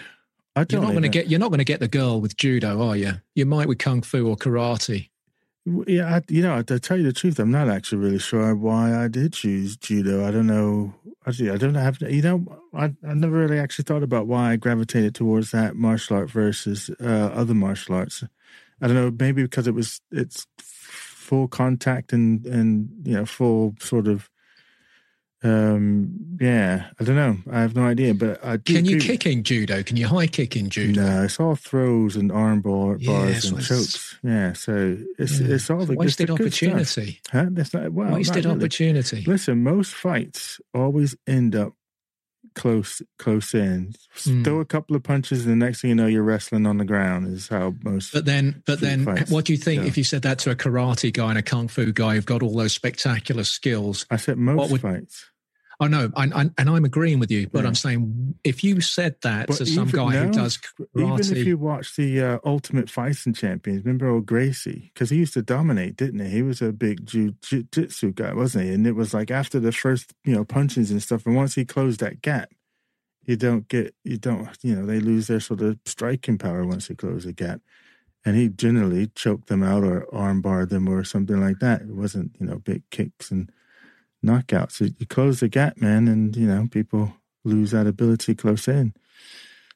I 0.56 0.64
don't 0.64 0.80
you're 0.80 0.82
not 0.82 0.90
going 0.92 1.02
to 1.02 1.08
get 1.08 1.28
you're 1.28 1.40
not 1.40 1.50
going 1.50 1.58
to 1.58 1.64
get 1.64 1.80
the 1.80 1.88
girl 1.88 2.20
with 2.20 2.36
judo, 2.36 2.82
are 2.82 2.96
you? 2.96 3.12
You 3.34 3.46
might 3.46 3.68
with 3.68 3.78
kung 3.78 4.02
fu 4.02 4.28
or 4.28 4.36
karate. 4.36 5.10
Yeah, 5.86 6.16
I, 6.16 6.22
you 6.28 6.42
know, 6.42 6.62
to 6.62 6.80
tell 6.80 6.96
you 6.96 7.04
the 7.04 7.12
truth, 7.12 7.38
I'm 7.38 7.50
not 7.50 7.68
actually 7.68 7.98
really 7.98 8.18
sure 8.18 8.54
why 8.54 8.96
I 8.96 9.08
did 9.08 9.34
choose 9.34 9.76
judo. 9.76 10.26
I 10.26 10.30
don't 10.30 10.46
know. 10.46 10.94
Actually, 11.26 11.50
I 11.50 11.58
don't 11.58 11.74
have. 11.74 12.00
You 12.00 12.22
know, 12.22 12.58
I 12.74 12.94
I 13.06 13.14
never 13.14 13.36
really 13.36 13.58
actually 13.58 13.84
thought 13.84 14.02
about 14.02 14.26
why 14.26 14.52
I 14.52 14.56
gravitated 14.56 15.14
towards 15.14 15.50
that 15.50 15.76
martial 15.76 16.16
art 16.16 16.30
versus 16.30 16.90
uh, 17.00 17.30
other 17.34 17.54
martial 17.54 17.94
arts. 17.94 18.24
I 18.80 18.86
don't 18.86 18.96
know. 18.96 19.14
Maybe 19.18 19.42
because 19.42 19.66
it 19.66 19.74
was 19.74 20.00
it's 20.10 20.46
full 20.58 21.46
contact 21.46 22.12
and 22.12 22.44
and 22.46 22.88
you 23.04 23.14
know 23.14 23.26
full 23.26 23.76
sort 23.80 24.08
of 24.08 24.30
um, 25.42 26.36
yeah, 26.38 26.86
I 26.98 27.04
don't 27.04 27.16
know. 27.16 27.38
I 27.50 27.60
have 27.60 27.74
no 27.74 27.84
idea. 27.84 28.12
But 28.14 28.44
I 28.44 28.58
can 28.58 28.84
you 28.84 28.98
kick 28.98 29.24
in 29.24 29.42
judo? 29.42 29.82
Can 29.82 29.96
you 29.96 30.06
high 30.06 30.26
kick 30.26 30.54
in 30.54 30.68
judo? 30.68 31.00
No, 31.00 31.22
it's 31.24 31.40
all 31.40 31.56
throws 31.56 32.16
and 32.16 32.30
arm 32.30 32.60
bar, 32.60 32.98
bars 32.98 33.46
and 33.46 33.62
chokes. 33.62 34.18
Yeah, 34.22 34.52
so 34.52 34.98
it's 35.18 35.40
yeah. 35.40 35.54
it's 35.54 35.70
all 35.70 35.86
the 35.86 35.94
wasted 35.94 36.28
the 36.28 36.34
opportunity. 36.34 37.20
Huh? 37.32 37.46
That's 37.50 37.72
not 37.72 37.90
well, 37.92 38.12
wasted 38.12 38.44
not 38.44 38.50
really. 38.50 38.64
opportunity. 38.64 39.24
Listen, 39.26 39.62
most 39.62 39.94
fights 39.94 40.60
always 40.74 41.16
end 41.26 41.56
up 41.56 41.72
close 42.54 43.02
close 43.18 43.54
in. 43.54 43.94
Mm. 44.16 44.44
Throw 44.44 44.60
a 44.60 44.64
couple 44.64 44.96
of 44.96 45.02
punches, 45.02 45.46
and 45.46 45.52
the 45.52 45.64
next 45.64 45.80
thing 45.80 45.90
you 45.90 45.94
know, 45.94 46.06
you're 46.06 46.22
wrestling 46.22 46.66
on 46.66 46.78
the 46.78 46.84
ground. 46.84 47.32
Is 47.32 47.48
how 47.48 47.74
most. 47.82 48.12
But 48.12 48.24
then, 48.24 48.62
but 48.66 48.80
then, 48.80 49.04
what 49.28 49.44
do 49.44 49.52
you 49.52 49.58
think 49.58 49.84
if 49.84 49.96
you 49.96 50.04
said 50.04 50.22
that 50.22 50.38
to 50.40 50.50
a 50.50 50.56
karate 50.56 51.12
guy 51.12 51.30
and 51.30 51.38
a 51.38 51.42
kung 51.42 51.68
fu 51.68 51.92
guy 51.92 52.14
who've 52.14 52.26
got 52.26 52.42
all 52.42 52.56
those 52.56 52.72
spectacular 52.72 53.44
skills? 53.44 54.06
I 54.10 54.16
said 54.16 54.38
most 54.38 54.70
would, 54.70 54.80
fights. 54.80 55.29
I 55.80 55.88
know, 55.88 56.10
I, 56.14 56.24
I, 56.24 56.50
and 56.58 56.68
I'm 56.68 56.84
agreeing 56.84 57.20
with 57.20 57.30
you, 57.30 57.48
but 57.48 57.62
yeah. 57.62 57.68
I'm 57.68 57.74
saying 57.74 58.34
if 58.44 58.62
you 58.62 58.82
said 58.82 59.16
that 59.22 59.46
but 59.46 59.56
to 59.56 59.66
some 59.66 59.88
guy 59.88 60.10
who 60.10 60.30
does 60.30 60.58
karate, 60.58 60.86
even 60.94 61.38
if 61.38 61.46
you 61.46 61.56
watch 61.56 61.96
the 61.96 62.20
uh, 62.20 62.38
Ultimate 62.44 62.90
Fighting 62.90 63.32
Champions, 63.32 63.84
remember 63.84 64.08
old 64.08 64.26
Gracie 64.26 64.90
because 64.92 65.08
he 65.08 65.16
used 65.16 65.32
to 65.34 65.42
dominate, 65.42 65.96
didn't 65.96 66.20
he? 66.20 66.28
He 66.28 66.42
was 66.42 66.60
a 66.60 66.70
big 66.70 67.06
jiu-jitsu 67.06 68.12
guy, 68.12 68.34
wasn't 68.34 68.66
he? 68.66 68.74
And 68.74 68.86
it 68.86 68.94
was 68.94 69.14
like 69.14 69.30
after 69.30 69.58
the 69.58 69.72
first, 69.72 70.12
you 70.22 70.34
know, 70.34 70.44
punches 70.44 70.90
and 70.90 71.02
stuff, 71.02 71.24
and 71.24 71.34
once 71.34 71.54
he 71.54 71.64
closed 71.64 72.00
that 72.00 72.20
gap, 72.20 72.50
you 73.24 73.36
don't 73.36 73.66
get, 73.68 73.94
you 74.04 74.18
don't, 74.18 74.48
you 74.62 74.76
know, 74.76 74.84
they 74.84 75.00
lose 75.00 75.28
their 75.28 75.40
sort 75.40 75.62
of 75.62 75.78
striking 75.86 76.36
power 76.36 76.66
once 76.66 76.88
they 76.88 76.94
close 76.94 77.24
the 77.24 77.32
gap. 77.32 77.60
And 78.22 78.36
he 78.36 78.50
generally 78.50 79.06
choked 79.14 79.48
them 79.48 79.62
out 79.62 79.82
or 79.82 80.06
armbarred 80.12 80.68
them 80.68 80.88
or 80.88 81.04
something 81.04 81.40
like 81.40 81.58
that. 81.60 81.80
It 81.80 81.94
wasn't, 81.94 82.36
you 82.38 82.46
know, 82.46 82.58
big 82.58 82.82
kicks 82.90 83.30
and 83.30 83.50
knockouts. 84.24 84.80
You 84.98 85.06
close 85.06 85.40
the 85.40 85.48
gap, 85.48 85.78
man, 85.78 86.08
and 86.08 86.36
you 86.36 86.46
know 86.46 86.68
people 86.70 87.12
lose 87.44 87.70
that 87.70 87.86
ability 87.86 88.34
close 88.34 88.68
in. 88.68 88.92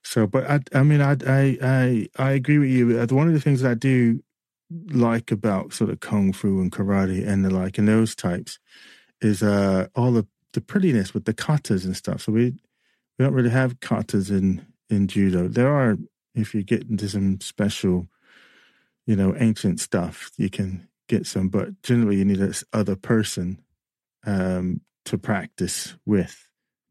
So, 0.03 0.26
but 0.26 0.49
I, 0.49 0.61
I 0.74 0.82
mean, 0.82 1.01
I, 1.01 1.16
I, 1.26 1.59
I, 1.62 2.09
I 2.18 2.30
agree 2.32 2.59
with 2.59 2.68
you. 2.68 2.99
Uh, 2.99 3.07
one 3.07 3.26
of 3.26 3.32
the 3.32 3.40
things 3.40 3.64
I 3.64 3.72
do 3.72 4.22
like 4.88 5.30
about 5.30 5.72
sort 5.72 5.88
of 5.90 6.01
kung 6.01 6.32
fu 6.32 6.61
and 6.61 6.70
karate 6.70 7.26
and 7.26 7.45
the 7.45 7.51
like, 7.51 7.78
and 7.78 7.88
those 7.88 8.14
types, 8.14 8.59
is 9.20 9.42
uh 9.42 9.86
all 9.95 10.12
the 10.12 10.26
the 10.53 10.61
prettiness 10.61 11.14
with 11.14 11.24
the 11.24 11.34
katas 11.34 11.84
and 11.84 11.97
stuff. 11.97 12.22
So 12.22 12.32
we 12.32 12.55
we 13.18 13.24
don't 13.24 13.34
really 13.34 13.51
have 13.51 13.80
katas 13.80 14.30
in 14.30 14.66
in 14.90 15.09
judo. 15.09 15.49
There 15.49 15.72
are 15.72 15.97
if 16.34 16.55
you 16.55 16.62
get 16.62 16.88
into 16.90 17.09
some 17.09 17.40
special, 17.40 18.09
you 19.07 19.16
know, 19.16 19.34
ancient 19.38 19.80
stuff, 19.80 20.30
you 20.36 20.51
can 20.51 20.88
get 21.09 21.26
some. 21.26 21.49
But 21.49 21.80
generally, 21.82 22.16
you 22.16 22.24
need 22.24 22.38
this 22.38 22.64
other 22.72 22.97
person 22.97 23.59
um, 24.27 24.81
to 25.07 25.18
practice 25.18 25.95
with 26.07 26.49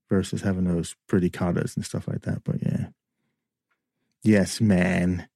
versus 0.10 0.42
having 0.42 0.66
those 0.66 0.96
pretty 1.08 1.30
katas 1.30 1.76
and 1.76 1.86
stuff 1.86 2.08
like 2.08 2.22
that. 2.22 2.44
But 2.44 2.62
yeah. 2.62 2.88
Yes, 4.24 4.62
man. 4.62 5.28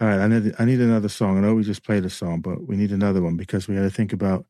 All 0.00 0.06
right, 0.06 0.20
I 0.20 0.28
need 0.28 0.54
I 0.58 0.64
need 0.64 0.80
another 0.80 1.08
song. 1.08 1.36
I 1.36 1.40
know 1.40 1.54
we 1.54 1.64
just 1.64 1.82
played 1.82 2.04
a 2.04 2.10
song, 2.10 2.40
but 2.40 2.66
we 2.66 2.76
need 2.76 2.92
another 2.92 3.20
one 3.20 3.36
because 3.36 3.66
we 3.66 3.74
got 3.74 3.82
to 3.82 3.90
think 3.90 4.12
about 4.12 4.46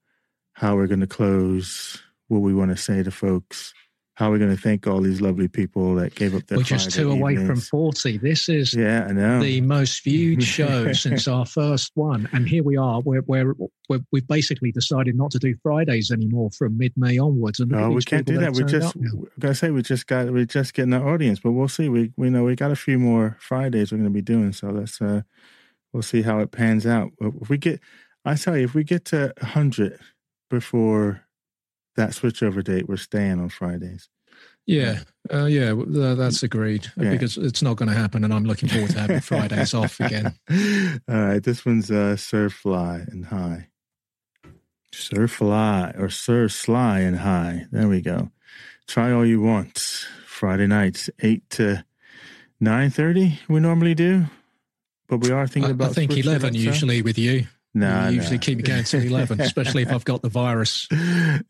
how 0.52 0.76
we're 0.76 0.86
going 0.86 1.00
to 1.00 1.06
close, 1.06 2.02
what 2.28 2.40
we 2.40 2.52
want 2.52 2.70
to 2.70 2.76
say 2.76 3.02
to 3.02 3.10
folks, 3.10 3.72
how 4.16 4.28
are 4.28 4.30
we're 4.30 4.38
going 4.38 4.56
to 4.56 4.60
thank 4.60 4.86
all 4.86 5.02
these 5.02 5.20
lovely 5.20 5.46
people 5.46 5.94
that 5.96 6.14
gave 6.14 6.34
up 6.34 6.46
their. 6.46 6.56
We're 6.56 6.64
just 6.64 6.90
two 6.90 7.10
away 7.10 7.32
evenings. 7.32 7.48
from 7.50 7.60
forty. 7.60 8.16
This 8.16 8.48
is 8.48 8.72
yeah, 8.72 9.06
I 9.06 9.12
know 9.12 9.42
the 9.42 9.60
most 9.60 10.02
viewed 10.02 10.42
show 10.42 10.90
since 10.94 11.28
our 11.28 11.44
first 11.44 11.92
one, 11.96 12.26
and 12.32 12.48
here 12.48 12.62
we 12.62 12.78
are. 12.78 13.02
We're, 13.02 13.20
we're, 13.26 13.52
we 13.90 13.98
have 14.14 14.26
basically 14.26 14.72
decided 14.72 15.16
not 15.16 15.32
to 15.32 15.38
do 15.38 15.54
Fridays 15.62 16.10
anymore 16.10 16.48
from 16.56 16.78
mid 16.78 16.94
May 16.96 17.18
onwards. 17.18 17.60
And 17.60 17.70
no, 17.70 17.90
we 17.90 18.02
can't 18.02 18.26
do 18.26 18.38
that. 18.38 18.54
We're 18.54 18.64
just 18.64 18.96
gotta 19.38 19.54
say 19.54 19.70
we 19.70 19.82
just 19.82 20.06
got 20.06 20.32
we're 20.32 20.46
just 20.46 20.72
getting 20.72 20.94
our 20.94 21.06
audience, 21.06 21.40
but 21.40 21.52
we'll 21.52 21.68
see. 21.68 21.90
We 21.90 22.10
we 22.16 22.30
know 22.30 22.44
we 22.44 22.56
got 22.56 22.70
a 22.70 22.76
few 22.76 22.98
more 22.98 23.36
Fridays 23.38 23.92
we're 23.92 23.98
going 23.98 24.08
to 24.08 24.14
be 24.14 24.22
doing, 24.22 24.54
so 24.54 24.70
let's 24.70 24.98
uh 25.02 25.22
we'll 25.92 26.02
see 26.02 26.22
how 26.22 26.38
it 26.38 26.52
pans 26.52 26.86
out. 26.86 27.10
If 27.20 27.50
we 27.50 27.58
get, 27.58 27.80
I 28.24 28.36
tell 28.36 28.56
you, 28.56 28.64
if 28.64 28.74
we 28.74 28.82
get 28.82 29.04
to 29.06 29.34
hundred 29.42 29.98
before 30.48 31.25
that 31.96 32.10
switchover 32.10 32.62
date, 32.62 32.88
we're 32.88 32.96
staying 32.96 33.40
on 33.40 33.48
Fridays. 33.48 34.08
Yeah, 34.66 35.00
uh, 35.32 35.44
yeah, 35.44 35.74
that's 35.76 36.42
agreed 36.42 36.90
yeah. 36.96 37.10
because 37.10 37.36
it's 37.36 37.62
not 37.62 37.76
going 37.76 37.88
to 37.88 37.94
happen, 37.94 38.24
and 38.24 38.34
I'm 38.34 38.44
looking 38.44 38.68
forward 38.68 38.90
to 38.90 38.98
having 38.98 39.20
Fridays 39.20 39.74
off 39.74 40.00
again. 40.00 40.34
All 41.08 41.24
right, 41.24 41.42
this 41.42 41.64
one's 41.64 41.90
uh, 41.90 42.16
Sir 42.16 42.50
Fly 42.50 43.04
and 43.06 43.26
High. 43.26 43.68
Sir 44.92 45.28
Fly 45.28 45.94
or 45.96 46.08
Sir 46.08 46.48
Sly 46.48 47.00
and 47.00 47.18
High. 47.18 47.66
There 47.70 47.86
we 47.86 48.00
go. 48.00 48.30
Try 48.88 49.12
all 49.12 49.24
you 49.24 49.40
want. 49.40 49.78
Friday 50.26 50.66
nights, 50.66 51.10
eight 51.20 51.48
to 51.50 51.84
nine 52.60 52.90
thirty. 52.90 53.38
We 53.48 53.60
normally 53.60 53.94
do, 53.94 54.24
but 55.08 55.18
we 55.18 55.30
are 55.30 55.46
thinking 55.46 55.72
about. 55.72 55.90
I 55.90 55.94
think 55.94 56.16
eleven 56.16 56.54
usually 56.54 57.02
with 57.02 57.18
you. 57.18 57.46
No, 57.76 58.08
usually 58.08 58.38
keep 58.38 58.56
me 58.56 58.62
going 58.62 58.84
till 58.84 59.02
eleven, 59.02 59.38
especially 59.38 59.82
if 59.82 59.92
I've 59.92 60.04
got 60.06 60.22
the 60.22 60.30
virus. 60.30 60.88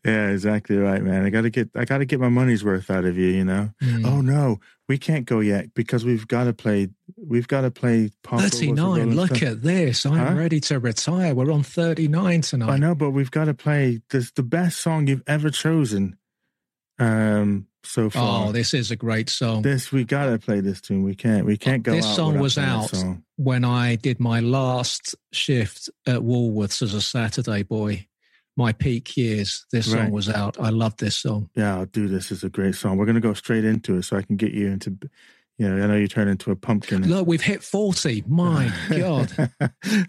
Yeah, 0.05 0.29
exactly 0.29 0.77
right, 0.77 1.01
man. 1.01 1.25
I 1.25 1.29
got 1.29 1.41
to 1.41 1.49
get 1.49 1.69
I 1.75 1.85
got 1.85 1.99
to 1.99 2.05
get 2.05 2.19
my 2.19 2.29
money's 2.29 2.63
worth 2.63 2.89
out 2.91 3.05
of 3.05 3.17
you. 3.17 3.27
You 3.27 3.45
know. 3.45 3.69
Mm. 3.81 4.05
Oh 4.05 4.21
no, 4.21 4.59
we 4.89 4.97
can't 4.97 5.25
go 5.25 5.39
yet 5.39 5.73
because 5.73 6.03
we've 6.03 6.27
got 6.27 6.45
to 6.45 6.53
play. 6.53 6.89
We've 7.15 7.47
got 7.47 7.61
to 7.61 7.71
play. 7.71 8.11
Thirty 8.23 8.71
nine. 8.71 9.15
Look 9.15 9.41
at 9.41 9.61
this. 9.61 10.05
I'm 10.05 10.13
huh? 10.13 10.33
ready 10.33 10.59
to 10.61 10.79
retire. 10.79 11.33
We're 11.33 11.51
on 11.51 11.63
thirty 11.63 12.07
nine 12.07 12.41
tonight. 12.41 12.69
I 12.69 12.77
know, 12.77 12.95
but 12.95 13.11
we've 13.11 13.31
got 13.31 13.45
to 13.45 13.53
play. 13.53 14.01
This 14.09 14.31
the 14.31 14.43
best 14.43 14.79
song 14.79 15.07
you've 15.07 15.23
ever 15.27 15.49
chosen. 15.49 16.17
Um, 16.99 17.67
so 17.87 18.05
oh, 18.05 18.09
far. 18.09 18.47
Oh, 18.47 18.51
this 18.51 18.73
is 18.73 18.91
a 18.91 18.95
great 18.95 19.29
song. 19.29 19.61
This 19.61 19.91
we 19.91 20.03
gotta 20.03 20.37
play 20.37 20.59
this 20.59 20.81
tune. 20.81 21.03
We 21.03 21.15
can't. 21.15 21.45
We 21.45 21.57
can't 21.57 21.83
go. 21.83 21.93
This 21.93 22.15
song 22.15 22.39
was 22.39 22.57
out 22.57 22.91
when 23.37 23.63
I 23.63 23.95
did 23.95 24.19
my 24.19 24.39
last 24.39 25.15
shift 25.31 25.89
at 26.05 26.21
Woolworths 26.21 26.81
as 26.81 26.93
a 26.93 27.01
Saturday 27.01 27.63
boy. 27.63 28.07
My 28.55 28.73
peak 28.73 29.15
years. 29.15 29.65
This 29.71 29.87
right. 29.87 30.05
song 30.05 30.11
was 30.11 30.29
out. 30.29 30.59
I 30.59 30.69
love 30.69 30.97
this 30.97 31.15
song. 31.15 31.51
Yeah, 31.53 31.77
I'll 31.77 31.85
do 31.85 32.07
this. 32.07 32.31
is 32.31 32.43
a 32.43 32.49
great 32.49 32.73
song. 32.73 32.97
We're 32.97 33.05
gonna 33.05 33.19
go 33.19 33.33
straight 33.33 33.63
into 33.63 33.97
it 33.97 34.03
so 34.03 34.17
I 34.17 34.23
can 34.23 34.35
get 34.35 34.51
you 34.51 34.67
into 34.67 34.97
you 35.57 35.67
know, 35.67 35.83
I 35.83 35.87
know 35.87 35.95
you 35.95 36.07
turn 36.07 36.27
into 36.27 36.51
a 36.51 36.55
pumpkin. 36.55 37.07
Look, 37.09 37.25
we've 37.25 37.41
hit 37.41 37.63
40. 37.63 38.25
My 38.27 38.71
God. 38.89 39.29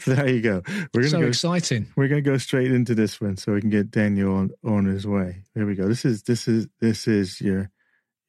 there 0.06 0.28
you 0.28 0.42
go. 0.42 0.62
We're 0.92 1.02
gonna 1.02 1.08
so 1.08 1.20
go, 1.20 1.26
exciting. 1.26 1.86
We're 1.96 2.08
going 2.08 2.22
to 2.22 2.30
go 2.30 2.36
straight 2.36 2.70
into 2.70 2.94
this 2.94 3.18
one 3.20 3.38
so 3.38 3.54
we 3.54 3.60
can 3.62 3.70
get 3.70 3.90
Daniel 3.90 4.34
on, 4.34 4.50
on 4.64 4.84
his 4.84 5.06
way. 5.06 5.44
Here 5.54 5.66
we 5.66 5.74
go. 5.74 5.88
This 5.88 6.04
is, 6.04 6.22
this 6.24 6.48
is, 6.48 6.66
this 6.80 7.08
is 7.08 7.40
your, 7.40 7.70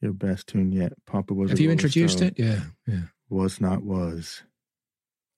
your 0.02 0.14
best 0.14 0.48
tune 0.48 0.72
yet. 0.72 0.94
Papa 1.06 1.34
was. 1.34 1.50
Have 1.50 1.60
you 1.60 1.72
introduced 1.72 2.22
it? 2.22 2.36
Yeah. 2.38 2.62
Yeah. 2.88 3.02
Was 3.30 3.60
not 3.60 3.84
was. 3.84 4.44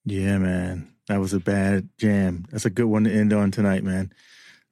Yeah, 0.06 0.38
man. 0.38 0.94
That 1.08 1.20
was 1.20 1.34
a 1.34 1.40
bad 1.40 1.90
jam. 1.98 2.46
That's 2.52 2.66
a 2.66 2.70
good 2.70 2.86
one 2.86 3.06
to 3.06 3.12
end 3.12 3.34
on 3.34 3.50
tonight, 3.50 3.84
man. 3.84 4.14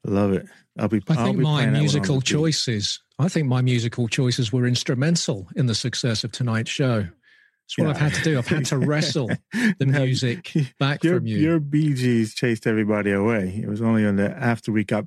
I 0.05 0.11
love 0.11 0.33
it. 0.33 0.45
I'll 0.79 0.87
be. 0.87 1.01
I 1.07 1.15
think 1.15 1.37
my 1.37 1.65
musical 1.67 2.21
choices. 2.21 2.99
I 3.17 3.27
think 3.27 3.47
my 3.47 3.61
musical 3.61 4.07
choices 4.07 4.51
were 4.51 4.65
instrumental 4.65 5.47
in 5.55 5.65
the 5.65 5.75
success 5.75 6.23
of 6.23 6.31
tonight's 6.31 6.71
show. 6.71 7.01
That's 7.01 7.77
what 7.77 7.83
yeah. 7.83 7.89
I've 7.89 7.97
had 7.97 8.13
to 8.15 8.23
do. 8.23 8.37
I've 8.37 8.47
had 8.47 8.65
to 8.67 8.77
wrestle 8.79 9.29
the 9.51 9.85
music 9.85 10.53
back 10.79 11.03
your, 11.03 11.17
from 11.17 11.27
you. 11.27 11.37
Your 11.37 11.59
Bee 11.59 11.93
Gees 11.93 12.33
chased 12.33 12.65
everybody 12.65 13.11
away. 13.11 13.61
It 13.61 13.67
was 13.67 13.81
only 13.81 14.05
on 14.05 14.15
the 14.15 14.31
after 14.31 14.71
we 14.71 14.83
got 14.83 15.05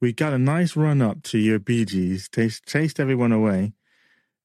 we 0.00 0.12
got 0.12 0.32
a 0.32 0.38
nice 0.38 0.76
run 0.76 1.00
up 1.00 1.22
to 1.22 1.38
your 1.38 1.60
Bee 1.60 1.84
Gees, 1.84 2.28
chased, 2.28 2.66
chased 2.66 2.98
everyone 2.98 3.32
away, 3.32 3.72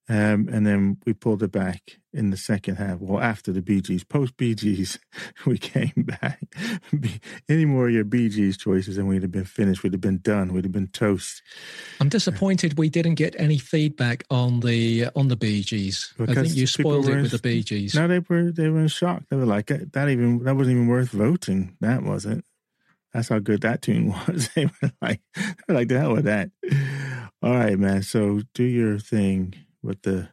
um, 0.08 0.48
and 0.50 0.66
then 0.66 0.96
we 1.04 1.12
pulled 1.12 1.42
it 1.42 1.52
back 1.52 1.98
in 2.14 2.30
the 2.30 2.36
second 2.36 2.76
half. 2.76 2.98
Well, 2.98 3.22
after 3.22 3.52
the 3.52 3.60
Bee 3.60 3.82
Gees, 3.82 4.04
post 4.04 4.38
Bee 4.38 4.54
Gees, 4.54 4.98
we 5.46 5.58
came 5.58 5.92
back. 5.96 6.40
Any 7.48 7.66
more 7.66 7.88
of 7.88 7.94
your 7.94 8.04
Bee 8.04 8.30
Gees 8.30 8.56
choices, 8.56 8.96
and 8.96 9.06
we'd 9.06 9.22
have 9.22 9.30
been 9.30 9.44
finished. 9.44 9.82
We'd 9.82 9.92
have 9.92 10.00
been 10.00 10.18
done. 10.18 10.54
We'd 10.54 10.64
have 10.64 10.72
been 10.72 10.88
toast. 10.88 11.42
I'm 12.00 12.08
disappointed 12.08 12.78
we 12.78 12.88
didn't 12.88 13.16
get 13.16 13.34
any 13.38 13.58
feedback 13.58 14.24
on 14.30 14.60
the 14.60 15.08
on 15.14 15.28
the. 15.28 15.38
Because 15.38 16.12
I 16.18 16.42
think 16.42 16.56
you 16.56 16.66
spoiled 16.66 17.08
it 17.08 17.22
with 17.22 17.30
the 17.30 17.38
Bee 17.38 17.62
Gees. 17.62 17.94
No, 17.94 18.08
they 18.08 18.20
were 18.20 18.50
they 18.50 18.68
were 18.68 18.80
in 18.80 18.88
shock. 18.88 19.22
They 19.30 19.36
were 19.36 19.46
like 19.46 19.66
that. 19.66 20.08
Even 20.08 20.42
that 20.44 20.56
wasn't 20.56 20.76
even 20.76 20.88
worth 20.88 21.10
voting. 21.10 21.76
That 21.80 22.02
wasn't. 22.02 22.44
That's 23.12 23.28
how 23.28 23.38
good 23.38 23.62
that 23.62 23.82
tune 23.82 24.08
was. 24.28 24.48
they 24.54 24.66
were 24.66 24.92
like, 25.00 25.20
they 25.34 25.42
were 25.68 25.74
like 25.74 25.88
the 25.88 25.98
hell 25.98 26.12
with 26.12 26.24
that. 26.24 26.50
All 27.42 27.54
right, 27.54 27.78
man. 27.78 28.02
So 28.02 28.42
do 28.54 28.64
your 28.64 28.98
thing 28.98 29.54
with 29.88 30.02
the 30.02 30.28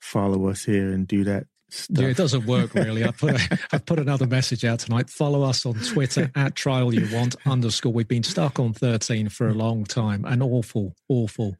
follow 0.00 0.48
us 0.48 0.64
here 0.64 0.92
and 0.92 1.08
do 1.08 1.24
that 1.24 1.46
Stuff. 1.70 2.02
Yeah, 2.02 2.08
it 2.08 2.16
doesn't 2.16 2.46
work 2.46 2.72
really. 2.74 3.04
I 3.04 3.10
put 3.10 3.34
a, 3.34 3.58
I 3.72 3.78
put 3.78 3.98
another 3.98 4.26
message 4.26 4.64
out 4.64 4.78
tonight. 4.78 5.10
Follow 5.10 5.42
us 5.42 5.66
on 5.66 5.74
Twitter 5.74 6.30
at 6.34 6.54
try 6.54 6.80
all 6.80 6.94
you 6.94 7.14
want 7.14 7.36
underscore. 7.46 7.92
We've 7.92 8.08
been 8.08 8.22
stuck 8.22 8.58
on 8.58 8.72
thirteen 8.72 9.28
for 9.28 9.48
a 9.48 9.54
long 9.54 9.84
time. 9.84 10.24
An 10.24 10.40
awful, 10.40 10.96
awful, 11.08 11.56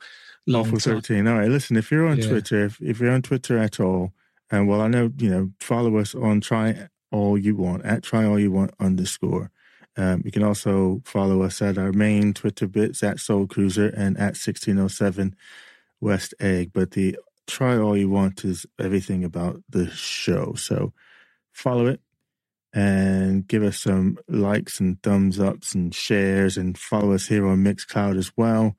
awful 0.50 0.78
thirteen. 0.78 1.26
All 1.28 1.38
right, 1.38 1.50
listen. 1.50 1.76
If 1.76 1.90
you're 1.90 2.06
on 2.06 2.18
yeah. 2.18 2.28
Twitter, 2.28 2.64
if, 2.64 2.80
if 2.80 3.00
you're 3.00 3.12
on 3.12 3.20
Twitter 3.20 3.58
at 3.58 3.80
all, 3.80 4.14
and 4.50 4.66
well, 4.66 4.80
I 4.80 4.88
know 4.88 5.12
you 5.18 5.28
know, 5.28 5.50
follow 5.60 5.98
us 5.98 6.14
on 6.14 6.40
try 6.40 6.88
all 7.12 7.36
you 7.36 7.54
want 7.54 7.84
at 7.84 8.02
try 8.02 8.24
all 8.24 8.38
you 8.38 8.50
want 8.50 8.72
underscore. 8.80 9.50
Um, 9.98 10.22
you 10.24 10.30
can 10.30 10.42
also 10.42 11.02
follow 11.04 11.42
us 11.42 11.60
at 11.60 11.76
our 11.76 11.92
main 11.92 12.32
Twitter 12.32 12.66
bits 12.66 13.02
at 13.02 13.20
Soul 13.20 13.46
Cruiser 13.46 13.88
and 13.88 14.16
at 14.16 14.38
sixteen 14.38 14.78
oh 14.78 14.88
seven 14.88 15.36
West 16.00 16.32
Egg. 16.40 16.70
But 16.72 16.92
the 16.92 17.18
try 17.48 17.76
all 17.76 17.96
you 17.96 18.08
want 18.08 18.44
is 18.44 18.66
everything 18.78 19.24
about 19.24 19.62
the 19.68 19.90
show. 19.90 20.54
So 20.54 20.92
follow 21.52 21.86
it 21.86 22.00
and 22.72 23.46
give 23.46 23.62
us 23.62 23.80
some 23.80 24.18
likes 24.28 24.78
and 24.78 25.02
thumbs 25.02 25.40
ups 25.40 25.74
and 25.74 25.94
shares 25.94 26.56
and 26.56 26.78
follow 26.78 27.12
us 27.12 27.26
here 27.26 27.46
on 27.46 27.64
Mixcloud 27.64 28.16
as 28.18 28.30
well. 28.36 28.76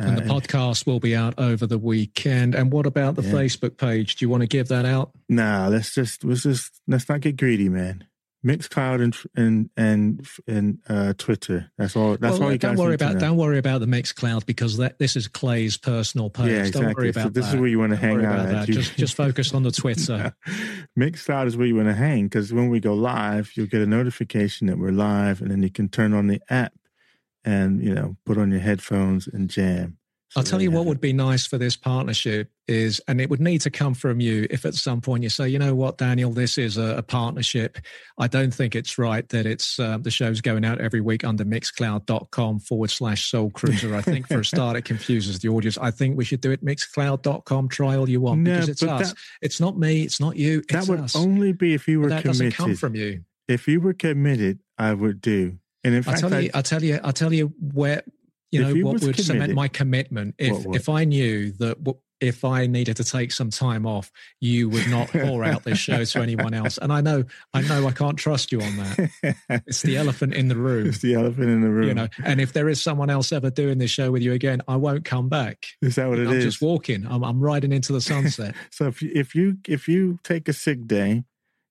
Uh, 0.00 0.04
and 0.04 0.18
the 0.18 0.22
podcast 0.22 0.86
will 0.86 1.00
be 1.00 1.14
out 1.14 1.34
over 1.38 1.66
the 1.66 1.78
weekend. 1.78 2.54
And 2.54 2.72
what 2.72 2.86
about 2.86 3.16
the 3.16 3.22
yeah. 3.22 3.32
Facebook 3.32 3.76
page? 3.76 4.16
Do 4.16 4.24
you 4.24 4.28
want 4.30 4.42
to 4.42 4.46
give 4.46 4.68
that 4.68 4.86
out? 4.86 5.10
Nah, 5.28 5.68
let's 5.68 5.94
just 5.94 6.24
let's 6.24 6.44
just 6.44 6.80
let's 6.88 7.08
not 7.08 7.20
get 7.20 7.36
greedy, 7.36 7.68
man. 7.68 8.06
Mixcloud 8.44 9.02
and 9.02 9.16
and 9.36 9.70
and 9.76 10.28
and 10.48 10.78
uh, 10.88 11.12
Twitter. 11.16 11.70
That's 11.78 11.94
all. 11.94 12.16
That's 12.16 12.38
well, 12.38 12.48
all 12.48 12.52
you 12.52 12.58
don't 12.58 12.76
worry 12.76 12.94
about. 12.94 13.18
Don't 13.18 13.36
worry 13.36 13.58
about 13.58 13.80
the 13.80 13.86
Mixcloud 13.86 14.46
because 14.46 14.78
that, 14.78 14.98
this 14.98 15.14
is 15.14 15.28
Clay's 15.28 15.76
personal 15.76 16.28
post. 16.28 16.50
Yeah, 16.50 16.58
exactly. 16.58 16.82
Don't 16.82 16.96
worry 16.96 17.10
about 17.10 17.22
so 17.22 17.28
this 17.28 17.46
that. 17.46 17.54
is 17.54 17.60
where 17.60 17.68
you 17.68 17.78
want 17.78 17.90
to 17.90 17.96
hang 17.96 18.24
out. 18.24 18.66
Just 18.66 18.96
just 18.96 19.14
focus 19.14 19.54
on 19.54 19.62
the 19.62 19.70
Twitter. 19.70 20.34
Mixcloud 20.98 21.46
is 21.46 21.56
where 21.56 21.68
you 21.68 21.76
want 21.76 21.88
to 21.88 21.94
hang 21.94 22.24
because 22.24 22.52
when 22.52 22.68
we 22.68 22.80
go 22.80 22.94
live, 22.94 23.52
you'll 23.54 23.66
get 23.66 23.80
a 23.80 23.86
notification 23.86 24.66
that 24.66 24.78
we're 24.78 24.90
live, 24.90 25.40
and 25.40 25.50
then 25.50 25.62
you 25.62 25.70
can 25.70 25.88
turn 25.88 26.12
on 26.12 26.26
the 26.26 26.40
app 26.50 26.72
and 27.44 27.82
you 27.82 27.94
know 27.94 28.16
put 28.26 28.38
on 28.38 28.50
your 28.50 28.60
headphones 28.60 29.28
and 29.28 29.50
jam. 29.50 29.98
I'll 30.34 30.42
tell 30.42 30.62
you 30.62 30.70
what 30.70 30.86
would 30.86 31.00
be 31.00 31.12
nice 31.12 31.46
for 31.46 31.58
this 31.58 31.76
partnership 31.76 32.50
is, 32.66 33.02
and 33.06 33.20
it 33.20 33.28
would 33.28 33.40
need 33.40 33.60
to 33.62 33.70
come 33.70 33.92
from 33.92 34.18
you 34.18 34.46
if 34.50 34.64
at 34.64 34.74
some 34.74 35.00
point 35.00 35.22
you 35.22 35.28
say, 35.28 35.48
you 35.48 35.58
know 35.58 35.74
what, 35.74 35.98
Daniel, 35.98 36.30
this 36.30 36.56
is 36.56 36.78
a, 36.78 36.96
a 36.96 37.02
partnership. 37.02 37.78
I 38.18 38.28
don't 38.28 38.52
think 38.52 38.74
it's 38.74 38.96
right 38.96 39.28
that 39.28 39.44
it's 39.44 39.78
uh, 39.78 39.98
the 39.98 40.10
show's 40.10 40.40
going 40.40 40.64
out 40.64 40.80
every 40.80 41.02
week 41.02 41.24
under 41.24 41.44
mixcloud.com 41.44 42.60
forward 42.60 42.90
slash 42.90 43.30
soul 43.30 43.50
cruiser. 43.50 43.94
I 43.94 44.00
think 44.00 44.26
for 44.28 44.40
a 44.40 44.44
start, 44.44 44.76
it 44.76 44.84
confuses 44.86 45.40
the 45.40 45.48
audience. 45.48 45.76
I 45.76 45.90
think 45.90 46.16
we 46.16 46.24
should 46.24 46.40
do 46.40 46.50
it 46.50 46.64
mixcloud.com, 46.64 47.68
try 47.68 47.96
all 47.96 48.08
you 48.08 48.20
want 48.20 48.40
no, 48.40 48.52
because 48.52 48.68
it's 48.70 48.82
us. 48.82 49.12
That, 49.12 49.18
it's 49.42 49.60
not 49.60 49.78
me, 49.78 50.02
it's 50.02 50.20
not 50.20 50.36
you. 50.36 50.62
that 50.70 50.88
would 50.88 51.00
us. 51.00 51.14
only 51.14 51.52
be 51.52 51.74
if 51.74 51.86
you 51.86 52.00
were 52.00 52.08
that 52.08 52.22
committed. 52.22 52.52
doesn't 52.52 52.52
come 52.52 52.74
from 52.74 52.94
you. 52.94 53.24
If 53.48 53.68
you 53.68 53.80
were 53.80 53.92
committed, 53.92 54.60
I 54.78 54.94
would 54.94 55.20
do. 55.20 55.58
And 55.84 55.94
in 55.94 56.02
fact, 56.02 56.22
I'll 56.22 56.30
tell 56.30 56.40
you, 56.40 56.50
I'll 56.54 56.62
tell 56.62 56.82
you, 56.82 57.00
I'll 57.02 57.12
tell 57.12 57.32
you 57.32 57.52
where 57.60 58.02
you 58.52 58.62
know 58.62 58.88
what 58.88 59.02
would 59.02 59.18
cement 59.18 59.54
my 59.54 59.68
commitment 59.68 60.34
if 60.38 60.64
if 60.74 60.88
I 60.88 61.04
knew 61.04 61.52
that 61.52 61.78
if 62.22 62.44
I 62.44 62.68
needed 62.68 62.96
to 62.98 63.04
take 63.04 63.32
some 63.32 63.50
time 63.50 63.84
off, 63.84 64.12
you 64.40 64.68
would 64.68 64.88
not 64.88 65.08
pour 65.08 65.42
out 65.42 65.64
this 65.64 65.78
show 65.78 66.04
to 66.04 66.22
anyone 66.22 66.54
else. 66.54 66.78
And 66.78 66.92
I 66.92 67.00
know, 67.00 67.24
I 67.52 67.62
know, 67.62 67.84
I 67.88 67.90
can't 67.90 68.16
trust 68.16 68.52
you 68.52 68.62
on 68.62 68.76
that. 68.76 69.10
It's 69.66 69.82
the 69.82 69.96
elephant 69.96 70.32
in 70.34 70.46
the 70.46 70.56
room. 70.56 70.86
It's 70.86 71.00
the 71.00 71.14
elephant 71.14 71.50
in 71.50 71.62
the 71.62 71.68
room. 71.68 71.88
You 71.88 71.94
know, 71.94 72.08
and 72.24 72.40
if 72.40 72.52
there 72.52 72.68
is 72.68 72.80
someone 72.80 73.10
else 73.10 73.32
ever 73.32 73.50
doing 73.50 73.78
this 73.78 73.90
show 73.90 74.12
with 74.12 74.22
you 74.22 74.32
again, 74.34 74.62
I 74.68 74.76
won't 74.76 75.04
come 75.04 75.28
back. 75.28 75.66
Is 75.82 75.96
that 75.96 76.08
what 76.08 76.20
it 76.20 76.28
I'm 76.28 76.34
is? 76.34 76.44
just 76.44 76.62
walking. 76.62 77.04
I'm, 77.08 77.24
I'm 77.24 77.40
riding 77.40 77.72
into 77.72 77.92
the 77.92 78.00
sunset. 78.00 78.54
so 78.70 78.86
if 78.86 79.02
you, 79.02 79.10
if 79.14 79.34
you 79.34 79.58
if 79.66 79.88
you 79.88 80.20
take 80.22 80.48
a 80.48 80.52
sick 80.52 80.86
day 80.86 81.24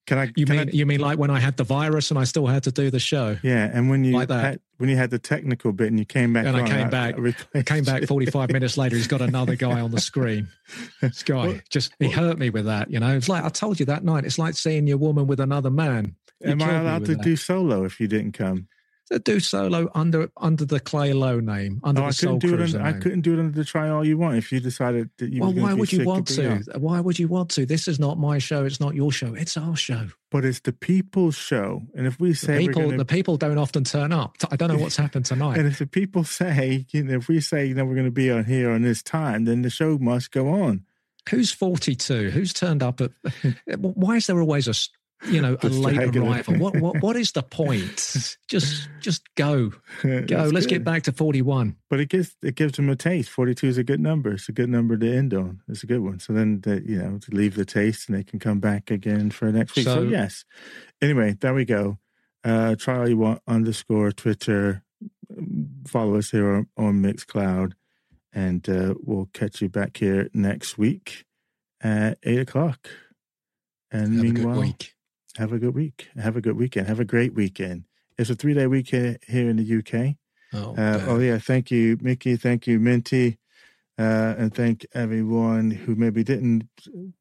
can 0.08 0.18
I? 0.18 0.32
You 0.36 0.46
can 0.46 0.58
mean 0.58 0.70
I, 0.70 0.72
you 0.72 0.86
mean 0.86 1.00
like 1.00 1.20
when 1.20 1.30
I 1.30 1.40
had 1.40 1.58
the 1.58 1.64
virus 1.64 2.10
and 2.10 2.20
I 2.20 2.24
still 2.24 2.48
had 2.48 2.64
to 2.64 2.72
do 2.72 2.90
the 2.90 3.00
show? 3.00 3.38
Yeah, 3.44 3.70
and 3.72 3.90
when 3.90 4.04
you 4.04 4.14
like 4.14 4.30
that. 4.30 4.44
Had, 4.44 4.60
when 4.78 4.90
you 4.90 4.98
had 4.98 5.12
the 5.12 5.20
technical 5.20 5.72
bit 5.74 5.88
and 5.88 6.00
you 6.00 6.06
came 6.06 6.34
back, 6.34 6.46
and 6.48 6.58
I 6.58 6.68
came 6.68 6.90
back, 6.90 7.16
I 7.54 7.62
came 7.62 7.84
back 7.84 8.06
forty 8.06 8.26
five 8.26 8.50
minutes 8.54 8.78
later. 8.78 8.96
He's 8.96 9.08
got 9.08 9.22
another 9.22 9.56
guy 9.56 9.80
on 9.80 9.92
the 9.92 10.02
screen. 10.02 10.48
This 11.02 11.24
guy 11.24 11.48
what, 11.48 11.70
just 11.70 11.94
he 12.00 12.08
what, 12.08 12.16
hurt 12.16 12.40
me 12.40 12.50
with 12.50 12.66
that. 12.66 12.90
You 12.90 13.00
know, 13.00 13.16
it's 13.16 13.30
like 13.30 13.44
I 13.44 13.50
told 13.50 13.80
you 13.80 13.86
that 13.88 14.04
night. 14.04 14.26
It's 14.26 14.40
like 14.40 14.56
seeing 14.56 14.88
your 14.88 14.98
woman 14.98 15.28
with 15.28 15.40
another 15.40 15.70
man. 15.70 16.16
You 16.40 16.52
Am 16.52 16.62
I 16.64 16.74
allowed 16.74 17.06
to 17.06 17.16
that. 17.16 17.24
do 17.24 17.36
solo 17.36 17.84
if 17.84 18.00
you 18.00 18.08
didn't 18.08 18.32
come? 18.32 18.68
Do 19.20 19.40
solo 19.40 19.90
under 19.94 20.32
under 20.38 20.66
the 20.66 20.80
Clay 20.80 21.14
Low 21.14 21.40
name, 21.40 21.82
under 21.84 22.02
oh, 22.02 22.04
the 22.06 22.08
I 22.08 22.12
Soul 22.12 22.40
couldn't 22.40 22.58
do 22.58 22.64
it. 22.64 22.76
Under, 22.76 22.82
I 22.82 22.94
couldn't 22.94 23.22
do 23.22 23.34
it 23.34 23.40
under 23.40 23.52
the 23.52 23.66
Try 23.66 23.90
All 23.90 24.06
You 24.06 24.18
Want 24.18 24.38
if 24.38 24.52
you 24.52 24.60
decided 24.60 25.10
that 25.18 25.32
you. 25.32 25.42
Well, 25.42 25.54
why 25.54 25.74
would 25.74 25.92
you 25.92 26.06
want 26.06 26.28
to? 26.30 26.64
Why 26.78 27.00
would 27.00 27.20
you 27.20 27.28
want 27.28 27.50
to? 27.52 27.66
This 27.66 27.88
is 27.88 28.00
not 28.00 28.18
my 28.18 28.38
show. 28.38 28.66
It's 28.66 28.80
not 28.80 28.96
your 28.96 29.12
show. 29.12 29.34
It's 29.34 29.58
our 29.58 29.76
show. 29.76 30.08
But 30.30 30.46
it's 30.46 30.62
the 30.62 30.72
people's 30.72 31.36
show, 31.36 31.84
and 31.94 32.08
if 32.08 32.20
we 32.20 32.34
say 32.34 32.60
the 32.60 32.68
people, 32.68 32.82
gonna, 32.84 32.98
the 32.98 33.06
people 33.06 33.38
don't 33.38 33.58
often 33.58 33.84
turn 33.84 34.14
up. 34.14 34.38
I 34.50 34.56
don't 34.56 34.70
know 34.70 34.78
what's 34.78 34.96
happened 34.98 35.26
tonight. 35.26 35.58
And 35.58 35.68
if 35.68 35.80
the 35.80 35.88
people 35.88 36.24
say, 36.24 36.86
you 36.92 37.04
know, 37.04 37.18
if 37.18 37.28
we 37.28 37.42
say, 37.42 37.66
you 37.66 37.76
know, 37.76 37.84
we're 37.86 37.96
going 37.96 38.06
to 38.06 38.12
be 38.12 38.32
on 38.32 38.46
here 38.46 38.72
on 38.72 38.82
this 38.82 39.04
time, 39.04 39.46
then 39.46 39.62
the 39.62 39.70
show 39.70 39.98
must 39.98 40.32
go 40.32 40.50
on. 40.50 40.86
Who's 41.30 41.52
42? 41.52 42.32
Who's 42.32 42.54
turned 42.54 42.82
up 42.82 43.02
at? 43.02 43.12
Why 43.78 44.16
is 44.16 44.28
there 44.28 44.40
always 44.40 44.68
a 44.68 44.74
you 45.28 45.42
know, 45.42 45.58
a 45.62 45.68
late 45.68 46.16
arrival. 46.16 46.58
what 46.58 46.76
what 46.78 47.02
what 47.02 47.16
is 47.16 47.32
the 47.32 47.44
point? 47.44 48.38
Just 48.48 48.90
just 49.00 49.24
go, 49.36 49.72
go. 50.04 50.50
Let's 50.52 50.66
good. 50.66 50.70
get 50.70 50.84
back 50.84 51.04
to 51.04 51.12
forty 51.12 51.42
one. 51.42 51.78
But 51.90 52.00
it 52.00 52.10
gives 52.10 52.36
it 52.42 52.56
gives 52.56 52.74
them 52.74 52.90
a 52.90 52.96
taste. 52.96 53.30
Forty 53.30 53.56
two 53.56 53.68
is 53.68 53.78
a 53.78 53.84
good 53.84 54.00
number. 54.00 54.34
It's 54.34 54.50
a 54.50 54.52
good 54.52 54.70
number 54.70 54.98
to 54.98 55.16
end 55.16 55.34
on. 55.34 55.62
It's 55.70 55.84
a 55.84 55.88
good 55.88 56.02
one. 56.02 56.20
So 56.20 56.34
then 56.34 56.62
they, 56.62 56.82
you 56.82 56.98
know 56.98 57.20
leave 57.32 57.56
the 57.56 57.66
taste 57.66 58.10
and 58.10 58.18
they 58.18 58.24
can 58.24 58.40
come 58.40 58.60
back 58.60 58.92
again 58.92 59.32
for 59.32 59.52
next 59.52 59.76
week. 59.76 59.86
So, 59.86 59.96
so 59.96 60.02
yes. 60.04 60.44
Anyway, 61.02 61.38
there 61.40 61.54
we 61.54 61.66
go. 61.66 61.98
Uh, 62.44 62.76
try 62.76 62.98
all 62.98 63.10
you 63.10 63.18
want 63.18 63.42
underscore 63.48 64.12
Twitter. 64.12 64.84
Follow 65.88 66.18
us 66.18 66.32
here 66.32 66.54
on, 66.56 66.68
on 66.76 67.02
Mixcloud, 67.02 67.74
and 68.34 68.68
uh, 68.68 68.96
we'll 69.00 69.30
catch 69.34 69.62
you 69.62 69.70
back 69.70 69.98
here 69.98 70.30
next 70.34 70.78
week 70.78 71.26
at 71.82 72.18
eight 72.24 72.40
o'clock. 72.40 72.90
And 73.92 74.16
Have 74.16 74.24
meanwhile, 74.24 74.74
have 75.38 75.54
a 75.54 75.60
good 75.60 75.76
week. 75.76 76.08
Have 76.16 76.36
a 76.36 76.42
good 76.42 76.58
weekend. 76.58 76.88
Have 76.88 77.00
a 77.00 77.06
great 77.06 77.34
weekend. 77.34 77.86
It's 78.18 78.30
a 78.30 78.36
three 78.36 78.54
day 78.54 78.68
weekend 78.68 79.20
here 79.28 79.50
in 79.50 79.58
the 79.58 79.78
UK. 79.80 80.16
Oh, 80.54 80.76
uh, 80.76 81.06
oh 81.08 81.20
yeah. 81.20 81.38
Thank 81.38 81.72
you, 81.72 81.98
Mickey. 82.02 82.36
Thank 82.36 82.68
you, 82.68 82.80
Minty. 82.80 83.38
Uh, 83.98 84.34
and 84.38 84.56
thank 84.56 84.86
everyone 84.96 85.70
who 85.70 85.96
maybe 85.96 86.24
didn't 86.24 86.68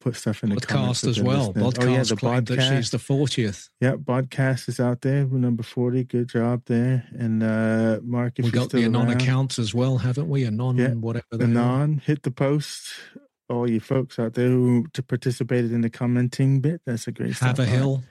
put 0.01 0.17
stuff 0.17 0.43
in 0.43 0.49
the 0.49 0.57
podcast 0.57 1.07
as 1.07 1.21
well. 1.21 1.53
Podcast 1.53 1.85
oh, 1.85 1.93
yeah, 1.93 2.03
the 2.03 2.17
podcast. 2.17 2.57
that 2.57 2.77
she's 2.77 2.91
the 2.91 2.99
fortieth. 2.99 3.69
Yeah, 3.81 3.97
podcast 3.97 4.69
is 4.69 4.81
out 4.81 5.03
there. 5.03 5.27
We're 5.27 5.39
number 5.39 5.63
forty. 5.63 6.05
Good 6.05 6.29
job 6.29 6.63
there. 6.67 7.05
And 7.13 7.43
uh, 7.43 8.01
Mark, 8.03 8.39
if 8.39 8.47
we 8.47 8.51
got 8.51 8.71
the 8.71 8.85
anon 8.85 9.11
accounts 9.11 9.59
as 9.59 9.75
well, 9.75 9.99
haven't 9.99 10.29
we? 10.29 10.47
Anon, 10.47 10.79
yeah, 10.79 10.91
whatever. 10.91 11.27
Anon, 11.33 12.01
hit 12.05 12.23
the 12.23 12.31
post 12.31 12.95
all 13.51 13.69
you 13.69 13.81
folks 13.81 14.19
out 14.19 14.35
there 14.35 14.49
who 14.49 14.87
participated 15.09 15.73
in 15.73 15.81
the 15.81 15.91
commenting 15.91 16.61
bit. 16.61 16.81
That's 16.87 17.07
a 17.07 17.13
great 17.13 17.35
stuff 17.35 17.57
Have 17.57 17.59
a 17.59 17.67
hill. 17.67 18.03